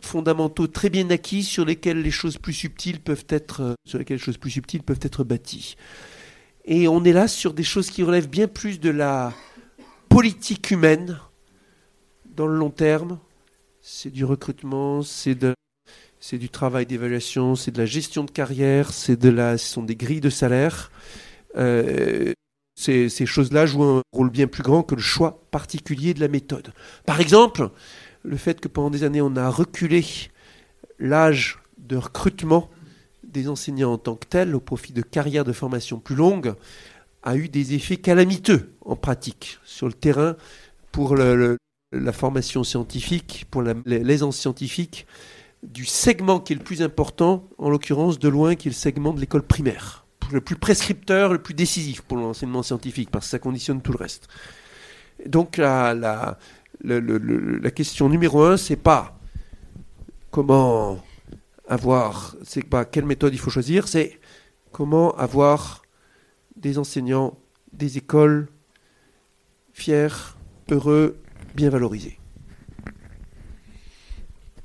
fondamentaux 0.01 0.67
très 0.67 0.91
bien 0.91 1.09
acquis 1.09 1.43
sur 1.43 1.65
lesquels 1.65 2.01
les 2.03 2.11
choses 2.11 2.37
plus 2.37 2.53
subtiles 2.53 2.99
peuvent 2.99 3.25
être, 3.29 3.75
sur 3.87 3.97
lesquelles 3.97 4.17
les 4.17 4.23
choses 4.23 4.37
plus 4.37 4.51
subtiles 4.51 4.83
peuvent 4.83 4.99
être 5.01 5.23
bâties. 5.23 5.75
Et 6.65 6.87
on 6.87 7.03
est 7.03 7.11
là 7.11 7.27
sur 7.27 7.53
des 7.53 7.63
choses 7.63 7.89
qui 7.89 8.03
relèvent 8.03 8.29
bien 8.29 8.47
plus 8.47 8.79
de 8.79 8.91
la 8.91 9.33
politique 10.09 10.69
humaine 10.69 11.19
dans 12.35 12.45
le 12.45 12.55
long 12.55 12.69
terme. 12.69 13.17
C'est 13.81 14.11
du 14.11 14.25
recrutement, 14.25 15.01
c'est 15.01 15.35
du 16.33 16.49
travail 16.49 16.85
d'évaluation, 16.85 17.55
c'est 17.55 17.71
de 17.71 17.79
la 17.79 17.87
gestion 17.87 18.23
de 18.23 18.31
carrière, 18.31 18.93
c'est 18.93 19.17
de 19.17 19.29
la, 19.29 19.57
ce 19.57 19.73
sont 19.73 19.83
des 19.83 19.95
grilles 19.95 20.21
de 20.21 20.29
salaire. 20.29 20.91
Euh, 21.55 22.33
ces, 22.79 23.25
choses-là 23.25 23.65
jouent 23.65 23.83
un 23.83 24.01
rôle 24.13 24.29
bien 24.29 24.47
plus 24.47 24.63
grand 24.63 24.83
que 24.83 24.95
le 24.95 25.01
choix 25.01 25.43
particulier 25.51 26.13
de 26.13 26.21
la 26.21 26.29
méthode. 26.29 26.71
Par 27.05 27.19
exemple, 27.19 27.71
le 28.23 28.37
fait 28.37 28.61
que 28.61 28.69
pendant 28.69 28.89
des 28.89 29.03
années 29.03 29.21
on 29.21 29.35
a 29.35 29.49
reculé 29.49 30.05
l'âge 30.97 31.59
de 31.77 31.97
recrutement 31.97 32.69
des 33.23 33.49
enseignants 33.49 33.93
en 33.93 33.97
tant 33.97 34.15
que 34.15 34.25
tel 34.27 34.55
au 34.55 34.59
profit 34.61 34.93
de 34.93 35.01
carrières 35.01 35.43
de 35.43 35.51
formation 35.51 35.99
plus 35.99 36.15
longues 36.15 36.53
a 37.21 37.35
eu 37.35 37.49
des 37.49 37.73
effets 37.73 37.97
calamiteux 37.97 38.73
en 38.85 38.95
pratique 38.95 39.59
sur 39.65 39.87
le 39.87 39.93
terrain 39.93 40.37
pour 40.93 41.17
la 41.17 42.13
formation 42.13 42.63
scientifique, 42.63 43.45
pour 43.51 43.61
l'aisance 43.61 44.37
scientifique 44.37 45.05
du 45.63 45.83
segment 45.83 46.39
qui 46.39 46.53
est 46.53 46.55
le 46.55 46.63
plus 46.63 46.81
important, 46.81 47.45
en 47.57 47.69
l'occurrence 47.69 48.19
de 48.19 48.29
loin, 48.29 48.55
qui 48.55 48.69
est 48.69 48.71
le 48.71 48.75
segment 48.75 49.11
de 49.11 49.19
l'école 49.19 49.43
primaire. 49.43 50.05
Le 50.31 50.41
plus 50.41 50.55
prescripteur, 50.55 51.33
le 51.33 51.41
plus 51.41 51.53
décisif 51.53 52.01
pour 52.01 52.17
l'enseignement 52.17 52.63
scientifique, 52.63 53.09
parce 53.11 53.25
que 53.25 53.31
ça 53.31 53.39
conditionne 53.39 53.81
tout 53.81 53.91
le 53.91 53.97
reste. 53.97 54.27
Donc 55.25 55.57
la, 55.57 55.93
la, 55.93 56.37
la 56.83 57.71
question 57.71 58.09
numéro 58.09 58.43
un, 58.43 58.57
c'est 58.57 58.75
pas 58.75 59.19
comment 60.31 61.03
avoir, 61.67 62.35
c'est 62.43 62.63
pas 62.63 62.85
quelle 62.85 63.05
méthode 63.05 63.33
il 63.33 63.39
faut 63.39 63.49
choisir, 63.49 63.87
c'est 63.87 64.19
comment 64.71 65.15
avoir 65.15 65.81
des 66.55 66.77
enseignants, 66.77 67.37
des 67.73 67.97
écoles 67.97 68.47
fiers, 69.73 70.07
heureux, 70.69 71.17
bien 71.55 71.69
valorisés. 71.69 72.19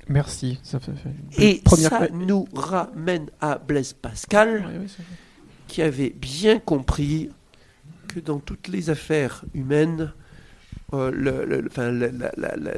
Merci. 0.07 0.59
Ça 0.61 0.79
fait, 0.79 0.93
fait 0.93 1.09
Et 1.43 1.61
première... 1.63 1.89
ça 1.89 2.07
nous 2.09 2.47
ramène 2.53 3.29
à 3.41 3.57
Blaise 3.57 3.93
Pascal, 3.93 4.65
oui, 4.67 4.87
oui, 4.99 5.05
qui 5.75 5.81
avait 5.81 6.11
bien 6.15 6.57
compris 6.57 7.29
que 8.07 8.21
dans 8.21 8.39
toutes 8.39 8.69
les 8.69 8.89
affaires 8.89 9.43
humaines, 9.53 10.13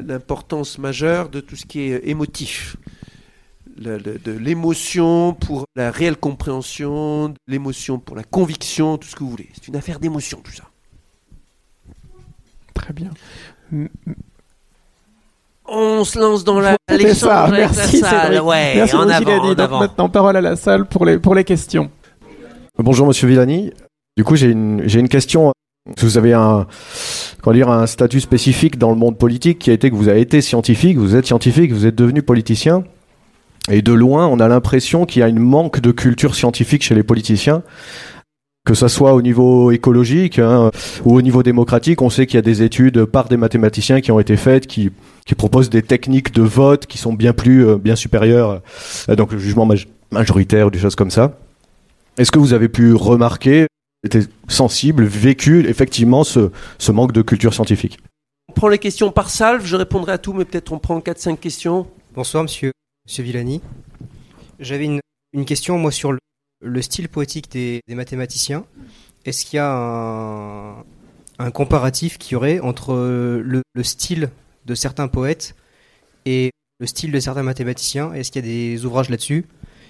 l'importance 0.04 0.80
majeure 0.80 1.30
de 1.30 1.39
tout 1.39 1.56
ce 1.56 1.68
qui 1.68 1.82
est 1.82 2.08
émotif. 2.08 2.76
Le, 3.80 4.00
le, 4.00 4.18
de 4.18 4.32
l'émotion 4.32 5.36
pour 5.36 5.68
la 5.76 5.91
réelle 5.91 6.18
compréhension, 6.18 7.36
l'émotion 7.45 8.00
pour 8.00 8.16
la 8.16 8.24
conviction, 8.24 8.98
tout 8.98 9.08
ce 9.08 9.16
que 9.16 9.24
vous 9.24 9.30
voulez. 9.30 9.50
C'est 9.54 9.68
une 9.68 9.76
affaire 9.76 10.00
d'émotion, 10.00 10.41
tout 10.43 10.54
ça. 10.54 10.64
Très 12.74 12.93
bien. 12.93 13.12
On 15.68 16.04
se 16.04 16.18
lance 16.18 16.43
dans 16.43 16.60
la 16.60 16.78
l'échange 16.89 17.30
avec 17.30 17.60
Merci, 17.60 18.02
la 18.02 18.10
salle. 18.10 18.41
Ouais, 18.41 18.74
Merci 18.76 18.95
avant, 18.95 19.04
en 19.04 19.54
Donc 19.54 19.72
maintenant, 19.72 20.10
parole 20.10 20.38
à 20.38 20.41
la 20.41 20.56
salle 20.56 20.86
pour 20.88 21.06
les, 21.06 21.20
pour 21.20 21.36
les 21.36 21.43
questions. 21.43 21.91
Bonjour 22.80 23.08
Monsieur 23.08 23.28
Villani. 23.28 23.72
Du 24.18 24.24
coup, 24.24 24.36
j'ai 24.36 24.52
une, 24.52 25.10
question. 25.10 25.52
Vous 26.00 26.20
avez 26.20 26.34
un, 26.34 26.68
comment 27.42 27.56
dire, 27.56 27.72
un 27.72 27.88
statut 27.88 28.20
spécifique 28.20 28.78
dans 28.78 28.92
le 28.92 28.96
monde 28.96 29.18
politique 29.18 29.58
qui 29.58 29.72
a 29.72 29.74
été 29.74 29.90
que 29.90 29.96
vous 29.96 30.10
avez 30.10 30.22
été 30.22 30.42
scientifique, 30.42 30.98
vous 30.98 31.16
êtes 31.16 31.26
scientifique, 31.26 31.72
vous 31.72 31.88
êtes 31.88 31.96
devenu 31.96 32.22
politicien. 32.22 32.84
Et 33.72 33.82
de 33.82 33.94
loin, 33.94 34.28
on 34.28 34.40
a 34.40 34.48
l'impression 34.48 35.08
qu'il 35.08 35.22
y 35.22 35.24
a 35.24 35.28
une 35.28 35.40
manque 35.40 35.80
de 35.80 35.92
culture 35.92 36.36
scientifique 36.36 36.84
chez 36.84 36.94
les 36.94 37.02
politiciens. 37.02 37.64
Que 38.64 38.76
ça 38.76 38.90
soit 38.90 39.14
au 39.14 39.24
niveau 39.24 39.72
écologique 39.72 40.38
hein, 40.38 40.70
ou 41.04 41.16
au 41.16 41.22
niveau 41.24 41.42
démocratique, 41.42 42.04
on 42.04 42.12
sait 42.12 42.28
qu'il 42.28 42.36
y 42.36 42.40
a 42.40 42.44
des 42.44 42.62
études 42.62 43.06
par 43.06 43.28
des 43.28 43.38
mathématiciens 43.38 44.02
qui 44.02 44.12
ont 44.12 44.20
été 44.20 44.38
faites, 44.38 44.68
qui, 44.68 44.92
proposent 45.36 45.72
des 45.72 45.82
techniques 45.82 46.32
de 46.32 46.44
vote 46.44 46.86
qui 46.86 47.00
sont 47.00 47.14
bien 47.14 47.34
plus, 47.34 47.66
euh, 47.66 47.78
bien 47.78 47.96
supérieures, 47.96 48.62
euh, 49.10 49.16
donc 49.16 49.32
le 49.32 49.40
jugement 49.40 49.66
maj 49.66 49.88
majoritaire 50.12 50.68
ou 50.68 50.70
des 50.70 50.80
choses 50.80 50.96
comme 50.96 51.12
ça. 51.12 51.38
Est-ce 52.18 52.32
que 52.32 52.39
vous 52.39 52.53
avez 52.53 52.70
pu 52.70 52.93
remarquer 52.93 53.68
était 54.03 54.28
sensible, 54.47 55.05
vécu 55.05 55.68
effectivement 55.68 56.24
ce, 56.24 56.51
ce, 56.78 56.91
manque 56.91 57.11
de 57.11 57.22
culture 57.22 57.53
scientifique. 57.53 57.99
On 58.49 58.53
prend 58.53 58.68
les 58.68 58.78
questions 58.78 59.11
par 59.11 59.30
salve, 59.30 59.65
je 59.65 59.76
répondrai 59.76 60.13
à 60.13 60.18
tout, 60.18 60.34
mais 60.34 60.45
peut-être 60.45 60.72
on 60.72 60.80
prend 60.80 60.99
4-5 60.99 61.38
questions. 61.38 61.88
Bonsoir 62.15 62.43
monsieur, 62.43 62.72
monsieur 63.07 63.24
Villani. 63.24 63.61
J'avais 64.59 64.86
une, 64.86 64.99
une, 65.34 65.45
question 65.45 65.78
moi 65.78 65.91
sur 65.91 66.11
le, 66.11 66.20
le 66.63 66.82
style 66.82 67.09
poétique 67.09 67.51
des, 67.51 67.82
des 67.88 67.95
mathématiciens. 67.95 68.65
Est-ce 69.26 69.45
qu'il 69.45 69.57
y 69.57 69.59
a 69.59 69.72
un, 69.72 70.84
un 71.39 71.51
comparatif 71.51 72.18
qui 72.18 72.34
y 72.34 72.36
aurait 72.36 72.59
entre 72.59 72.93
le, 72.95 73.61
le, 73.74 73.84
style 73.84 74.30
de 74.65 74.76
certains 74.76 75.07
poètes 75.07 75.55
et 76.26 76.51
le 76.80 76.88
style 76.88 77.11
de 77.11 77.20
certains 77.20 77.43
mathématiciens? 77.43 78.13
Est-ce 78.13 78.32
qu'il 78.32 78.45
y 78.45 78.47
a 78.47 78.51
des 78.51 78.86
ouvrages 78.86 79.09
là-dessus? 79.09 79.45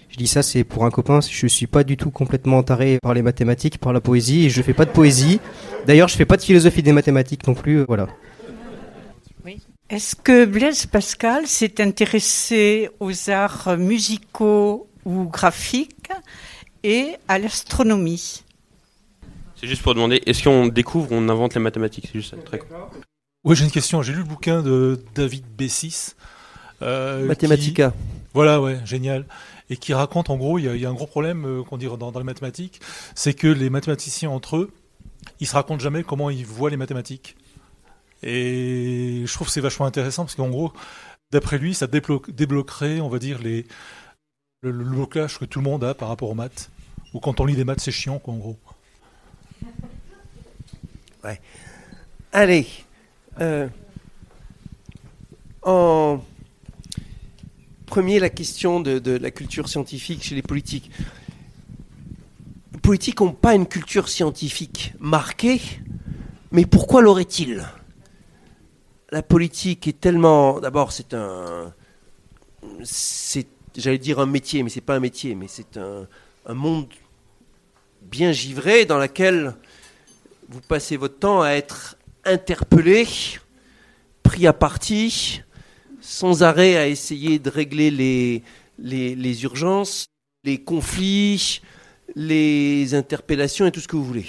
Je 0.10 0.18
dis 0.18 0.28
ça, 0.28 0.41
c'est 0.41 0.64
pour 0.64 0.86
un 0.86 0.89
copain. 0.89 1.20
Je 1.22 1.47
suis 1.47 1.68
pas 1.68 1.84
du 1.84 1.97
tout 1.97 2.12
complètement 2.12 2.64
taré 2.64 2.99
par 3.01 3.14
les 3.14 3.22
mathématiques, 3.22 3.78
par 3.78 3.93
la 3.93 4.01
poésie, 4.01 4.45
et 4.45 4.49
je 4.49 4.62
fais 4.62 4.74
pas 4.74 4.86
de 4.86 4.91
poésie. 4.91 5.39
D'ailleurs, 5.86 6.08
je 6.08 6.16
fais 6.16 6.26
pas 6.26 6.38
de 6.38 6.41
philosophie 6.41 6.82
des 6.84 6.93
mathématiques 6.93 7.45
non 7.47 7.53
plus. 7.53 7.84
Voilà. 7.84 8.08
Oui. 9.45 9.62
Est-ce 9.89 10.16
que 10.16 10.45
Blaise 10.45 10.86
Pascal 10.86 11.45
s'est 11.45 11.82
intéressé 11.82 12.89
aux 12.99 13.30
arts 13.30 13.78
musicaux 13.78 14.88
ou 15.05 15.26
graphiques 15.26 16.12
et 16.84 17.16
à 17.28 17.38
l'astronomie? 17.38 18.43
C'est 19.60 19.68
juste 19.68 19.82
pour 19.82 19.93
demander, 19.93 20.22
est-ce 20.26 20.43
qu'on 20.43 20.68
découvre, 20.68 21.10
on 21.12 21.28
invente 21.30 21.55
les 21.55 21.62
mathématiques? 21.62 22.10
C'est 22.12 22.20
juste 22.20 22.32
ça, 22.32 22.38
très 22.38 22.60
cool. 22.60 22.70
Oui, 23.43 23.55
j'ai 23.55 23.66
une 23.66 23.72
question. 23.72 24.01
J'ai 24.01 24.14
lu 24.14 24.20
le 24.20 24.24
bouquin 24.26 24.62
de 24.62 25.03
David 25.16 25.43
Bessis. 25.58 26.14
Euh, 26.82 27.26
Mathematica. 27.26 27.89
Qui... 27.89 27.95
Voilà, 28.34 28.62
ouais, 28.62 28.78
génial 28.86 29.26
et 29.70 29.78
qui 29.78 29.93
raconte 29.93 30.30
en 30.30 30.38
gros, 30.38 30.57
il 30.59 30.65
y, 30.65 30.86
a 30.86 30.89
un 30.89 30.93
gros 30.93 31.07
problème 31.07 31.45
euh, 31.45 31.63
qu'on 31.63 31.78
dit 31.78 31.88
dans, 31.99 32.11
les 32.11 32.24
mathématiques, 32.24 32.80
c'est 33.15 33.34
que 33.34 33.47
les 33.47 33.70
mathématiciens 33.70 34.30
entre 34.30 34.57
eux, 34.57 34.72
ils 35.39 35.47
se 35.47 35.53
racontent 35.53 35.80
jamais 35.80 36.03
comment 36.03 36.30
ils 36.30 36.45
voient 36.45 36.70
les 36.70 36.78
mathématiques. 36.78 37.36
Et 38.24 39.24
je 39.26 39.34
trouve 39.34 39.47
que 39.47 39.53
c'est 39.53 39.61
vachement 39.61 39.86
intéressant 39.86 40.24
parce 40.24 40.36
qu'en 40.36 40.49
gros, 40.49 40.72
d'après 41.32 41.57
lui, 41.57 41.74
ça 41.74 41.88
déblo 41.88 42.22
débloquerait, 42.28 43.01
on 43.01 43.09
va 43.09 43.20
dire, 43.20 43.39
les, 43.39 43.65
le, 44.61 44.72
blocage 44.72 45.38
que 45.38 45.45
tout 45.45 45.59
le 45.59 45.65
monde 45.65 45.84
a 45.84 45.93
par 45.93 46.09
rapport 46.09 46.30
aux 46.30 46.36
maths. 46.36 46.70
Ou 47.13 47.20
quand 47.20 47.39
on 47.39 47.45
lit 47.45 47.55
des 47.55 47.63
maths, 47.63 47.82
c'est 47.82 47.91
chiant, 47.91 48.20
quoi, 48.20 48.34
en 48.34 48.38
gros. 48.38 48.57
Ouais. 51.24 51.39
Allez. 52.32 52.68
Euh, 53.39 53.68
premier 57.88 58.20
la 58.20 58.30
question 58.30 58.80
de, 58.80 59.18
la 59.18 59.32
culture 59.32 59.68
scientifique 59.68 60.24
chez 60.24 60.36
les 60.36 60.44
politiques. 60.44 60.92
Les 62.74 62.80
politiques 62.80 63.20
n'ont 63.20 63.32
pas 63.32 63.56
une 63.56 63.66
culture 63.66 64.10
scientifique 64.10 64.94
marquée, 65.00 65.62
mais 66.52 66.66
pourquoi 66.68 67.02
l'aurait-il? 67.02 67.66
La 69.10 69.24
politique 69.24 69.88
est 69.88 70.00
tellement. 70.00 70.60
D'abord, 70.60 70.92
c'est 70.92 71.14
un. 71.14 71.74
C'est, 72.84 73.48
j'allais 73.76 73.98
dire 73.98 74.20
un 74.20 74.26
métier, 74.26 74.62
mais 74.62 74.70
c'est 74.70 74.82
pas 74.82 74.96
un 74.96 75.00
métier, 75.00 75.34
mais 75.34 75.48
c'est 75.48 75.78
un, 75.78 76.08
un 76.46 76.54
monde 76.54 76.88
bien 78.02 78.34
givré 78.34 78.86
dans 78.86 78.98
lequel 78.98 79.56
vous 80.50 80.62
passez 80.62 80.98
votre 80.98 81.20
temps 81.20 81.42
à 81.42 81.52
être 81.52 81.96
interpellé, 82.26 83.08
pris 84.24 84.46
à 84.46 84.54
partie, 84.54 85.42
sans 86.08 86.41
arrêt 86.41 86.78
à 86.78 86.88
essayer 86.88 87.38
de 87.38 87.49
régler 87.49 87.91
les, 88.80 89.43
urgences, 89.43 90.05
les 90.45 90.58
conflits, 90.58 91.60
les 92.16 92.95
interpellations 92.95 93.66
et 93.66 93.74
tout 93.74 93.82
ce 93.82 93.89
que 93.89 93.97
vous 93.97 94.05
voulez. 94.05 94.26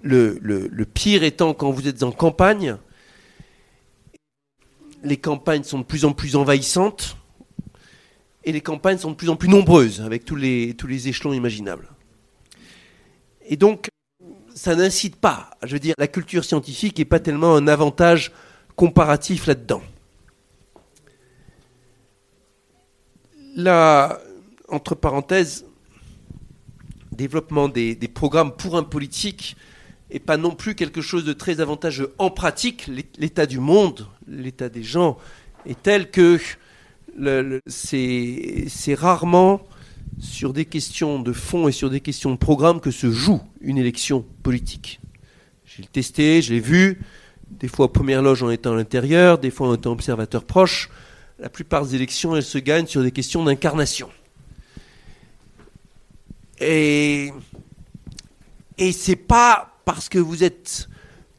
Le, 0.00 0.38
le, 0.40 0.68
le, 0.68 0.84
pire 0.86 1.22
étant 1.22 1.52
quand 1.52 1.70
vous 1.70 1.86
êtes 1.86 2.02
en 2.02 2.12
campagne, 2.12 2.78
les 5.04 5.18
campagnes 5.18 5.64
sont 5.64 5.80
de 5.80 5.84
plus 5.84 6.06
en 6.06 6.12
plus 6.12 6.34
envahissantes 6.34 7.18
et 8.44 8.52
les 8.52 8.62
campagnes 8.62 8.98
sont 8.98 9.10
de 9.10 9.16
plus 9.16 9.28
en 9.28 9.36
plus 9.36 9.50
nombreuses 9.50 10.00
avec 10.00 10.24
tous 10.24 10.36
les, 10.36 10.72
tous 10.72 10.86
les 10.86 11.08
échelons 11.08 11.34
imaginables. 11.34 11.90
Et 13.44 13.56
donc, 13.56 13.88
ça 14.54 14.74
n'incite 14.74 15.16
pas, 15.16 15.50
je 15.62 15.74
veux 15.74 15.78
dire, 15.78 15.94
la 15.98 16.08
culture 16.08 16.42
scientifique 16.42 16.96
n'est 16.96 17.04
pas 17.04 17.20
tellement 17.20 17.54
un 17.54 17.68
avantage 17.68 18.32
comparatif 18.76 19.46
là-dedans. 19.46 19.82
Là, 23.54 24.18
entre 24.68 24.94
parenthèses, 24.94 25.66
développement 27.10 27.68
des, 27.68 27.94
des 27.94 28.08
programmes 28.08 28.52
pour 28.52 28.76
un 28.76 28.82
politique 28.82 29.56
et 30.10 30.18
pas 30.18 30.36
non 30.36 30.50
plus 30.50 30.74
quelque 30.74 31.00
chose 31.00 31.24
de 31.24 31.32
très 31.32 31.60
avantageux. 31.60 32.14
En 32.18 32.30
pratique, 32.30 32.88
l'état 33.18 33.46
du 33.46 33.58
monde, 33.58 34.06
l'état 34.28 34.68
des 34.68 34.82
gens 34.82 35.18
est 35.66 35.80
tel 35.82 36.10
que 36.10 36.38
c'est 37.66 38.94
rarement 38.94 39.62
sur 40.20 40.52
des 40.52 40.66
questions 40.66 41.18
de 41.18 41.32
fond 41.32 41.68
et 41.68 41.72
sur 41.72 41.90
des 41.90 42.00
questions 42.00 42.30
de 42.30 42.36
programme 42.36 42.80
que 42.80 42.90
se 42.90 43.10
joue 43.10 43.40
une 43.60 43.78
élection 43.78 44.24
politique. 44.42 45.00
J'ai 45.64 45.84
testé, 45.84 46.42
je 46.42 46.52
l'ai 46.52 46.60
vu, 46.60 47.00
des 47.50 47.68
fois 47.68 47.92
première 47.92 48.22
loge 48.22 48.42
en 48.42 48.50
étant 48.50 48.72
à 48.72 48.76
l'intérieur, 48.76 49.38
des 49.38 49.50
fois 49.50 49.68
en 49.68 49.74
étant 49.74 49.92
observateur 49.92 50.44
proche. 50.44 50.90
La 51.42 51.48
plupart 51.48 51.84
des 51.84 51.96
élections, 51.96 52.36
elles 52.36 52.44
se 52.44 52.58
gagnent 52.58 52.86
sur 52.86 53.02
des 53.02 53.10
questions 53.10 53.42
d'incarnation. 53.42 54.08
Et, 56.60 57.32
et 58.78 58.92
c'est 58.92 59.16
pas 59.16 59.74
parce 59.84 60.08
que 60.08 60.20
vous 60.20 60.44
êtes 60.44 60.88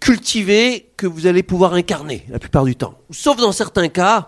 cultivé 0.01 0.91
que 0.97 1.07
vous 1.07 1.25
allez 1.25 1.41
pouvoir 1.41 1.73
incarner 1.73 2.25
la 2.27 2.37
plupart 2.37 2.65
du 2.65 2.75
temps. 2.75 2.99
Sauf 3.11 3.37
dans 3.37 3.53
certains 3.53 3.87
cas, 3.87 4.27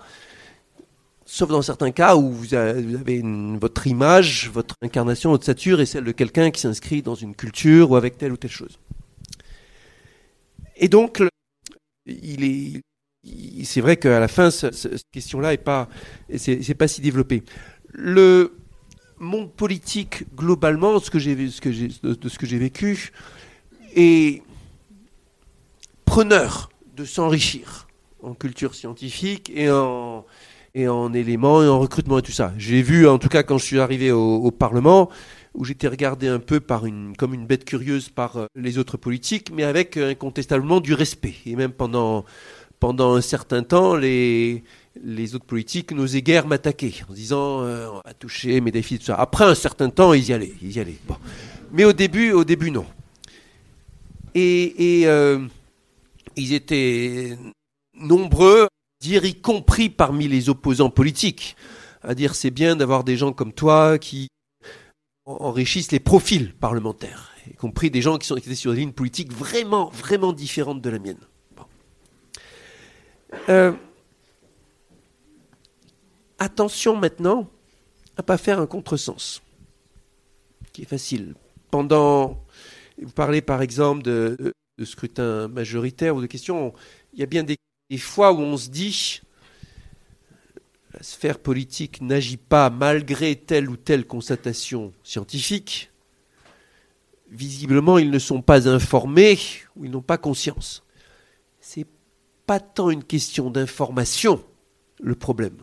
sauf 1.25 1.49
dans 1.49 1.61
certains 1.61 1.91
cas 1.91 2.15
où 2.15 2.31
vous 2.31 2.53
avez 2.53 3.21
votre 3.59 3.85
image, 3.85 4.49
votre 4.49 4.75
incarnation, 4.81 5.31
votre 5.31 5.43
stature 5.43 5.81
est 5.81 5.85
celle 5.85 6.05
de 6.05 6.13
quelqu'un 6.13 6.51
qui 6.51 6.61
s'inscrit 6.61 7.01
dans 7.01 7.15
une 7.15 7.35
culture 7.35 7.91
ou 7.91 7.97
avec 7.97 8.17
telle 8.17 8.31
ou 8.31 8.37
telle 8.37 8.51
chose. 8.51 8.79
Et 10.77 10.87
donc, 10.87 11.21
il 12.05 12.45
est, 12.45 12.81
c'est 13.63 13.81
vrai 13.81 13.97
qu'à 13.97 14.19
la 14.19 14.27
fin, 14.27 14.51
cette 14.51 15.09
question-là 15.11 15.53
est 15.53 15.57
pas, 15.57 15.89
c'est 16.37 16.75
pas 16.75 16.87
si 16.87 17.01
développé. 17.01 17.43
Le 17.91 18.55
monde 19.19 19.51
politique 19.51 20.25
globalement, 20.35 20.93
de 20.93 20.99
ce 20.99 21.09
que 21.09 21.19
j'ai 21.19 22.57
vécu, 22.57 23.11
et 23.95 24.41
preneur 26.05 26.69
de 26.95 27.05
s'enrichir 27.05 27.87
en 28.21 28.33
culture 28.33 28.75
scientifique 28.75 29.51
et 29.53 29.69
en, 29.69 30.25
éléments 31.13 31.63
et 31.63 31.67
en 31.67 31.79
recrutement 31.79 32.19
et 32.19 32.21
tout 32.21 32.31
ça. 32.31 32.53
J'ai 32.57 32.81
vu, 32.81 33.07
en 33.07 33.17
tout 33.17 33.29
cas, 33.29 33.43
quand 33.43 33.57
je 33.57 33.65
suis 33.65 33.79
arrivé 33.79 34.11
au, 34.11 34.51
Parlement, 34.51 35.09
où 35.53 35.63
j'étais 35.63 35.87
regardé 35.87 36.27
un 36.27 36.39
peu 36.39 36.59
comme 37.17 37.33
une 37.33 37.45
bête 37.45 37.63
curieuse 37.63 38.09
par 38.09 38.35
euh, 38.35 38.47
les 38.55 38.77
autres 38.77 38.97
politiques, 38.97 39.51
mais 39.53 39.63
avec 39.63 39.95
incontestablement 39.95 40.81
du 40.81 40.93
respect. 40.93 41.35
Et 41.45 41.55
même 41.55 41.71
pendant, 41.71 42.25
pendant 42.85 43.15
un 43.15 43.21
certain 43.21 43.63
temps, 43.63 43.95
les, 43.95 44.61
autres 45.33 45.45
politiques 45.45 45.91
n'osaient 45.91 46.21
guère 46.21 46.45
m'attaquer 46.45 46.93
en 47.09 47.13
disant 47.13 47.63
euh, 47.63 47.89
on 47.89 48.13
toucher 48.19 48.61
mes 48.61 48.69
défis, 48.69 48.99
tout 48.99 49.05
ça. 49.05 49.15
Après 49.15 49.43
un 49.43 49.55
certain 49.55 49.89
temps, 49.89 50.13
ils 50.13 50.29
y 50.29 50.33
allaient. 50.33 50.53
Ils 50.61 50.77
y 50.77 50.79
allaient. 50.79 50.99
Bon. 51.07 51.15
Mais 51.71 51.83
au 51.83 51.93
début, 51.93 52.31
au 52.31 52.43
début, 52.43 52.69
non. 52.69 52.85
Et, 54.35 55.01
euh, 55.05 55.47
ils 56.35 56.53
étaient 56.53 57.35
nombreux, 57.95 58.67
dire 59.01 59.25
y 59.25 59.33
compris 59.33 59.89
parmi 59.89 60.27
les 60.27 60.49
opposants 60.49 60.91
politiques, 60.91 61.55
à 62.03 62.13
dire 62.13 62.35
c'est 62.35 62.51
bien 62.51 62.75
d'avoir 62.75 63.03
des 63.03 63.17
gens 63.17 63.33
comme 63.33 63.51
toi 63.51 63.97
qui 63.97 64.27
enrichissent 65.25 65.91
les 65.91 65.99
profils 65.99 66.53
parlementaires, 66.53 67.31
y 67.49 67.55
compris 67.55 67.89
des 67.89 68.03
gens 68.03 68.19
qui, 68.19 68.27
sont, 68.27 68.35
étaient 68.35 68.53
sur 68.53 68.73
des 68.73 68.81
lignes 68.81 68.91
politiques 68.91 69.33
vraiment, 69.33 69.89
vraiment 69.89 70.33
différentes 70.33 70.83
de 70.83 70.89
la 70.91 70.99
mienne. 70.99 71.17
Euh, 73.49 73.73
attention 76.39 76.95
maintenant 76.95 77.49
à 78.17 78.23
pas 78.23 78.37
faire 78.37 78.59
un 78.59 78.67
contresens, 78.67 79.41
qui 80.71 80.83
est 80.83 80.85
facile. 80.85 81.35
Pendant 81.71 82.45
vous 83.01 83.11
parlez 83.11 83.41
par 83.41 83.61
exemple 83.61 84.03
de, 84.03 84.53
scrutin 84.83 85.47
majoritaire 85.47 86.15
ou 86.15 86.21
de 86.21 86.27
questions. 86.27 86.73
Il 87.13 87.19
y 87.19 87.23
a 87.23 87.25
bien 87.25 87.43
des, 87.43 87.57
fois 87.97 88.33
où 88.33 88.39
on 88.39 88.57
se 88.57 88.69
dit 88.69 89.21
la 90.93 91.03
sphère 91.03 91.39
politique 91.39 92.01
n'agit 92.01 92.37
pas 92.37 92.69
malgré 92.69 93.35
telle 93.35 93.69
ou 93.69 93.77
telle 93.77 94.05
constatation 94.05 94.93
scientifique. 95.03 95.91
Visiblement, 97.29 97.97
ils 97.97 98.11
ne 98.11 98.19
sont 98.19 98.41
pas 98.41 98.69
informés 98.69 99.37
ou 99.75 99.85
ils 99.85 99.91
n'ont 99.91 100.01
pas 100.01 100.17
conscience. 100.17 100.83
Pas 102.45 102.59
tant 102.59 102.89
une 102.89 103.03
question 103.03 103.49
d'information 103.49 104.43
le 105.01 105.15
problème 105.15 105.57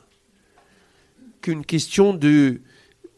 qu'une 1.40 1.64
question 1.64 2.14
de, 2.14 2.60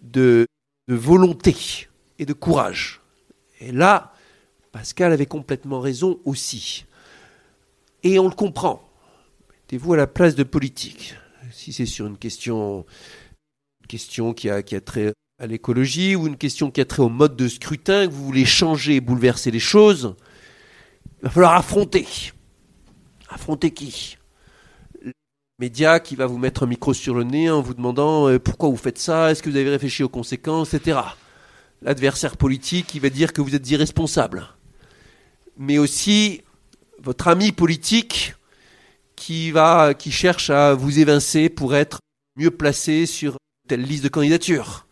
de 0.03 0.47
volonté 0.89 1.89
et 2.19 2.27
de 2.27 2.33
courage. 2.33 3.01
Et 3.61 3.71
là, 3.71 4.13
Pascal 4.73 5.13
avait 5.13 5.27
complètement 5.27 5.81
raison 5.81 6.19
aussi. 6.25 6.87
Et 8.03 8.19
on 8.19 8.29
le 8.29 8.35
comprend. 8.35 8.83
Mettez-vous 9.51 9.93
à 9.93 9.97
la 9.97 10.07
place 10.07 10.35
de 10.35 10.43
politique. 10.43 11.15
Si 11.53 11.73
c'est 11.73 11.87
sur 11.87 12.07
une 12.07 12.19
question, 12.19 12.85
question 13.89 14.35
qui 14.35 14.51
a, 14.51 14.63
qui 14.63 14.75
a 14.75 14.81
trait 14.81 15.13
à 15.39 15.47
l'écologie 15.47 16.17
ou 16.17 16.27
une 16.27 16.37
question 16.37 16.71
qui 16.71 16.81
a 16.81 16.85
trait 16.85 17.03
au 17.03 17.09
mode 17.09 17.37
de 17.37 17.49
scrutin, 17.49 18.07
que 18.07 18.13
vous 18.13 18.25
voulez 18.25 18.45
changer 18.45 18.97
et 18.97 19.01
bouleverser 19.01 19.51
les 19.51 19.61
choses, 19.61 20.17
il 21.19 21.25
va 21.25 21.31
falloir 21.31 21.55
affronter. 21.55 22.07
Affronter 23.29 23.73
qui? 23.73 24.17
Média 25.59 26.01
qui 26.01 26.17
va 26.17 26.27
vous 26.27 26.39
mettre 26.39 26.65
un 26.65 26.67
micro 26.67 26.93
sur 26.95 27.15
le 27.15 27.25
nez 27.25 27.49
en 27.49 27.63
vous 27.63 27.75
demandant 27.75 28.29
euh, 28.29 28.39
pourquoi 28.39 28.69
vous 28.69 28.77
faites 28.77 28.99
ça, 28.99 29.31
est-ce 29.31 29.43
que 29.43 29.51
vous 29.51 29.57
avez 29.57 29.71
réfléchi 29.71 30.03
aux 30.03 30.09
conséquences, 30.09 30.75
etc 30.75 31.01
l'adversaire 31.85 32.37
politique 32.37 32.87
qui 32.87 32.99
va 32.99 33.11
dire 33.11 33.33
que 33.33 33.43
vous 33.43 33.55
êtes 33.55 33.71
irresponsable, 33.71 34.49
mais 35.57 35.79
aussi 35.79 36.43
votre 36.99 37.29
ami 37.29 37.53
politique 37.53 38.35
qui 39.15 39.51
va, 39.51 39.95
qui 39.95 40.11
cherche 40.11 40.51
à 40.51 40.75
vous 40.75 40.99
évincer 40.99 41.49
pour 41.49 41.77
être 41.77 42.01
mieux 42.37 42.51
placé 42.51 43.07
sur 43.07 43.37
telle 43.69 43.83
liste 43.83 44.03
de 44.03 44.09
candidature, 44.09 44.87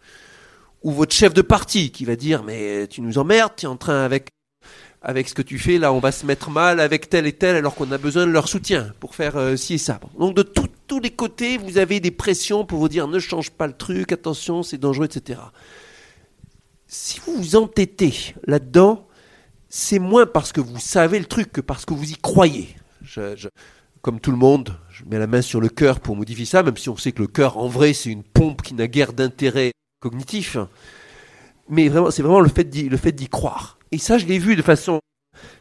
ou 0.83 0.93
votre 0.93 1.15
chef 1.15 1.35
de 1.35 1.43
parti 1.43 1.91
qui 1.91 2.05
va 2.05 2.15
dire 2.15 2.45
mais 2.45 2.87
tu 2.89 3.01
nous 3.01 3.19
emmerdes, 3.19 3.55
tu 3.57 3.65
es 3.65 3.69
en 3.69 3.77
train 3.77 4.05
avec 4.05 4.29
avec 5.03 5.29
ce 5.29 5.35
que 5.35 5.43
tu 5.43 5.59
fais 5.59 5.79
là, 5.79 5.93
on 5.93 5.99
va 5.99 6.13
se 6.13 6.25
mettre 6.25 6.51
mal 6.51 6.81
avec 6.81 7.11
tel 7.11 7.27
et 7.27 7.33
tel 7.33 7.57
alors 7.57 7.75
qu'on 7.75 7.91
a 7.93 7.99
besoin 7.99 8.27
de 8.27 8.33
leur 8.33 8.49
soutien 8.49 8.93
pour 9.01 9.15
faire 9.15 9.37
euh, 9.37 9.57
ci 9.57 9.75
et 9.75 9.79
ça. 9.79 10.01
Donc 10.19 10.35
de 10.35 10.43
tous 10.43 11.01
les 11.01 11.11
côtés, 11.11 11.59
vous 11.59 11.79
avez 11.79 12.01
des 12.01 12.11
pressions 12.11 12.65
pour 12.65 12.79
vous 12.79 12.89
dire 12.89 13.09
ne 13.09 13.19
change 13.19 13.51
pas 13.51 13.67
le 13.67 13.73
truc, 13.73 14.13
attention, 14.13 14.63
c'est 14.63 14.79
dangereux, 14.79 15.07
etc 15.07 15.39
si 16.93 17.21
vous 17.25 17.35
vous 17.37 17.57
entêtez 17.57 18.35
là-dedans, 18.47 19.09
c'est 19.71 19.99
moins 19.99 20.27
parce 20.27 20.53
que 20.53 20.61
vous 20.61 20.79
savez 20.79 21.19
le 21.19 21.25
truc 21.25 21.51
que 21.51 21.63
parce 21.63 21.87
que 21.87 21.95
vous 21.95 22.13
y 22.13 22.17
croyez. 22.17 22.77
comme 24.03 24.21
tout 24.21 24.31
le 24.31 24.37
monde, 24.37 24.77
je 24.91 25.05
mets 25.07 25.19
la 25.19 25.27
main 25.27 25.41
sur 25.41 25.61
le 25.61 25.71
cœur 25.71 26.01
pour 26.01 26.17
modifier 26.17 26.45
ça, 26.45 26.63
même 26.63 26.77
si 26.77 26.91
on 26.91 26.97
sait 26.97 27.13
que 27.13 27.23
le 27.23 27.29
cœur, 27.29 27.57
en 27.57 27.67
vrai, 27.67 27.95
c'est 27.95 28.11
une 28.11 28.23
pompe 28.23 28.61
qui 28.61 28.75
n'a 28.75 28.89
guère 28.89 29.15
d'intérêt 29.15 29.73
cognitif. 30.01 30.59
Mais 31.73 31.89
vraiment, 31.89 32.11
c'est 32.11 32.23
vraiment 32.23 32.41
le 32.41 32.51
fait 32.51 32.65
d'y 32.65 33.29
croire. 33.29 33.79
Et 33.93 33.99
ça, 33.99 34.19
je 34.19 34.27
l'ai 34.27 34.39
vu 34.39 34.57
de 34.57 34.63
façon 34.63 35.01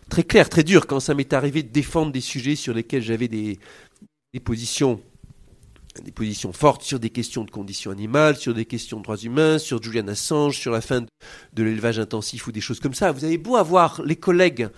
très 0.10 0.24
claire, 0.24 0.50
très 0.50 0.64
dure, 0.64 0.86
quand 0.86 1.00
ça 1.00 1.14
m'est 1.14 1.32
arrivé 1.32 1.64
de 1.64 1.70
défendre 1.70 2.12
des 2.12 2.20
sujets 2.20 2.58
sur 2.58 2.74
lesquels 2.74 3.02
j'avais 3.02 3.30
des, 3.30 3.58
des 4.34 4.40
positions 4.42 5.00
des 6.04 6.12
positions 6.12 6.54
fortes 6.54 6.84
sur 6.84 7.00
des 7.00 7.10
questions 7.10 7.44
de 7.46 7.52
conditions 7.52 7.92
animales, 7.92 8.36
sur 8.36 8.54
des 8.54 8.66
questions 8.66 8.98
de 8.98 9.04
droits 9.04 9.18
humains, 9.18 9.58
sur 9.58 9.82
Julian 9.82 10.08
Assange, 10.10 10.58
sur 10.58 10.72
la 10.72 10.82
fin 10.82 11.02
de, 11.54 11.64
l'élevage 11.64 12.00
intensif 12.00 12.48
ou 12.48 12.52
des 12.52 12.62
choses 12.62 12.80
comme 12.80 12.94
ça. 12.94 13.12
Vous 13.12 13.24
avez 13.24 13.38
beau 13.38 13.56
avoir 13.56 14.02
les 14.04 14.16
collègues 14.16 14.70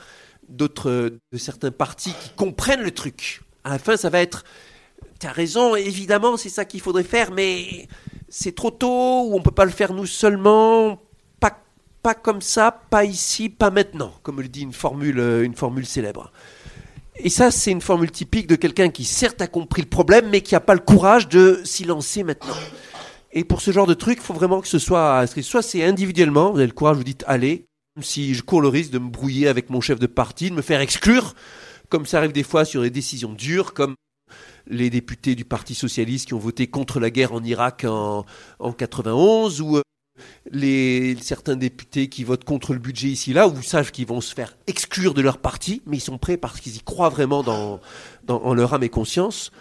d'autres, 0.49 1.13
de 1.31 1.37
certains 1.37 1.71
partis 1.71 2.13
qui 2.13 2.29
comprennent 2.35 2.81
le 2.81 2.91
truc. 2.91 3.41
À 3.63 3.69
la 3.69 3.79
fin, 3.79 3.97
ça 3.97 4.09
va 4.09 4.21
être, 4.21 4.43
tu 5.19 5.27
as 5.27 5.31
raison, 5.31 5.75
évidemment, 5.75 6.37
c'est 6.37 6.49
ça 6.49 6.65
qu'il 6.65 6.81
faudrait 6.81 7.03
faire, 7.03 7.31
mais 7.31 7.87
c'est 8.29 8.55
trop 8.55 8.71
tôt, 8.71 9.29
ou 9.29 9.35
on 9.35 9.41
peut 9.41 9.51
pas 9.51 9.65
le 9.65 9.71
faire 9.71 9.93
nous 9.93 10.07
seulement, 10.07 10.99
pas, 12.03 12.13
comme 12.13 12.41
ça, 12.41 12.71
pas 12.89 13.05
ici, 13.05 13.49
pas 13.49 13.71
maintenant, 13.71 14.13
comme 14.21 14.41
le 14.41 14.49
dit 14.49 14.61
une 14.61 14.73
formule, 14.73 15.19
une 15.43 15.55
formule 15.55 15.85
célèbre. 15.85 16.31
Et 17.15 17.29
ça, 17.29 17.51
c'est 17.51 17.71
une 17.71 17.81
formule 17.81 18.11
typique 18.11 18.47
de 18.47 18.55
quelqu'un 18.55 18.89
qui 18.89 19.05
certes 19.05 19.41
a 19.41 19.47
compris 19.47 19.81
le 19.81 19.87
problème, 19.87 20.29
mais 20.29 20.41
qui 20.41 20.53
n'a 20.53 20.59
pas 20.59 20.73
le 20.73 20.79
courage 20.79 21.29
de 21.29 21.61
s'y 21.63 21.85
lancer 21.85 22.23
maintenant. 22.23 22.55
Et 23.31 23.43
pour 23.43 23.61
ce 23.61 23.71
genre 23.71 23.87
de 23.87 23.93
truc, 23.93 24.19
il 24.19 24.23
faut 24.23 24.33
vraiment 24.33 24.61
que 24.61 24.67
ce 24.67 24.79
soit, 24.79 25.25
soit 25.41 25.61
c'est 25.61 25.83
individuellement, 25.83 26.51
vous 26.51 26.57
avez 26.57 26.67
le 26.67 26.73
courage, 26.73 26.97
vous 26.97 27.03
dites 27.03 27.23
allez, 27.27 27.65
si 28.01 28.33
je 28.33 28.43
cours 28.43 28.61
le 28.61 28.67
risque 28.67 28.91
de 28.91 28.99
me 28.99 29.09
brouiller 29.09 29.47
avec 29.47 29.69
mon 29.69 29.81
chef 29.81 29.99
de 29.99 30.07
parti, 30.07 30.49
de 30.49 30.55
me 30.55 30.61
faire 30.61 30.81
exclure, 30.81 31.33
comme 31.89 32.05
ça 32.05 32.17
arrive 32.17 32.31
des 32.31 32.43
fois 32.43 32.65
sur 32.65 32.81
des 32.81 32.89
décisions 32.89 33.33
dures, 33.33 33.73
comme 33.73 33.95
les 34.67 34.89
députés 34.89 35.35
du 35.35 35.45
Parti 35.45 35.75
socialiste 35.75 36.27
qui 36.27 36.33
ont 36.33 36.39
voté 36.39 36.67
contre 36.67 36.99
la 36.99 37.09
guerre 37.09 37.33
en 37.33 37.43
Irak 37.43 37.85
en, 37.87 38.25
en 38.59 38.71
91, 38.71 39.61
ou 39.61 39.77
euh, 39.77 39.81
les, 40.51 41.15
certains 41.21 41.55
députés 41.55 42.09
qui 42.09 42.23
votent 42.23 42.43
contre 42.43 42.73
le 42.73 42.79
budget 42.79 43.07
ici 43.07 43.33
là, 43.33 43.47
ou 43.47 43.61
savent 43.61 43.91
qu'ils 43.91 44.07
vont 44.07 44.21
se 44.21 44.33
faire 44.33 44.55
exclure 44.67 45.13
de 45.13 45.21
leur 45.21 45.37
parti, 45.37 45.81
mais 45.85 45.97
ils 45.97 46.01
sont 46.01 46.17
prêts 46.17 46.37
parce 46.37 46.59
qu'ils 46.59 46.75
y 46.75 46.81
croient 46.81 47.09
vraiment 47.09 47.43
dans, 47.43 47.79
dans, 48.25 48.41
en 48.43 48.53
leur 48.53 48.73
âme 48.73 48.83
et 48.83 48.89
conscience, 48.89 49.51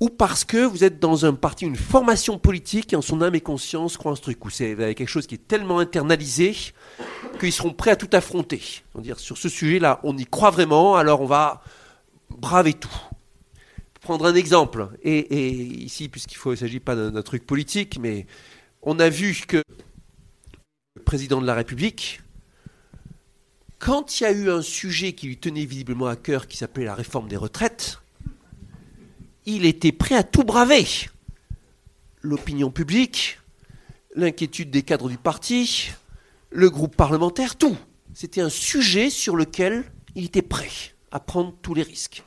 ou 0.00 0.08
parce 0.08 0.44
que 0.44 0.64
vous 0.64 0.82
êtes 0.82 0.98
dans 0.98 1.26
un 1.26 1.34
parti, 1.34 1.64
une 1.64 1.76
formation 1.76 2.38
politique, 2.38 2.92
et 2.92 2.96
en 2.96 3.02
son 3.02 3.22
âme 3.22 3.34
et 3.34 3.40
conscience 3.40 3.96
croient 3.96 4.12
en 4.12 4.16
ce 4.16 4.22
truc, 4.22 4.44
ou 4.44 4.50
c'est 4.50 4.74
quelque 4.76 5.06
chose 5.06 5.26
qui 5.26 5.36
est 5.36 5.46
tellement 5.46 5.78
internalisé 5.78 6.56
qu'ils 7.38 7.52
seront 7.52 7.72
prêts 7.72 7.92
à 7.92 7.96
tout 7.96 8.10
affronter. 8.12 8.60
On 8.94 9.00
dire 9.00 9.20
sur 9.20 9.38
ce 9.38 9.48
sujet-là, 9.48 10.00
on 10.02 10.16
y 10.16 10.26
croit 10.26 10.50
vraiment, 10.50 10.96
alors 10.96 11.20
on 11.20 11.26
va 11.26 11.62
braver 12.30 12.72
tout. 12.72 12.90
Prendre 14.00 14.26
un 14.26 14.34
exemple, 14.34 14.88
et, 15.04 15.18
et 15.18 15.50
ici, 15.52 16.08
puisqu'il 16.08 16.38
ne 16.50 16.56
s'agit 16.56 16.80
pas 16.80 16.96
d'un 16.96 17.22
truc 17.22 17.46
politique, 17.46 17.98
mais 18.00 18.26
on 18.82 18.98
a 18.98 19.08
vu 19.08 19.32
que 19.46 19.62
président 21.02 21.40
de 21.40 21.46
la 21.46 21.54
République, 21.54 22.20
quand 23.82 24.20
il 24.20 24.22
y 24.22 24.26
a 24.26 24.32
eu 24.32 24.48
un 24.48 24.62
sujet 24.62 25.12
qui 25.12 25.26
lui 25.26 25.36
tenait 25.36 25.64
visiblement 25.64 26.06
à 26.06 26.14
cœur, 26.14 26.46
qui 26.46 26.56
s'appelait 26.56 26.84
la 26.84 26.94
réforme 26.94 27.26
des 27.26 27.36
retraites, 27.36 27.98
il 29.44 29.66
était 29.66 29.90
prêt 29.90 30.14
à 30.14 30.22
tout 30.22 30.44
braver. 30.44 30.86
L'opinion 32.20 32.70
publique, 32.70 33.40
l'inquiétude 34.14 34.70
des 34.70 34.82
cadres 34.82 35.08
du 35.08 35.18
parti, 35.18 35.90
le 36.50 36.70
groupe 36.70 36.94
parlementaire, 36.94 37.56
tout. 37.56 37.76
C'était 38.14 38.40
un 38.40 38.50
sujet 38.50 39.10
sur 39.10 39.34
lequel 39.34 39.84
il 40.14 40.26
était 40.26 40.42
prêt 40.42 40.70
à 41.10 41.18
prendre 41.18 41.52
tous 41.60 41.74
les 41.74 41.82
risques. 41.82 42.22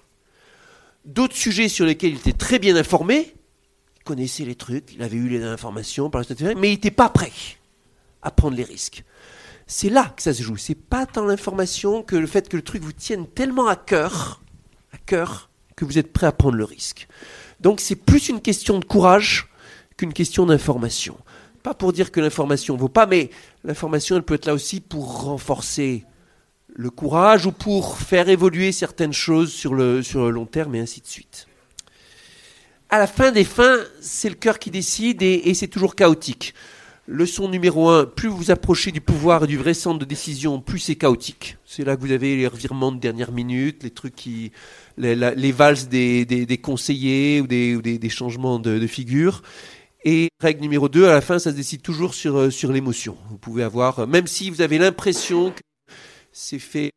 D'autres 1.05 1.37
sujets 1.37 1.69
sur 1.69 1.85
lesquels 1.85 2.11
il 2.11 2.17
était 2.17 2.33
très 2.33 2.59
bien 2.59 2.75
informé, 2.75 3.33
il 3.97 4.03
connaissait 4.03 4.43
les 4.43 4.55
trucs, 4.55 4.93
il 4.93 5.01
avait 5.03 5.15
eu 5.15 5.29
les 5.29 5.43
informations, 5.43 6.11
mais 6.57 6.67
il 6.67 6.71
n'était 6.73 6.91
pas 6.91 7.09
prêt 7.09 7.31
à 8.25 8.31
prendre 8.31 8.57
les 8.57 8.63
risques. 8.63 9.05
C'est 9.67 9.89
là 9.89 10.13
que 10.15 10.21
ça 10.21 10.33
se 10.33 10.43
joue. 10.43 10.57
C'est 10.57 10.75
pas 10.75 11.05
tant 11.05 11.25
l'information 11.25 12.03
que 12.03 12.15
le 12.15 12.27
fait 12.27 12.49
que 12.49 12.57
le 12.57 12.63
truc 12.63 12.83
vous 12.83 12.91
tienne 12.91 13.27
tellement 13.27 13.67
à 13.67 13.75
cœur, 13.75 14.41
à 14.91 14.97
cœur, 14.97 15.49
que 15.75 15.85
vous 15.85 15.97
êtes 15.97 16.11
prêt 16.11 16.27
à 16.27 16.31
prendre 16.31 16.55
le 16.55 16.63
risque. 16.63 17.07
Donc 17.61 17.79
c'est 17.79 17.95
plus 17.95 18.29
une 18.29 18.41
question 18.41 18.79
de 18.79 18.85
courage 18.85 19.47
qu'une 19.97 20.13
question 20.13 20.45
d'information. 20.45 21.17
Pas 21.63 21.73
pour 21.73 21.93
dire 21.93 22.11
que 22.11 22.19
l'information 22.19 22.75
vaut 22.75 22.89
pas, 22.89 23.05
mais 23.05 23.29
l'information, 23.63 24.17
elle 24.17 24.23
peut 24.23 24.35
être 24.35 24.45
là 24.45 24.53
aussi 24.53 24.81
pour 24.81 25.23
renforcer 25.23 26.05
le 26.75 26.89
courage 26.89 27.45
ou 27.45 27.51
pour 27.51 27.97
faire 27.97 28.29
évoluer 28.29 28.71
certaines 28.71 29.13
choses 29.13 29.51
sur 29.51 29.73
le, 29.73 30.03
sur 30.03 30.25
le 30.25 30.29
long 30.29 30.45
terme 30.45 30.75
et 30.75 30.79
ainsi 30.79 31.01
de 31.01 31.07
suite. 31.07 31.47
À 32.89 32.99
la 32.99 33.07
fin 33.07 33.31
des 33.31 33.45
fins, 33.45 33.79
c'est 34.01 34.29
le 34.29 34.35
cœur 34.35 34.59
qui 34.59 34.69
décide 34.69 35.23
et, 35.23 35.49
et 35.49 35.53
c'est 35.53 35.67
toujours 35.67 35.95
chaotique. 35.95 36.53
Leçon 37.07 37.47
numéro 37.49 37.89
un, 37.89 38.05
plus 38.05 38.29
vous 38.29 38.37
vous 38.37 38.51
approchez 38.51 38.91
du 38.91 38.99
pouvoir 38.99 39.43
et 39.43 39.47
du 39.47 39.57
vrai 39.57 39.75
centre 39.75 39.99
de 39.99 40.05
décision, 40.05 40.59
plus 40.59 40.79
c'est 40.79 40.95
chaotique. 40.95 41.57
C'est 41.63 41.83
là 41.83 41.95
que 41.95 42.01
vous 42.01 42.11
avez 42.11 42.35
les 42.35 42.47
revirements 42.47 42.91
de 42.91 42.99
dernière 42.99 43.31
minute, 43.31 43.83
les 43.83 43.91
trucs 43.91 44.15
qui, 44.15 44.51
les, 44.97 45.15
les 45.15 45.51
valses 45.51 45.87
des, 45.87 46.59
conseillers 46.63 47.41
ou 47.41 47.47
des, 47.47 48.09
changements 48.09 48.57
de, 48.57 48.87
figure. 48.87 49.43
Et 50.03 50.29
règle 50.39 50.61
numéro 50.61 50.89
2, 50.89 51.05
à 51.07 51.13
la 51.13 51.21
fin, 51.21 51.37
ça 51.37 51.51
se 51.51 51.55
décide 51.55 51.83
toujours 51.83 52.15
sur, 52.15 52.37
euh, 52.37 52.49
sur 52.49 52.71
l'émotion. 52.71 53.17
Vous 53.29 53.37
pouvez 53.37 53.63
avoir, 53.63 53.99
euh, 53.99 54.05
même 54.05 54.27
si 54.27 54.49
vous 54.49 54.61
avez 54.61 54.77
l'impression 54.77 55.51
que 55.51 55.61
c'est 56.31 56.59
fait 56.59 56.91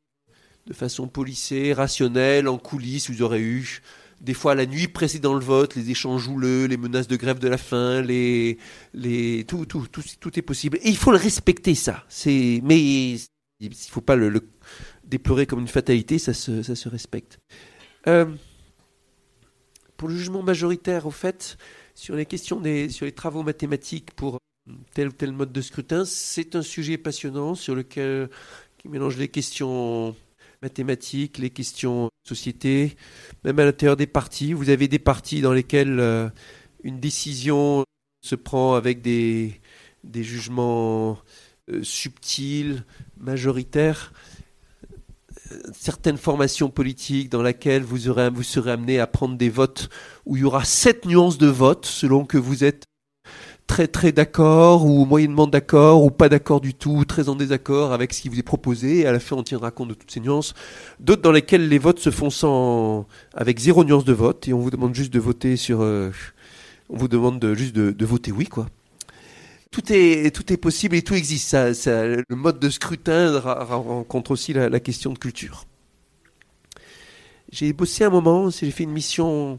de 0.67 0.75
façon 0.75 1.09
polissée, 1.09 1.73
rationnelle, 1.73 2.49
en 2.49 2.59
coulisses, 2.59 3.11
vous 3.11 3.23
aurez 3.23 3.41
eu 3.41 3.83
des 4.21 4.35
fois 4.35 4.55
la 4.55 4.67
nuit 4.67 4.89
précédant 4.89 5.35
le 5.35 5.45
vote, 5.45 5.77
les 5.77 5.91
échanges 5.91 6.27
houleux, 6.29 6.67
les 6.67 6.77
menaces 6.77 7.09
de 7.09 7.17
grève 7.17 7.39
de 7.39 7.49
la 7.49 7.59
faim, 7.59 8.03
les, 8.03 8.59
les, 8.95 9.45
tout, 9.45 9.67
tout, 9.67 9.87
tout, 9.91 10.03
tout 10.19 10.39
est 10.39 10.43
possible. 10.43 10.79
Et 10.83 10.89
il 10.89 10.97
faut 10.97 11.13
le 11.13 11.19
respecter, 11.19 11.75
ça. 11.75 12.05
Mais 12.27 12.81
il 12.81 13.21
ne 13.61 13.75
faut 13.75 14.01
pas 14.01 14.17
le, 14.17 14.29
le, 14.29 14.49
déplorer 15.05 15.47
comme 15.47 15.61
une 15.61 15.69
fatalité, 15.69 16.19
ça 16.19 16.35
se, 16.35 16.63
ça 16.63 16.75
se 16.75 16.89
respecte. 16.89 17.39
Euh, 18.07 18.27
pour 19.97 20.09
le 20.09 20.17
jugement 20.17 20.43
majoritaire, 20.43 21.07
au 21.07 21.11
fait, 21.11 21.57
sur 21.95 22.15
les 22.15 22.27
questions 22.27 22.61
des, 22.61 22.89
sur 22.89 23.07
les 23.07 23.13
travaux 23.13 23.43
mathématiques 23.43 24.13
pour 24.13 24.39
tel 24.95 25.09
ou 25.09 25.13
tel 25.13 25.33
mode 25.33 25.53
de 25.53 25.61
scrutin, 25.61 26.05
c'est 26.05 26.57
un 26.57 26.63
sujet 26.63 26.99
passionnant 26.99 27.55
sur 27.55 27.75
lequel 27.75 28.29
qui 28.79 28.89
mélange 28.89 29.17
les 29.17 29.29
questions 29.29 30.15
mathématiques, 30.63 31.39
les 31.39 31.51
questions 31.51 32.11
société, 32.25 32.97
même 33.45 33.59
à 33.59 33.65
l'intérieur 33.65 33.97
des 33.97 34.07
partis. 34.07 34.53
Vous 34.53 34.71
avez 34.71 34.89
des 34.89 34.99
partis 34.99 35.41
dans 35.41 35.53
lesquels 35.53 35.99
euh, 36.01 36.29
une 36.83 37.01
décision 37.01 37.85
se 38.23 38.35
prend 38.35 38.75
avec 38.75 39.01
des, 39.01 39.61
jugements 40.15 41.19
euh, 41.71 41.83
subtils, 41.83 42.85
majoritaires 43.19 44.13
certaines 45.73 46.19
formations 46.19 46.69
politiques 46.69 47.31
dans 47.31 47.43
lesquelles 47.43 47.83
vous, 47.83 48.13
vous 48.33 48.43
serez 48.43 48.71
amené 48.71 49.01
à 49.01 49.07
prendre 49.07 49.37
des 49.37 49.49
votes 49.49 49.89
où 50.27 50.37
il 50.37 50.41
y 50.41 50.45
aura 50.45 50.65
sept 50.65 51.07
nuances 51.07 51.39
de 51.39 51.47
vote 51.47 51.87
selon 51.87 52.25
que 52.25 52.39
vous 52.39 52.65
êtes 52.65 52.85
très 53.69 53.87
très 53.87 54.11
d'accord 54.11 54.85
ou 54.85 55.05
moyennement 55.05 55.47
d'accord 55.47 56.03
ou 56.03 56.11
pas 56.11 56.29
d'accord 56.29 56.61
du 56.61 56.75
tout, 56.75 57.05
très 57.05 57.29
en 57.29 57.37
désaccord 57.37 57.93
avec 57.93 58.13
ce 58.13 58.23
qui 58.23 58.29
vous 58.29 58.39
est 58.41 58.43
proposé 58.43 59.01
et 59.01 59.07
à 59.07 59.13
la 59.13 59.21
fin 59.21 59.37
on 59.37 59.45
tiendra 59.45 59.71
compte 59.71 59.91
de 59.91 59.95
toutes 59.95 60.11
ces 60.11 60.19
nuances. 60.21 60.55
D'autres 60.99 61.23
dans 61.23 61.31
lesquelles 61.31 61.69
les 61.69 61.79
votes 61.79 62.01
se 62.01 62.11
font 62.11 62.31
sans 62.31 63.07
avec 63.35 63.61
zéro 63.61 63.85
nuance 63.85 64.05
de 64.05 64.13
vote 64.13 64.49
et 64.49 64.53
on 64.53 64.59
vous 64.59 64.71
demande 64.71 64.95
juste 64.95 65.13
de 65.13 65.21
voter 65.21 65.57
sur 65.57 65.83
euh, 65.83 66.11
on 66.89 66.97
vous 66.97 67.07
demande 67.09 67.39
de, 67.39 67.55
juste 67.55 67.77
de, 67.77 67.93
de 67.93 68.07
voter 68.07 68.33
oui 68.33 68.47
quoi 68.47 68.67
tout 69.71 69.93
est, 69.93 70.35
tout 70.35 70.51
est 70.53 70.57
possible 70.57 70.97
et 70.97 71.03
tout 71.03 71.15
existe. 71.15 71.49
Ça, 71.51 71.75
ça, 71.75 72.07
le 72.07 72.25
mode 72.31 72.59
de 72.59 72.71
scrutin 72.71 73.39
rencontre 73.39 74.31
aussi 74.31 74.55
la, 74.55 74.71
la 74.71 74.81
question 74.81 75.13
de 75.13 75.19
culture. 75.19 75.67
J'ai 77.53 77.73
bossé 77.75 78.05
un 78.05 78.11
moment, 78.11 78.51
j'ai 78.51 78.71
fait 78.71 78.85
une 78.85 78.93
mission 78.93 79.59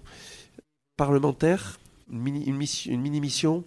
parlementaire, 0.98 1.80
une 2.12 2.20
mini-mission, 2.20 2.92
une 2.92 3.02
mini 3.02 3.22
mission, 3.22 3.64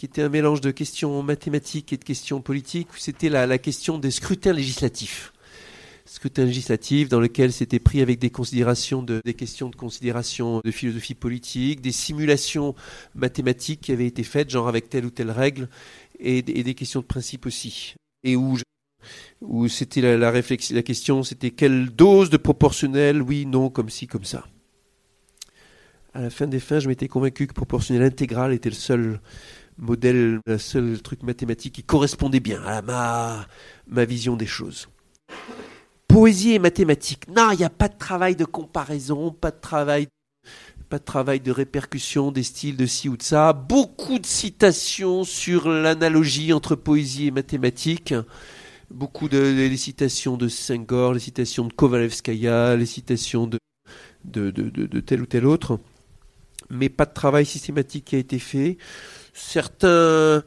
qui 0.00 0.06
était 0.06 0.22
un 0.22 0.30
mélange 0.30 0.62
de 0.62 0.70
questions 0.70 1.22
mathématiques 1.22 1.92
et 1.92 1.98
de 1.98 2.04
questions 2.04 2.40
politiques. 2.40 2.88
C'était 2.96 3.28
la, 3.28 3.58
question 3.58 3.98
des 3.98 4.10
scrutins 4.10 4.54
législatifs 4.54 5.34
scrutin 6.06 6.46
législatif 6.46 7.10
dans 7.10 7.20
lequel 7.20 7.52
c'était 7.52 7.78
pris 7.78 8.00
avec 8.00 8.18
des 8.18 8.30
considérations 8.30 9.02
de, 9.02 9.20
questions 9.20 9.68
de 9.68 9.76
considération 9.76 10.60
de 10.64 10.70
philosophie 10.70 11.14
politique, 11.14 11.82
des 11.82 11.92
simulations 11.92 12.74
mathématiques 13.14 13.82
qui 13.82 13.92
avaient 13.92 14.06
été 14.06 14.24
faites, 14.24 14.48
genre 14.48 14.68
avec 14.68 14.88
telle 14.88 15.04
ou 15.04 15.10
telle 15.10 15.30
règle, 15.30 15.68
et, 16.18 16.40
des 16.42 16.74
questions 16.74 17.00
de 17.00 17.06
principe 17.06 17.44
aussi. 17.44 17.94
Et 18.24 18.34
où, 18.36 18.56
c'était 19.68 20.00
la, 20.00 20.16
la 20.16 20.82
question, 20.82 21.22
c'était 21.22 21.50
quelle 21.50 21.90
dose 21.90 22.30
de 22.30 22.38
proportionnel, 22.38 23.20
oui, 23.20 23.44
non, 23.44 23.68
comme 23.68 23.90
ci, 23.90 24.06
comme 24.06 24.24
ça. 24.24 24.46
À 26.12 26.22
la 26.22 26.30
fin 26.30 26.48
des 26.48 26.58
fins, 26.58 26.80
je 26.80 26.88
m'étais 26.88 27.06
convaincu 27.06 27.46
que 27.46 27.54
proportionnel 27.54 28.02
intégral 28.02 28.52
était 28.52 28.70
le 28.70 28.74
seul 28.74 29.20
modèle, 29.80 30.40
le 30.46 30.58
seul 30.58 31.00
truc 31.02 31.22
mathématique 31.22 31.74
qui 31.74 31.82
correspondait 31.82 32.40
bien 32.40 32.62
à 32.64 32.82
ma, 32.82 34.04
vision 34.04 34.36
des 34.36 34.46
choses 34.46 34.88
poésie 36.06 36.54
et 36.54 36.58
mathématiques. 36.58 37.28
Non, 37.28 37.52
il 37.52 37.58
n'y 37.58 37.64
a 37.64 37.70
pas 37.70 37.86
de 37.86 37.96
travail 37.96 38.34
de 38.34 38.44
comparaison, 38.44 39.30
pas 39.30 39.52
de 39.52 39.60
travail, 39.60 40.08
pas 40.88 40.98
de 40.98 41.04
travail 41.04 41.38
de 41.38 41.52
répercussion 41.52 42.32
des 42.32 42.42
styles 42.42 42.76
de 42.76 42.84
ci 42.84 43.08
ou 43.08 43.16
de 43.16 43.22
ça. 43.22 43.52
Beaucoup 43.52 44.18
de 44.18 44.26
citations 44.26 45.22
sur 45.22 45.68
l'analogie 45.68 46.52
entre 46.52 46.74
poésie 46.74 47.28
et 47.28 47.30
mathématiques. 47.30 48.12
Beaucoup 48.90 49.28
de 49.28 49.38
les 49.38 49.76
citations 49.76 50.36
de 50.36 50.48
Senghor, 50.48 51.14
les 51.14 51.20
citations 51.20 51.64
de 51.64 51.72
Kovalevskaya, 51.72 52.74
les 52.74 52.86
citations 52.86 53.46
de, 53.46 53.60
de, 54.24 54.50
de, 54.50 54.68
de 54.68 55.00
tel 55.00 55.22
ou 55.22 55.26
tel 55.26 55.46
autre. 55.46 55.78
Mais 56.70 56.88
pas 56.88 57.06
de 57.06 57.14
travail 57.14 57.46
systématique 57.46 58.06
qui 58.06 58.16
a 58.16 58.18
été 58.18 58.40
fait. 58.40 58.78
Certains 59.32 60.42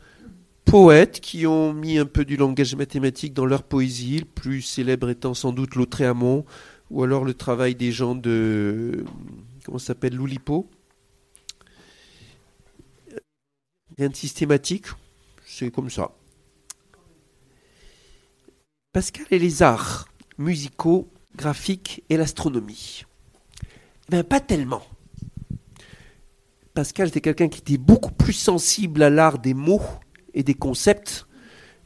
poètes 0.66 1.20
qui 1.20 1.46
ont 1.46 1.74
mis 1.74 1.98
un 1.98 2.06
peu 2.06 2.26
du 2.26 2.38
langage 2.38 2.76
mathématique 2.76 3.34
dans 3.34 3.46
leur 3.46 3.64
poésie, 3.64 4.20
le 4.20 4.26
plus 4.26 4.62
célèbre 4.62 5.10
étant 5.10 5.34
sans 5.34 5.52
doute 5.52 5.76
Lautréamont, 5.76 6.46
ou 6.90 7.04
alors 7.04 7.26
le 7.26 7.34
travail 7.34 7.76
des 7.76 7.92
gens 7.92 8.16
de. 8.16 9.04
Comment 9.66 9.80
s'appelle 9.80 10.16
Loulipo. 10.16 10.70
Rien 13.98 14.10
de 14.10 14.16
systématique, 14.16 14.88
c'est 15.46 15.70
comme 15.70 15.90
ça. 15.90 16.12
Pascal 18.92 19.26
et 19.32 19.40
les 19.40 19.62
arts 19.62 20.08
musicaux, 20.38 21.08
graphiques 21.36 22.04
et 22.10 22.18
l'astronomie. 22.18 23.06
Ben, 24.10 24.24
pas 24.24 24.40
tellement. 24.40 24.84
Pascal 26.74 27.10
était 27.10 27.22
quelqu'un 27.22 27.50
qui 27.50 27.60
était 27.60 27.78
beaucoup 27.78 28.12
plus 28.12 28.34
sensible 28.34 29.04
à 29.04 29.10
l'art 29.10 29.40
des 29.40 29.54
mots 29.54 29.84
et 30.34 30.44
des 30.44 30.56
concepts 30.56 31.28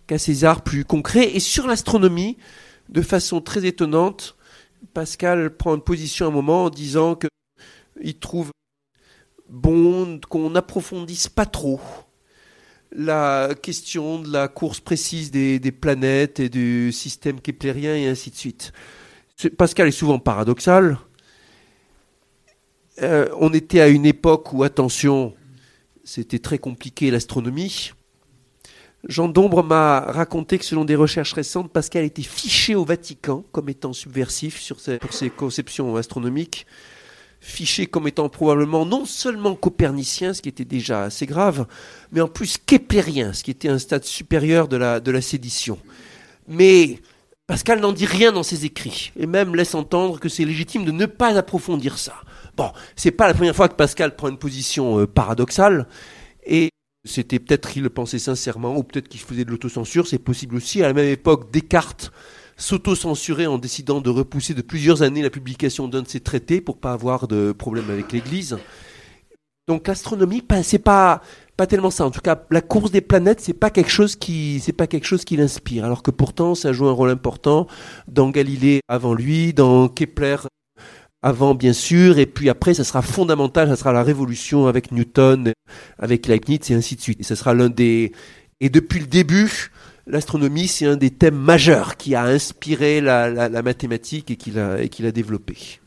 qu'à 0.07 0.17
ces 0.17 0.45
arts 0.45 0.63
plus 0.63 0.85
concrets. 0.85 1.35
Et 1.35 1.41
sur 1.41 1.67
l'astronomie, 1.67 2.37
de 2.89 3.01
façon 3.01 3.41
très 3.41 3.65
étonnante, 3.65 4.37
Pascal 4.93 5.55
prend 5.55 5.75
une 5.75 5.81
position 5.81 6.25
à 6.25 6.29
un 6.29 6.31
moment 6.31 6.65
en 6.65 6.69
disant 6.69 7.15
qu'il 7.15 8.17
trouve 8.19 8.51
bon 9.49 10.19
qu'on 10.29 10.51
n'approfondisse 10.51 11.27
pas 11.27 11.45
trop 11.45 11.81
la 12.93 13.49
question 13.61 14.19
de 14.19 14.31
la 14.31 14.47
course 14.47 14.79
précise 14.79 15.29
des, 15.29 15.59
des, 15.59 15.73
planètes 15.73 16.39
et 16.39 16.47
du 16.47 16.93
système 16.93 17.41
keplérien 17.41 17.95
et 17.95 18.07
ainsi 18.07 18.31
de 18.31 18.35
suite. 18.35 18.71
Pascal 19.57 19.89
est 19.89 19.91
souvent 19.91 20.19
paradoxal. 20.19 20.97
Euh, 23.01 23.27
on 23.39 23.53
était 23.53 23.79
à 23.79 23.87
une 23.87 24.05
époque 24.05 24.53
où, 24.53 24.63
attention, 24.63 25.33
c'était 26.03 26.39
très 26.39 26.57
compliqué 26.57 27.11
l'astronomie. 27.11 27.91
Jean 29.07 29.27
Dombre 29.27 29.63
m'a 29.63 29.99
raconté 29.99 30.57
que 30.57 30.65
selon 30.65 30.83
des 30.83 30.95
recherches 30.95 31.33
récentes, 31.33 31.71
Pascal 31.71 32.03
était 32.03 32.23
fiché 32.23 32.75
au 32.75 32.83
Vatican 32.83 33.45
comme 33.51 33.69
étant 33.69 33.93
subversif 33.93 34.73
pour 34.99 35.13
ses 35.13 35.29
conceptions 35.29 35.95
astronomiques, 35.95 36.65
fiché 37.39 37.85
comme 37.85 38.07
étant 38.07 38.27
probablement 38.27 38.85
non 38.85 39.05
seulement 39.05 39.55
copernicien, 39.55 40.33
ce 40.33 40.41
qui 40.41 40.49
était 40.49 40.65
déjà 40.65 41.03
assez 41.03 41.27
grave, 41.27 41.67
mais 42.11 42.21
en 42.21 42.27
plus 42.27 42.57
képlérien, 42.57 43.33
ce 43.33 43.43
qui 43.43 43.51
était 43.51 43.69
un 43.69 43.79
stade 43.79 44.03
supérieur 44.03 44.67
de 44.67 44.77
la 44.77 45.21
sédition. 45.21 45.77
Mais 46.47 46.99
Pascal 47.45 47.79
n'en 47.79 47.93
dit 47.93 48.05
rien 48.05 48.31
dans 48.31 48.43
ses 48.43 48.65
écrits, 48.65 49.13
et 49.17 49.27
même 49.27 49.55
laisse 49.55 49.75
entendre 49.75 50.19
que 50.19 50.27
c'est 50.27 50.43
légitime 50.43 50.83
de 50.83 50.91
ne 50.91 51.05
pas 51.05 51.37
approfondir 51.37 51.97
ça. 51.97 52.15
Bon, 52.57 52.71
c'est 52.95 53.11
pas 53.11 53.27
la 53.27 53.35
première 53.35 53.55
fois 53.55 53.69
que 53.69 53.75
Pascal 53.75 54.15
prend 54.15 54.29
une 54.29 54.39
position 54.39 54.99
euh, 54.99 55.05
paradoxale, 55.05 55.87
et 56.43 56.69
c'était 57.05 57.37
peut-être 57.37 57.69
qu'il 57.69 57.83
le 57.83 57.91
pensait 57.91 58.17
sincèrement, 58.17 58.75
ou 58.75 58.83
peut-être 58.83 59.07
qu'il 59.07 59.21
faisait 59.21 59.45
de 59.45 59.51
l'autocensure, 59.51 60.07
c'est 60.07 60.17
possible 60.17 60.55
aussi. 60.55 60.81
À 60.81 60.87
la 60.87 60.93
même 60.93 61.07
époque, 61.07 61.51
Descartes 61.51 62.11
s'auto-censurait 62.57 63.45
en 63.45 63.59
décidant 63.59 64.01
de 64.01 64.09
repousser 64.09 64.55
de 64.55 64.63
plusieurs 64.63 65.03
années 65.03 65.21
la 65.21 65.29
publication 65.29 65.87
d'un 65.87 66.01
de 66.01 66.07
ses 66.07 66.19
traités 66.19 66.59
pour 66.59 66.79
pas 66.79 66.93
avoir 66.93 67.27
de 67.27 67.51
problème 67.51 67.91
avec 67.91 68.11
l'Église. 68.11 68.57
Donc 69.67 69.87
l'astronomie, 69.87 70.43
c'est 70.63 70.79
pas 70.79 71.21
pas 71.57 71.67
tellement 71.67 71.91
ça. 71.91 72.05
En 72.05 72.11
tout 72.11 72.21
cas, 72.21 72.45
la 72.49 72.61
course 72.61 72.89
des 72.89 73.01
planètes, 73.01 73.41
c'est 73.41 73.53
pas 73.53 73.69
quelque 73.69 73.91
chose 73.91 74.15
qui, 74.15 74.59
c'est 74.59 74.73
pas 74.73 74.87
quelque 74.87 75.05
chose 75.05 75.25
qui 75.25 75.37
l'inspire. 75.37 75.85
Alors 75.85 76.01
que 76.01 76.11
pourtant, 76.11 76.55
ça 76.55 76.71
joue 76.71 76.87
un 76.87 76.91
rôle 76.91 77.09
important 77.09 77.67
dans 78.07 78.29
Galilée 78.29 78.79
avant 78.87 79.13
lui, 79.13 79.53
dans 79.53 79.89
Kepler 79.89 80.37
avant 81.27 81.55
bien 81.55 81.73
sûr, 81.73 82.19
et 82.19 82.25
puis 82.25 82.49
après, 82.49 82.73
ça 82.73 82.85
sera 82.85 83.01
fondamental, 83.01 83.67
ça 83.67 83.75
sera 83.75 83.91
la 83.91 84.01
révolution 84.01 84.67
avec 84.67 84.93
Newton, 84.93 85.51
avec 85.99 86.25
Leibniz 86.25 86.71
et 86.71 86.73
ainsi 86.73 86.95
de 86.95 87.01
suite. 87.01 87.19
Et 87.19 87.23
ça 87.23 87.35
sera 87.35 87.53
l'un 87.53 87.67
des, 87.67 88.13
et 88.61 88.69
depuis 88.69 89.01
le 89.01 89.07
début, 89.07 89.71
l'astronomie, 90.07 90.69
c'est 90.69 90.85
un 90.85 90.95
des 90.95 91.09
thèmes 91.09 91.35
majeurs 91.35 91.97
qui 91.97 92.15
a 92.15 92.23
inspiré 92.23 93.01
la, 93.01 93.29
la, 93.29 93.61
mathématique 93.61 94.31
et 94.31 94.37
qui 94.37 94.51
l'a, 94.51 94.81
et 94.81 94.87
qui 94.87 95.03
l'a 95.03 95.11
développé. 95.11 95.81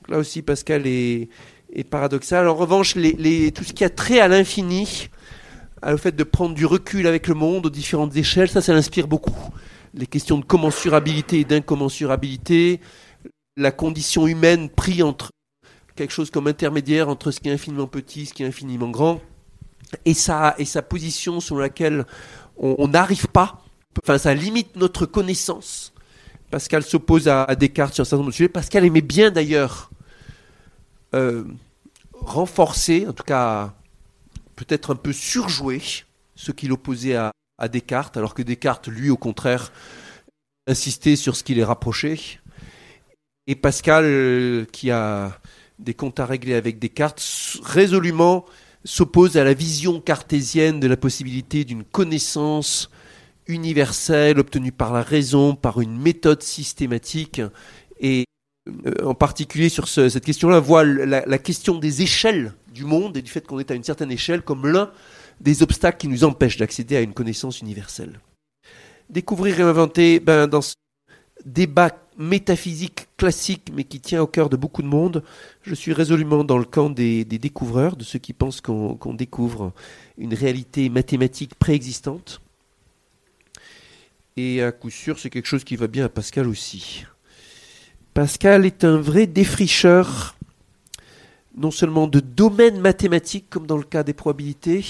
Donc 0.00 0.10
là 0.10 0.18
aussi, 0.18 0.42
Pascal 0.42 0.82
est, 0.86 1.28
est 1.72 1.84
paradoxal. 1.84 2.48
En 2.48 2.54
revanche, 2.56 2.96
les, 2.96 3.12
les, 3.12 3.52
tout 3.52 3.62
ce 3.62 3.72
qui 3.72 3.84
a 3.84 3.88
trait 3.88 4.18
à 4.18 4.26
l'infini, 4.26 5.08
au 5.86 5.96
fait 5.96 6.16
de 6.16 6.24
prendre 6.24 6.56
du 6.56 6.66
recul 6.66 7.06
avec 7.06 7.28
le 7.28 7.34
monde 7.34 7.66
aux 7.66 7.70
différentes 7.70 8.16
échelles, 8.16 8.50
ça, 8.50 8.60
ça 8.60 8.74
l'inspire 8.74 9.06
beaucoup. 9.06 9.38
Les 9.94 10.06
questions 10.08 10.38
de 10.38 10.44
commensurabilité 10.44 11.38
et 11.38 11.44
d'incommensurabilité, 11.44 12.80
la 13.56 13.72
condition 13.72 14.26
humaine 14.26 14.68
pris 14.68 15.02
entre 15.02 15.30
quelque 15.94 16.12
chose 16.12 16.30
comme 16.30 16.46
intermédiaire 16.46 17.08
entre 17.08 17.30
ce 17.30 17.40
qui 17.40 17.48
est 17.48 17.52
infiniment 17.52 17.86
petit, 17.86 18.26
ce 18.26 18.34
qui 18.34 18.42
est 18.42 18.46
infiniment 18.46 18.90
grand, 18.90 19.20
et 20.04 20.14
sa, 20.14 20.54
et 20.58 20.64
sa 20.64 20.82
position 20.82 21.40
sur 21.40 21.58
laquelle 21.58 22.04
on 22.58 22.88
n'arrive 22.88 23.28
pas, 23.28 23.62
enfin 24.02 24.18
ça 24.18 24.34
limite 24.34 24.76
notre 24.76 25.06
connaissance. 25.06 25.92
Pascal 26.50 26.82
s'oppose 26.82 27.28
à, 27.28 27.54
Descartes 27.56 27.94
sur 27.94 28.02
un 28.02 28.04
certain 28.04 28.18
nombre 28.18 28.30
de 28.30 28.34
sujets. 28.34 28.48
Pascal 28.48 28.84
aimait 28.84 29.00
bien 29.00 29.30
d'ailleurs 29.30 29.90
euh, 31.14 31.44
renforcer, 32.12 33.06
en 33.08 33.12
tout 33.12 33.24
cas 33.24 33.74
peut-être 34.54 34.92
un 34.92 34.96
peu 34.96 35.12
surjouer 35.12 35.82
ce 36.34 36.52
qu'il 36.52 36.72
opposait 36.72 37.16
à, 37.16 37.32
à 37.58 37.68
Descartes, 37.68 38.16
alors 38.16 38.34
que 38.34 38.42
Descartes, 38.42 38.88
lui, 38.88 39.10
au 39.10 39.16
contraire, 39.16 39.72
insistait 40.66 41.16
sur 41.16 41.36
ce 41.36 41.44
qui 41.44 41.54
les 41.54 41.64
rapprochait. 41.64 42.18
Et 43.46 43.54
Pascal, 43.54 44.04
euh, 44.04 44.64
qui 44.72 44.90
a 44.90 45.38
des 45.78 45.94
comptes 45.94 46.18
à 46.18 46.26
régler 46.26 46.54
avec 46.54 46.78
Descartes, 46.78 47.22
résolument 47.62 48.44
s'oppose 48.84 49.36
à 49.36 49.44
la 49.44 49.54
vision 49.54 50.00
cartésienne 50.00 50.80
de 50.80 50.86
la 50.86 50.96
possibilité 50.96 51.64
d'une 51.64 51.84
connaissance 51.84 52.90
universelle 53.46 54.38
obtenue 54.38 54.72
par 54.72 54.92
la 54.92 55.02
raison, 55.02 55.54
par 55.54 55.80
une 55.80 55.96
méthode 55.96 56.42
systématique. 56.42 57.40
Et 58.00 58.24
euh, 58.68 59.04
en 59.04 59.14
particulier 59.14 59.68
sur 59.68 59.88
cette 59.88 60.24
question-là, 60.24 60.58
voit 60.58 60.84
la, 60.84 61.38
question 61.38 61.78
des 61.78 62.02
échelles 62.02 62.52
du 62.72 62.84
monde 62.84 63.16
et 63.16 63.22
du 63.22 63.30
fait 63.30 63.46
qu'on 63.46 63.58
est 63.58 63.70
à 63.70 63.74
une 63.74 63.84
certaine 63.84 64.10
échelle 64.10 64.42
comme 64.42 64.66
l'un 64.66 64.90
des 65.40 65.62
obstacles 65.62 65.98
qui 65.98 66.08
nous 66.08 66.24
empêchent 66.24 66.56
d'accéder 66.56 66.96
à 66.96 67.00
une 67.00 67.12
connaissance 67.12 67.60
universelle. 67.60 68.20
Découvrir 69.08 69.60
et 69.60 69.62
inventer, 69.62 70.18
ben, 70.18 70.48
dans 70.48 70.62
ce 70.62 70.74
débat 71.44 71.90
métaphysique 72.18 73.08
classique, 73.16 73.70
mais 73.74 73.84
qui 73.84 74.00
tient 74.00 74.22
au 74.22 74.26
cœur 74.26 74.48
de 74.48 74.56
beaucoup 74.56 74.82
de 74.82 74.86
monde. 74.86 75.22
Je 75.62 75.74
suis 75.74 75.92
résolument 75.92 76.44
dans 76.44 76.58
le 76.58 76.64
camp 76.64 76.90
des, 76.90 77.24
découvreurs, 77.24 77.96
de 77.96 78.04
ceux 78.04 78.18
qui 78.18 78.32
pensent 78.32 78.60
qu'on 78.60 79.14
découvre 79.14 79.72
une 80.18 80.34
réalité 80.34 80.88
mathématique 80.88 81.54
préexistante. 81.54 82.40
Et 84.36 84.62
à 84.62 84.72
coup 84.72 84.90
sûr, 84.90 85.18
c'est 85.18 85.30
quelque 85.30 85.46
chose 85.46 85.64
qui 85.64 85.76
va 85.76 85.86
bien 85.86 86.04
à 86.04 86.08
Pascal 86.08 86.46
aussi. 86.46 87.04
Pascal 88.12 88.66
est 88.66 88.84
un 88.84 88.98
vrai 88.98 89.26
défricheur, 89.26 90.36
non 91.56 91.70
seulement 91.70 92.06
de 92.06 92.20
domaines 92.20 92.80
mathématiques, 92.80 93.48
comme 93.50 93.66
dans 93.66 93.78
le 93.78 93.82
cas 93.82 94.02
des 94.02 94.14
probabilités, 94.14 94.84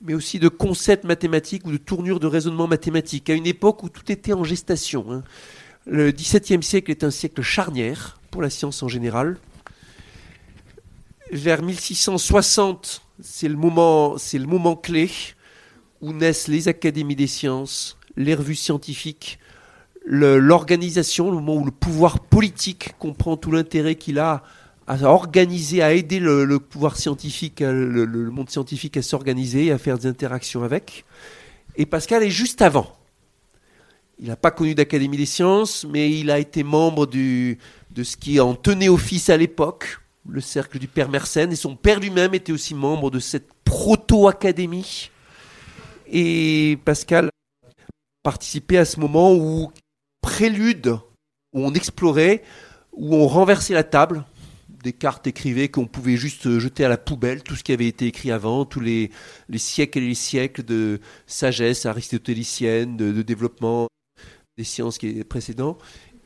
mais 0.00 0.14
aussi 0.14 0.38
de 0.38 0.48
concepts 0.48 1.04
mathématiques 1.04 1.66
ou 1.66 1.72
de 1.72 1.76
tournures 1.76 2.20
de 2.20 2.26
raisonnement 2.26 2.66
mathématique, 2.66 3.30
à 3.30 3.34
une 3.34 3.46
époque 3.46 3.82
où 3.82 3.88
tout 3.88 4.10
était 4.10 4.32
en 4.32 4.44
gestation. 4.44 5.06
Hein. 5.10 5.24
Le 5.88 6.10
XVIIe 6.10 6.64
siècle 6.64 6.90
est 6.90 7.04
un 7.04 7.12
siècle 7.12 7.42
charnière 7.42 8.18
pour 8.32 8.42
la 8.42 8.50
science 8.50 8.82
en 8.82 8.88
général. 8.88 9.38
Vers 11.30 11.62
1660, 11.62 13.02
c'est 13.22 13.46
le 13.46 13.54
moment, 13.54 14.18
c'est 14.18 14.38
le 14.38 14.46
moment 14.46 14.74
clé 14.74 15.08
où 16.00 16.12
naissent 16.12 16.48
les 16.48 16.66
académies 16.66 17.14
des 17.14 17.28
sciences, 17.28 17.98
les 18.16 18.34
revues 18.34 18.56
scientifiques, 18.56 19.38
l'organisation, 20.04 21.30
le, 21.30 21.36
moment 21.36 21.54
où 21.54 21.64
le 21.64 21.70
pouvoir 21.70 22.18
politique 22.18 22.94
comprend 22.98 23.36
tout 23.36 23.52
l'intérêt 23.52 23.94
qu'il 23.94 24.18
a 24.18 24.42
à 24.88 25.00
organiser, 25.02 25.82
à 25.82 25.92
aider 25.92 26.18
le, 26.18 26.58
pouvoir 26.58 26.96
scientifique, 26.96 27.60
le, 27.60 28.04
le, 28.04 28.30
monde 28.30 28.50
scientifique 28.50 28.96
à 28.96 29.02
s'organiser, 29.02 29.70
à 29.70 29.78
faire 29.78 29.98
des 29.98 30.06
interactions 30.06 30.64
avec. 30.64 31.04
Et 31.76 31.86
Pascal 31.86 32.24
est 32.24 32.30
juste 32.30 32.60
avant. 32.60 32.95
Il 34.18 34.28
n'a 34.28 34.36
pas 34.36 34.50
connu 34.50 34.74
d'Académie 34.74 35.18
des 35.18 35.26
sciences, 35.26 35.84
mais 35.84 36.10
il 36.10 36.30
a 36.30 36.38
été 36.38 36.62
membre 36.62 37.06
de 37.06 37.56
ce 38.02 38.16
qui 38.16 38.40
en 38.40 38.54
tenait 38.54 38.88
office 38.88 39.28
à 39.28 39.36
l'époque, 39.36 39.98
le 40.28 40.40
cercle 40.40 40.78
du 40.78 40.88
père 40.88 41.10
Mersenne, 41.10 41.52
et 41.52 41.56
son 41.56 41.76
père 41.76 42.00
lui-même 42.00 42.34
était 42.34 42.52
aussi 42.52 42.74
membre 42.74 43.10
de 43.10 43.18
cette 43.18 43.48
proto-académie. 43.64 45.10
Et 46.10 46.78
Pascal 46.84 47.28
participait 48.22 48.78
à 48.78 48.84
ce 48.86 48.98
moment 49.00 49.34
où, 49.34 49.70
prélude, 50.22 50.96
où 51.52 51.60
on 51.60 51.74
explorait, 51.74 52.42
où 52.92 53.14
on 53.14 53.26
renversait 53.28 53.74
la 53.74 53.84
table, 53.84 54.24
Descartes 54.82 55.26
écrivait 55.26 55.68
qu'on 55.68 55.86
pouvait 55.86 56.16
juste 56.16 56.58
jeter 56.58 56.84
à 56.84 56.88
la 56.88 56.96
poubelle 56.96 57.42
tout 57.42 57.54
ce 57.56 57.64
qui 57.64 57.72
avait 57.72 57.88
été 57.88 58.06
écrit 58.06 58.30
avant, 58.30 58.64
tous 58.64 58.80
les 58.80 59.10
siècles 59.56 59.98
et 59.98 60.08
les 60.08 60.14
siècles 60.14 60.62
de 60.62 61.00
sagesse 61.26 61.86
aristotélicienne, 61.86 62.96
de 62.96 63.22
développement 63.22 63.88
des 64.56 64.64
sciences 64.64 64.98
qui 64.98 65.08
est 65.08 65.24
précédent. 65.24 65.76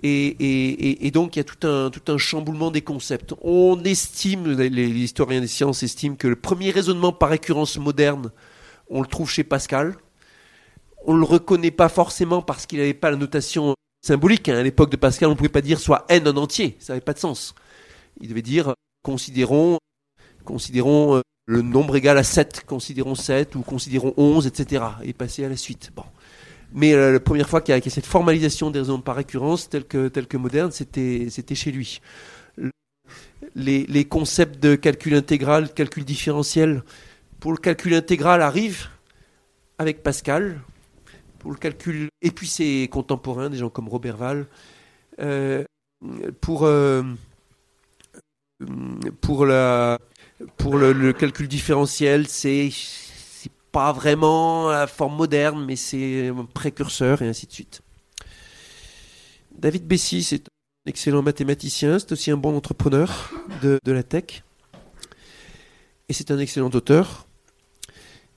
Et, 0.02 0.28
et, 0.28 1.06
et, 1.06 1.10
donc 1.10 1.36
il 1.36 1.40
y 1.40 1.42
a 1.42 1.44
tout 1.44 1.66
un, 1.66 1.90
tout 1.90 2.10
un 2.10 2.16
chamboulement 2.16 2.70
des 2.70 2.80
concepts. 2.80 3.34
On 3.42 3.82
estime, 3.84 4.50
les, 4.52 4.88
historiens 4.88 5.40
des 5.40 5.46
sciences 5.46 5.82
estiment 5.82 6.16
que 6.16 6.28
le 6.28 6.36
premier 6.36 6.70
raisonnement 6.70 7.12
par 7.12 7.28
récurrence 7.28 7.76
moderne, 7.76 8.30
on 8.88 9.02
le 9.02 9.06
trouve 9.06 9.28
chez 9.28 9.44
Pascal. 9.44 9.96
On 11.04 11.14
ne 11.14 11.18
le 11.18 11.24
reconnaît 11.24 11.70
pas 11.70 11.88
forcément 11.88 12.40
parce 12.40 12.66
qu'il 12.66 12.78
n'avait 12.78 12.94
pas 12.94 13.10
la 13.10 13.16
notation 13.16 13.74
symbolique. 14.00 14.48
Hein. 14.48 14.58
À 14.58 14.62
l'époque 14.62 14.90
de 14.90 14.96
Pascal, 14.96 15.28
on 15.28 15.32
ne 15.32 15.36
pouvait 15.36 15.48
pas 15.50 15.60
dire 15.60 15.78
soit 15.78 16.06
n 16.08 16.26
en 16.26 16.36
entier, 16.36 16.76
ça 16.78 16.92
n'avait 16.92 17.04
pas 17.04 17.12
de 17.14 17.18
sens. 17.18 17.54
Il 18.20 18.28
devait 18.28 18.42
dire 18.42 18.74
considérons, 19.02 19.78
considérons 20.44 21.16
euh, 21.16 21.20
le 21.46 21.62
nombre 21.62 21.96
égal 21.96 22.16
à 22.16 22.22
7, 22.22 22.64
considérons 22.64 23.14
7 23.14 23.54
ou 23.54 23.62
considérons 23.62 24.14
11, 24.16 24.46
etc. 24.46 24.84
et 25.02 25.12
passer 25.12 25.44
à 25.44 25.48
la 25.48 25.56
suite. 25.56 25.90
Bon. 25.94 26.04
Mais 26.72 26.94
euh, 26.94 27.12
la 27.12 27.20
première 27.20 27.48
fois 27.48 27.60
qu'il 27.60 27.74
y, 27.74 27.78
a 27.78 27.90
cette 27.90 28.06
formalisation 28.06 28.70
des 28.70 28.78
raisons 28.78 29.00
par 29.00 29.16
récurrence, 29.16 29.68
telle 29.68 29.84
que, 29.84 30.08
telle 30.08 30.26
que 30.26 30.36
moderne, 30.36 30.70
c'était 30.70 31.28
chez 31.54 31.72
lui. 31.72 32.00
Les, 33.56 34.04
concepts 34.04 34.62
de 34.62 34.76
calcul 34.76 35.14
intégral, 35.14 35.72
calcul 35.72 36.04
différentiel, 36.04 36.82
pour 37.40 37.52
le 37.52 37.58
calcul 37.58 37.94
intégral 37.94 38.42
arrivent 38.42 38.88
avec 39.78 40.02
Pascal. 40.02 40.60
Pour 41.40 41.50
le 41.50 41.56
calcul, 41.56 42.08
et 42.20 42.30
puis 42.30 42.46
ses 42.46 42.86
contemporains, 42.92 43.48
des 43.48 43.56
gens 43.56 43.70
comme 43.70 43.88
Robert 43.88 44.18
Val. 44.18 44.46
Euh, 45.20 45.64
pour, 46.40 46.64
euh, 46.64 47.02
pour, 49.20 49.46
le, 49.46 51.12
calcul 51.12 51.48
différentiel, 51.48 52.28
c'est 52.28 52.70
pas 53.72 53.92
vraiment 53.92 54.70
la 54.70 54.86
forme 54.86 55.16
moderne, 55.16 55.64
mais 55.64 55.76
c'est 55.76 56.28
un 56.28 56.44
précurseur 56.44 57.22
et 57.22 57.28
ainsi 57.28 57.46
de 57.46 57.52
suite. 57.52 57.82
David 59.52 59.86
Bessy, 59.86 60.22
c'est 60.22 60.48
un 60.48 60.88
excellent 60.90 61.22
mathématicien, 61.22 61.98
c'est 61.98 62.12
aussi 62.12 62.30
un 62.30 62.36
bon 62.36 62.56
entrepreneur 62.56 63.30
de, 63.62 63.78
la 63.86 64.02
tech. 64.02 64.42
Et 66.08 66.12
c'est 66.12 66.30
un 66.30 66.38
excellent 66.38 66.70
auteur. 66.70 67.26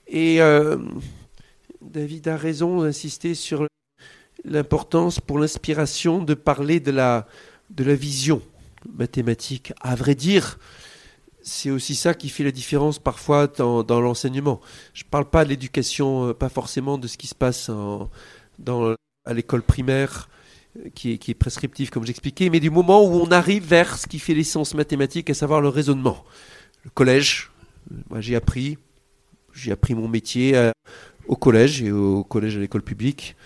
Et 0.06 0.40
euh, 0.40 0.76
David 1.80 2.28
a 2.28 2.36
raison 2.36 2.82
d'insister 2.82 3.34
sur 3.34 3.66
l'importance 4.44 5.20
pour 5.20 5.38
l'inspiration 5.38 6.22
de 6.22 6.34
parler 6.34 6.78
de 6.80 6.90
la 6.90 7.26
vision 7.70 8.42
mathématique. 8.92 9.72
À 9.80 9.94
vrai 9.94 10.14
dire, 10.14 10.58
c'est 11.44 11.70
aussi 11.70 11.94
ça 11.94 12.14
qui 12.14 12.30
fait 12.30 12.42
la 12.42 12.50
différence 12.50 12.98
parfois 12.98 13.46
dans, 13.46 14.00
l'enseignement. 14.00 14.60
Je 14.94 15.04
ne 15.04 15.08
parle 15.10 15.26
pas 15.26 15.44
de 15.44 15.50
l'éducation, 15.50 16.28
euh, 16.28 16.32
pas 16.32 16.48
forcément 16.48 16.96
de 16.96 17.06
ce 17.06 17.18
qui 17.18 17.26
se 17.26 17.34
passe 17.34 17.70
à 17.70 19.34
l'école 19.34 19.62
primaire, 19.62 20.30
euh, 20.78 20.88
qui 20.94 21.12
est, 21.12 21.18
qui 21.18 21.30
est 21.30 21.34
prescriptif 21.34 21.90
comme 21.90 22.06
j'expliquais, 22.06 22.48
mais 22.48 22.60
du 22.60 22.70
moment 22.70 23.04
où 23.04 23.12
on 23.12 23.30
arrive 23.30 23.64
vers 23.66 23.98
ce 23.98 24.06
qui 24.06 24.18
fait 24.18 24.34
l'essence 24.34 24.74
mathématique, 24.74 25.28
à 25.28 25.34
savoir 25.34 25.60
le 25.60 25.68
raisonnement. 25.68 26.24
Le 26.82 26.90
collège, 26.90 27.50
euh, 27.92 27.96
moi 28.08 28.22
j'ai 28.22 28.36
appris, 28.36 28.78
j'ai 29.52 29.70
appris 29.70 29.94
mon 29.94 30.08
métier 30.08 30.72
au 31.28 31.36
collège 31.36 31.82
et 31.82 31.92
au 31.92 32.24
collège 32.24 32.56
à 32.56 32.60
l'école 32.60 32.82
publique. 32.82 33.36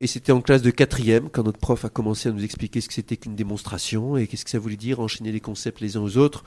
Et 0.00 0.06
c'était 0.06 0.30
en 0.30 0.40
classe 0.40 0.62
de 0.62 0.70
quatrième 0.70 1.28
quand 1.28 1.42
notre 1.42 1.58
prof 1.58 1.84
a 1.84 1.88
commencé 1.88 2.28
à 2.28 2.32
nous 2.32 2.44
expliquer 2.44 2.80
ce 2.80 2.86
que 2.86 2.94
c'était 2.94 3.16
qu'une 3.16 3.34
démonstration 3.34 4.16
et 4.16 4.28
qu'est-ce 4.28 4.44
que 4.44 4.50
ça 4.50 4.60
voulait 4.60 4.76
dire 4.76 5.00
enchaîner 5.00 5.32
les 5.32 5.40
concepts 5.40 5.80
les 5.80 5.96
uns 5.96 6.02
aux 6.02 6.18
autres. 6.18 6.44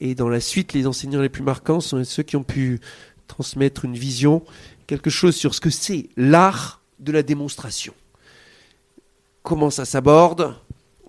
Et 0.00 0.14
dans 0.14 0.28
la 0.28 0.40
suite, 0.40 0.72
les 0.72 0.86
enseignants 0.86 1.22
les 1.22 1.28
plus 1.28 1.42
marquants 1.42 1.80
sont 1.80 2.02
ceux 2.04 2.22
qui 2.22 2.36
ont 2.36 2.42
pu 2.42 2.80
transmettre 3.28 3.84
une 3.84 3.96
vision, 3.96 4.42
quelque 4.86 5.10
chose 5.10 5.34
sur 5.34 5.54
ce 5.54 5.60
que 5.60 5.70
c'est 5.70 6.08
l'art 6.16 6.82
de 6.98 7.12
la 7.12 7.22
démonstration. 7.22 7.94
Comment 9.42 9.70
ça 9.70 9.84
s'aborde 9.84 10.56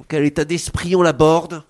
quel 0.07 0.25
état 0.25 0.45
d'esprit 0.45 0.95
on 0.95 1.01
l'aborde 1.01 1.63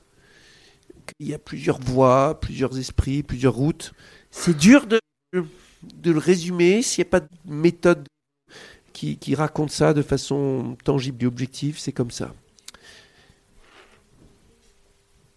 Il 1.20 1.28
y 1.28 1.34
a 1.34 1.40
plusieurs 1.40 1.80
voies, 1.80 2.40
plusieurs 2.40 2.78
esprits, 2.78 3.24
plusieurs 3.24 3.54
routes. 3.54 3.94
C'est 4.32 4.58
dur 4.58 4.88
de, 4.88 5.00
le 5.34 6.18
résumer 6.18 6.82
s'il 6.82 7.04
n'y 7.04 7.08
a 7.08 7.12
pas 7.12 7.20
de 7.20 7.30
méthode 7.46 8.08
qui 8.94 9.36
raconte 9.36 9.72
ça 9.72 9.94
de 9.94 10.02
façon 10.02 10.78
tangible 10.84 11.24
et 11.24 11.28
objective, 11.28 11.78
c'est 11.78 11.92
comme 11.92 12.12
ça. 12.12 12.34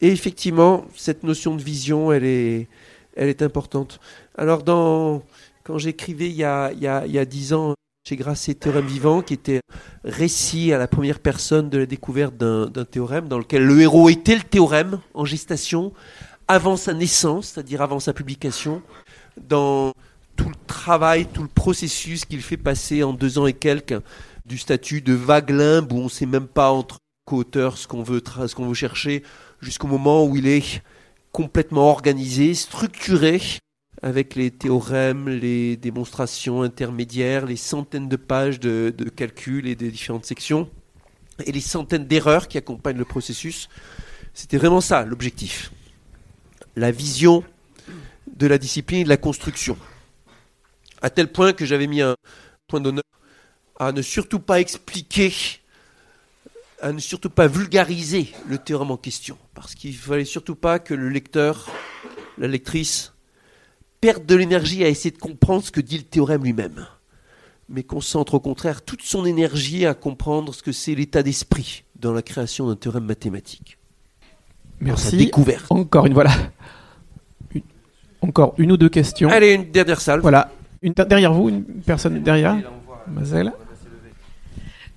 Et 0.01 0.09
effectivement, 0.09 0.85
cette 0.97 1.23
notion 1.23 1.55
de 1.57 1.63
vision, 1.63 2.13
elle 2.13 2.25
est, 2.25 2.69
elle 3.17 3.29
est 3.29 3.43
importante. 3.43 4.01
Alors, 4.37 4.65
quand 4.65 5.79
j'écrivais 5.79 6.29
il 6.29 6.37
y 6.37 6.45
a, 6.45 6.73
il 6.73 6.81
y 6.81 6.87
a, 6.87 7.05
il 7.07 7.13
y 7.13 7.19
a 7.19 7.25
10 7.25 7.53
ans 7.53 7.75
chez 8.09 8.17
Grasset 8.17 8.55
Théorème 8.55 8.87
Vivant, 8.87 9.21
qui 9.21 9.35
était 9.35 9.61
récit 10.03 10.73
à 10.73 10.79
la 10.79 10.89
première 10.89 11.19
personne 11.19 11.69
de 11.69 11.79
la 11.79 11.87
découverte 11.87 12.37
d'un 12.37 12.85
théorème, 12.85 13.29
dans 13.29 13.39
lequel 13.39 13.65
le 13.65 13.81
héros 13.81 14.09
était 14.09 14.37
le 14.37 14.43
théorème 14.43 15.01
en 15.13 15.27
gestation, 15.27 15.93
avant 16.47 16.77
sa 16.77 16.95
naissance, 16.95 17.49
c'est-à-dire 17.49 17.83
avant 17.83 18.01
sa 18.01 18.15
publication, 18.15 18.81
dans 19.37 19.93
tout 20.37 20.49
le 20.49 20.55
travail, 20.67 21.27
tout 21.27 21.43
le 21.43 21.49
processus 21.49 22.25
qu'il 22.25 22.41
fait 22.41 22.57
passer 22.57 23.03
en 23.03 23.13
deux 23.13 23.39
ans 23.39 23.47
et 23.47 23.53
quelques, 23.53 24.01
du 24.47 24.57
statut 24.57 25.03
de 25.03 25.13
vague 25.13 25.51
limbe, 25.51 25.93
où 25.93 25.99
on 25.99 26.05
ne 26.05 26.09
sait 26.09 26.25
même 26.25 26.47
pas 26.47 26.71
entre 26.71 26.97
co-auteurs 27.27 27.77
ce 27.77 27.87
qu'on 27.87 28.03
veut, 28.03 28.23
ce 28.25 28.55
qu'on 28.55 28.67
veut 28.67 28.75
chercher, 28.75 29.23
jusqu'au 29.61 29.87
moment 29.87 30.25
où 30.25 30.37
il 30.37 30.47
est 30.47 30.83
complètement 31.33 31.91
organisé, 31.91 32.55
structuré, 32.55 33.41
avec 34.03 34.35
les 34.35 34.51
théorèmes, 34.51 35.29
les 35.29 35.77
démonstrations 35.77 36.63
intermédiaires, 36.63 37.47
les 37.47 37.57
centaines 37.57 38.09
de 38.09 38.17
pages 38.17 38.61
de, 38.61 38.95
de 38.97 39.09
calculs 39.09 39.67
et 39.67 39.75
des 39.75 39.91
différentes 39.91 40.25
sections, 40.25 40.71
et 41.45 41.53
les 41.53 41.61
centaines 41.61 42.07
d'erreurs 42.07 42.49
qui 42.49 42.59
accompagnent 42.59 42.99
le 42.99 43.05
processus. 43.05 43.69
C'était 44.35 44.57
vraiment 44.57 44.81
ça 44.81 45.05
l'objectif. 45.05 45.73
La 46.77 46.91
vision 46.91 47.43
de 48.37 48.47
la 48.47 48.59
discipline 48.59 49.01
et 49.01 49.05
de 49.05 49.09
la 49.09 49.17
construction. 49.17 49.77
À 51.03 51.11
tel 51.11 51.31
point 51.31 51.53
que 51.53 51.67
j'avais 51.67 51.87
mis 51.87 52.01
un 52.01 52.15
point 52.69 52.81
d'honneur 52.81 53.03
à 53.79 53.93
ne 53.93 54.03
surtout 54.03 54.41
pas 54.41 54.61
expliquer, 54.61 55.33
à 56.81 56.93
ne 56.93 56.99
surtout 56.99 57.31
pas 57.31 57.47
vulgariser 57.47 58.33
le 58.49 58.59
théorème 58.59 58.91
en 58.93 58.97
question. 58.97 59.37
Parce 59.55 59.75
qu'il 59.75 59.91
ne 59.91 59.97
fallait 59.97 60.25
surtout 60.25 60.55
pas 60.55 60.79
que 60.79 60.95
le 60.95 61.09
lecteur, 61.09 61.69
la 62.39 62.47
lectrice, 62.49 63.13
perde 64.01 64.25
de 64.27 64.35
l'énergie 64.37 64.85
à 64.85 64.89
essayer 64.89 65.11
de 65.11 65.19
comprendre 65.19 65.65
ce 65.65 65.71
que 65.73 65.81
dit 65.81 65.99
le 65.99 66.05
théorème 66.05 66.45
lui-même. 66.45 66.87
Mais 67.69 67.83
concentre 67.83 68.35
au 68.35 68.41
contraire 68.41 68.83
toute 68.83 69.03
son 69.03 69.25
énergie 69.27 69.85
à 69.87 69.95
comprendre 69.95 70.55
ce 70.55 70.63
que 70.63 70.73
c'est 70.73 70.95
l'état 70.95 71.23
d'esprit 71.23 71.85
dans 71.97 72.13
la 72.13 72.23
création 72.23 72.69
d'un 72.69 72.77
théorème 72.77 73.05
mathématique. 73.05 73.77
Merci. 74.81 75.17
découverte. 75.17 75.67
Encore 75.71 76.07
une 76.07 76.15
voilà. 76.15 76.31
Une- 77.53 77.63
Encore 78.23 78.55
une 78.59 78.71
ou 78.73 78.77
deux 78.77 78.89
questions. 78.89 79.29
Allez, 79.29 79.53
une 79.55 79.71
dernière 79.71 80.01
salle. 80.01 80.21
Voilà. 80.21 80.53
Une 80.81 80.93
derrière 80.93 81.33
vous, 81.35 81.49
une 81.49 81.65
personne 81.65 82.23
derrière. 82.23 82.57
Mademoiselle. 83.09 83.53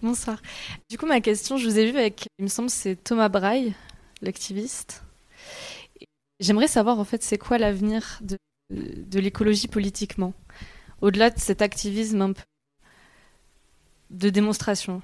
Bonsoir. 0.01 0.41
Du 0.89 0.97
coup, 0.97 1.05
ma 1.05 1.21
question, 1.21 1.57
je 1.57 1.67
vous 1.67 1.77
ai 1.77 1.91
vu 1.91 1.97
avec, 1.97 2.27
il 2.39 2.43
me 2.43 2.49
semble, 2.49 2.71
c'est 2.71 2.95
Thomas 2.95 3.29
Braille, 3.29 3.75
l'activiste. 4.23 5.03
J'aimerais 6.39 6.67
savoir, 6.67 6.97
en 6.97 7.03
fait, 7.03 7.21
c'est 7.21 7.37
quoi 7.37 7.59
l'avenir 7.59 8.19
de, 8.21 9.19
l'écologie 9.19 9.67
politiquement 9.67 10.33
Au-delà 11.01 11.29
de 11.29 11.39
cet 11.39 11.61
activisme 11.61 12.21
un 12.21 12.33
peu 12.33 12.41
de 14.09 14.29
démonstration? 14.31 15.03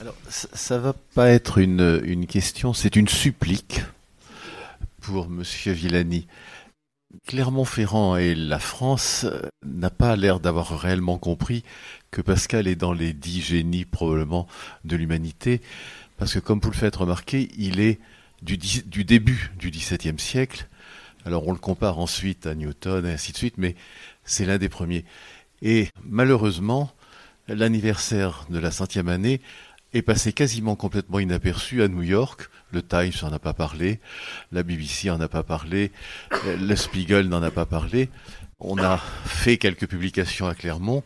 Alors, 0.00 0.14
ça, 0.28 0.48
ça 0.52 0.78
va 0.78 0.92
pas 0.92 1.30
être 1.30 1.58
une, 1.58 2.00
une 2.04 2.28
question, 2.28 2.72
c'est 2.72 2.94
une 2.94 3.08
supplique 3.08 3.80
pour 5.00 5.28
Monsieur 5.28 5.72
Villani. 5.72 6.28
Clermont-Ferrand 7.26 8.16
et 8.16 8.34
la 8.34 8.58
France 8.58 9.24
euh, 9.24 9.42
n'a 9.64 9.90
pas 9.90 10.16
l'air 10.16 10.40
d'avoir 10.40 10.78
réellement 10.78 11.18
compris 11.18 11.64
que 12.14 12.22
Pascal 12.22 12.68
est 12.68 12.76
dans 12.76 12.92
les 12.92 13.12
dix 13.12 13.42
génies 13.42 13.84
probablement 13.84 14.46
de 14.84 14.94
l'humanité, 14.94 15.60
parce 16.16 16.32
que 16.32 16.38
comme 16.38 16.60
vous 16.60 16.70
le 16.70 16.76
faites 16.76 16.94
remarquer, 16.94 17.48
il 17.58 17.80
est 17.80 17.98
du, 18.40 18.56
début 19.04 19.50
du 19.58 19.72
XVIIe 19.72 20.20
siècle. 20.20 20.68
Alors 21.26 21.48
on 21.48 21.52
le 21.52 21.58
compare 21.58 21.98
ensuite 21.98 22.46
à 22.46 22.54
Newton 22.54 23.04
et 23.04 23.12
ainsi 23.14 23.32
de 23.32 23.36
suite, 23.36 23.56
mais 23.58 23.74
c'est 24.24 24.46
l'un 24.46 24.58
des 24.58 24.68
premiers. 24.68 25.04
Et 25.60 25.88
malheureusement, 26.04 26.92
l'anniversaire 27.48 28.46
de 28.48 28.60
la 28.60 28.70
centième 28.70 29.08
année 29.08 29.40
est 29.92 30.02
passé 30.02 30.32
quasiment 30.32 30.76
complètement 30.76 31.18
inaperçu 31.18 31.82
à 31.82 31.88
New 31.88 32.02
York. 32.02 32.48
Le 32.70 32.82
Times 32.82 33.12
n'en 33.22 33.32
a 33.32 33.40
pas 33.40 33.54
parlé, 33.54 33.98
la 34.52 34.62
BBC 34.62 35.08
n'en 35.08 35.20
a 35.20 35.28
pas 35.28 35.42
parlé, 35.42 35.90
le 36.46 36.76
Spiegel 36.76 37.28
n'en 37.28 37.42
a 37.42 37.50
pas 37.50 37.66
parlé. 37.66 38.08
On 38.60 38.78
a 38.78 38.98
fait 39.24 39.56
quelques 39.56 39.88
publications 39.88 40.46
à 40.46 40.54
Clermont. 40.54 41.02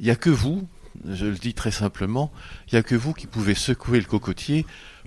Il 0.00 0.04
n'y 0.06 0.10
a 0.10 0.16
que 0.16 0.30
vous, 0.30 0.66
je 1.08 1.26
le 1.26 1.34
dis 1.36 1.52
très 1.52 1.70
simplement, 1.70 2.32
il 2.66 2.74
n'y 2.74 2.78
a 2.78 2.82
que 2.82 2.94
vous 2.94 3.12
qui 3.12 3.26
pouvez 3.26 3.54
secouer 3.54 3.98
le 3.98 4.06
cocotier 4.06 4.64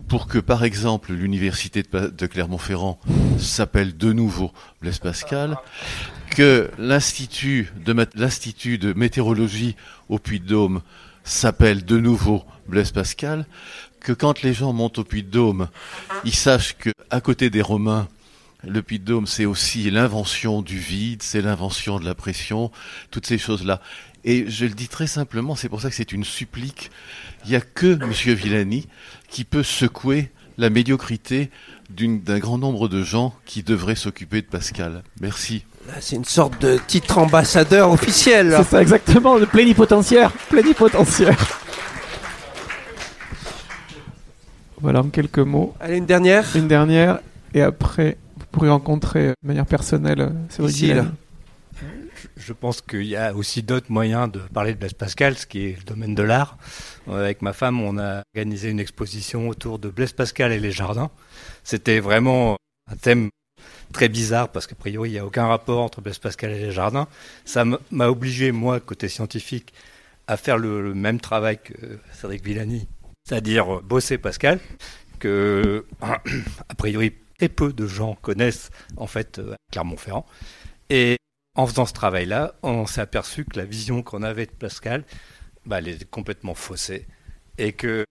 pour 0.07 0.27
que, 0.27 0.37
par 0.37 0.63
exemple, 0.63 1.13
l'université 1.13 1.83
de, 1.83 2.25
Clermont-Ferrand 2.27 2.99
s'appelle 3.39 3.97
de 3.97 4.13
nouveau 4.13 4.51
Blaise 4.81 4.99
Pascal, 4.99 5.57
que 6.29 6.69
l'institut 6.77 7.73
de, 7.83 7.93
mat- 7.93 8.13
l'institut 8.15 8.77
de 8.77 8.93
météorologie 8.93 9.75
au 10.09 10.19
Puy-de-Dôme 10.19 10.81
s'appelle 11.23 11.85
de 11.85 11.97
nouveau 11.97 12.43
Blaise 12.67 12.91
Pascal, 12.91 13.47
que 13.99 14.13
quand 14.13 14.43
les 14.43 14.53
gens 14.53 14.73
montent 14.73 14.99
au 14.99 15.03
Puy-de-Dôme, 15.03 15.69
ils 16.23 16.35
sachent 16.35 16.77
que 16.77 16.91
à 17.09 17.19
côté 17.19 17.49
des 17.49 17.61
Romains, 17.61 18.07
le 18.63 18.81
Puy-de-Dôme, 18.81 19.27
c'est 19.27 19.45
aussi 19.45 19.89
l'invention 19.91 20.61
du 20.61 20.77
vide, 20.77 21.21
c'est 21.21 21.41
l'invention 21.41 21.99
de 21.99 22.05
la 22.05 22.15
pression, 22.15 22.71
toutes 23.11 23.25
ces 23.25 23.37
choses-là. 23.37 23.81
Et 24.25 24.49
je 24.49 24.65
le 24.65 24.71
dis 24.71 24.87
très 24.87 25.07
simplement, 25.07 25.55
c'est 25.55 25.69
pour 25.69 25.81
ça 25.81 25.89
que 25.89 25.95
c'est 25.95 26.11
une 26.13 26.23
supplique. 26.23 26.91
Il 27.45 27.49
n'y 27.51 27.55
a 27.57 27.61
que 27.61 28.01
M. 28.01 28.11
Villani 28.35 28.87
qui 29.29 29.43
peut 29.43 29.63
secouer 29.63 30.31
la 30.57 30.69
médiocrité 30.69 31.49
d'un 31.89 32.39
grand 32.39 32.57
nombre 32.57 32.87
de 32.87 33.03
gens 33.03 33.33
qui 33.45 33.63
devraient 33.63 33.95
s'occuper 33.95 34.41
de 34.41 34.47
Pascal. 34.47 35.03
Merci. 35.19 35.65
C'est 35.99 36.15
une 36.15 36.23
sorte 36.25 36.61
de 36.61 36.79
titre 36.87 37.17
ambassadeur 37.17 37.91
officiel. 37.91 38.53
C'est 38.57 38.63
ça 38.69 38.81
exactement, 38.81 39.35
le 39.37 39.45
plénipotentiaire. 39.45 40.31
Plénipotentiaire. 40.49 41.59
Voilà, 44.81 44.99
en 45.01 45.09
quelques 45.09 45.39
mots. 45.39 45.73
Allez, 45.79 45.97
une 45.97 46.05
dernière. 46.05 46.45
Une 46.55 46.67
dernière, 46.67 47.19
et 47.53 47.61
après, 47.61 48.17
vous 48.37 48.45
pourrez 48.51 48.69
rencontrer 48.69 49.27
de 49.27 49.35
manière 49.47 49.65
personnelle 49.65 50.21
euh, 50.21 50.29
Cédric 50.49 50.75
Ici, 50.75 50.85
Villani. 50.85 51.01
là. 51.07 51.11
Je 52.35 52.53
pense 52.53 52.81
qu'il 52.81 53.05
y 53.05 53.15
a 53.15 53.33
aussi 53.33 53.61
d'autres 53.63 53.91
moyens 53.91 54.31
de 54.31 54.39
parler 54.39 54.73
de 54.73 54.79
Blaise 54.79 54.93
Pascal, 54.93 55.37
ce 55.37 55.45
qui 55.45 55.67
est 55.67 55.77
le 55.77 55.83
domaine 55.83 56.15
de 56.15 56.23
l'art. 56.23 56.57
Euh, 57.07 57.23
Avec 57.23 57.41
ma 57.41 57.53
femme, 57.53 57.81
on 57.81 57.97
a 57.97 58.23
organisé 58.33 58.69
une 58.69 58.79
exposition 58.79 59.49
autour 59.49 59.79
de 59.79 59.89
Blaise 59.89 60.13
Pascal 60.13 60.51
et 60.51 60.59
les 60.59 60.71
jardins. 60.71 61.11
C'était 61.63 61.99
vraiment 61.99 62.57
un 62.91 62.95
thème 62.95 63.29
très 63.93 64.09
bizarre 64.09 64.49
parce 64.49 64.67
qu'a 64.67 64.75
priori 64.75 65.09
il 65.09 65.13
n'y 65.13 65.19
a 65.19 65.25
aucun 65.25 65.47
rapport 65.47 65.81
entre 65.81 66.01
Blaise 66.01 66.19
Pascal 66.19 66.51
et 66.51 66.59
les 66.59 66.71
jardins. 66.71 67.07
Ça 67.45 67.65
m'a 67.91 68.07
obligé, 68.07 68.51
moi, 68.51 68.79
côté 68.79 69.07
scientifique, 69.07 69.73
à 70.27 70.37
faire 70.37 70.57
le, 70.57 70.93
même 70.93 71.19
travail 71.19 71.59
que 71.63 71.73
Cédric 72.13 72.43
Villani, 72.43 72.87
c'est-à-dire 73.27 73.81
bosser 73.81 74.17
Pascal, 74.17 74.59
que 75.19 75.85
a 76.01 76.75
priori 76.75 77.13
très 77.37 77.49
peu 77.49 77.73
de 77.73 77.87
gens 77.87 78.15
connaissent 78.15 78.69
en 78.97 79.07
fait 79.07 79.39
euh, 79.39 79.55
Clermont-Ferrand. 79.71 80.25
Et 80.89 81.17
en 81.55 81.67
faisant 81.67 81.85
ce 81.85 81.93
travail-là, 81.93 82.55
on 82.63 82.85
s'est 82.87 83.01
aperçu 83.01 83.45
que 83.45 83.57
la 83.57 83.65
vision 83.65 84.01
qu'on 84.01 84.23
avait 84.23 84.45
de 84.45 84.51
Pascal, 84.51 85.03
bah, 85.65 85.79
elle 85.79 85.87
est 85.87 86.09
complètement 86.09 86.55
faussée. 86.55 87.05
Et 87.57 87.73
que 87.73 88.05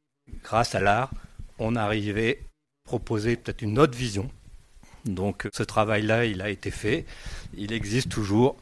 grâce 0.44 0.74
à 0.74 0.80
l'art, 0.80 1.10
on 1.58 1.74
arrivait 1.74 2.40
à 2.84 2.88
proposer 2.88 3.36
peut-être 3.36 3.62
une 3.62 3.78
autre 3.78 3.96
vision. 3.96 4.30
Donc 5.04 5.48
ce 5.52 5.64
travail-là, 5.64 6.26
il 6.26 6.40
a 6.42 6.50
été 6.50 6.70
fait, 6.70 7.04
il 7.56 7.72
existe 7.72 8.08
toujours. 8.08 8.56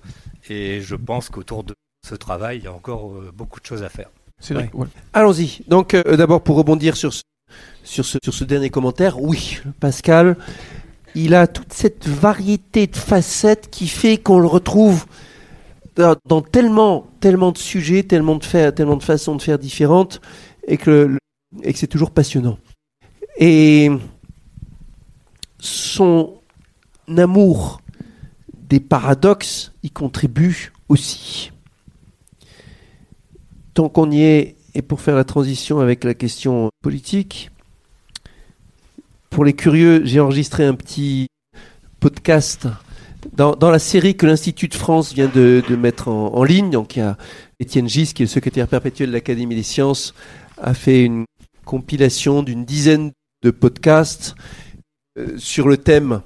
Et 0.49 0.81
je 0.81 0.97
pense 0.97 1.29
qu'autour 1.29 1.65
de 1.65 1.75
ce 2.07 2.15
travail, 2.15 2.59
il 2.59 2.65
y 2.65 2.67
a 2.67 2.73
encore 2.73 3.13
euh, 3.13 3.31
beaucoup 3.35 3.61
de 3.61 3.67
choses 3.67 3.83
à 3.83 3.91
faire. 3.91 4.09
Ouais. 4.51 4.71
Allons-y. 5.13 5.61
Donc 5.69 5.93
euh, 5.93 6.17
d'abord 6.17 6.43
pour 6.43 6.57
rebondir 6.57 6.97
sur 6.97 7.13
ce, 7.13 7.21
sur 7.85 8.07
ce, 8.07 8.19
sur 8.25 8.33
ce 8.33 8.45
dernier 8.45 8.71
commentaire, 8.71 9.21
oui, 9.21 9.61
Pascal, 9.81 10.39
il 11.15 11.35
a 11.35 11.47
toute 11.47 11.73
cette 11.73 12.07
variété 12.07 12.87
de 12.87 12.97
facettes 12.97 13.69
qui 13.71 13.89
fait 13.89 14.19
qu'on 14.19 14.39
le 14.39 14.47
retrouve 14.47 15.07
dans, 16.27 16.41
tellement, 16.41 17.07
tellement 17.21 17.53
de 17.53 17.59
sujets, 17.59 18.03
tellement 18.03 18.37
de, 18.37 18.45
faire, 18.45 18.75
tellement 18.75 18.97
de 18.97 19.03
façons 19.03 19.35
de 19.35 19.43
faire 19.43 19.59
différentes, 19.59 20.21
et 20.67 20.77
que, 20.77 21.19
et 21.63 21.73
que 21.73 21.79
c'est 21.79 21.87
toujours 21.87 22.11
passionnant. 22.11 22.59
Et 23.39 23.91
son 25.59 26.41
amour 27.17 27.81
des 28.55 28.81
paradoxes 28.81 29.73
y 29.83 29.91
contribue 29.91 30.73
aussi. 30.89 31.51
Tant 33.75 33.89
qu'on 33.89 34.11
y 34.11 34.23
est, 34.23 34.57
et 34.75 34.83
pour 34.83 35.01
faire 35.01 35.17
la 35.17 35.25
transition 35.25 35.81
avec 35.81 36.05
la 36.05 36.15
question 36.15 36.71
politique, 36.83 37.51
pour 39.31 39.45
les 39.45 39.53
curieux, 39.53 40.03
j'ai 40.05 40.21
enregistré 40.21 40.65
un 40.65 40.75
petit 40.75 41.29
podcast 42.01 42.67
dans, 43.33 43.71
la 43.71 43.79
série 43.79 44.17
que 44.17 44.27
l'Institut 44.27 44.69
de 44.69 44.75
France 44.75 45.13
vient 45.13 45.31
de, 45.33 45.63
mettre 45.77 46.09
en, 46.09 46.35
en, 46.35 46.45
ligne. 46.45 46.71
Donc, 46.71 46.97
il 46.97 47.01
y 47.01 47.03
a 47.03 47.17
Étienne 47.61 47.89
Gis, 47.89 48.13
qui 48.13 48.23
est 48.23 48.27
le 48.27 48.31
secrétaire 48.31 48.67
perpétuel 48.67 49.11
de 49.11 49.15
l'Académie 49.15 49.55
des 49.55 49.63
sciences, 49.63 50.15
a 50.61 50.75
fait 50.75 51.05
une 51.05 51.25
compilation 51.65 52.43
d'une 52.43 52.65
dizaine 52.65 53.13
de 53.43 53.51
podcasts 53.51 54.35
euh, 55.19 55.39
sur 55.39 55.69
le 55.69 55.77
thème 55.77 56.21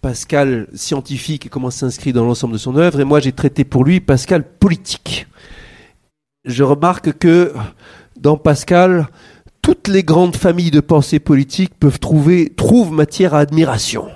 Pascal 0.00 0.68
scientifique 0.74 1.46
et 1.46 1.48
comment 1.50 1.70
s'inscrit 1.70 2.12
dans 2.12 2.24
l'ensemble 2.24 2.54
de 2.54 2.58
son 2.58 2.76
œuvre. 2.76 3.00
Et 3.00 3.04
moi, 3.04 3.20
j'ai 3.20 3.32
traité 3.32 3.64
pour 3.64 3.84
lui 3.84 4.00
Pascal 4.00 4.44
politique. 4.44 5.26
Je 6.44 6.62
remarque 6.62 7.18
que 7.18 7.52
dans 8.18 8.38
Pascal, 8.38 9.08
toutes 9.70 9.86
les 9.86 10.02
grandes 10.02 10.34
familles 10.34 10.72
de 10.72 10.80
pensée 10.80 11.20
politique 11.20 11.74
peuvent 11.78 12.00
trouver, 12.00 12.52
trouvent 12.56 12.90
matière 12.90 13.34
à 13.34 13.38
admiration. 13.38 14.08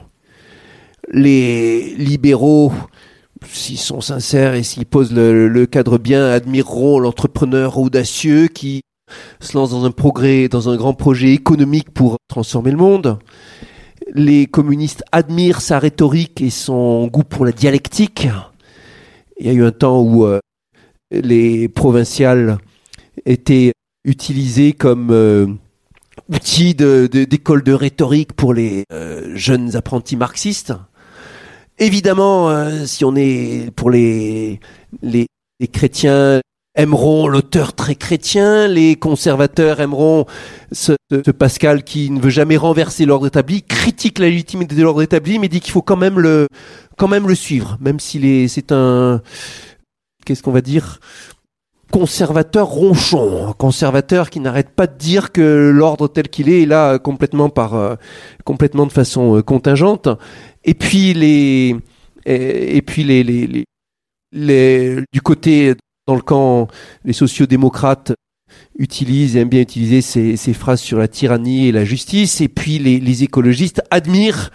Les 1.12 1.94
libéraux, 1.94 2.72
s'ils 3.46 3.78
sont 3.78 4.00
sincères 4.00 4.54
et 4.54 4.64
s'ils 4.64 4.84
posent 4.84 5.12
le, 5.12 5.66
cadre 5.66 5.98
bien, 5.98 6.28
admireront 6.28 6.98
l'entrepreneur 6.98 7.78
audacieux 7.78 8.48
qui 8.48 8.80
se 9.38 9.56
lance 9.56 9.70
dans 9.70 9.84
un 9.84 9.92
progrès, 9.92 10.48
dans 10.48 10.68
un 10.70 10.76
grand 10.76 10.92
projet 10.92 11.32
économique 11.32 11.90
pour 11.94 12.16
transformer 12.26 12.72
le 12.72 12.78
monde. 12.78 13.20
Les 14.12 14.46
communistes 14.46 15.04
admirent 15.12 15.60
sa 15.60 15.78
rhétorique 15.78 16.40
et 16.40 16.50
son 16.50 17.06
goût 17.06 17.22
pour 17.22 17.44
la 17.44 17.52
dialectique. 17.52 18.26
Il 19.38 19.46
y 19.46 19.50
a 19.50 19.52
eu 19.52 19.64
un 19.64 19.70
temps 19.70 20.02
où 20.02 20.24
euh, 20.24 20.40
les 21.12 21.68
provinciales 21.68 22.58
étaient 23.24 23.70
utilisés 24.04 24.72
comme 24.72 25.10
euh, 25.10 25.46
outil 26.28 26.74
d'école 26.74 27.62
de, 27.62 27.70
de, 27.70 27.74
rhétorique 27.74 28.32
pour 28.32 28.54
les 28.54 28.84
euh, 28.92 29.32
jeunes 29.34 29.76
apprentis 29.76 30.16
marxistes. 30.16 30.74
Évidemment, 31.78 32.50
euh, 32.50 32.86
si 32.86 33.04
on 33.04 33.16
est 33.16 33.70
pour 33.74 33.90
les, 33.90 34.60
les, 35.02 35.26
les 35.58 35.68
chrétiens 35.68 36.40
aimeront 36.76 37.28
l'auteur 37.28 37.72
très 37.72 37.94
chrétien, 37.94 38.66
les 38.66 38.96
conservateurs 38.96 39.80
aimeront 39.80 40.26
ce, 40.72 40.92
ce, 41.10 41.30
Pascal 41.30 41.84
qui 41.84 42.10
ne 42.10 42.20
veut 42.20 42.30
jamais 42.30 42.56
renverser 42.56 43.06
l'ordre 43.06 43.28
établi, 43.28 43.62
critique 43.62 44.18
la 44.18 44.28
légitimité 44.28 44.74
de 44.74 44.82
l'ordre 44.82 45.02
établi, 45.02 45.38
mais 45.38 45.48
dit 45.48 45.60
qu'il 45.60 45.72
faut 45.72 45.82
quand 45.82 45.96
même 45.96 46.18
le 46.18 46.48
quand 46.96 47.08
même 47.08 47.28
le 47.28 47.34
suivre, 47.34 47.78
même 47.80 48.00
s'il 48.00 48.24
est 48.24 48.48
c'est 48.48 48.72
un 48.72 49.22
qu'est-ce 50.24 50.42
qu'on 50.42 50.52
va 50.52 50.62
dire? 50.62 51.00
Conservateur 51.90 52.66
ronchon, 52.66 53.54
conservateur 53.58 54.30
qui 54.30 54.40
n'arrête 54.40 54.70
pas 54.70 54.86
de 54.86 54.96
dire 54.96 55.32
que 55.32 55.70
l'ordre 55.74 56.08
tel 56.08 56.28
qu'il 56.28 56.48
est 56.48 56.62
est 56.62 56.66
là 56.66 56.98
complètement 56.98 57.48
par 57.48 57.74
euh, 57.74 57.94
complètement 58.44 58.86
de 58.86 58.92
façon 58.92 59.36
euh, 59.36 59.42
contingente. 59.42 60.08
Et 60.64 60.74
puis 60.74 61.14
les 61.14 61.76
et, 62.26 62.76
et 62.76 62.82
puis 62.82 63.04
les, 63.04 63.22
les, 63.22 63.46
les, 63.46 63.64
les, 64.32 65.02
du 65.12 65.20
côté 65.20 65.74
dans 66.06 66.14
le 66.14 66.22
camp 66.22 66.68
les 67.04 67.12
sociodémocrates 67.12 68.12
utilisent 68.78 69.36
aiment 69.36 69.48
bien 69.48 69.60
utiliser 69.60 70.00
ces, 70.00 70.36
ces, 70.36 70.52
phrases 70.52 70.80
sur 70.80 70.98
la 70.98 71.08
tyrannie 71.08 71.68
et 71.68 71.72
la 71.72 71.84
justice. 71.84 72.40
Et 72.40 72.48
puis 72.48 72.78
les, 72.78 73.00
les 73.00 73.22
écologistes 73.22 73.82
admirent 73.90 74.50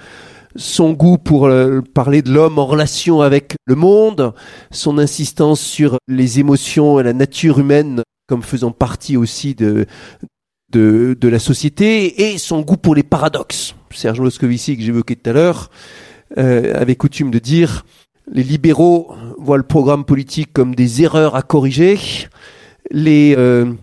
son 0.56 0.94
goût 0.94 1.18
pour 1.18 1.46
euh, 1.46 1.82
parler 1.82 2.22
de 2.22 2.32
l'homme 2.32 2.60
en 2.60 2.66
relation 2.66 3.22
avec 3.22 3.56
le 3.66 3.76
monde, 3.76 4.34
son 4.72 4.98
insistance 4.98 5.60
sur 5.60 5.98
les 6.08 6.40
émotions 6.40 7.00
et 7.00 7.04
la 7.04 7.14
nature 7.14 7.60
humaine 7.60 8.04
comme 8.28 8.44
faisant 8.44 8.72
partie 8.72 9.18
aussi 9.18 9.56
de, 9.56 9.88
de, 10.72 11.28
la 11.28 11.40
société, 11.40 12.30
et 12.30 12.38
son 12.38 12.62
goût 12.62 12.78
pour 12.78 12.94
les 12.94 13.02
paradoxes. 13.02 13.74
Serge 13.90 14.22
Moscovici, 14.22 14.78
que 14.78 14.84
j'évoquais 14.84 15.16
tout 15.16 15.32
à 15.32 15.34
l'heure, 15.34 15.72
euh, 16.38 16.80
avait 16.80 16.96
coutume 16.96 17.32
de 17.32 17.40
dire 17.40 17.86
les 18.32 18.44
libéraux 18.44 19.16
voient 19.40 19.58
le 19.58 19.64
programme 19.64 20.06
politique 20.06 20.54
comme 20.54 20.76
des 20.76 21.02
erreurs 21.02 21.36
à 21.36 21.42
corriger, 21.42 21.98
les, 22.92 23.34
euh, 23.36 23.74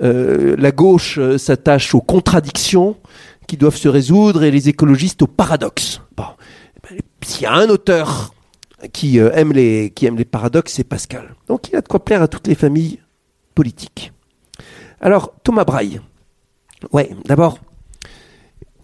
la 0.00 0.72
gauche 0.72 1.20
s'attache 1.36 1.94
aux 1.94 2.00
contradictions, 2.00 2.96
qui 3.50 3.56
doivent 3.56 3.76
se 3.76 3.88
résoudre 3.88 4.44
et 4.44 4.52
les 4.52 4.68
écologistes 4.68 5.22
au 5.22 5.26
paradoxe. 5.26 6.00
Bon, 6.16 6.26
s'il 7.20 7.42
y 7.42 7.46
a 7.46 7.52
un 7.52 7.68
auteur 7.68 8.32
qui 8.92 9.18
euh, 9.18 9.32
aime 9.32 9.52
les 9.52 9.90
qui 9.90 10.06
aime 10.06 10.16
les 10.16 10.24
paradoxes, 10.24 10.74
c'est 10.74 10.84
Pascal. 10.84 11.34
Donc 11.48 11.68
il 11.68 11.74
a 11.74 11.80
de 11.80 11.88
quoi 11.88 12.04
plaire 12.04 12.22
à 12.22 12.28
toutes 12.28 12.46
les 12.46 12.54
familles 12.54 13.00
politiques. 13.56 14.12
Alors 15.00 15.32
Thomas 15.42 15.64
Braille. 15.64 16.00
Ouais, 16.92 17.10
d'abord, 17.24 17.58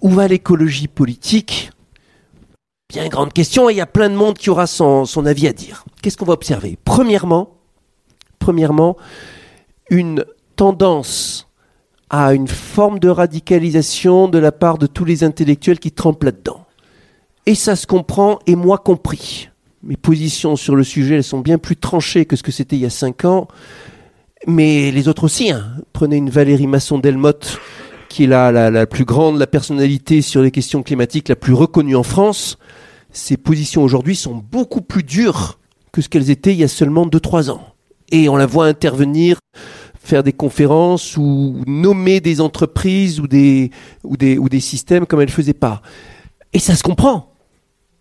où 0.00 0.10
va 0.10 0.26
l'écologie 0.26 0.88
politique? 0.88 1.70
Bien 2.88 3.06
grande 3.06 3.32
question 3.32 3.70
et 3.70 3.74
il 3.74 3.76
y 3.76 3.80
a 3.80 3.86
plein 3.86 4.10
de 4.10 4.16
monde 4.16 4.36
qui 4.36 4.50
aura 4.50 4.66
son, 4.66 5.04
son 5.04 5.26
avis 5.26 5.46
à 5.46 5.52
dire. 5.52 5.84
Qu'est-ce 6.02 6.16
qu'on 6.16 6.24
va 6.24 6.32
observer? 6.32 6.76
Premièrement, 6.84 7.56
premièrement, 8.40 8.96
une 9.90 10.24
tendance 10.56 11.45
à 12.10 12.34
une 12.34 12.48
forme 12.48 12.98
de 12.98 13.08
radicalisation 13.08 14.28
de 14.28 14.38
la 14.38 14.52
part 14.52 14.78
de 14.78 14.86
tous 14.86 15.04
les 15.04 15.24
intellectuels 15.24 15.78
qui 15.78 15.92
trempent 15.92 16.22
là-dedans. 16.22 16.66
Et 17.46 17.54
ça 17.54 17.76
se 17.76 17.86
comprend, 17.86 18.38
et 18.46 18.56
moi 18.56 18.78
compris. 18.78 19.50
Mes 19.82 19.96
positions 19.96 20.56
sur 20.56 20.74
le 20.74 20.84
sujet, 20.84 21.16
elles 21.16 21.24
sont 21.24 21.40
bien 21.40 21.58
plus 21.58 21.76
tranchées 21.76 22.24
que 22.24 22.36
ce 22.36 22.42
que 22.42 22.52
c'était 22.52 22.76
il 22.76 22.82
y 22.82 22.86
a 22.86 22.90
cinq 22.90 23.24
ans, 23.24 23.48
mais 24.46 24.90
les 24.90 25.08
autres 25.08 25.24
aussi. 25.24 25.50
Hein. 25.50 25.64
Prenez 25.92 26.16
une 26.16 26.30
Valérie 26.30 26.66
Masson-Delmotte, 26.66 27.58
qui 28.08 28.24
est 28.24 28.28
la, 28.28 28.52
la, 28.52 28.70
la 28.70 28.86
plus 28.86 29.04
grande, 29.04 29.38
la 29.38 29.46
personnalité 29.46 30.22
sur 30.22 30.42
les 30.42 30.50
questions 30.50 30.82
climatiques 30.82 31.28
la 31.28 31.36
plus 31.36 31.52
reconnue 31.52 31.96
en 31.96 32.02
France. 32.02 32.58
Ses 33.12 33.36
positions 33.36 33.82
aujourd'hui 33.82 34.16
sont 34.16 34.34
beaucoup 34.34 34.80
plus 34.80 35.02
dures 35.02 35.58
que 35.92 36.02
ce 36.02 36.08
qu'elles 36.08 36.30
étaient 36.30 36.52
il 36.52 36.58
y 36.58 36.64
a 36.64 36.68
seulement 36.68 37.06
2-3 37.06 37.50
ans. 37.50 37.62
Et 38.12 38.28
on 38.28 38.36
la 38.36 38.46
voit 38.46 38.66
intervenir 38.66 39.38
faire 40.06 40.22
des 40.22 40.32
conférences 40.32 41.16
ou 41.16 41.62
nommer 41.66 42.20
des 42.20 42.40
entreprises 42.40 43.20
ou 43.20 43.26
des, 43.26 43.70
ou 44.04 44.16
des, 44.16 44.38
ou 44.38 44.48
des 44.48 44.60
systèmes 44.60 45.06
comme 45.06 45.20
elle 45.20 45.28
ne 45.28 45.32
faisait 45.32 45.52
pas. 45.52 45.82
Et 46.52 46.58
ça 46.58 46.74
se 46.74 46.82
comprend. 46.82 47.32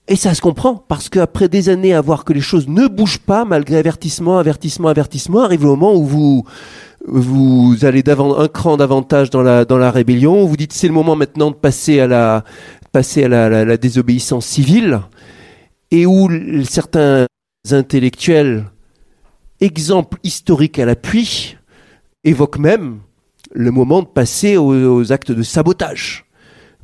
Et 0.07 0.15
ça 0.15 0.35
se 0.35 0.41
comprend 0.41 0.75
parce 0.75 1.09
qu'après 1.09 1.49
des 1.49 1.67
années 1.67 1.93
à 1.93 2.01
voir 2.01 2.25
que 2.25 2.33
les 2.33 2.41
choses 2.41 2.67
ne 2.67 2.87
bougent 2.87 3.19
pas 3.19 3.43
malgré 3.43 3.77
avertissement, 3.77 4.37
avertissement, 4.37 4.87
avertissement, 4.87 5.41
arrive 5.41 5.63
le 5.63 5.69
moment 5.69 5.95
où 5.95 6.05
vous 6.05 6.45
vous 7.07 7.77
allez 7.83 8.03
un 8.07 8.47
cran 8.47 8.77
davantage 8.77 9.29
dans 9.29 9.41
la 9.41 9.65
dans 9.65 9.77
la 9.77 9.89
rébellion. 9.89 10.45
Vous 10.45 10.57
dites 10.57 10.73
c'est 10.73 10.87
le 10.87 10.93
moment 10.93 11.15
maintenant 11.15 11.49
de 11.49 11.55
passer 11.55 11.99
à 11.99 12.07
la 12.07 12.43
passer 12.91 13.23
à 13.23 13.27
la, 13.27 13.65
la, 13.65 13.77
désobéissance 13.77 14.45
civile 14.45 15.01
et 15.91 16.05
où 16.05 16.29
certains 16.63 17.25
intellectuels, 17.71 18.65
exemples 19.59 20.17
historiques 20.23 20.79
à 20.79 20.85
l'appui, 20.85 21.57
évoque 22.25 22.59
même 22.59 22.99
le 23.53 23.71
moment 23.71 24.01
de 24.01 24.07
passer 24.07 24.57
aux, 24.57 25.11
actes 25.11 25.31
de 25.31 25.43
sabotage 25.43 26.25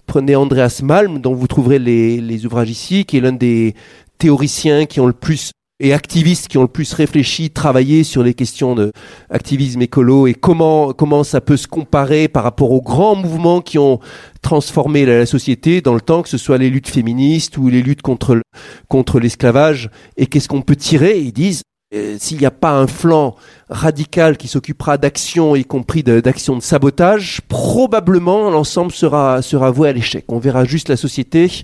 Prenez 0.07 0.35
Andreas 0.35 0.81
Malm, 0.83 1.19
dont 1.19 1.33
vous 1.33 1.47
trouverez 1.47 1.79
les, 1.79 2.45
ouvrages 2.45 2.69
ici, 2.69 3.05
qui 3.05 3.17
est 3.17 3.21
l'un 3.21 3.31
des 3.31 3.75
théoriciens 4.17 4.85
qui 4.85 4.99
ont 4.99 5.07
le 5.07 5.13
plus 5.13 5.51
et 5.83 5.93
activistes 5.93 6.47
qui 6.47 6.59
ont 6.59 6.63
le 6.63 6.67
plus 6.67 6.93
réfléchi, 6.93 7.49
travaillé 7.49 8.03
sur 8.03 8.21
les 8.21 8.35
questions 8.35 8.75
de 8.75 8.91
activisme 9.31 9.81
écolo 9.81 10.27
et 10.27 10.35
comment 10.35 10.93
comment 10.93 11.23
ça 11.23 11.41
peut 11.41 11.57
se 11.57 11.67
comparer 11.67 12.27
par 12.27 12.43
rapport 12.43 12.69
aux 12.69 12.83
grands 12.83 13.15
mouvements 13.15 13.61
qui 13.61 13.79
ont 13.79 13.99
transformé 14.43 15.07
la, 15.07 15.17
la 15.17 15.25
société 15.25 15.81
dans 15.81 15.95
le 15.95 16.01
temps, 16.01 16.21
que 16.21 16.29
ce 16.29 16.37
soit 16.37 16.59
les 16.59 16.69
luttes 16.69 16.89
féministes 16.89 17.57
ou 17.57 17.67
les 17.69 17.81
luttes 17.81 18.03
contre 18.03 18.41
contre 18.89 19.19
l'esclavage. 19.19 19.89
Et 20.17 20.27
qu'est-ce 20.27 20.47
qu'on 20.47 20.61
peut 20.61 20.75
tirer? 20.75 21.19
Ils 21.19 21.33
disent 21.33 21.63
s'il 21.91 22.37
n'y 22.37 22.45
a 22.45 22.51
pas 22.51 22.71
un 22.71 22.87
flanc 22.87 23.35
radical 23.69 24.37
qui 24.37 24.47
s'occupera 24.47 24.97
d'actions, 24.97 25.55
y 25.55 25.65
compris 25.65 26.03
d'actions 26.03 26.55
de 26.55 26.61
sabotage, 26.61 27.41
probablement 27.47 28.49
l'ensemble 28.49 28.91
sera 28.91 29.71
voué 29.71 29.89
à 29.89 29.93
l'échec. 29.93 30.25
On 30.29 30.39
verra 30.39 30.65
juste 30.65 30.89
la 30.89 30.97
société 30.97 31.63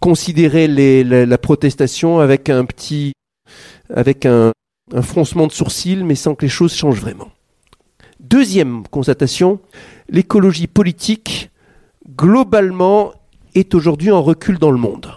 considérer 0.00 0.68
la, 0.68 1.38
protestation 1.38 2.20
avec 2.20 2.50
un 2.50 2.66
petit 2.66 3.12
avec 3.88 4.26
un, 4.26 4.52
un 4.92 5.02
froncement 5.02 5.46
de 5.46 5.52
sourcils, 5.52 6.04
mais 6.04 6.14
sans 6.14 6.34
que 6.34 6.44
les 6.44 6.50
choses 6.50 6.74
changent 6.74 7.00
vraiment. 7.00 7.30
Deuxième 8.20 8.86
constatation, 8.88 9.60
l'écologie 10.10 10.66
politique, 10.66 11.50
globalement, 12.16 13.12
est 13.54 13.74
aujourd'hui 13.74 14.10
en 14.10 14.22
recul 14.22 14.58
dans 14.58 14.70
le 14.70 14.78
monde. 14.78 15.10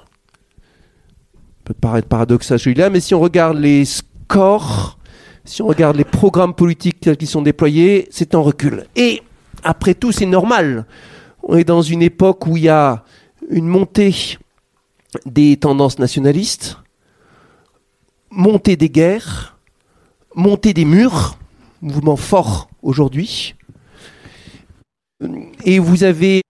peut 1.65 1.74
paraître 1.74 2.07
paradoxal 2.07 2.57
celui-là, 2.57 2.90
mais 2.90 3.02
si 3.02 3.14
on 3.14 3.19
regarde 3.19 3.57
les 3.57 3.84
scores, 4.28 4.98
si 5.45 5.62
on 5.62 5.68
regarde 5.68 5.95
les 5.95 6.04
programmes 6.04 6.54
politiques 6.54 7.16
qu'ils 7.18 7.28
sont 7.28 7.41
déployés, 7.41 8.08
c'est 8.12 8.36
en 8.36 8.44
recul. 8.44 8.86
Et 8.95 9.22
après 9.64 9.94
tout, 9.94 10.12
c'est 10.12 10.26
normal. 10.26 10.86
On 11.44 11.58
est 11.58 11.64
dans 11.64 11.82
une 11.82 12.02
époque 12.02 12.45
où 12.45 12.58
il 12.58 12.64
y 12.64 12.70
a 12.70 13.04
une 13.49 13.68
montée 13.68 14.38
des 15.26 15.56
tendances 15.56 15.99
nationalistes, 15.99 16.78
montée 18.30 18.76
des 18.76 18.90
guerres, 18.90 19.58
montée 20.36 20.74
des 20.74 20.84
murs, 20.84 21.38
mouvement 21.82 22.18
fort 22.18 22.70
aujourd'hui. 22.82 23.56
Et 25.64 25.80
vous 25.80 26.04
avez 26.04 26.41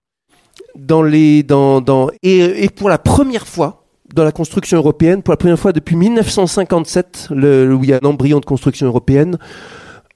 dans 0.76 1.04
les 1.04 1.44
dans, 1.44 1.82
dans 1.82 2.10
et, 2.24 2.64
et 2.64 2.70
pour 2.70 2.90
la 2.90 2.98
première 2.98 3.48
fois 3.48 3.87
dans 4.14 4.24
la 4.24 4.32
construction 4.32 4.78
européenne, 4.78 5.22
pour 5.24 5.32
la 5.34 5.38
première 5.38 5.60
fois 5.60 5.74
depuis 5.74 5.96
1957, 5.96 7.28
le, 7.32 7.74
où 7.74 7.84
il 7.84 7.90
y 7.90 7.94
a 7.94 8.00
un 8.02 8.06
embryon 8.08 8.40
de 8.40 8.46
construction 8.46 8.88
européenne, 8.88 9.38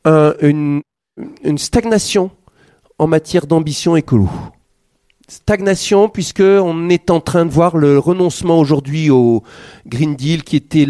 un- 0.05 0.33
une, 0.41 0.81
une 1.43 1.57
stagnation 1.57 2.31
en 2.99 3.07
matière 3.07 3.47
d'ambition 3.47 3.95
écolo. 3.95 4.29
Stagnation 5.27 6.09
puisque 6.09 6.41
on 6.41 6.89
est 6.89 7.09
en 7.09 7.19
train 7.21 7.45
de 7.45 7.51
voir 7.51 7.77
le 7.77 7.97
renoncement 7.97 8.59
aujourd'hui 8.59 9.09
au 9.09 9.43
Green 9.85 10.15
Deal 10.15 10.43
qui 10.43 10.57
était 10.57 10.87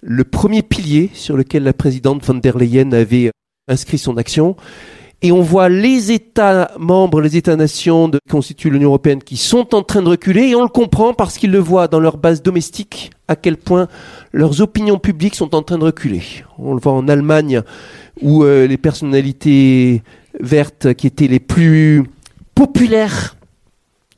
le 0.00 0.24
premier 0.24 0.62
pilier 0.62 1.10
sur 1.12 1.36
lequel 1.36 1.64
la 1.64 1.72
présidente 1.74 2.24
von 2.24 2.34
der 2.34 2.56
Leyen 2.56 2.92
avait 2.92 3.30
inscrit 3.68 3.98
son 3.98 4.16
action. 4.16 4.56
Et 5.22 5.32
on 5.32 5.42
voit 5.42 5.68
les 5.68 6.12
États 6.12 6.70
membres, 6.78 7.20
les 7.20 7.36
États-nations 7.36 8.10
qui 8.10 8.18
constituent 8.30 8.70
l'Union 8.70 8.88
européenne 8.88 9.22
qui 9.22 9.36
sont 9.36 9.74
en 9.74 9.82
train 9.82 10.00
de 10.00 10.08
reculer 10.08 10.48
et 10.48 10.54
on 10.54 10.62
le 10.62 10.68
comprend 10.68 11.12
parce 11.12 11.36
qu'ils 11.36 11.50
le 11.50 11.58
voient 11.58 11.88
dans 11.88 12.00
leur 12.00 12.16
base 12.16 12.42
domestique 12.42 13.10
à 13.28 13.36
quel 13.36 13.58
point 13.58 13.86
leurs 14.32 14.62
opinions 14.62 14.98
publiques 14.98 15.34
sont 15.34 15.54
en 15.54 15.62
train 15.62 15.76
de 15.76 15.84
reculer. 15.84 16.22
On 16.58 16.72
le 16.72 16.80
voit 16.80 16.92
en 16.92 17.06
Allemagne 17.06 17.60
où 18.22 18.44
euh, 18.44 18.66
les 18.66 18.78
personnalités 18.78 20.02
vertes 20.40 20.94
qui 20.94 21.06
étaient 21.06 21.28
les 21.28 21.40
plus 21.40 22.04
populaires 22.54 23.36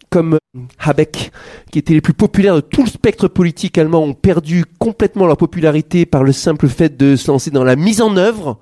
comme 0.09 0.39
Habeck, 0.79 1.33
qui 1.71 1.79
étaient 1.79 1.95
les 1.95 2.03
plus 2.03 2.13
populaires 2.13 2.57
de 2.57 2.61
tout 2.61 2.83
le 2.83 2.89
spectre 2.89 3.27
politique 3.27 3.79
allemand, 3.79 4.03
ont 4.03 4.13
perdu 4.13 4.67
complètement 4.79 5.27
leur 5.27 5.39
popularité 5.39 6.05
par 6.05 6.23
le 6.23 6.33
simple 6.33 6.69
fait 6.69 6.97
de 6.97 7.17
se 7.17 7.31
lancer 7.31 7.51
dans 7.51 7.65
la 7.65 7.77
mise 7.77 8.03
en 8.03 8.17
œuvre 8.19 8.59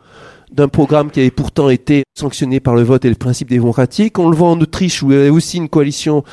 d'un 0.53 0.69
programme 0.69 1.11
qui 1.11 1.21
avait 1.21 1.31
pourtant 1.31 1.69
été 1.69 2.05
sanctionné 2.19 2.61
par 2.61 2.75
le 2.75 2.83
vote 2.83 3.05
et 3.05 3.09
le 3.09 3.15
principe 3.15 3.49
démocratique. 3.49 4.19
On 4.19 4.29
le 4.29 4.37
voit 4.37 4.49
en 4.49 4.61
Autriche 4.61 5.03
où 5.03 5.13
il 5.13 5.25
y 5.25 5.27
a 5.29 5.33
aussi 5.33 5.59
une 5.59 5.69
coalition 5.69 6.25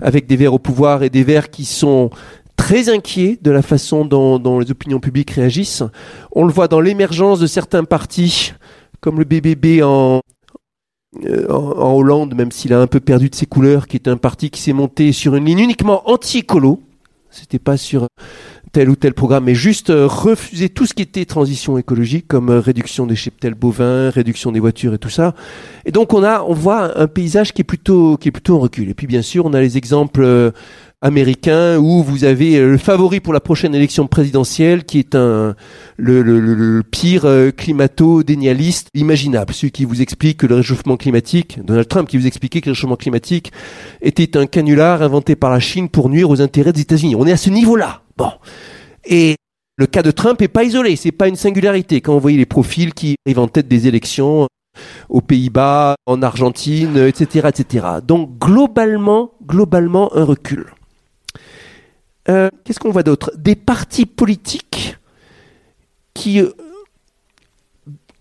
avec 0.00 0.26
des 0.26 0.36
Verts 0.36 0.54
au 0.54 0.58
pouvoir 0.58 1.02
et 1.02 1.10
des 1.10 1.24
Verts 1.24 1.50
qui 1.50 1.64
sont 1.64 2.10
très 2.56 2.88
inquiets 2.88 3.38
de 3.40 3.50
la 3.50 3.62
façon 3.62 4.04
dont, 4.04 4.58
les 4.58 4.70
opinions 4.70 5.00
publiques 5.00 5.30
réagissent. 5.30 5.82
On 6.32 6.44
le 6.44 6.52
voit 6.52 6.68
dans 6.68 6.80
l'émergence 6.80 7.38
de 7.38 7.46
certains 7.46 7.84
partis 7.84 8.54
comme 9.00 9.18
le 9.18 9.24
BBB 9.24 9.82
en, 9.82 10.20
euh, 11.24 11.46
en 11.48 11.92
Hollande, 11.92 12.34
même 12.34 12.50
s'il 12.50 12.72
a 12.72 12.80
un 12.80 12.86
peu 12.86 12.98
perdu 12.98 13.28
de 13.28 13.34
ses 13.34 13.46
couleurs, 13.46 13.86
qui 13.86 13.96
est 13.96 14.08
un 14.08 14.16
parti 14.16 14.50
qui 14.50 14.60
s'est 14.60 14.72
monté 14.72 15.12
sur 15.12 15.36
une 15.36 15.44
ligne 15.44 15.60
uniquement 15.60 16.08
anti-écolo. 16.10 16.80
C'était 17.30 17.58
pas 17.58 17.76
sur 17.76 18.08
tel 18.76 18.90
ou 18.90 18.94
tel 18.94 19.14
programme, 19.14 19.44
mais 19.44 19.54
juste 19.54 19.88
euh, 19.88 20.06
refuser 20.06 20.68
tout 20.68 20.84
ce 20.84 20.92
qui 20.92 21.00
était 21.00 21.24
transition 21.24 21.78
écologique, 21.78 22.28
comme 22.28 22.50
euh, 22.50 22.60
réduction 22.60 23.06
des 23.06 23.16
cheptels 23.16 23.54
bovins, 23.54 24.10
réduction 24.10 24.52
des 24.52 24.60
voitures 24.60 24.92
et 24.92 24.98
tout 24.98 25.08
ça. 25.08 25.34
Et 25.86 25.92
donc 25.92 26.12
on 26.12 26.22
a, 26.22 26.42
on 26.42 26.52
voit 26.52 27.00
un 27.00 27.06
paysage 27.06 27.54
qui 27.54 27.62
est 27.62 27.64
plutôt, 27.64 28.18
qui 28.18 28.28
est 28.28 28.32
plutôt 28.32 28.56
en 28.56 28.58
recul. 28.58 28.90
Et 28.90 28.92
puis 28.92 29.06
bien 29.06 29.22
sûr, 29.22 29.46
on 29.46 29.54
a 29.54 29.62
les 29.62 29.78
exemples 29.78 30.52
américains 31.02 31.78
où 31.78 32.02
vous 32.02 32.24
avez 32.24 32.56
euh, 32.56 32.70
le 32.70 32.78
favori 32.78 33.20
pour 33.20 33.32
la 33.32 33.40
prochaine 33.40 33.74
élection 33.74 34.06
présidentielle, 34.06 34.84
qui 34.84 34.98
est 34.98 35.14
un 35.14 35.54
le, 35.96 36.22
le- 36.22 36.82
pire 36.82 37.24
euh, 37.26 37.50
climato-dénialiste 37.50 38.88
imaginable, 38.94 39.52
celui 39.52 39.70
qui 39.72 39.84
vous 39.84 40.00
explique 40.00 40.38
que 40.38 40.46
le 40.46 40.56
réchauffement 40.56 40.96
climatique, 40.96 41.58
Donald 41.64 41.88
Trump 41.88 42.08
qui 42.08 42.16
vous 42.16 42.26
expliquait 42.26 42.60
que 42.60 42.66
le 42.66 42.72
réchauffement 42.72 42.96
climatique 42.96 43.52
était 44.00 44.36
un 44.36 44.46
canular 44.46 45.02
inventé 45.02 45.36
par 45.36 45.50
la 45.50 45.60
Chine 45.60 45.88
pour 45.88 46.08
nuire 46.08 46.30
aux 46.30 46.40
intérêts 46.40 46.72
des 46.72 46.80
États-Unis. 46.82 47.14
On 47.16 47.26
est 47.26 47.32
à 47.32 47.36
ce 47.36 47.50
niveau-là. 47.50 48.02
Bon. 48.16 48.30
Et 49.04 49.36
le 49.76 49.86
cas 49.86 50.02
de 50.02 50.10
Trump 50.10 50.40
est 50.40 50.48
pas 50.48 50.64
isolé, 50.64 50.96
c'est 50.96 51.12
pas 51.12 51.28
une 51.28 51.36
singularité. 51.36 52.00
Quand 52.00 52.14
vous 52.14 52.20
voyez 52.20 52.38
les 52.38 52.46
profils 52.46 52.94
qui 52.94 53.16
arrivent 53.26 53.38
en 53.40 53.48
tête 53.48 53.68
des 53.68 53.86
élections 53.86 54.48
aux 55.08 55.20
Pays-Bas, 55.20 55.96
en 56.06 56.22
Argentine, 56.22 56.96
etc., 56.96 57.48
etc. 57.48 57.86
Donc 58.06 58.38
globalement, 58.38 59.32
globalement 59.46 60.14
un 60.16 60.24
recul. 60.24 60.66
Euh, 62.28 62.50
Qu'est-ce 62.64 62.80
qu'on 62.80 62.90
voit 62.90 63.02
d'autre? 63.02 63.30
Des 63.36 63.54
partis 63.54 64.06
politiques 64.06 64.96
qui 66.14 66.40
euh, 66.40 66.50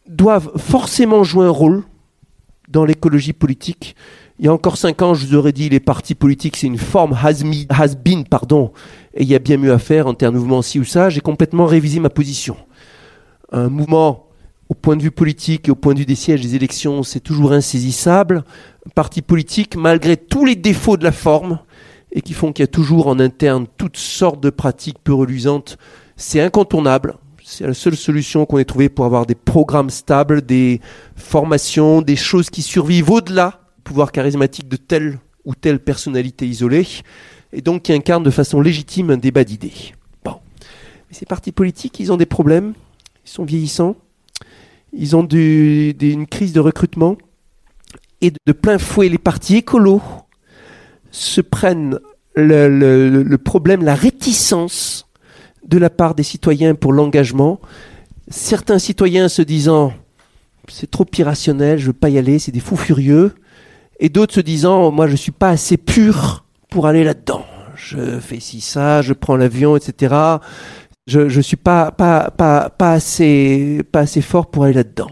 doivent 0.07 0.51
forcément 0.57 1.23
jouer 1.23 1.45
un 1.45 1.49
rôle 1.49 1.83
dans 2.67 2.85
l'écologie 2.85 3.33
politique. 3.33 3.95
Il 4.37 4.45
y 4.45 4.47
a 4.49 4.53
encore 4.53 4.77
cinq 4.77 5.01
ans, 5.01 5.13
je 5.13 5.25
vous 5.25 5.35
aurais 5.35 5.53
dit 5.53 5.69
les 5.69 5.79
partis 5.79 6.13
politiques, 6.13 6.57
c'est 6.57 6.67
une 6.67 6.77
forme 6.77 7.13
has-me- 7.13 7.65
has-been, 7.69 8.25
pardon, 8.25 8.73
et 9.13 9.23
il 9.23 9.29
y 9.29 9.35
a 9.35 9.39
bien 9.39 9.57
mieux 9.57 9.71
à 9.71 9.79
faire 9.79 10.07
en 10.07 10.13
termes 10.13 10.33
de 10.35 10.39
mouvement 10.39 10.61
ci 10.61 10.77
ou 10.79 10.83
ça. 10.83 11.09
J'ai 11.09 11.21
complètement 11.21 11.65
révisé 11.65 11.99
ma 12.01 12.09
position. 12.09 12.57
Un 13.51 13.69
mouvement, 13.69 14.27
au 14.67 14.73
point 14.73 14.97
de 14.97 15.03
vue 15.03 15.11
politique 15.11 15.69
et 15.69 15.71
au 15.71 15.75
point 15.75 15.93
de 15.93 15.99
vue 15.99 16.05
des 16.05 16.15
sièges 16.15 16.41
des 16.41 16.55
élections, 16.55 17.01
c'est 17.03 17.21
toujours 17.21 17.53
insaisissable. 17.53 18.43
Un 18.85 18.89
parti 18.93 19.21
politique, 19.21 19.77
malgré 19.77 20.17
tous 20.17 20.43
les 20.43 20.55
défauts 20.55 20.97
de 20.97 21.03
la 21.05 21.13
forme, 21.13 21.59
et 22.15 22.21
qui 22.21 22.33
font 22.33 22.53
qu'il 22.53 22.63
y 22.63 22.67
a 22.67 22.67
toujours 22.67 23.07
en 23.07 23.19
interne 23.19 23.67
toutes 23.77 23.97
sortes 23.97 24.41
de 24.41 24.49
pratiques 24.49 24.97
peu 25.03 25.13
reluisantes, 25.13 25.77
c'est 26.15 26.39
incontournable. 26.39 27.17
C'est 27.43 27.67
la 27.67 27.73
seule 27.73 27.97
solution 27.97 28.45
qu'on 28.45 28.57
ait 28.57 28.65
trouvée 28.65 28.89
pour 28.89 29.05
avoir 29.05 29.25
des 29.25 29.35
programmes 29.35 29.89
stables, 29.89 30.41
des 30.41 30.79
formations, 31.15 32.01
des 32.01 32.15
choses 32.15 32.49
qui 32.49 32.61
survivent 32.61 33.11
au-delà 33.11 33.59
du 33.75 33.83
pouvoir 33.83 34.13
charismatique 34.13 34.67
de 34.69 34.77
telle 34.77 35.19
ou 35.43 35.53
telle 35.53 35.79
personnalité 35.79 36.47
isolée, 36.47 36.87
et 37.53 37.61
donc 37.61 37.83
qui 37.83 37.93
incarnent 37.93 38.23
de 38.23 38.31
façon 38.31 38.61
légitime 38.61 39.11
un 39.11 39.17
débat 39.17 39.43
d'idées. 39.43 39.93
Bon. 40.23 40.37
Mais 41.09 41.15
ces 41.15 41.25
partis 41.25 41.51
politiques, 41.51 41.99
ils 41.99 42.11
ont 42.11 42.17
des 42.17 42.25
problèmes, 42.25 42.73
ils 43.25 43.29
sont 43.29 43.43
vieillissants, 43.43 43.95
ils 44.91 45.15
ont 45.15 45.27
une 45.27 46.25
crise 46.25 46.53
de 46.53 46.61
recrutement, 46.61 47.17
et 48.21 48.31
de 48.31 48.53
plein 48.53 48.79
fouet, 48.79 49.09
les 49.09 49.19
partis 49.19 49.57
écolos 49.57 50.01
se 51.15 51.39
prennent 51.39 51.99
le, 52.35 53.35
problème, 53.37 53.83
la 53.83 53.95
réticence 53.95 55.07
de 55.65 55.77
la 55.77 55.89
part 55.89 56.13
des 56.13 56.23
citoyens 56.23 56.75
pour 56.75 56.91
l'engagement. 56.91 57.61
Certains 58.27 58.79
citoyens 58.79 59.29
se 59.29 59.41
disant 59.41 59.93
c'est 60.67 60.89
trop 60.91 61.05
irrationnel, 61.17 61.79
je 61.79 61.87
veux 61.87 61.93
pas 61.93 62.09
y 62.09 62.17
aller, 62.17 62.39
c'est 62.39 62.51
des 62.51 62.59
fous 62.59 62.75
furieux, 62.75 63.33
et 63.99 64.09
d'autres 64.09 64.33
se 64.33 64.39
disant 64.41 64.91
moi 64.91 65.07
je 65.07 65.15
suis 65.15 65.31
pas 65.31 65.49
assez 65.49 65.77
pur 65.77 66.43
pour 66.69 66.87
aller 66.87 67.03
là-dedans. 67.03 67.45
Je 67.75 68.19
fais 68.19 68.39
ci 68.39 68.61
ça, 68.61 69.01
je 69.01 69.13
prends 69.13 69.37
l'avion, 69.37 69.77
etc. 69.77 70.15
Je 71.07 71.29
je 71.29 71.41
suis 71.41 71.57
pas 71.57 71.91
pas 71.91 72.31
pas 72.31 72.69
pas 72.69 72.93
assez 72.93 73.83
pas 73.91 74.01
assez 74.01 74.21
fort 74.21 74.47
pour 74.47 74.65
aller 74.65 74.73
là-dedans. 74.73 75.11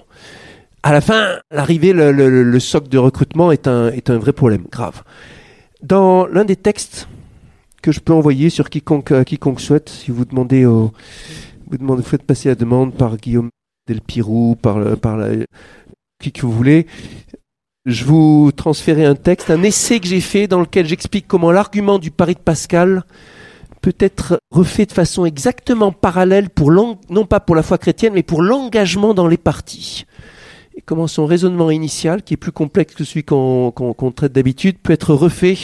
À 0.82 0.92
la 0.92 1.00
fin, 1.00 1.40
l'arrivée, 1.50 1.94
le 1.94 2.60
socle 2.60 2.90
de 2.90 2.98
recrutement 2.98 3.54
est 3.54 3.68
un 3.68 3.90
est 3.90 4.10
un 4.10 4.18
vrai 4.18 4.34
problème 4.34 4.66
grave. 4.70 5.04
Dans 5.84 6.26
l'un 6.28 6.46
des 6.46 6.56
textes 6.56 7.08
que 7.82 7.92
je 7.92 8.00
peux 8.00 8.14
envoyer 8.14 8.50
sur 8.50 8.70
quiconque, 8.70 9.12
euh, 9.12 9.24
souhaite, 9.58 9.90
si 9.90 10.12
vous 10.12 10.24
demandez 10.24 10.66
au, 10.66 10.94
vous 11.70 11.78
demandez, 11.78 12.02
faites 12.04 12.24
passer 12.24 12.48
la 12.50 12.56
demande 12.56 12.94
par 12.94 13.18
Guillaume 13.18 13.50
Delpirou, 13.88 14.56
par, 14.56 14.80
le- 14.80 14.96
par 14.96 15.18
qui 16.22 16.32
que 16.32 16.46
vous 16.46 16.54
voulez, 16.54 16.88
je 17.86 18.06
vous 18.06 18.52
transférer 18.56 19.04
un 19.04 19.16
texte, 19.16 19.52
un 19.52 19.62
essai 19.62 20.00
que 20.00 20.08
j'ai 20.08 20.22
fait 20.22 20.48
dans 20.48 20.62
lequel 20.62 20.88
j'explique 20.88 21.28
comment 21.28 21.52
l'argument 21.52 22.00
du 22.00 22.12
pari 22.12 22.36
de 22.36 22.40
Pascal 22.40 23.04
peut 23.82 23.96
être 24.00 24.40
refait 24.52 24.86
de 24.86 24.94
façon 24.94 25.26
exactement 25.26 25.92
parallèle 25.92 26.50
pour 26.50 26.72
non 27.10 27.26
pas 27.26 27.42
pour 27.42 27.56
la 27.56 27.64
foi 27.64 27.78
chrétienne, 27.78 28.14
mais 28.14 28.24
pour 28.24 28.42
l'engagement 28.42 29.14
dans 29.14 29.28
les 29.28 29.36
partis. 29.36 30.06
Comment 30.86 31.08
son 31.08 31.26
raisonnement 31.26 31.72
initial, 31.72 32.24
qui 32.24 32.34
est 32.34 32.38
plus 32.38 32.52
complexe 32.52 32.96
que 32.96 33.04
celui 33.04 33.24
qu'on 33.24 34.14
traite 34.16 34.34
d'habitude, 34.34 34.78
peut 34.80 34.94
être 34.94 35.14
refait. 35.14 35.58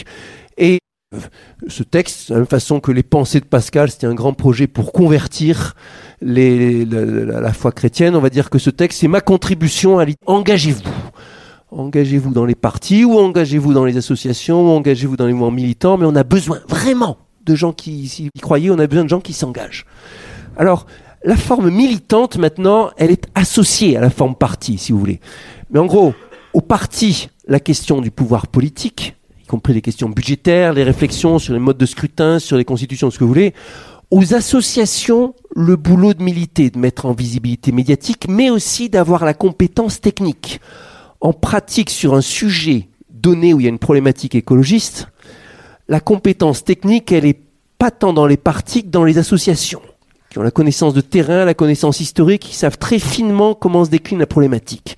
Et 0.57 0.79
euh, 1.15 1.19
ce 1.67 1.83
texte, 1.83 2.29
de 2.29 2.35
la 2.35 2.39
même 2.41 2.47
façon 2.47 2.79
que 2.79 2.91
les 2.91 3.03
pensées 3.03 3.39
de 3.39 3.45
Pascal, 3.45 3.89
c'était 3.89 4.07
un 4.07 4.13
grand 4.13 4.33
projet 4.33 4.67
pour 4.67 4.91
convertir 4.91 5.75
la, 6.21 7.53
foi 7.53 7.71
chrétienne, 7.71 8.15
on 8.15 8.19
va 8.19 8.29
dire 8.29 8.49
que 8.49 8.59
ce 8.59 8.69
texte, 8.69 8.99
c'est 8.99 9.07
ma 9.07 9.21
contribution 9.21 9.97
à 9.97 10.05
l'idée. 10.05 10.19
Engagez-vous. 10.25 10.83
Engagez-vous 11.71 12.31
dans 12.31 12.45
les 12.45 12.55
partis 12.55 13.05
ou 13.05 13.17
engagez-vous 13.19 13.73
dans 13.73 13.85
les 13.85 13.97
associations 13.97 14.61
ou 14.61 14.77
engagez-vous 14.77 15.17
dans 15.17 15.27
les 15.27 15.33
mouvements 15.33 15.51
militants, 15.51 15.97
mais 15.97 16.05
on 16.05 16.15
a 16.15 16.23
besoin 16.23 16.59
vraiment 16.67 17.17
de 17.45 17.55
gens 17.55 17.73
qui, 17.73 18.29
croyez, 18.41 18.69
on 18.71 18.79
a 18.79 18.87
besoin 18.87 19.03
de 19.03 19.09
gens 19.09 19.21
qui 19.21 19.33
s'engagent. 19.33 19.85
Alors, 20.57 20.85
la 21.23 21.35
forme 21.35 21.69
militante, 21.69 22.37
maintenant, 22.37 22.91
elle 22.97 23.11
est 23.11 23.27
associée 23.35 23.97
à 23.97 24.01
la 24.01 24.09
forme 24.09 24.35
parti, 24.35 24.77
si 24.77 24.91
vous 24.91 24.99
voulez. 24.99 25.19
Mais 25.69 25.79
en 25.79 25.85
gros, 25.85 26.13
au 26.53 26.61
parti, 26.61 27.29
la 27.47 27.59
question 27.59 28.01
du 28.01 28.11
pouvoir 28.11 28.47
politique, 28.47 29.15
y 29.41 29.45
compris 29.45 29.73
les 29.73 29.81
questions 29.81 30.09
budgétaires, 30.09 30.73
les 30.73 30.83
réflexions 30.83 31.37
sur 31.37 31.53
les 31.53 31.59
modes 31.59 31.77
de 31.77 31.85
scrutin, 31.85 32.39
sur 32.39 32.57
les 32.57 32.65
constitutions, 32.65 33.11
ce 33.11 33.19
que 33.19 33.23
vous 33.23 33.29
voulez, 33.29 33.53
aux 34.11 34.33
associations, 34.33 35.35
le 35.55 35.75
boulot 35.75 36.13
de 36.13 36.23
militer, 36.23 36.69
de 36.69 36.79
mettre 36.79 37.05
en 37.05 37.13
visibilité 37.13 37.71
médiatique, 37.71 38.27
mais 38.27 38.49
aussi 38.49 38.89
d'avoir 38.89 39.25
la 39.25 39.33
compétence 39.33 40.01
technique. 40.01 40.61
En 41.21 41.33
pratique, 41.33 41.89
sur 41.89 42.15
un 42.15 42.21
sujet 42.21 42.87
donné 43.11 43.53
où 43.53 43.59
il 43.59 43.63
y 43.63 43.67
a 43.67 43.69
une 43.69 43.77
problématique 43.77 44.35
écologiste, 44.35 45.09
la 45.89 45.99
compétence 45.99 46.63
technique, 46.63 47.11
elle 47.11 47.25
est 47.25 47.39
pas 47.77 47.91
tant 47.91 48.13
dans 48.13 48.25
les 48.25 48.37
partis 48.37 48.83
que 48.83 48.89
dans 48.89 49.03
les 49.03 49.17
associations, 49.17 49.81
qui 50.29 50.37
ont 50.37 50.43
la 50.43 50.51
connaissance 50.51 50.93
de 50.93 51.01
terrain, 51.01 51.45
la 51.45 51.53
connaissance 51.53 51.99
historique, 51.99 52.43
qui 52.43 52.55
savent 52.55 52.77
très 52.77 52.99
finement 52.99 53.55
comment 53.55 53.85
se 53.85 53.89
décline 53.89 54.19
la 54.19 54.27
problématique. 54.27 54.97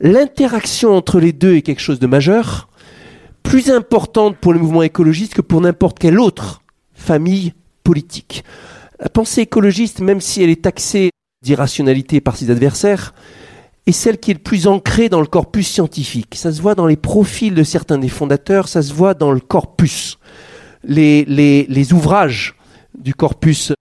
L'interaction 0.00 0.96
entre 0.96 1.20
les 1.20 1.32
deux 1.32 1.56
est 1.56 1.62
quelque 1.62 1.80
chose 1.80 1.98
de 1.98 2.06
majeur, 2.06 2.68
plus 3.42 3.70
importante 3.70 4.36
pour 4.36 4.52
le 4.52 4.58
mouvement 4.58 4.82
écologiste 4.82 5.34
que 5.34 5.42
pour 5.42 5.60
n'importe 5.60 5.98
quelle 5.98 6.18
autre 6.18 6.62
famille 6.94 7.52
politique. 7.84 8.44
La 8.98 9.08
pensée 9.08 9.42
écologiste, 9.42 10.00
même 10.00 10.20
si 10.20 10.42
elle 10.42 10.50
est 10.50 10.62
taxée 10.62 11.10
d'irrationalité 11.42 12.20
par 12.20 12.36
ses 12.36 12.50
adversaires, 12.50 13.14
est 13.86 13.92
celle 13.92 14.18
qui 14.18 14.30
est 14.30 14.34
le 14.34 14.40
plus 14.40 14.68
ancrée 14.68 15.08
dans 15.08 15.20
le 15.20 15.26
corpus 15.26 15.68
scientifique. 15.68 16.34
Ça 16.36 16.52
se 16.52 16.62
voit 16.62 16.76
dans 16.76 16.86
les 16.86 16.96
profils 16.96 17.54
de 17.54 17.64
certains 17.64 17.98
des 17.98 18.08
fondateurs, 18.08 18.68
ça 18.68 18.80
se 18.80 18.92
voit 18.92 19.14
dans 19.14 19.32
le 19.32 19.40
corpus. 19.40 20.18
Les, 20.84 21.24
les, 21.26 21.66
les 21.68 21.92
ouvrages 21.92 22.54
du 22.96 23.14
corpus, 23.14 23.72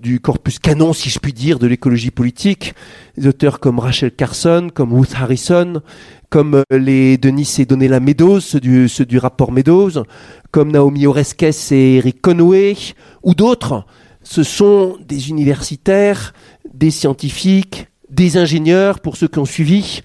du 0.00 0.20
corpus 0.20 0.58
canon, 0.60 0.92
si 0.92 1.10
je 1.10 1.18
puis 1.18 1.32
dire, 1.32 1.58
de 1.58 1.66
l'écologie 1.66 2.12
politique, 2.12 2.74
des 3.16 3.26
auteurs 3.26 3.58
comme 3.58 3.80
Rachel 3.80 4.12
Carson, 4.12 4.68
comme 4.72 4.92
Ruth 4.92 5.14
Harrison, 5.16 5.82
comme 6.30 6.54
euh, 6.54 6.78
les 6.78 7.18
Denis 7.18 7.56
et 7.58 7.64
Donella 7.64 7.98
Meadows, 7.98 8.40
ceux 8.40 8.60
du, 8.60 8.88
ceux 8.88 9.04
du 9.04 9.18
rapport 9.18 9.50
Meadows, 9.50 10.04
comme 10.52 10.70
Naomi 10.70 11.06
Oreskes 11.06 11.72
et 11.72 11.96
Eric 11.96 12.20
Conway, 12.20 12.76
ou 13.24 13.34
d'autres, 13.34 13.84
ce 14.22 14.44
sont 14.44 14.96
des 15.06 15.30
universitaires, 15.30 16.34
des 16.72 16.92
scientifiques, 16.92 17.88
des 18.10 18.36
ingénieurs, 18.36 19.00
pour 19.00 19.16
ceux 19.16 19.26
qui 19.28 19.40
ont 19.40 19.44
suivi, 19.44 20.02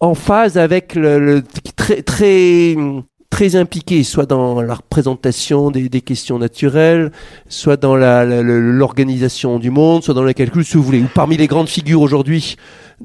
en 0.00 0.14
phase 0.14 0.56
avec 0.56 0.94
le, 0.94 1.18
le- 1.18 1.44
très, 1.76 2.02
très, 2.02 2.74
très 3.32 3.56
impliqués, 3.56 4.04
soit 4.04 4.26
dans 4.26 4.60
la 4.60 4.74
représentation 4.74 5.70
des, 5.70 5.88
questions 6.02 6.38
naturelles, 6.38 7.10
soit 7.48 7.78
dans 7.78 7.96
l'organisation 7.96 9.58
du 9.58 9.70
monde, 9.70 10.04
soit 10.04 10.12
dans 10.12 10.22
le 10.22 10.34
calcul, 10.34 10.62
si 10.66 10.76
vous 10.76 10.82
voulez. 10.82 11.00
Ou 11.00 11.08
parmi 11.14 11.38
les 11.38 11.46
grandes 11.46 11.70
figures 11.70 12.02
aujourd'hui 12.02 12.56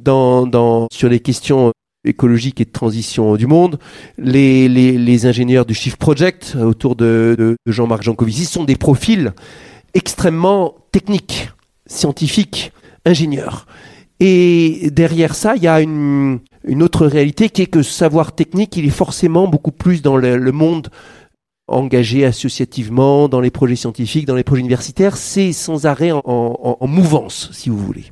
sur 0.06 1.10
les 1.10 1.22
questions 1.22 1.72
écologiques 2.06 2.60
et 2.60 2.66
de 2.66 2.72
transition 2.72 3.38
du 3.38 3.48
monde, 3.48 3.80
les, 4.18 4.68
les, 4.68 4.98
les 4.98 5.26
ingénieurs 5.26 5.66
du 5.66 5.74
Shift 5.74 5.96
Project 5.98 6.58
autour 6.62 6.98
de, 6.98 7.36
de- 7.40 7.56
de 7.66 7.72
Jean-Marc 7.72 8.04
Jancovici 8.04 8.44
sont 8.44 8.66
des 8.66 8.76
profils 8.76 9.32
extrêmement 9.94 10.76
techniques, 10.92 11.50
scientifiques, 11.86 12.74
ingénieurs. 13.06 13.66
Et 14.20 14.90
derrière 14.92 15.36
ça, 15.36 15.56
il 15.56 15.64
y 15.64 15.68
a 15.68 15.80
une, 15.82 16.40
une 16.66 16.82
autre 16.84 17.06
réalité 17.06 17.50
qui 17.50 17.62
est 17.62 17.68
que 17.68 17.84
ce 17.84 17.92
savoir 17.94 18.34
technique, 18.34 18.76
il 18.78 18.86
est 18.86 18.90
forcément 18.90 19.48
beaucoup 19.48 19.72
plus 19.72 20.02
dans 20.02 20.18
le, 20.18 20.52
monde 20.52 20.88
engagé 21.68 22.26
associativement, 22.26 23.28
dans 23.30 23.42
les 23.42 23.52
projets 23.52 23.76
scientifiques, 23.76 24.26
dans 24.26 24.36
les 24.36 24.44
projets 24.44 24.62
universitaires. 24.62 25.18
C'est 25.18 25.52
sans 25.54 25.86
arrêt 25.86 26.12
en, 26.12 26.22
en- 26.26 26.78
en 26.80 26.88
mouvance, 26.88 27.50
si 27.54 27.70
vous 27.70 27.78
voulez. 27.78 28.06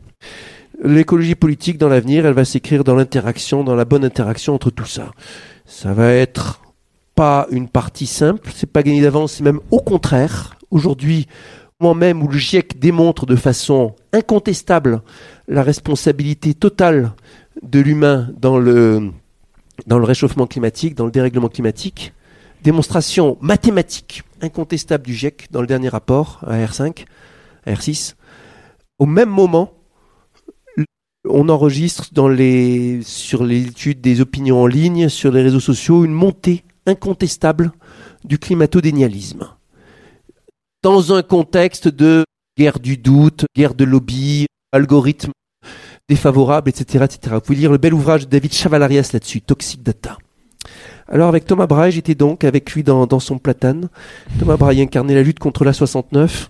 L'écologie 0.84 1.36
politique 1.36 1.78
dans 1.78 1.88
l'avenir, 1.88 2.26
elle 2.26 2.34
va 2.34 2.46
s'écrire 2.46 2.84
dans 2.84 2.96
l'interaction, 2.96 3.64
dans 3.64 3.76
la 3.76 3.86
bonne 3.86 4.04
interaction 4.06 4.54
entre 4.54 4.70
tout 4.70 4.86
ça. 4.86 5.12
Ça 5.66 5.94
va 5.94 6.12
être 6.12 6.62
pas 7.16 7.48
une 7.50 7.70
partie 7.70 8.08
simple, 8.08 8.52
c'est 8.54 8.70
pas 8.72 8.84
gagné 8.84 9.02
d'avance, 9.02 9.34
c'est 9.34 9.44
même 9.44 9.62
au 9.72 9.80
contraire. 9.80 10.58
Aujourd'hui, 10.70 11.28
moi-même 11.80 12.22
où 12.22 12.28
le 12.28 12.38
GIEC 12.38 12.78
démontre 12.78 13.26
de 13.26 13.38
façon 13.38 13.96
incontestable 14.12 15.02
la 15.48 15.64
responsabilité 15.64 16.54
totale 16.54 17.14
de 17.62 17.80
l'humain 17.80 18.30
dans 18.38 18.58
le, 18.58 19.12
dans 19.88 20.00
le 20.00 20.06
réchauffement 20.06 20.48
climatique, 20.48 20.96
dans 20.96 21.06
le 21.06 21.12
dérèglement 21.12 21.50
climatique, 21.50 22.14
démonstration 22.64 23.38
mathématique 23.42 24.24
incontestable 24.42 25.06
du 25.06 25.14
GIEC 25.14 25.48
dans 25.52 25.62
le 25.62 25.68
dernier 25.68 25.90
rapport 25.90 26.40
à 26.46 26.58
R5, 26.58 27.06
à 27.66 27.74
R6. 27.74 28.16
Au 29.00 29.06
même 29.06 29.30
moment, 29.30 29.72
on 31.28 31.50
enregistre 31.50 32.10
dans 32.12 32.28
les, 32.28 33.02
sur 33.04 33.44
les 33.44 33.68
études 33.68 34.02
des 34.02 34.22
opinions 34.22 34.62
en 34.62 34.68
ligne, 34.68 35.10
sur 35.10 35.32
les 35.32 35.42
réseaux 35.42 35.60
sociaux, 35.60 36.06
une 36.06 36.14
montée 36.14 36.64
incontestable 36.86 37.72
du 38.24 38.38
climatodénialisme. 38.38 39.50
Dans 40.84 41.14
un 41.14 41.24
contexte 41.24 41.88
de 41.88 42.26
guerre 42.58 42.80
du 42.80 42.98
doute, 42.98 43.46
guerre 43.56 43.74
de 43.74 43.86
lobby, 43.86 44.46
algorithmes 44.76 45.32
défavorables, 46.08 46.70
etc., 46.70 47.06
etc. 47.06 47.36
Vous 47.36 47.42
pouvez 47.42 47.58
lire 47.58 47.72
le 47.72 47.78
bel 47.78 47.94
ouvrage 47.94 48.26
de 48.26 48.30
David 48.30 48.54
Chavalarias 48.54 49.10
là-dessus, 49.14 49.42
Toxic 49.42 49.82
Data. 49.82 50.18
Alors 51.08 51.30
avec 51.30 51.46
Thomas 51.46 51.68
Brahe, 51.68 51.92
j'étais 51.92 52.16
donc 52.16 52.44
avec 52.44 52.72
lui 52.72 52.84
dans, 52.84 53.20
son 53.20 53.38
platane. 53.38 53.90
Thomas 54.40 54.58
Brahe 54.58 54.80
incarnait 54.80 55.16
la 55.16 55.24
lutte 55.24 55.40
contre 55.40 55.64
la 55.64 55.74
69. 55.74 56.50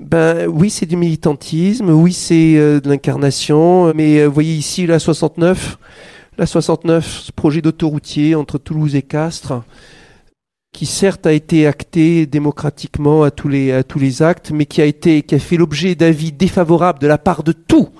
Ben 0.00 0.46
oui, 0.48 0.70
c'est 0.70 0.86
du 0.86 0.96
militantisme, 0.96 1.90
oui, 1.90 2.12
c'est 2.12 2.56
euh, 2.56 2.80
de 2.80 2.88
l'incarnation, 2.88 3.92
mais 3.94 4.18
euh, 4.18 4.26
vous 4.26 4.34
voyez 4.34 4.54
ici 4.54 4.86
la 4.86 4.98
69, 4.98 5.78
la 6.38 6.46
69, 6.46 7.06
ce 7.06 7.32
projet 7.32 7.60
d'autoroutier 7.60 8.34
entre 8.34 8.58
Toulouse 8.58 8.96
et 8.96 9.02
Castres, 9.02 9.62
qui 10.72 10.86
certes 10.86 11.26
a 11.26 11.32
été 11.32 11.66
acté 11.66 12.26
démocratiquement 12.26 13.22
à 13.22 13.30
tous 13.30 13.48
les, 13.48 13.72
à 13.72 13.84
tous 13.84 13.98
les 13.98 14.22
actes, 14.22 14.50
mais 14.52 14.64
qui 14.64 14.80
a 14.80 14.86
été, 14.86 15.22
qui 15.22 15.34
a 15.34 15.38
fait 15.38 15.58
l'objet 15.58 15.94
d'avis 15.94 16.32
défavorables 16.32 16.98
de 16.98 17.06
la 17.06 17.18
part 17.18 17.42
de 17.42 17.52
tous 17.52 17.90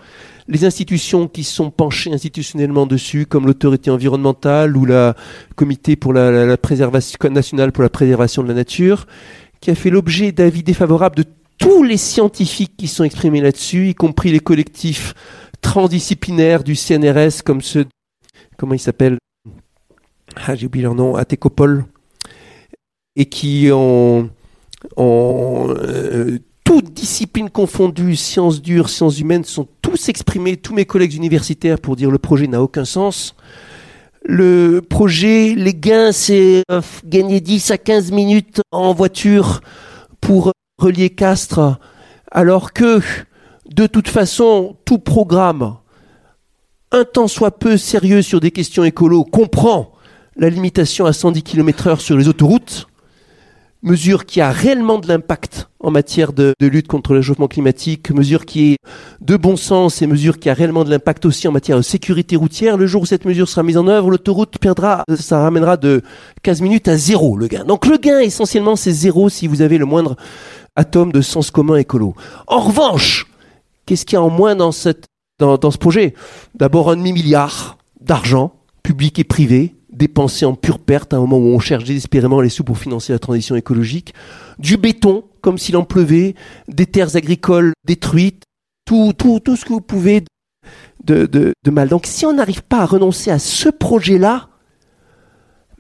les 0.49 0.65
institutions 0.65 1.29
qui 1.29 1.45
sont 1.45 1.71
penchées 1.71 2.13
institutionnellement 2.13 2.87
dessus, 2.87 3.27
comme 3.27 3.47
l'autorité 3.47 3.91
environnementale 3.91 4.77
ou 4.77 4.85
la 4.87 5.15
comité 5.55 5.97
pour 5.97 6.13
la, 6.13 6.57
préservation 6.57 7.19
nationale 7.31 7.73
pour 7.73 7.83
la 7.83 7.91
préservation 7.91 8.43
de 8.43 8.49
la 8.49 8.55
nature, 8.55 9.07
qui 9.61 9.71
a 9.71 9.75
fait 9.75 9.91
l'objet 9.91 10.33
d'avis 10.33 10.63
défavorables 10.63 11.17
de 11.17 11.25
tous 11.59 11.83
les 11.83 11.99
scientifiques 11.99 12.77
qui 12.77 12.89
sont 12.89 13.05
exprimés 13.05 13.41
là-dessus, 13.41 13.91
y 13.91 13.95
compris 13.95 14.33
les 14.33 14.41
collectifs 14.41 15.15
transdisciplinaires 15.61 16.65
du 16.65 16.75
CNRS, 16.75 17.43
comme 17.45 17.61
ceux, 17.61 17.85
comment 18.57 18.75
ils 18.75 18.81
s'appellent? 18.81 19.19
Ah, 20.35 20.55
j'ai 20.55 20.67
oublié 20.67 20.83
leur 20.83 20.95
nom, 20.95 21.15
Atécopole, 21.15 21.85
et 23.17 23.27
qui 23.27 23.69
ont, 23.73 24.31
ont 24.97 25.67
euh, 25.69 26.39
toutes 26.65 26.93
disciplines 26.93 27.51
confondues, 27.51 28.17
sciences 28.17 28.63
dures, 28.63 28.89
sciences 28.89 29.19
humaines, 29.21 29.45
sont 29.45 29.69
tous 29.83 30.09
exprimés, 30.09 30.57
tous 30.57 30.75
mes 30.75 30.85
collègues 30.85 31.15
universitaires, 31.15 31.79
pour 31.79 31.97
dire 31.97 32.11
le 32.11 32.19
projet 32.19 32.47
n'a 32.47 32.63
aucun 32.63 32.85
sens. 32.85 33.35
Le 34.25 34.81
projet, 34.81 35.55
les 35.57 35.75
gains, 35.75 36.13
c'est 36.13 36.63
euh, 36.71 36.81
gagner 37.05 37.41
10 37.41 37.73
à 37.73 37.79
15 37.79 38.13
minutes 38.13 38.61
en 38.71 38.95
voiture 38.95 39.61
pour 40.21 40.53
relier 40.79 41.11
Castres, 41.11 41.79
alors 42.31 42.73
que, 42.73 43.01
de 43.71 43.87
toute 43.87 44.09
façon, 44.09 44.77
tout 44.85 44.99
programme, 44.99 45.77
un 46.93 47.05
tant 47.05 47.27
soit 47.27 47.59
peu 47.59 47.77
sérieux 47.77 48.23
sur 48.23 48.41
des 48.41 48.51
questions 48.51 48.85
écolo, 48.85 49.25
comprend 49.25 49.93
la 50.37 50.49
limitation 50.49 51.05
à 51.05 51.13
110 51.13 51.43
km/h 51.43 51.99
sur 51.99 52.17
les 52.17 52.29
autoroutes, 52.29 52.87
mesure 53.83 54.27
qui 54.27 54.41
a 54.41 54.51
réellement 54.51 54.99
de 54.99 55.09
l'impact 55.09 55.69
en 55.81 55.91
matière 55.91 56.33
de, 56.33 56.55
lutte 56.61 56.87
contre 56.87 57.13
le 57.13 57.19
réchauffement 57.19 57.49
climatique, 57.49 58.11
mesure 58.13 58.47
qui 58.47 58.73
est 58.73 58.77
de 59.21 59.37
bon 59.37 59.57
sens 59.57 60.01
et 60.03 60.07
mesure 60.07 60.39
qui 60.39 60.49
a 60.49 60.55
réellement 60.55 60.85
de 60.85 60.91
l'impact 60.91 61.27
aussi 61.27 61.49
en 61.49 61.53
matière 61.53 61.77
de 61.77 61.83
sécurité 61.83 62.37
routière, 62.37 62.77
le 62.77 62.87
jour 62.87 63.03
où 63.03 63.07
cette 63.07 63.25
mesure 63.25 63.49
sera 63.49 63.65
mise 63.65 63.77
en 63.77 63.89
œuvre, 63.89 64.11
l'autoroute 64.11 64.59
perdra, 64.59 65.03
ça 65.19 65.41
ramènera 65.41 65.77
de 65.77 66.03
15 66.43 66.61
minutes 66.61 66.89
à 66.89 66.97
zéro 66.97 67.37
le 67.37 67.49
gain. 67.49 67.65
Donc 67.65 67.87
le 67.87 67.97
gain 67.97 68.21
essentiellement 68.21 68.77
c'est 68.77 68.93
zéro 68.93 69.29
si 69.29 69.49
vous 69.49 69.63
avez 69.63 69.79
le 69.79 69.85
moindre 69.85 70.17
atome 70.77 71.11
de 71.11 71.21
sens 71.21 71.51
commun 71.51 71.77
écolo. 71.77 72.15
En 72.47 72.61
revanche, 72.61 73.27
qu'est-ce 73.87 74.07
qu'il 74.07 74.15
y 74.15 74.19
a 74.19 74.23
en 74.23 74.31
moins 74.31 74.55
dans, 74.55 74.73
cette, 74.73 75.07
dans, 75.41 75.59
dans 75.59 75.73
ce 75.73 75.79
projet? 75.79 76.15
D'abord 76.55 76.89
un 76.89 76.97
demi-milliard 76.97 77.79
d'argent, 78.01 78.53
public 78.85 79.19
et 79.19 79.25
privé, 79.25 79.75
dépensé 80.03 80.45
en 80.45 80.55
pure 80.55 80.81
perte 80.81 81.15
à 81.15 81.17
un 81.17 81.21
moment 81.21 81.39
où 81.39 81.55
on 81.55 81.61
cherche 81.61 81.85
désespérément 81.85 82.41
les 82.41 82.49
sous 82.49 82.65
pour 82.65 82.77
financer 82.77 83.13
la 83.13 83.21
transition 83.21 83.55
écologique, 83.55 84.15
du 84.59 84.77
béton 84.77 85.23
comme 85.41 85.59
s'il 85.59 85.77
en 85.77 85.85
pleuvait, 85.85 86.35
des 86.67 86.87
terres 86.87 87.15
agricoles 87.15 87.73
détruites, 87.85 88.43
tout, 88.85 89.13
tout, 89.17 89.39
tout 89.39 89.55
ce 89.55 89.65
que 89.65 89.73
vous 89.73 89.81
pouvez 89.81 90.25
de, 91.05 91.27
de, 91.27 91.71
mal. 91.71 91.89
Donc 91.89 92.07
si 92.07 92.27
on 92.27 92.33
n'arrive 92.33 92.63
pas 92.63 92.81
à 92.81 92.85
renoncer 92.85 93.31
à 93.31 93.39
ce 93.39 93.69
projet-là, 93.69 94.49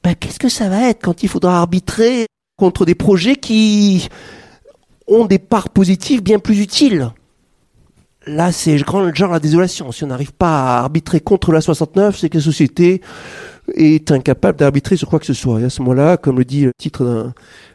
ben, 0.04 0.14
qu'est-ce 0.14 0.38
que 0.38 0.48
ça 0.48 0.68
va 0.68 0.88
être 0.88 1.02
quand 1.02 1.24
il 1.24 1.28
faudra 1.28 1.58
arbitrer 1.58 2.26
contre 2.56 2.84
des 2.84 2.94
projets 2.94 3.34
qui 3.34 4.08
ont 5.08 5.24
des 5.24 5.40
parts 5.40 5.70
positives 5.70 6.22
bien 6.22 6.38
plus 6.38 6.60
utiles? 6.60 7.10
Là, 8.26 8.52
c'est 8.52 8.78
genre 8.78 9.32
la 9.32 9.40
désolation. 9.40 9.90
Si 9.90 10.04
on 10.04 10.08
n'arrive 10.08 10.32
pas 10.32 10.76
à 10.76 10.78
arbitrer 10.82 11.18
contre 11.18 11.50
la 11.50 11.60
69, 11.60 12.16
c'est 12.16 12.28
que 12.28 12.38
la 12.38 12.44
société 12.44 13.00
est 13.74 14.10
incapable 14.10 14.58
d'arbitrer 14.58 14.96
sur 14.96 15.08
quoi 15.08 15.18
que 15.18 15.26
ce 15.26 15.34
soit. 15.34 15.60
Et 15.60 15.64
à 15.64 15.70
ce 15.70 15.80
moment-là, 15.82 16.16
comme 16.16 16.38
le 16.38 16.44
dit 16.44 16.64
le 16.64 16.72
titre 16.78 17.32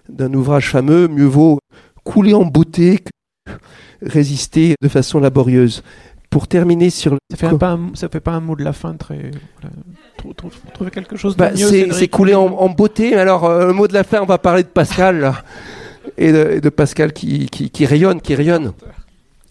d'un, 0.10 0.34
ouvrage 0.34 0.70
fameux, 0.70 1.08
mieux 1.08 1.26
vaut 1.26 1.60
couler 2.04 2.34
en 2.34 2.44
beauté 2.46 3.00
que 3.00 3.52
résister 4.02 4.76
de 4.82 4.88
façon 4.88 5.20
laborieuse. 5.20 5.84
Pour 6.30 6.48
terminer 6.48 6.90
sur 6.90 7.14
le... 7.14 7.20
Ça 7.32 7.38
fait, 7.38 7.48
un, 7.48 7.58
pas 7.58 7.72
un- 7.72 7.92
ça 7.94 8.10
fait 8.10 8.20
pas 8.20 8.32
un 8.34 8.42
mot 8.42 8.56
de 8.58 8.64
la 8.64 8.74
fin 8.74 8.94
très. 8.96 9.32
voilà. 9.62 9.76
Trou- 10.18 10.34
trou- 10.34 10.50
Trouver 10.74 10.92
quelque 10.92 11.16
chose 11.16 11.36
de 11.36 11.40
Bah, 11.40 11.52
mieux. 11.52 11.92
c'est, 11.94 12.08
coulé 12.10 12.36
en, 12.36 12.48
en 12.48 12.68
beauté. 12.70 13.16
Alors, 13.16 13.46
euh, 13.46 13.68
le 13.68 13.74
mot 13.74 13.88
de 13.88 13.94
la 13.94 14.04
fin, 14.04 14.22
on 14.22 14.26
va 14.26 14.38
parler 14.38 14.64
de 14.64 14.68
Pascal. 14.68 15.20
là. 15.22 15.44
Et 16.18 16.32
de, 16.34 16.50
et 16.56 16.62
de 16.62 16.70
Pascal 16.70 17.14
qui, 17.14 17.48
qui, 17.48 17.70
qui 17.70 17.86
rayonne, 17.86 18.20
qui 18.20 18.36
rayonne. 18.36 18.74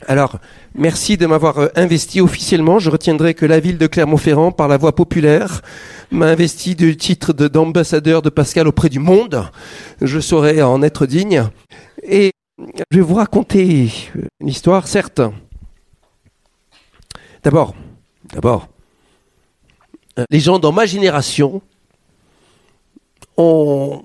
Alors, 0.07 0.37
merci 0.75 1.17
de 1.17 1.27
m'avoir 1.27 1.59
euh, 1.59 1.69
investi 1.77 2.21
officiellement. 2.21 2.79
Je 2.79 2.91
retiendrai 2.91 3.33
que 3.33 3.47
la 3.47 3.59
ville 3.59 3.79
de 3.79 3.87
Clermont-Ferrand, 3.87 4.53
par 4.53 4.69
la 4.69 4.77
voie 4.77 4.95
populaire, 4.95 5.63
m'a 6.11 6.27
investi 6.27 6.75
du 6.75 6.97
titre 6.97 7.33
de- 7.33 7.49
d'ambassadeur 7.49 8.23
de 8.23 8.31
Pascal 8.31 8.69
auprès 8.69 8.89
du 8.89 8.99
monde. 8.99 9.49
Je 10.01 10.21
saurai 10.21 10.63
en 10.63 10.83
être 10.83 11.07
digne. 11.07 11.45
Et 12.03 12.33
je 12.91 12.99
vais 12.99 13.03
vous 13.03 13.15
raconter 13.15 13.91
une 14.41 14.49
histoire, 14.49 14.89
certes. 14.89 15.21
D'abord, 17.43 17.75
d'abord, 18.33 18.69
les 20.31 20.41
gens 20.41 20.59
dans 20.59 20.73
ma 20.73 20.87
génération 20.87 21.61
ont 23.37 24.03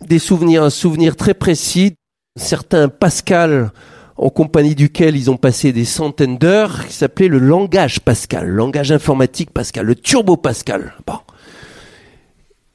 des 0.00 0.18
souvenirs, 0.18 0.62
un 0.62 0.70
souvenir 0.70 1.16
très 1.16 1.34
précis. 1.34 1.94
Certains 2.36 2.88
Pascal, 2.88 3.72
en 4.20 4.28
compagnie 4.28 4.74
duquel 4.74 5.16
ils 5.16 5.30
ont 5.30 5.38
passé 5.38 5.72
des 5.72 5.86
centaines 5.86 6.36
d'heures, 6.36 6.86
qui 6.86 6.92
s'appelait 6.92 7.28
le 7.28 7.38
langage 7.38 8.00
Pascal, 8.00 8.48
le 8.48 8.54
langage 8.54 8.92
informatique 8.92 9.50
Pascal, 9.50 9.86
le 9.86 9.94
turbo 9.94 10.36
Pascal. 10.36 10.94
Bon. 11.06 11.18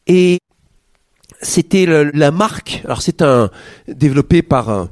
Et 0.08 0.40
c'était 1.44 1.86
la 1.86 2.32
marque. 2.32 2.82
Alors 2.86 3.04
c'est 3.04 3.22
un 3.22 3.52
développé 3.88 4.42
par 4.42 4.70
un, 4.70 4.90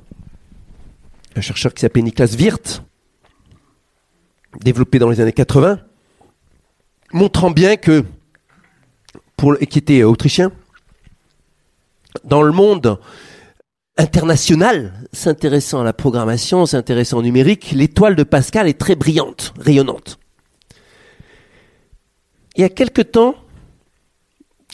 chercheur 1.40 1.74
qui 1.74 1.82
s'appelait 1.82 2.04
Niklas 2.04 2.36
Wirth, 2.40 2.84
développé 4.62 5.00
dans 5.00 5.10
les 5.10 5.22
années 5.22 5.34
80, 5.34 5.80
montrant 7.14 7.50
bien 7.50 7.78
que 7.78 8.06
pour 9.38 9.56
et 9.60 9.66
qui 9.66 9.80
était 9.80 10.04
autrichien, 10.04 10.52
dans 12.24 12.44
le 12.44 12.52
monde 12.52 13.00
international, 13.98 14.94
s'intéressant 15.12 15.82
à 15.82 15.84
la 15.84 15.94
programmation, 15.94 16.66
s'intéressant 16.66 17.20
au 17.20 17.22
numérique, 17.22 17.72
l'étoile 17.72 18.16
de 18.16 18.24
Pascal 18.24 18.68
est 18.68 18.80
très 18.80 18.96
brillante, 18.96 19.54
rayonnante. 19.60 20.20
Il 22.56 22.62
y 22.62 22.66
a 22.66 22.70
quelque 22.70 23.02
temps, 23.02 23.36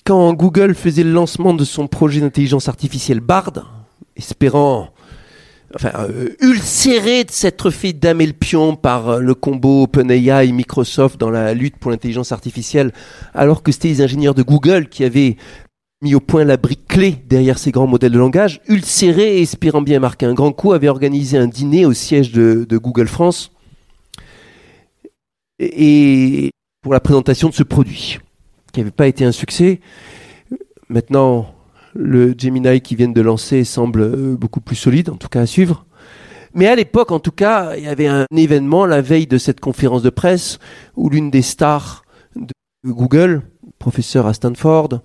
quand 0.06 0.34
Google 0.34 0.76
faisait 0.76 1.04
le 1.04 1.12
lancement 1.12 1.54
de 1.54 1.64
son 1.64 1.88
projet 1.88 2.22
d'intelligence 2.22 2.68
artificielle 2.68 3.20
BARD, 3.20 3.64
espérant 4.16 4.90
enfin, 5.76 5.92
euh, 5.98 6.30
ulcéré 6.42 7.24
de 7.24 7.32
s'être 7.32 7.70
fait 7.70 7.94
damer 7.94 8.26
le 8.26 8.34
pion 8.34 8.76
par 8.76 9.10
euh, 9.10 9.20
le 9.20 9.36
combo 9.36 9.84
OpenAI 9.84 10.48
et 10.48 10.52
Microsoft 10.52 11.20
dans 11.20 11.30
la 11.30 11.54
lutte 11.54 11.78
pour 11.78 11.92
l'intelligence 11.92 12.32
artificielle, 12.32 12.92
alors 13.34 13.64
que 13.64 13.72
c'était 13.72 13.90
les 13.90 14.02
ingénieurs 14.02 14.36
de 14.36 14.44
Google 14.44 14.88
qui 14.90 15.04
avaient 15.04 15.38
mis 16.02 16.16
au 16.16 16.20
point 16.20 16.46
la 16.46 16.58
brique 16.58 16.88
clé 16.88 17.18
derrière 17.28 17.58
ces 17.58 17.72
grands 17.72 17.88
modèles 17.88 18.14
de 18.14 18.20
langage, 18.20 18.62
ulcéré 18.68 19.38
et 19.38 19.42
espérant 19.42 19.82
bien 19.82 20.00
marquer 20.00 20.26
un 20.26 20.34
grand 20.34 20.54
coup, 20.54 20.72
avait 20.74 20.88
organisé 20.88 21.38
un 21.38 21.48
dîner 21.48 21.86
au 21.86 21.94
siège 21.94 22.32
de, 22.32 22.78
Google 22.78 23.08
France 23.08 23.52
et, 25.60 26.52
pour 26.82 26.94
la 26.94 27.02
présentation 27.02 27.50
de 27.50 27.54
ce 27.54 27.64
produit, 27.64 28.20
qui 28.72 28.80
n'avait 28.80 28.92
pas 28.92 29.08
été 29.08 29.26
un 29.26 29.34
succès. 29.34 29.82
Maintenant, 30.88 31.54
le 31.94 32.34
Gemini 32.38 32.80
qui 32.80 32.96
viennent 32.96 33.14
de 33.14 33.22
lancer 33.22 33.66
semble 33.66 34.38
beaucoup 34.38 34.62
plus 34.62 34.78
solide, 34.78 35.10
en 35.10 35.18
tout 35.18 35.28
cas 35.28 35.42
à 35.42 35.46
suivre. 35.46 35.86
Mais 36.54 36.68
à 36.68 36.76
l'époque, 36.76 37.12
en 37.12 37.20
tout 37.20 37.32
cas, 37.32 37.76
il 37.76 37.84
y 37.84 37.88
avait 37.88 38.08
un 38.08 38.26
événement 38.36 38.86
la 38.86 39.02
veille 39.02 39.28
de 39.28 39.38
cette 39.38 39.60
conférence 39.60 40.02
de 40.02 40.10
presse 40.10 40.60
où 40.96 41.10
l'une 41.10 41.30
des 41.30 41.42
stars 41.42 42.04
de 42.36 42.54
Google, 42.86 43.44
professeur 43.78 44.26
à 44.26 44.34
Stanford, 44.34 45.02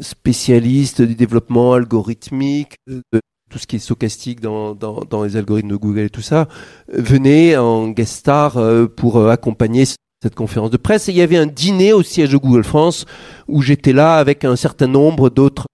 spécialiste 0.00 1.02
du 1.02 1.14
développement 1.14 1.74
algorithmique, 1.74 2.76
de 2.86 3.02
tout 3.50 3.58
ce 3.58 3.66
qui 3.66 3.76
est 3.76 3.80
stochastique 3.80 4.40
dans, 4.40 4.74
dans, 4.74 5.00
dans 5.08 5.22
les 5.22 5.36
algorithmes 5.36 5.70
de 5.70 5.76
Google 5.76 6.00
et 6.00 6.10
tout 6.10 6.22
ça, 6.22 6.48
venait 6.88 7.56
en 7.56 7.88
guest 7.88 8.14
star 8.14 8.56
euh, 8.56 8.86
pour 8.86 9.18
euh, 9.18 9.30
accompagner 9.30 9.84
cette 10.22 10.34
conférence 10.34 10.70
de 10.70 10.76
presse. 10.76 11.08
Et 11.08 11.12
il 11.12 11.18
y 11.18 11.22
avait 11.22 11.36
un 11.36 11.46
dîner 11.46 11.92
au 11.92 12.02
siège 12.02 12.30
de 12.30 12.38
Google 12.38 12.64
France 12.64 13.04
où 13.48 13.62
j'étais 13.62 13.92
là 13.92 14.16
avec 14.16 14.44
un 14.44 14.56
certain 14.56 14.88
nombre 14.88 15.30
d'autres 15.30 15.66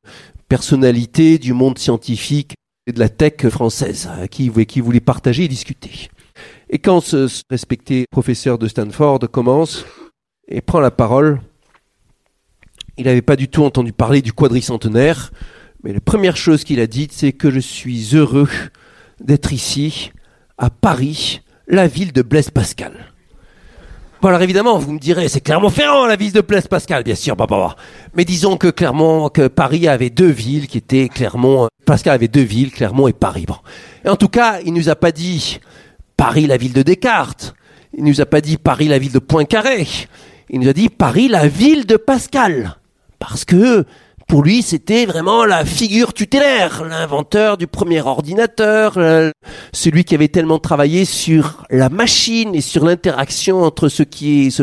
personnalités 0.49 1.39
du 1.39 1.55
monde 1.55 1.78
scientifique 1.78 2.55
et 2.86 2.93
de 2.93 2.99
la 2.99 3.09
tech 3.09 3.49
française 3.49 4.09
à 4.20 4.28
qui, 4.28 4.51
qui 4.66 4.81
voulaient 4.81 5.01
partager 5.01 5.44
et 5.44 5.49
discuter. 5.49 6.11
Et 6.69 6.78
quand 6.78 7.01
ce 7.01 7.28
respecté 7.51 8.05
professeur 8.11 8.59
de 8.59 8.69
Stanford 8.69 9.20
commence 9.31 9.85
et 10.49 10.61
prend 10.61 10.81
la 10.81 10.90
parole, 10.90 11.40
il 12.98 13.05
n'avait 13.06 13.23
pas 13.23 13.36
du 13.36 13.48
tout 13.48 13.64
entendu 13.64 13.93
parler 13.93 14.23
du 14.23 14.32
quadricentenaire, 14.32 15.32
mais 15.82 15.93
la 15.93 16.01
première 16.01 16.36
chose 16.36 16.64
qu'il 16.64 16.81
a 16.81 16.86
dite, 16.86 17.12
c'est 17.12 17.32
que 17.32 17.51
je 17.51 17.60
suis 17.60 18.14
heureux 18.14 18.48
d'être 19.20 19.52
ici, 19.52 20.12
à 20.59 20.70
Paris, 20.70 21.40
la 21.66 21.86
ville 21.86 22.12
de 22.12 22.23
Blaise 22.23 22.51
Pascal. 22.51 22.93
Bon, 24.20 24.28
alors 24.28 24.43
évidemment, 24.43 24.78
vous 24.78 24.93
me 24.93 25.01
direz, 25.01 25.28
c'est 25.28 25.40
Clermont-Ferrand, 25.40 26.06
la 26.06 26.14
ville 26.14 26.32
de 26.32 26.40
Blaise 26.40 26.69
Pascal, 26.69 27.02
bien 27.02 27.16
sûr, 27.16 27.35
bah, 27.35 27.47
bah, 27.48 27.56
bah. 27.59 27.77
Mais 28.14 28.24
disons 28.24 28.56
que 28.56 28.69
Clermont, 28.69 29.28
que 29.28 29.48
Paris 29.48 29.89
avait 29.89 30.10
deux 30.10 30.31
villes 30.31 30.69
qui 30.69 30.78
étaient 30.78 31.09
Clermont, 31.09 31.66
Pascal 31.85 32.14
avait 32.14 32.28
deux 32.28 32.43
villes, 32.43 32.70
Clermont 32.70 33.09
et 33.09 33.12
Paris. 33.12 33.47
Et 34.05 34.09
en 34.09 34.14
tout 34.14 34.28
cas, 34.28 34.60
il 34.64 34.74
nous 34.74 34.89
a 34.89 34.94
pas 34.94 35.10
dit 35.10 35.59
Paris, 36.16 36.47
la 36.47 36.56
ville 36.56 36.73
de 36.73 36.82
Descartes. 36.82 37.55
Il 37.98 38.05
nous 38.05 38.20
a 38.20 38.27
pas 38.27 38.40
dit 38.40 38.59
Paris, 38.59 38.86
la 38.86 38.98
ville 38.98 39.12
de 39.12 39.19
Poincaré. 39.19 39.89
Il 40.51 40.60
nous 40.60 40.69
a 40.69 40.73
dit 40.73 40.89
Paris, 40.89 41.27
la 41.27 41.48
ville 41.48 41.85
de 41.85 41.97
Pascal. 41.97 42.77
Parce 43.23 43.44
que, 43.44 43.85
pour 44.27 44.43
lui, 44.43 44.62
c'était 44.62 45.07
vraiment 45.07 45.44
la 45.44 45.65
figure 45.65 46.12
tutélaire, 46.12 46.82
l'inventeur 46.82 47.57
du 47.57 47.69
premier 47.69 48.01
ordinateur, 48.01 48.94
euh, 48.97 49.31
celui 49.73 50.03
qui 50.03 50.16
avait 50.16 50.27
tellement 50.27 50.59
travaillé 50.59 51.05
sur 51.05 51.62
la 51.70 51.89
machine 51.89 52.53
et 52.53 52.61
sur 52.61 52.85
l'interaction 52.85 53.62
entre 53.62 53.89
ce 53.89 54.03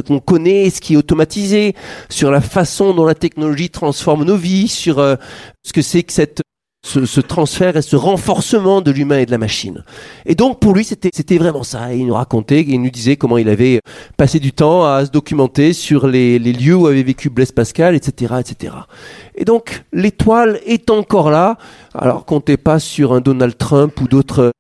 qu'on 0.01 0.19
connaît 0.19 0.65
et 0.65 0.69
ce 0.71 0.81
qui 0.81 0.95
est 0.95 0.97
automatisé, 0.97 1.73
sur 2.09 2.31
la 2.31 2.41
façon 2.41 2.93
dont 2.93 3.05
la 3.05 3.15
technologie 3.15 3.69
transforme 3.69 4.25
nos 4.25 4.35
vies, 4.35 4.67
sur 4.67 4.99
euh, 4.99 5.15
ce 5.63 5.71
que 5.71 5.81
c'est 5.81 6.03
que 6.03 6.11
cette 6.11 6.41
ce, 6.85 7.05
ce, 7.05 7.19
transfert 7.21 7.75
et 7.77 7.81
ce 7.81 7.95
renforcement 7.95 8.81
de 8.81 8.91
l'humain 8.91 9.19
et 9.19 9.25
de 9.25 9.31
la 9.31 9.37
machine. 9.37 9.83
Et 10.25 10.35
donc 10.35 10.59
pour 10.59 10.73
lui, 10.73 10.83
c'était 10.83 11.09
c'était 11.13 11.37
vraiment 11.37 11.63
ça. 11.63 11.93
Et 11.93 11.97
il 11.97 12.07
nous 12.07 12.13
racontait, 12.13 12.61
il 12.67 12.81
nous 12.81 12.89
disait 12.89 13.17
comment 13.17 13.37
il 13.37 13.49
avait 13.49 13.81
passé 14.17 14.39
du 14.39 14.53
temps 14.53 14.85
à 14.85 15.05
se 15.05 15.11
documenter 15.11 15.73
sur 15.73 16.07
les, 16.07 16.39
les 16.39 16.53
lieux 16.53 16.75
où 16.75 16.87
avait 16.87 17.03
vécu 17.03 17.29
Blaise 17.29 17.51
Pascal, 17.51 17.95
etc., 17.95 18.35
etc. 18.39 18.73
Et 19.35 19.45
donc 19.45 19.83
l'étoile 19.91 20.59
est 20.65 20.89
encore 20.89 21.29
là. 21.29 21.57
Alors 21.93 22.25
comptez 22.25 22.57
pas 22.57 22.79
sur 22.79 23.13
un 23.13 23.21
Donald 23.21 23.57
Trump 23.57 23.99
ou 24.01 24.07
d'autres 24.07 24.51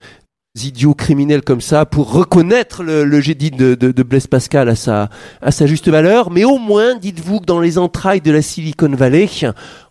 idiots 0.55 0.93
criminels 0.93 1.43
comme 1.43 1.61
ça 1.61 1.85
pour 1.85 2.11
reconnaître 2.11 2.83
le, 2.83 3.05
le 3.05 3.21
génie 3.21 3.51
de, 3.51 3.75
de, 3.75 3.91
de 3.91 4.03
Blaise 4.03 4.27
Pascal 4.27 4.67
à 4.67 4.75
sa, 4.75 5.09
à 5.41 5.51
sa 5.51 5.67
juste 5.67 5.87
valeur, 5.87 6.31
mais 6.31 6.43
au 6.43 6.57
moins, 6.57 6.95
dites-vous 6.95 7.39
que 7.39 7.45
dans 7.45 7.59
les 7.59 7.77
entrailles 7.77 8.21
de 8.21 8.31
la 8.31 8.41
Silicon 8.41 8.89
Valley, 8.89 9.29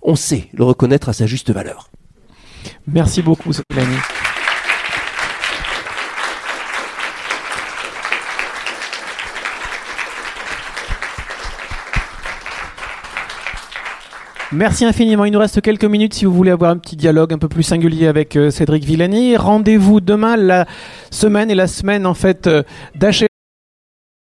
on 0.03 0.17
sait 0.17 0.49
le 0.53 0.65
reconnaître 0.65 1.09
à 1.09 1.13
sa 1.13 1.27
juste 1.27 1.51
valeur. 1.51 1.89
Merci 2.87 3.23
beaucoup, 3.23 3.51
Mélanie. 3.71 3.97
Merci 14.51 14.87
infiniment. 14.87 15.27
Il 15.27 15.33
nous 15.33 15.39
reste 15.39 15.61
quelques 15.61 15.85
minutes 15.85 16.15
si 16.15 16.25
vous 16.25 16.33
voulez 16.33 16.51
avoir 16.51 16.71
un 16.71 16.79
petit 16.79 16.97
dialogue 16.97 17.35
un 17.35 17.39
peu 17.39 17.49
plus 17.49 17.63
singulier 17.63 18.07
avec 18.07 18.35
euh, 18.35 18.51
Cédric 18.51 18.83
Villani. 18.83 19.37
Rendez-vous 19.37 20.01
demain, 20.01 20.37
la 20.39 20.67
semaine 21.11 21.51
et 21.51 21.55
la 21.55 21.67
semaine 21.67 22.07
en 22.07 22.15
fait 22.15 22.47
euh, 22.47 22.63